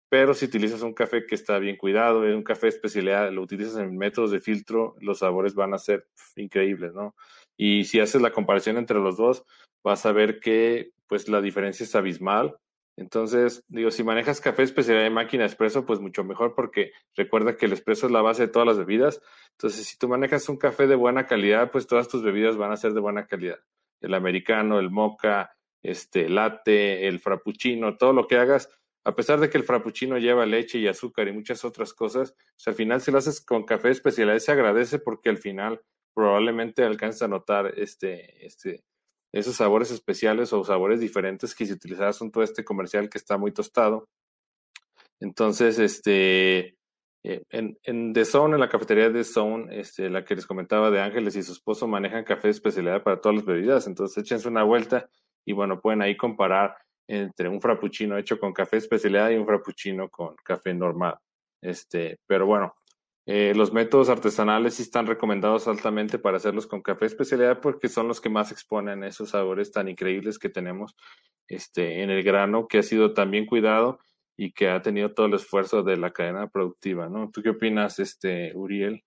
pero 0.08 0.34
si 0.34 0.44
utilizas 0.44 0.82
un 0.82 0.92
café 0.92 1.24
que 1.26 1.34
está 1.34 1.58
bien 1.58 1.76
cuidado, 1.76 2.20
un 2.20 2.42
café 2.42 2.68
especialidad, 2.68 3.32
lo 3.32 3.42
utilizas 3.42 3.78
en 3.78 3.96
métodos 3.96 4.30
de 4.30 4.40
filtro, 4.40 4.94
los 5.00 5.20
sabores 5.20 5.54
van 5.54 5.72
a 5.72 5.78
ser 5.78 6.06
increíbles, 6.36 6.92
¿no? 6.92 7.14
Y 7.56 7.84
si 7.84 7.98
haces 7.98 8.20
la 8.20 8.32
comparación 8.32 8.76
entre 8.76 8.98
los 8.98 9.16
dos, 9.16 9.44
vas 9.82 10.04
a 10.04 10.12
ver 10.12 10.38
que 10.40 10.90
pues 11.06 11.28
la 11.28 11.40
diferencia 11.40 11.84
es 11.84 11.94
abismal. 11.94 12.56
Entonces, 12.96 13.64
digo, 13.68 13.90
si 13.90 14.04
manejas 14.04 14.40
café 14.40 14.62
especialidad 14.62 15.04
de 15.04 15.10
máquina 15.10 15.46
expreso, 15.46 15.86
pues 15.86 15.98
mucho 15.98 16.24
mejor 16.24 16.54
porque 16.54 16.92
recuerda 17.16 17.56
que 17.56 17.64
el 17.66 17.72
expreso 17.72 18.06
es 18.06 18.12
la 18.12 18.20
base 18.20 18.42
de 18.42 18.52
todas 18.52 18.68
las 18.68 18.78
bebidas. 18.78 19.22
Entonces, 19.52 19.86
si 19.86 19.96
tú 19.96 20.08
manejas 20.08 20.48
un 20.48 20.58
café 20.58 20.86
de 20.86 20.94
buena 20.94 21.26
calidad, 21.26 21.70
pues 21.70 21.86
todas 21.86 22.08
tus 22.08 22.22
bebidas 22.22 22.58
van 22.58 22.70
a 22.70 22.76
ser 22.76 22.92
de 22.92 23.00
buena 23.00 23.26
calidad. 23.26 23.60
El 24.02 24.12
americano, 24.12 24.78
el 24.78 24.90
mocha, 24.90 25.52
este, 25.82 26.28
latte, 26.28 27.08
el 27.08 27.20
frappuccino, 27.20 27.96
todo 27.96 28.12
lo 28.12 28.26
que 28.26 28.36
hagas, 28.36 28.68
a 29.04 29.16
pesar 29.16 29.40
de 29.40 29.50
que 29.50 29.58
el 29.58 29.64
frappuccino 29.64 30.18
lleva 30.18 30.46
leche 30.46 30.78
y 30.78 30.86
azúcar 30.86 31.28
y 31.28 31.32
muchas 31.32 31.64
otras 31.64 31.92
cosas, 31.92 32.34
pues 32.54 32.68
al 32.68 32.74
final 32.74 33.00
si 33.00 33.10
lo 33.10 33.18
haces 33.18 33.40
con 33.40 33.64
café 33.64 33.90
especialidad 33.90 34.38
se 34.38 34.52
agradece 34.52 34.98
porque 34.98 35.28
al 35.28 35.38
final 35.38 35.80
probablemente 36.14 36.84
alcanza 36.84 37.24
a 37.24 37.28
notar 37.28 37.74
este, 37.76 38.46
este, 38.46 38.84
esos 39.32 39.56
sabores 39.56 39.90
especiales 39.90 40.52
o 40.52 40.62
sabores 40.62 41.00
diferentes 41.00 41.54
que 41.54 41.66
si 41.66 41.72
utilizaras 41.72 42.20
un 42.20 42.30
tueste 42.30 42.64
comercial 42.64 43.08
que 43.08 43.18
está 43.18 43.38
muy 43.38 43.50
tostado. 43.52 44.08
Entonces, 45.20 45.78
este, 45.78 46.76
eh, 47.24 47.42
en, 47.50 47.78
en 47.82 48.12
The 48.12 48.24
Zone, 48.24 48.54
en 48.54 48.60
la 48.60 48.68
cafetería 48.68 49.08
de 49.08 49.20
The 49.20 49.24
Zone, 49.24 49.80
este, 49.80 50.10
la 50.10 50.24
que 50.24 50.34
les 50.34 50.46
comentaba 50.46 50.90
de 50.90 51.00
Ángeles 51.00 51.34
y 51.36 51.42
su 51.42 51.52
esposo 51.52 51.88
manejan 51.88 52.24
café 52.24 52.48
de 52.48 52.52
especialidad 52.52 53.02
para 53.02 53.20
todas 53.20 53.36
las 53.36 53.46
bebidas. 53.46 53.86
Entonces, 53.86 54.22
échense 54.22 54.48
una 54.48 54.64
vuelta 54.64 55.08
y 55.44 55.52
bueno, 55.52 55.80
pueden 55.80 56.02
ahí 56.02 56.16
comparar 56.16 56.76
entre 57.08 57.48
un 57.48 57.60
frappuccino 57.60 58.16
hecho 58.16 58.38
con 58.38 58.52
café 58.52 58.78
especialidad 58.78 59.30
y 59.30 59.36
un 59.36 59.46
frappuccino 59.46 60.08
con 60.08 60.34
café 60.44 60.72
normal. 60.72 61.16
Este, 61.60 62.18
pero 62.26 62.46
bueno, 62.46 62.74
eh, 63.26 63.52
los 63.54 63.72
métodos 63.72 64.08
artesanales 64.08 64.74
sí 64.74 64.82
están 64.82 65.06
recomendados 65.06 65.68
altamente 65.68 66.18
para 66.18 66.38
hacerlos 66.38 66.66
con 66.66 66.82
café 66.82 67.06
especialidad 67.06 67.60
porque 67.60 67.88
son 67.88 68.08
los 68.08 68.20
que 68.20 68.28
más 68.28 68.50
exponen 68.50 69.04
esos 69.04 69.30
sabores 69.30 69.70
tan 69.70 69.88
increíbles 69.88 70.38
que 70.38 70.48
tenemos 70.48 70.96
este, 71.46 72.02
en 72.02 72.10
el 72.10 72.22
grano, 72.24 72.66
que 72.66 72.78
ha 72.78 72.82
sido 72.82 73.14
tan 73.14 73.30
bien 73.30 73.46
cuidado 73.46 74.00
y 74.36 74.52
que 74.52 74.68
ha 74.68 74.82
tenido 74.82 75.12
todo 75.12 75.26
el 75.26 75.34
esfuerzo 75.34 75.82
de 75.82 75.96
la 75.98 76.12
cadena 76.12 76.48
productiva, 76.48 77.08
¿no? 77.08 77.30
¿Tú 77.30 77.42
qué 77.42 77.50
opinas, 77.50 77.98
este, 77.98 78.52
Uriel? 78.56 79.04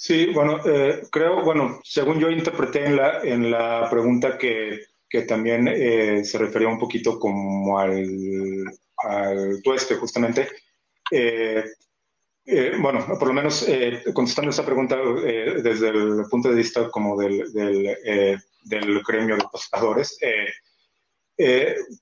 Sí, 0.00 0.26
bueno, 0.32 0.60
eh, 0.64 1.02
creo, 1.10 1.42
bueno, 1.42 1.80
según 1.82 2.20
yo 2.20 2.30
interpreté 2.30 2.86
en 2.86 2.94
la, 2.96 3.20
en 3.20 3.50
la 3.50 3.88
pregunta 3.90 4.38
que, 4.38 4.78
que 5.08 5.22
también 5.22 5.66
eh, 5.66 6.24
se 6.24 6.38
refería 6.38 6.68
un 6.68 6.78
poquito 6.78 7.18
como 7.18 7.80
al, 7.80 8.64
al 8.98 9.60
tueste, 9.60 9.96
justamente, 9.96 10.48
eh, 11.10 11.64
eh, 12.46 12.76
bueno, 12.80 13.04
por 13.18 13.26
lo 13.26 13.34
menos 13.34 13.68
eh, 13.68 14.04
contestando 14.14 14.52
esa 14.52 14.64
pregunta 14.64 14.96
eh, 15.24 15.60
desde 15.64 15.88
el 15.88 16.24
punto 16.30 16.48
de 16.48 16.54
vista 16.54 16.88
como 16.90 17.20
del, 17.20 17.52
del, 17.52 18.40
del 18.66 19.02
gremio 19.02 19.34
de 19.34 19.46
tostadores, 19.50 20.16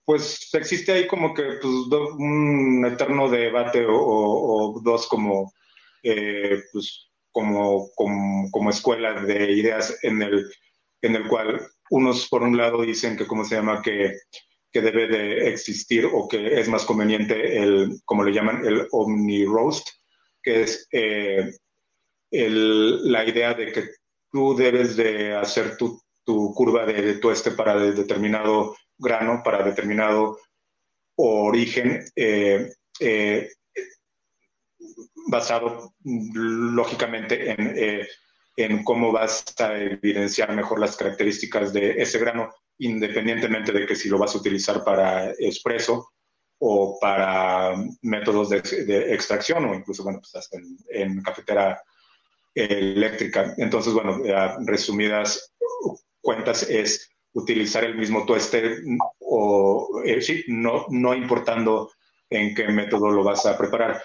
pues 0.04 0.50
existe 0.52 0.92
ahí 0.92 1.06
como 1.06 1.32
que 1.32 1.44
pues, 1.62 1.74
un 2.18 2.84
eterno 2.84 3.30
debate 3.30 3.86
o, 3.88 4.78
dos 4.84 5.06
como, 5.08 5.54
pues, 6.02 7.06
como, 7.36 7.90
como, 7.94 8.50
como, 8.50 8.70
escuela 8.70 9.20
de 9.20 9.52
ideas 9.52 9.98
en 10.02 10.22
el, 10.22 10.50
en 11.02 11.16
el 11.16 11.28
cual 11.28 11.60
unos 11.90 12.28
por 12.28 12.42
un 12.42 12.56
lado 12.56 12.80
dicen 12.80 13.14
que, 13.16 13.26
¿cómo 13.26 13.44
se 13.44 13.56
llama?, 13.56 13.82
que 13.82 14.14
que 14.76 14.82
debe 14.82 15.06
de 15.06 15.48
existir 15.48 16.04
o 16.04 16.28
que 16.28 16.60
es 16.60 16.68
más 16.68 16.84
conveniente 16.84 17.62
el, 17.62 17.98
como 18.04 18.22
le 18.22 18.30
llaman, 18.30 18.62
el 18.66 18.86
omni 18.90 19.46
roast, 19.46 19.88
que 20.42 20.64
es 20.64 20.86
eh, 20.92 21.50
la 22.30 23.24
idea 23.24 23.54
de 23.54 23.72
que 23.72 23.84
tú 24.30 24.54
debes 24.54 24.94
de 24.96 25.34
hacer 25.34 25.78
tu, 25.78 25.98
curva 26.54 26.84
de, 26.84 27.14
tueste 27.14 27.52
para 27.52 27.78
determinado 27.78 28.76
grano, 28.98 29.40
para 29.42 29.64
determinado 29.64 30.38
origen, 31.16 32.04
eh, 32.14 32.70
eh, 33.00 33.48
basado 35.26 35.94
lógicamente 36.04 37.50
en, 37.50 38.06
en 38.56 38.84
cómo 38.84 39.12
vas 39.12 39.44
a 39.58 39.76
evidenciar 39.76 40.54
mejor 40.54 40.80
las 40.80 40.96
características 40.96 41.72
de 41.72 42.00
ese 42.00 42.18
grano 42.18 42.52
independientemente 42.78 43.72
de 43.72 43.86
que 43.86 43.96
si 43.96 44.08
lo 44.08 44.18
vas 44.18 44.34
a 44.34 44.38
utilizar 44.38 44.84
para 44.84 45.30
expreso 45.32 46.12
o 46.58 46.98
para 47.00 47.74
métodos 48.02 48.48
de, 48.50 49.14
extracción 49.14 49.64
o 49.64 49.74
incluso, 49.74 50.02
bueno, 50.02 50.20
pues 50.20 50.34
hasta 50.36 50.58
en, 50.90 51.22
cafetera 51.22 51.82
eléctrica. 52.54 53.54
Entonces, 53.58 53.92
bueno, 53.92 54.22
resumidas 54.64 55.52
cuentas 56.20 56.62
es 56.62 57.10
utilizar 57.34 57.84
el 57.84 57.96
mismo 57.96 58.24
tueste 58.24 58.78
o, 59.20 60.02
eh, 60.04 60.22
sí, 60.22 60.44
no, 60.48 60.86
no 60.88 61.14
importando 61.14 61.92
en 62.30 62.54
qué 62.54 62.68
método 62.68 63.10
lo 63.10 63.22
vas 63.22 63.44
a 63.44 63.58
preparar. 63.58 64.02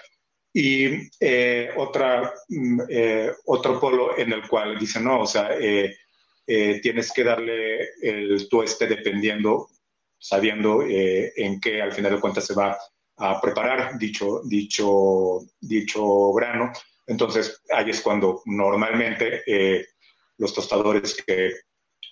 Y 0.54 1.08
eh, 1.18 1.70
otra, 1.76 2.34
mm, 2.48 2.80
eh, 2.88 3.32
otro 3.46 3.80
polo 3.80 4.18
en 4.18 4.32
el 4.32 4.46
cual 4.46 4.78
dice, 4.78 5.00
no, 5.00 5.22
o 5.22 5.26
sea, 5.26 5.50
eh, 5.58 5.96
tienes 6.82 7.12
que 7.12 7.24
darle 7.24 7.88
el 8.02 8.48
tueste 8.48 8.86
dependiendo, 8.86 9.68
sabiendo 10.18 10.82
en 10.86 11.60
qué 11.60 11.80
al 11.80 11.92
final 11.92 12.14
de 12.14 12.20
cuentas 12.20 12.44
se 12.46 12.54
va 12.54 12.76
a 13.16 13.40
preparar 13.40 13.96
dicho, 13.98 14.42
dicho, 14.44 15.40
dicho 15.60 16.32
grano. 16.32 16.72
Entonces, 17.06 17.62
ahí 17.70 17.90
es 17.90 18.02
cuando 18.02 18.42
normalmente 18.44 19.42
los 20.36 20.52
tostadores 20.52 21.16
que 21.24 21.52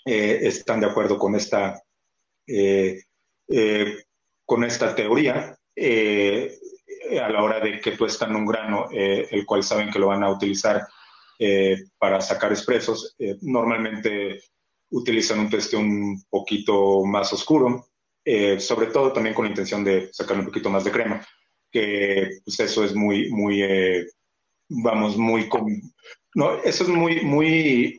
están 0.04 0.80
de 0.80 0.86
acuerdo 0.86 1.18
con 1.18 1.34
esta, 1.34 1.82
con 4.46 4.64
esta 4.64 4.94
teoría, 4.94 5.58
a 7.20 7.28
la 7.28 7.42
hora 7.42 7.60
de 7.60 7.80
que 7.80 7.92
tuestan 7.92 8.36
un 8.36 8.46
grano, 8.46 8.88
el 8.90 9.44
cual 9.46 9.62
saben 9.62 9.90
que 9.90 9.98
lo 9.98 10.08
van 10.08 10.22
a 10.22 10.30
utilizar 10.30 10.86
eh, 11.42 11.84
para 11.96 12.20
sacar 12.20 12.52
expresos. 12.52 13.14
Eh, 13.18 13.38
normalmente 13.40 14.42
utilizan 14.90 15.40
un 15.40 15.48
teste 15.48 15.74
un 15.74 16.22
poquito 16.28 17.02
más 17.06 17.32
oscuro, 17.32 17.86
eh, 18.22 18.60
sobre 18.60 18.88
todo 18.88 19.10
también 19.10 19.34
con 19.34 19.46
la 19.46 19.48
intención 19.48 19.82
de 19.82 20.12
sacar 20.12 20.38
un 20.38 20.44
poquito 20.44 20.68
más 20.68 20.84
de 20.84 20.90
crema, 20.90 21.26
que 21.72 22.40
pues 22.44 22.60
eso 22.60 22.84
es 22.84 22.94
muy, 22.94 23.30
muy, 23.30 23.62
vamos, 24.68 25.16
muy, 25.16 25.48
no, 26.34 26.62
eso 26.62 26.84
es 26.84 26.90
muy, 26.90 27.22
muy, 27.22 27.98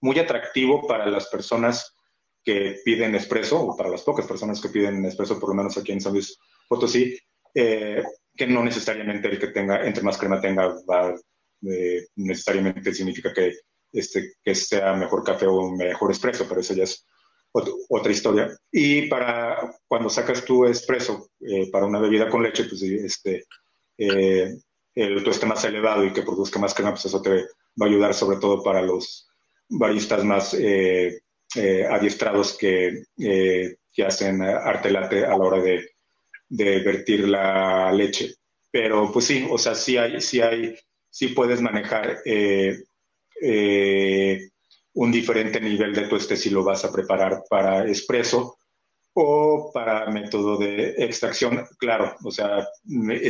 muy 0.00 0.18
atractivo 0.18 0.88
para 0.88 1.06
las 1.06 1.28
personas 1.28 1.94
que 2.42 2.80
piden 2.84 3.14
expreso, 3.14 3.60
o 3.60 3.76
para 3.76 3.88
las 3.88 4.02
pocas 4.02 4.26
personas 4.26 4.60
que 4.60 4.70
piden 4.70 5.04
expreso, 5.04 5.38
por 5.38 5.50
lo 5.50 5.54
menos 5.54 5.78
aquí 5.78 5.92
en 5.92 6.00
San 6.00 6.14
Luis 6.14 6.36
Potosí, 6.66 7.16
que 7.52 8.46
no 8.46 8.64
necesariamente 8.64 9.28
el 9.28 9.38
que 9.38 9.48
tenga, 9.48 9.84
entre 9.86 10.02
más 10.02 10.16
crema 10.16 10.40
tenga, 10.40 10.68
va 10.88 11.14
eh, 11.62 12.06
necesariamente 12.16 12.94
significa 12.94 13.32
que, 13.32 13.52
este, 13.92 14.34
que 14.42 14.54
sea 14.54 14.94
mejor 14.94 15.22
café 15.24 15.46
o 15.46 15.70
mejor 15.70 16.10
espresso, 16.10 16.46
pero 16.48 16.60
eso 16.60 16.74
ya 16.74 16.84
es 16.84 17.06
otra 17.52 18.12
historia. 18.12 18.56
Y 18.70 19.08
para 19.08 19.74
cuando 19.86 20.08
sacas 20.08 20.44
tu 20.44 20.64
espresso 20.66 21.30
eh, 21.40 21.68
para 21.70 21.86
una 21.86 21.98
bebida 21.98 22.28
con 22.28 22.42
leche, 22.42 22.64
pues 22.64 22.82
este, 22.82 23.44
eh, 23.98 24.56
el 24.94 25.24
tueste 25.24 25.46
más 25.46 25.64
elevado 25.64 26.04
y 26.04 26.12
que 26.12 26.22
produzca 26.22 26.58
más 26.58 26.74
crema, 26.74 26.92
pues 26.92 27.06
eso 27.06 27.20
te 27.20 27.30
va 27.30 27.86
a 27.86 27.88
ayudar 27.88 28.14
sobre 28.14 28.38
todo 28.38 28.62
para 28.62 28.82
los 28.82 29.28
baristas 29.68 30.24
más 30.24 30.54
adiestrados 31.90 32.56
que, 32.56 33.04
que 33.16 34.04
hacen 34.04 34.42
arte 34.42 34.90
latte 34.90 35.24
a 35.24 35.30
la 35.30 35.44
hora 35.44 35.60
de, 35.60 35.89
de 36.50 36.80
vertir 36.80 37.26
la 37.26 37.90
leche. 37.92 38.34
Pero 38.70 39.10
pues 39.10 39.24
sí, 39.24 39.46
o 39.50 39.56
sea, 39.56 39.74
sí 39.74 39.96
hay, 39.96 40.20
sí 40.20 40.42
hay 40.42 40.76
sí 41.10 41.28
puedes 41.28 41.60
manejar 41.60 42.18
eh, 42.24 42.84
eh, 43.42 44.50
un 44.94 45.10
diferente 45.10 45.60
nivel 45.60 45.94
de 45.94 46.06
tueste 46.06 46.36
si 46.36 46.50
lo 46.50 46.62
vas 46.62 46.84
a 46.84 46.92
preparar 46.92 47.42
para 47.48 47.86
expreso 47.86 48.58
o 49.12 49.70
para 49.72 50.10
método 50.10 50.56
de 50.56 50.94
extracción. 50.98 51.66
Claro, 51.78 52.16
o 52.22 52.30
sea, 52.30 52.66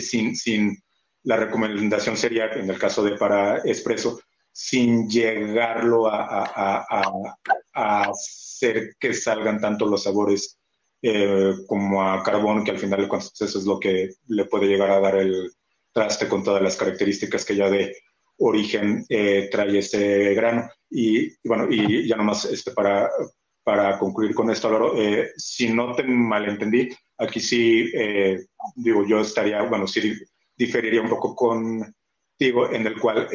sin, 0.00 0.36
sin 0.36 0.76
la 1.22 1.36
recomendación 1.36 2.16
sería, 2.16 2.46
en 2.52 2.68
el 2.68 2.78
caso 2.78 3.02
de 3.02 3.16
para 3.16 3.58
expreso, 3.58 4.20
sin 4.52 5.08
llegarlo 5.08 6.06
a, 6.08 7.30
hacer 7.72 8.96
que 8.98 9.14
salgan 9.14 9.60
tanto 9.60 9.86
los 9.86 10.02
sabores 10.02 10.59
eh, 11.02 11.54
como 11.66 12.02
a 12.02 12.22
carbón, 12.22 12.64
que 12.64 12.70
al 12.72 12.78
final 12.78 13.00
de 13.02 13.08
cuentas 13.08 13.32
eso 13.40 13.58
es 13.58 13.64
lo 13.64 13.78
que 13.78 14.10
le 14.28 14.44
puede 14.44 14.66
llegar 14.66 14.90
a 14.90 15.00
dar 15.00 15.16
el, 15.16 15.50
traste 15.92 16.28
con 16.28 16.42
todas 16.42 16.62
las 16.62 16.76
características 16.76 17.44
que 17.44 17.56
ya 17.56 17.68
de 17.68 17.96
origen 18.38 19.04
eh, 19.08 19.48
trae 19.50 19.78
este 19.78 20.34
grano. 20.34 20.68
Y, 20.90 21.30
bueno, 21.46 21.66
y 21.70 22.06
ya 22.08 22.16
nomás 22.16 22.44
este, 22.46 22.72
para, 22.72 23.10
para 23.62 23.98
concluir 23.98 24.34
con 24.34 24.50
esto, 24.50 24.68
Álvaro, 24.68 25.00
eh, 25.00 25.30
si 25.36 25.68
no 25.68 25.94
te 25.94 26.02
malentendí, 26.04 26.88
aquí 27.18 27.40
sí, 27.40 27.90
eh, 27.94 28.46
digo, 28.74 29.06
yo 29.06 29.20
estaría, 29.20 29.62
bueno, 29.62 29.86
sí 29.86 30.14
diferiría 30.56 31.00
un 31.00 31.08
poco 31.08 31.34
contigo, 31.34 32.70
en 32.70 32.86
el 32.86 32.98
cual 32.98 33.28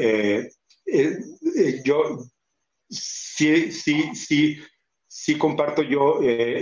yo 1.83 2.19
sí, 2.89 3.71
sí, 3.71 4.15
sí, 4.15 4.59
sí 5.17 5.37
comparto 5.37 5.81
yo, 5.81 6.19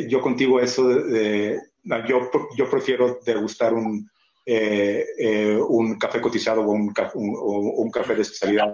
yo 0.07 0.21
contigo 0.21 0.59
eso 0.59 0.87
de, 0.87 1.59
yo, 2.07 2.29
yo 2.55 2.69
prefiero 2.69 3.19
degustar 3.25 3.73
un, 3.73 4.07
eh, 4.45 5.03
eh, 5.17 5.57
un 5.57 5.97
café 5.97 6.21
cotizado 6.21 6.61
o 6.61 6.69
un, 6.69 6.93
un, 7.15 7.91
café 7.91 8.13
de 8.13 8.21
especialidad 8.21 8.71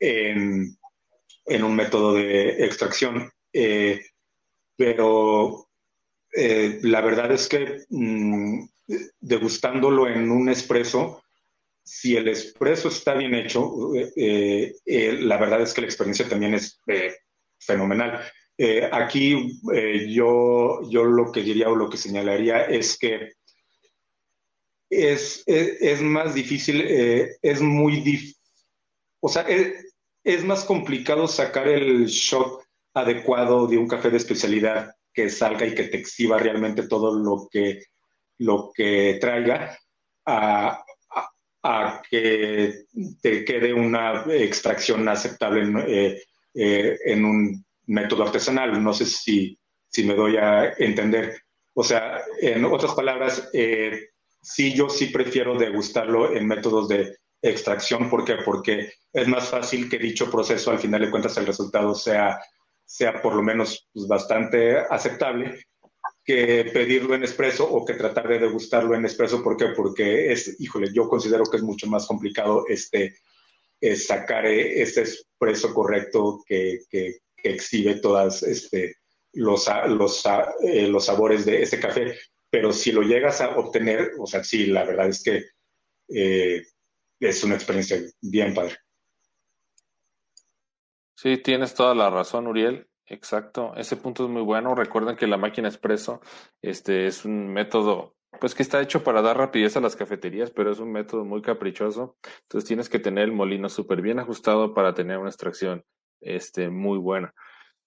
en, 0.00 0.74
en, 1.44 1.62
un 1.62 1.76
método 1.76 2.14
de 2.14 2.64
extracción. 2.64 3.30
Eh, 3.52 4.00
pero 4.74 5.68
la 6.32 7.00
verdad 7.02 7.32
es 7.32 7.48
que 7.48 7.84
mm, 7.90 8.64
degustándolo 9.20 10.08
en 10.08 10.30
un 10.30 10.48
espresso, 10.48 11.22
si 11.82 12.16
el 12.16 12.28
espresso 12.28 12.88
está 12.88 13.12
bien 13.12 13.34
hecho, 13.34 13.92
la 14.16 15.36
verdad 15.36 15.60
es 15.60 15.74
que 15.74 15.82
la 15.82 15.86
experiencia 15.86 16.26
también 16.26 16.54
es 16.54 16.80
fenomenal. 17.58 18.22
Aquí 18.92 19.60
yo, 20.08 20.80
yo 20.88 21.04
lo 21.04 21.30
que 21.30 21.42
diría 21.42 21.68
o 21.68 21.76
lo 21.76 21.90
que 21.90 21.98
señalaría 21.98 22.64
es 22.64 22.98
que 22.98 23.32
es, 24.90 25.42
es, 25.46 26.00
más 26.00 26.34
difícil, 26.34 26.80
eh, 26.80 27.36
es 27.42 27.60
muy 27.60 28.00
difícil, 28.00 28.36
o 29.20 29.28
sea, 29.28 29.42
es, 29.42 30.44
más 30.44 30.64
complicado 30.64 31.26
sacar 31.28 31.68
el 31.68 32.06
shot 32.06 32.62
adecuado 32.94 33.66
de 33.66 33.78
un 33.78 33.88
café 33.88 34.10
de 34.10 34.16
especialidad 34.16 34.94
que 35.12 35.30
salga 35.30 35.66
y 35.66 35.74
que 35.74 35.84
te 35.84 35.98
exhiba 35.98 36.38
realmente 36.38 36.86
todo 36.88 37.18
lo 37.18 37.48
que, 37.50 37.82
lo 38.38 38.70
que 38.74 39.18
traiga 39.20 39.78
a, 40.26 40.82
que 42.08 42.84
te 43.20 43.44
quede 43.44 43.74
una 43.74 44.24
extracción 44.28 45.08
aceptable 45.08 45.64
eh, 45.88 46.22
eh, 46.54 46.98
en, 47.04 47.24
un 47.24 47.65
método 47.86 48.24
artesanal. 48.24 48.82
No 48.82 48.92
sé 48.92 49.06
si, 49.06 49.58
si 49.88 50.04
me 50.04 50.14
doy 50.14 50.36
a 50.36 50.74
entender. 50.78 51.40
O 51.74 51.84
sea, 51.84 52.22
en 52.40 52.64
otras 52.64 52.94
palabras, 52.94 53.50
sí, 54.42 54.74
yo 54.74 54.88
sí 54.88 55.06
prefiero 55.06 55.56
degustarlo 55.56 56.34
en 56.34 56.46
métodos 56.46 56.88
de 56.88 57.16
extracción. 57.42 58.08
¿Por 58.08 58.24
qué? 58.24 58.36
Porque 58.44 58.92
es 59.12 59.28
más 59.28 59.48
fácil 59.48 59.88
que 59.88 59.98
dicho 59.98 60.30
proceso, 60.30 60.70
al 60.70 60.78
final 60.78 61.02
de 61.02 61.10
cuentas, 61.10 61.36
el 61.36 61.46
resultado 61.46 61.94
sea, 61.94 62.40
sea 62.84 63.20
por 63.20 63.34
lo 63.34 63.42
menos 63.42 63.88
pues, 63.92 64.06
bastante 64.06 64.78
aceptable. 64.78 65.60
que 66.24 66.68
pedirlo 66.72 67.14
en 67.14 67.22
expreso 67.22 67.70
o 67.70 67.84
que 67.84 67.94
tratar 67.94 68.26
de 68.26 68.40
degustarlo 68.40 68.94
en 68.96 69.04
expreso. 69.04 69.44
¿Por 69.44 69.56
qué? 69.56 69.66
Porque 69.76 70.32
es, 70.32 70.60
híjole, 70.60 70.92
yo 70.92 71.08
considero 71.08 71.44
que 71.44 71.58
es 71.58 71.62
mucho 71.62 71.86
más 71.86 72.04
complicado 72.06 72.64
este, 72.68 73.16
sacar 73.96 74.44
ese 74.46 75.02
expreso 75.02 75.72
correcto 75.72 76.42
que, 76.44 76.80
que, 76.90 77.18
exhibe 77.50 77.96
todas 78.00 78.42
este, 78.42 78.96
los, 79.32 79.68
los, 79.88 80.24
eh, 80.62 80.88
los 80.88 81.04
sabores 81.04 81.44
de 81.44 81.62
este 81.62 81.80
café. 81.80 82.18
Pero 82.50 82.72
si 82.72 82.92
lo 82.92 83.02
llegas 83.02 83.40
a 83.40 83.56
obtener, 83.56 84.12
o 84.18 84.26
sea, 84.26 84.42
sí, 84.42 84.66
la 84.66 84.84
verdad 84.84 85.08
es 85.08 85.22
que 85.22 85.44
eh, 86.08 86.62
es 87.20 87.44
una 87.44 87.54
experiencia 87.54 87.98
bien 88.20 88.54
padre. 88.54 88.76
Sí, 91.14 91.38
tienes 91.38 91.74
toda 91.74 91.94
la 91.94 92.10
razón, 92.10 92.46
Uriel. 92.46 92.88
Exacto, 93.08 93.72
ese 93.76 93.96
punto 93.96 94.24
es 94.24 94.30
muy 94.30 94.42
bueno. 94.42 94.74
Recuerden 94.74 95.16
que 95.16 95.26
la 95.26 95.36
máquina 95.36 95.68
expreso 95.68 96.20
este, 96.60 97.06
es 97.06 97.24
un 97.24 97.48
método, 97.52 98.16
pues 98.40 98.54
que 98.54 98.62
está 98.62 98.82
hecho 98.82 99.04
para 99.04 99.22
dar 99.22 99.38
rapidez 99.38 99.76
a 99.76 99.80
las 99.80 99.96
cafeterías, 99.96 100.50
pero 100.50 100.72
es 100.72 100.80
un 100.80 100.92
método 100.92 101.24
muy 101.24 101.40
caprichoso. 101.40 102.16
Entonces 102.42 102.66
tienes 102.66 102.88
que 102.88 102.98
tener 102.98 103.24
el 103.24 103.32
molino 103.32 103.68
súper 103.68 104.02
bien 104.02 104.18
ajustado 104.18 104.74
para 104.74 104.94
tener 104.94 105.18
una 105.18 105.28
extracción 105.28 105.84
este, 106.20 106.70
muy 106.70 106.98
buena. 106.98 107.34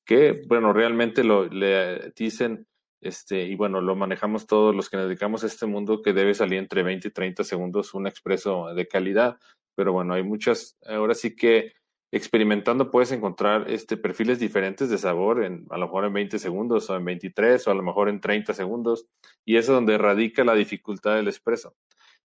Que, 0.05 0.43
bueno, 0.47 0.73
realmente 0.73 1.23
lo 1.23 1.45
le 1.45 2.11
dicen, 2.15 2.67
este, 3.01 3.43
y 3.43 3.55
bueno, 3.55 3.81
lo 3.81 3.95
manejamos 3.95 4.47
todos 4.47 4.75
los 4.75 4.89
que 4.89 4.97
nos 4.97 5.07
dedicamos 5.07 5.43
a 5.43 5.47
este 5.47 5.65
mundo, 5.65 6.01
que 6.01 6.13
debe 6.13 6.33
salir 6.33 6.59
entre 6.59 6.83
20 6.83 7.07
y 7.07 7.11
30 7.11 7.43
segundos 7.43 7.93
un 7.93 8.07
expreso 8.07 8.73
de 8.73 8.87
calidad. 8.87 9.37
Pero 9.75 9.93
bueno, 9.93 10.13
hay 10.13 10.23
muchas, 10.23 10.77
ahora 10.85 11.13
sí 11.13 11.35
que 11.35 11.73
experimentando 12.11 12.89
puedes 12.89 13.11
encontrar 13.11 13.69
este, 13.69 13.95
perfiles 13.95 14.39
diferentes 14.39 14.89
de 14.89 14.97
sabor, 14.97 15.43
en, 15.43 15.65
a 15.69 15.77
lo 15.77 15.85
mejor 15.85 16.05
en 16.05 16.13
20 16.13 16.39
segundos 16.39 16.89
o 16.89 16.95
en 16.95 17.05
23 17.05 17.67
o 17.67 17.71
a 17.71 17.75
lo 17.75 17.83
mejor 17.83 18.09
en 18.09 18.19
30 18.19 18.53
segundos. 18.53 19.07
Y 19.45 19.57
eso 19.57 19.71
es 19.71 19.75
donde 19.77 19.97
radica 19.97 20.43
la 20.43 20.55
dificultad 20.55 21.15
del 21.15 21.27
espresso, 21.27 21.75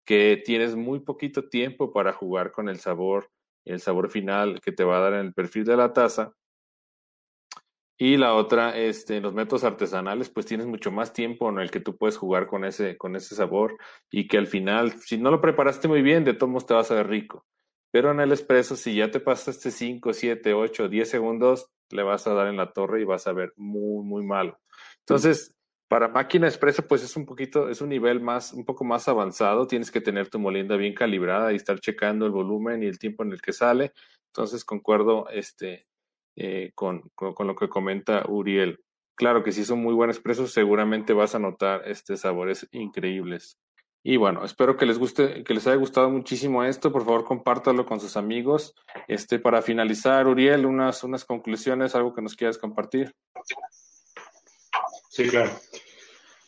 que 0.04 0.42
tienes 0.44 0.76
muy 0.76 1.00
poquito 1.00 1.48
tiempo 1.48 1.92
para 1.92 2.12
jugar 2.12 2.52
con 2.52 2.68
el 2.68 2.78
sabor, 2.78 3.30
el 3.64 3.80
sabor 3.80 4.10
final 4.10 4.60
que 4.60 4.72
te 4.72 4.84
va 4.84 4.98
a 4.98 5.00
dar 5.00 5.14
en 5.14 5.26
el 5.26 5.34
perfil 5.34 5.64
de 5.64 5.76
la 5.76 5.92
taza. 5.92 6.32
Y 8.00 8.16
la 8.16 8.34
otra, 8.34 8.76
este, 8.78 9.20
los 9.20 9.34
métodos 9.34 9.64
artesanales, 9.64 10.30
pues 10.30 10.46
tienes 10.46 10.68
mucho 10.68 10.92
más 10.92 11.12
tiempo 11.12 11.48
en 11.48 11.58
el 11.58 11.70
que 11.70 11.80
tú 11.80 11.96
puedes 11.96 12.16
jugar 12.16 12.46
con 12.46 12.64
ese, 12.64 12.96
con 12.96 13.16
ese 13.16 13.34
sabor 13.34 13.76
y 14.08 14.28
que 14.28 14.38
al 14.38 14.46
final, 14.46 14.92
si 15.00 15.18
no 15.18 15.32
lo 15.32 15.40
preparaste 15.40 15.88
muy 15.88 16.00
bien, 16.00 16.24
de 16.24 16.34
todos 16.34 16.50
modos 16.50 16.66
te 16.66 16.74
vas 16.74 16.90
a 16.92 16.94
ver 16.94 17.08
rico. 17.08 17.44
Pero 17.90 18.12
en 18.12 18.20
el 18.20 18.30
expreso, 18.30 18.76
si 18.76 18.94
ya 18.94 19.10
te 19.10 19.18
pasaste 19.18 19.72
5, 19.72 20.12
7, 20.12 20.54
8, 20.54 20.88
10 20.88 21.10
segundos, 21.10 21.70
le 21.90 22.04
vas 22.04 22.26
a 22.26 22.34
dar 22.34 22.46
en 22.46 22.56
la 22.56 22.72
torre 22.72 23.00
y 23.00 23.04
vas 23.04 23.26
a 23.26 23.32
ver 23.32 23.52
muy, 23.56 24.04
muy 24.04 24.24
malo. 24.24 24.60
Entonces, 25.00 25.57
para 25.88 26.08
máquina 26.08 26.46
expreso, 26.46 26.86
pues 26.86 27.02
es 27.02 27.16
un 27.16 27.24
poquito, 27.24 27.70
es 27.70 27.80
un 27.80 27.88
nivel 27.88 28.20
más, 28.20 28.52
un 28.52 28.64
poco 28.64 28.84
más 28.84 29.08
avanzado. 29.08 29.66
Tienes 29.66 29.90
que 29.90 30.02
tener 30.02 30.28
tu 30.28 30.38
molienda 30.38 30.76
bien 30.76 30.94
calibrada 30.94 31.52
y 31.52 31.56
estar 31.56 31.80
checando 31.80 32.26
el 32.26 32.32
volumen 32.32 32.82
y 32.82 32.86
el 32.86 32.98
tiempo 32.98 33.22
en 33.22 33.32
el 33.32 33.40
que 33.40 33.54
sale. 33.54 33.92
Entonces, 34.26 34.64
concuerdo 34.64 35.28
este, 35.30 35.86
eh, 36.36 36.72
con, 36.74 37.10
con, 37.14 37.46
lo 37.46 37.56
que 37.56 37.68
comenta 37.68 38.24
Uriel. 38.28 38.80
Claro 39.14 39.42
que 39.42 39.50
si 39.50 39.64
son 39.64 39.80
muy 39.80 39.94
buenos 39.94 40.16
expresos, 40.16 40.52
seguramente 40.52 41.14
vas 41.14 41.34
a 41.34 41.38
notar 41.38 41.82
este 41.86 42.16
sabores 42.18 42.68
increíbles. 42.70 43.58
Y 44.04 44.16
bueno, 44.16 44.44
espero 44.44 44.76
que 44.76 44.86
les 44.86 44.98
guste, 44.98 45.42
que 45.42 45.54
les 45.54 45.66
haya 45.66 45.76
gustado 45.76 46.10
muchísimo 46.10 46.62
esto. 46.64 46.92
Por 46.92 47.04
favor, 47.04 47.24
compártalo 47.24 47.86
con 47.86 47.98
sus 47.98 48.16
amigos. 48.16 48.74
Este, 49.08 49.38
para 49.38 49.62
finalizar, 49.62 50.26
Uriel, 50.26 50.66
unas, 50.66 51.02
unas 51.02 51.24
conclusiones, 51.24 51.94
algo 51.94 52.14
que 52.14 52.22
nos 52.22 52.36
quieras 52.36 52.58
compartir. 52.58 53.14
Sí, 55.10 55.28
claro. 55.28 55.50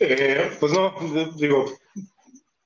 Eh, 0.01 0.51
pues 0.59 0.73
no, 0.73 0.95
digo, 1.37 1.67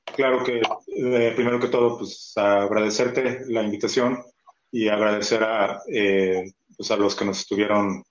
claro 0.04 0.44
que 0.44 0.62
eh, 0.96 1.32
primero 1.34 1.60
que 1.60 1.68
todo, 1.68 1.98
pues 1.98 2.32
agradecerte 2.36 3.44
la 3.48 3.62
invitación 3.62 4.22
y 4.70 4.88
agradecer 4.88 5.42
a, 5.42 5.82
eh, 5.92 6.44
pues, 6.76 6.90
a 6.90 6.96
los 6.96 7.14
que 7.14 7.24
nos 7.24 7.40
estuvieron 7.40 8.04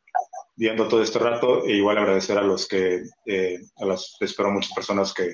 viendo 0.56 0.88
todo 0.88 1.02
este 1.02 1.20
rato 1.20 1.66
e 1.66 1.78
igual 1.78 1.98
agradecer 1.98 2.38
a 2.38 2.44
los 2.44 2.68
que, 2.68 3.02
a 3.78 3.86
las, 3.86 4.16
espero 4.20 4.52
muchas 4.52 4.74
personas 4.74 5.14
que 5.14 5.34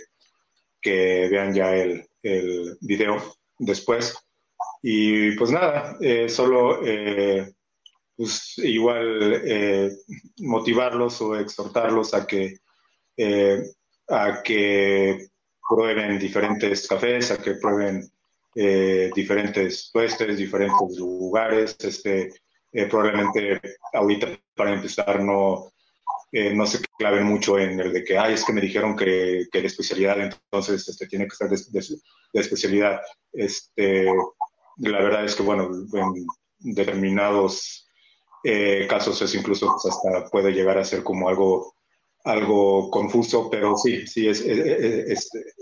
que 0.81 1.27
vean 1.29 1.53
ya 1.53 1.75
el, 1.75 2.07
el 2.23 2.77
video 2.81 3.17
después. 3.57 4.15
Y 4.81 5.31
pues 5.35 5.51
nada, 5.51 5.97
eh, 6.01 6.29
solo 6.29 6.85
eh, 6.85 7.53
pues 8.15 8.57
igual 8.59 9.41
eh, 9.45 9.91
motivarlos 10.37 11.21
o 11.21 11.35
exhortarlos 11.35 12.13
a 12.13 12.25
que, 12.25 12.57
a 14.09 14.41
que 14.43 15.27
prueben 15.67 16.19
diferentes 16.19 16.87
cafés, 16.87 17.31
a 17.31 17.37
que 17.37 17.55
prueben 17.55 18.09
diferentes 19.15 19.89
puestos, 19.93 20.37
diferentes 20.37 20.97
lugares. 20.97 21.75
Este, 21.79 22.33
probablemente 22.89 23.61
ahorita 23.93 24.27
para 24.55 24.73
empezar 24.73 25.21
no, 25.21 25.71
eh, 26.31 26.53
no 26.53 26.67
se 26.67 26.79
claven 26.97 27.25
mucho 27.25 27.57
en 27.57 27.79
el 27.79 27.91
de 27.91 28.03
que, 28.03 28.17
ay, 28.17 28.33
es 28.33 28.45
que 28.45 28.53
me 28.53 28.61
dijeron 28.61 28.95
que, 28.95 29.47
que 29.51 29.65
especialidad, 29.65 30.19
entonces 30.21 30.87
este, 30.87 31.07
tiene 31.07 31.27
que 31.27 31.35
ser 31.35 31.49
de, 31.49 31.99
especialidad. 32.33 33.01
Este, 33.33 34.05
la 34.77 35.01
verdad 35.01 35.25
es 35.25 35.35
que, 35.35 35.41
bueno, 35.41 35.69
en 35.93 36.27
determinados 36.59 37.87
eh, 38.43 38.85
casos 38.87 39.19
es 39.23 39.33
incluso 39.33 39.67
pues, 39.67 39.93
hasta 39.93 40.29
puede 40.29 40.51
llegar 40.51 40.77
a 40.77 40.85
ser 40.85 41.03
como 41.03 41.29
algo, 41.29 41.73
algo 42.23 42.89
confuso, 42.89 43.49
pero 43.49 43.75
sí, 43.77 44.05
sí, 44.07 44.27
es, 44.27 44.41
este, 44.41 45.53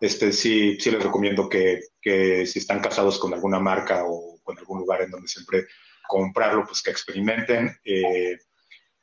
este, 0.00 0.32
sí, 0.32 0.78
sí 0.78 0.90
les 0.90 1.02
recomiendo 1.02 1.48
que, 1.48 1.80
que 2.00 2.46
si 2.46 2.58
están 2.58 2.80
casados 2.80 3.18
con 3.18 3.32
alguna 3.32 3.58
marca 3.58 4.04
o 4.06 4.38
con 4.42 4.58
algún 4.58 4.80
lugar 4.80 5.02
en 5.02 5.10
donde 5.10 5.28
siempre 5.28 5.66
comprarlo, 6.06 6.64
pues 6.66 6.82
que 6.82 6.90
experimenten. 6.90 7.74
Eh, 7.84 8.38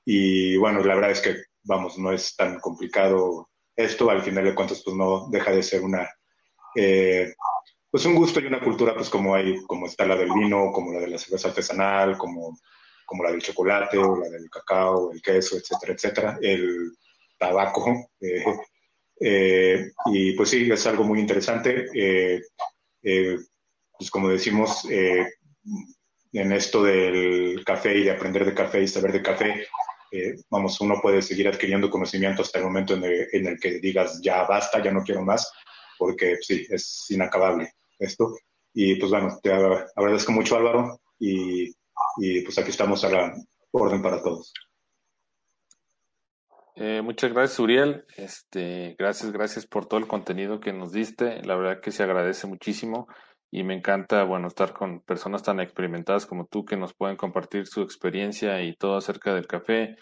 y 0.06 0.57
bueno, 0.57 0.84
la 0.84 0.95
verdad 0.95 1.11
es 1.11 1.22
que, 1.22 1.36
vamos, 1.64 1.98
no 1.98 2.11
es 2.11 2.36
tan 2.36 2.60
complicado 2.60 3.49
esto, 3.76 4.10
al 4.10 4.22
final 4.22 4.44
de 4.44 4.56
cuentas, 4.56 4.82
pues 4.84 4.95
no 4.95 5.28
deja 5.30 5.52
de 5.52 5.64
ser 5.64 5.82
una, 5.82 6.07
eh, 6.76 7.34
pues 7.90 8.06
un 8.06 8.15
gusto 8.15 8.40
y 8.40 8.45
una 8.45 8.61
cultura, 8.61 8.94
pues 8.94 9.10
como 9.10 9.34
hay, 9.34 9.61
como 9.65 9.88
está 9.88 10.06
la 10.06 10.15
del 10.15 10.32
vino, 10.34 10.72
como 10.72 10.94
la 10.94 10.99
de 10.99 11.07
la 11.07 11.18
cerveza 11.18 11.49
artesanal, 11.49 12.18
como, 12.18 12.57
como 13.11 13.25
la 13.25 13.31
del 13.31 13.41
chocolate, 13.41 13.97
o 13.97 14.15
la 14.15 14.29
del 14.29 14.49
cacao, 14.49 15.11
el 15.11 15.21
queso, 15.21 15.57
etcétera, 15.57 15.93
etcétera, 15.93 16.39
el 16.41 16.93
tabaco. 17.38 18.09
Eh, 19.23 19.83
eh, 19.83 19.91
y 20.05 20.33
pues 20.33 20.49
sí, 20.49 20.71
es 20.71 20.88
algo 20.88 21.03
muy 21.03 21.19
interesante. 21.19 21.89
pues 23.03 24.09
como 24.09 24.29
decimos, 24.29 24.88
en 24.89 26.51
esto 26.51 26.83
del 26.83 27.63
café 27.63 27.95
y 27.97 28.05
de 28.05 28.11
aprender 28.11 28.45
de 28.45 28.55
café 28.55 28.81
y 28.81 28.88
saber 28.88 29.11
de 29.11 29.21
café, 29.21 29.67
eh, 30.11 30.35
vamos, 30.49 30.79
uno 30.81 30.99
puede 31.01 31.21
seguir 31.21 31.47
adquiriendo 31.47 31.89
conocimiento 31.89 32.41
hasta 32.41 32.59
el 32.59 32.65
momento 32.65 32.95
en 32.95 33.03
el, 33.05 33.59
que 33.59 33.79
digas, 33.79 34.19
ya 34.21 34.43
basta, 34.43 34.83
ya 34.83 34.91
no 34.91 35.03
quiero 35.03 35.23
más, 35.23 35.51
porque 35.97 36.38
sí, 36.41 36.65
es 36.69 37.05
inacabable 37.09 37.73
esto. 37.99 38.35
Y 38.73 38.95
pues 38.95 39.11
bueno, 39.11 39.39
te 39.43 39.51
agradezco 39.51 40.31
mucho 40.31 40.55
Álvaro 40.55 40.99
y, 42.18 42.41
pues 42.41 42.57
aquí 42.57 42.69
estamos 42.69 43.03
a 43.03 43.10
la 43.10 43.34
orden 43.72 44.02
para 44.02 44.22
todos. 44.22 44.53
Eh, 46.76 47.02
muchas 47.02 47.32
gracias, 47.34 47.60
Uriel. 47.60 48.06
Este, 48.15 48.95
gracias, 48.98 49.32
gracias 49.32 49.68
por 49.68 49.86
todo 49.86 49.99
el 49.99 50.07
contenido 50.07 50.60
que 50.60 50.73
nos 50.73 50.91
diste. 50.91 51.41
La 51.44 51.56
verdad 51.56 51.82
que 51.82 51.91
se 51.91 52.03
agradece 52.03 52.48
muchísimo 52.48 53.07
y 53.52 53.64
me 53.64 53.76
encanta, 53.76 54.23
bueno, 54.23 54.48
estar 54.48 54.73
con 54.73 55.02
personas 55.02 55.44
tan 55.44 55.60
experimentadas 55.60 56.26
como 56.26 56.45
tú 56.45 56.64
que 56.64 56.78
nos 56.78 56.94
pueden 56.94 57.18
compartir 57.18 57.68
su 57.68 57.82
experiencia 57.82 58.61
y 58.64 58.76
todo 58.76 58.95
acerca 58.95 59.34
del 59.34 59.48
café. 59.48 59.98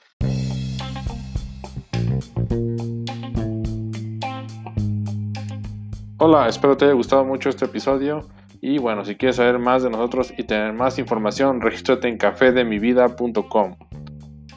Hola, 6.18 6.48
espero 6.48 6.78
te 6.78 6.86
haya 6.86 6.94
gustado 6.94 7.26
mucho 7.26 7.50
este 7.50 7.66
episodio 7.66 8.28
y 8.61 8.77
bueno, 8.77 9.06
si 9.06 9.15
quieres 9.15 9.38
saber 9.38 9.60
más 9.60 9.84
de 9.84 9.90
nosotros 9.90 10.34
y 10.38 10.44
tener 10.44 10.73
más 10.73 10.99
información, 10.99 11.61
regístrate 11.61 12.07
en 12.07 12.18
cafedemivida.com. 12.18 13.76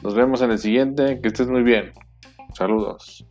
Nos 0.01 0.15
vemos 0.15 0.41
en 0.41 0.51
el 0.51 0.59
siguiente, 0.59 1.19
que 1.21 1.27
estés 1.29 1.47
muy 1.47 1.63
bien. 1.63 1.93
Saludos. 2.53 3.25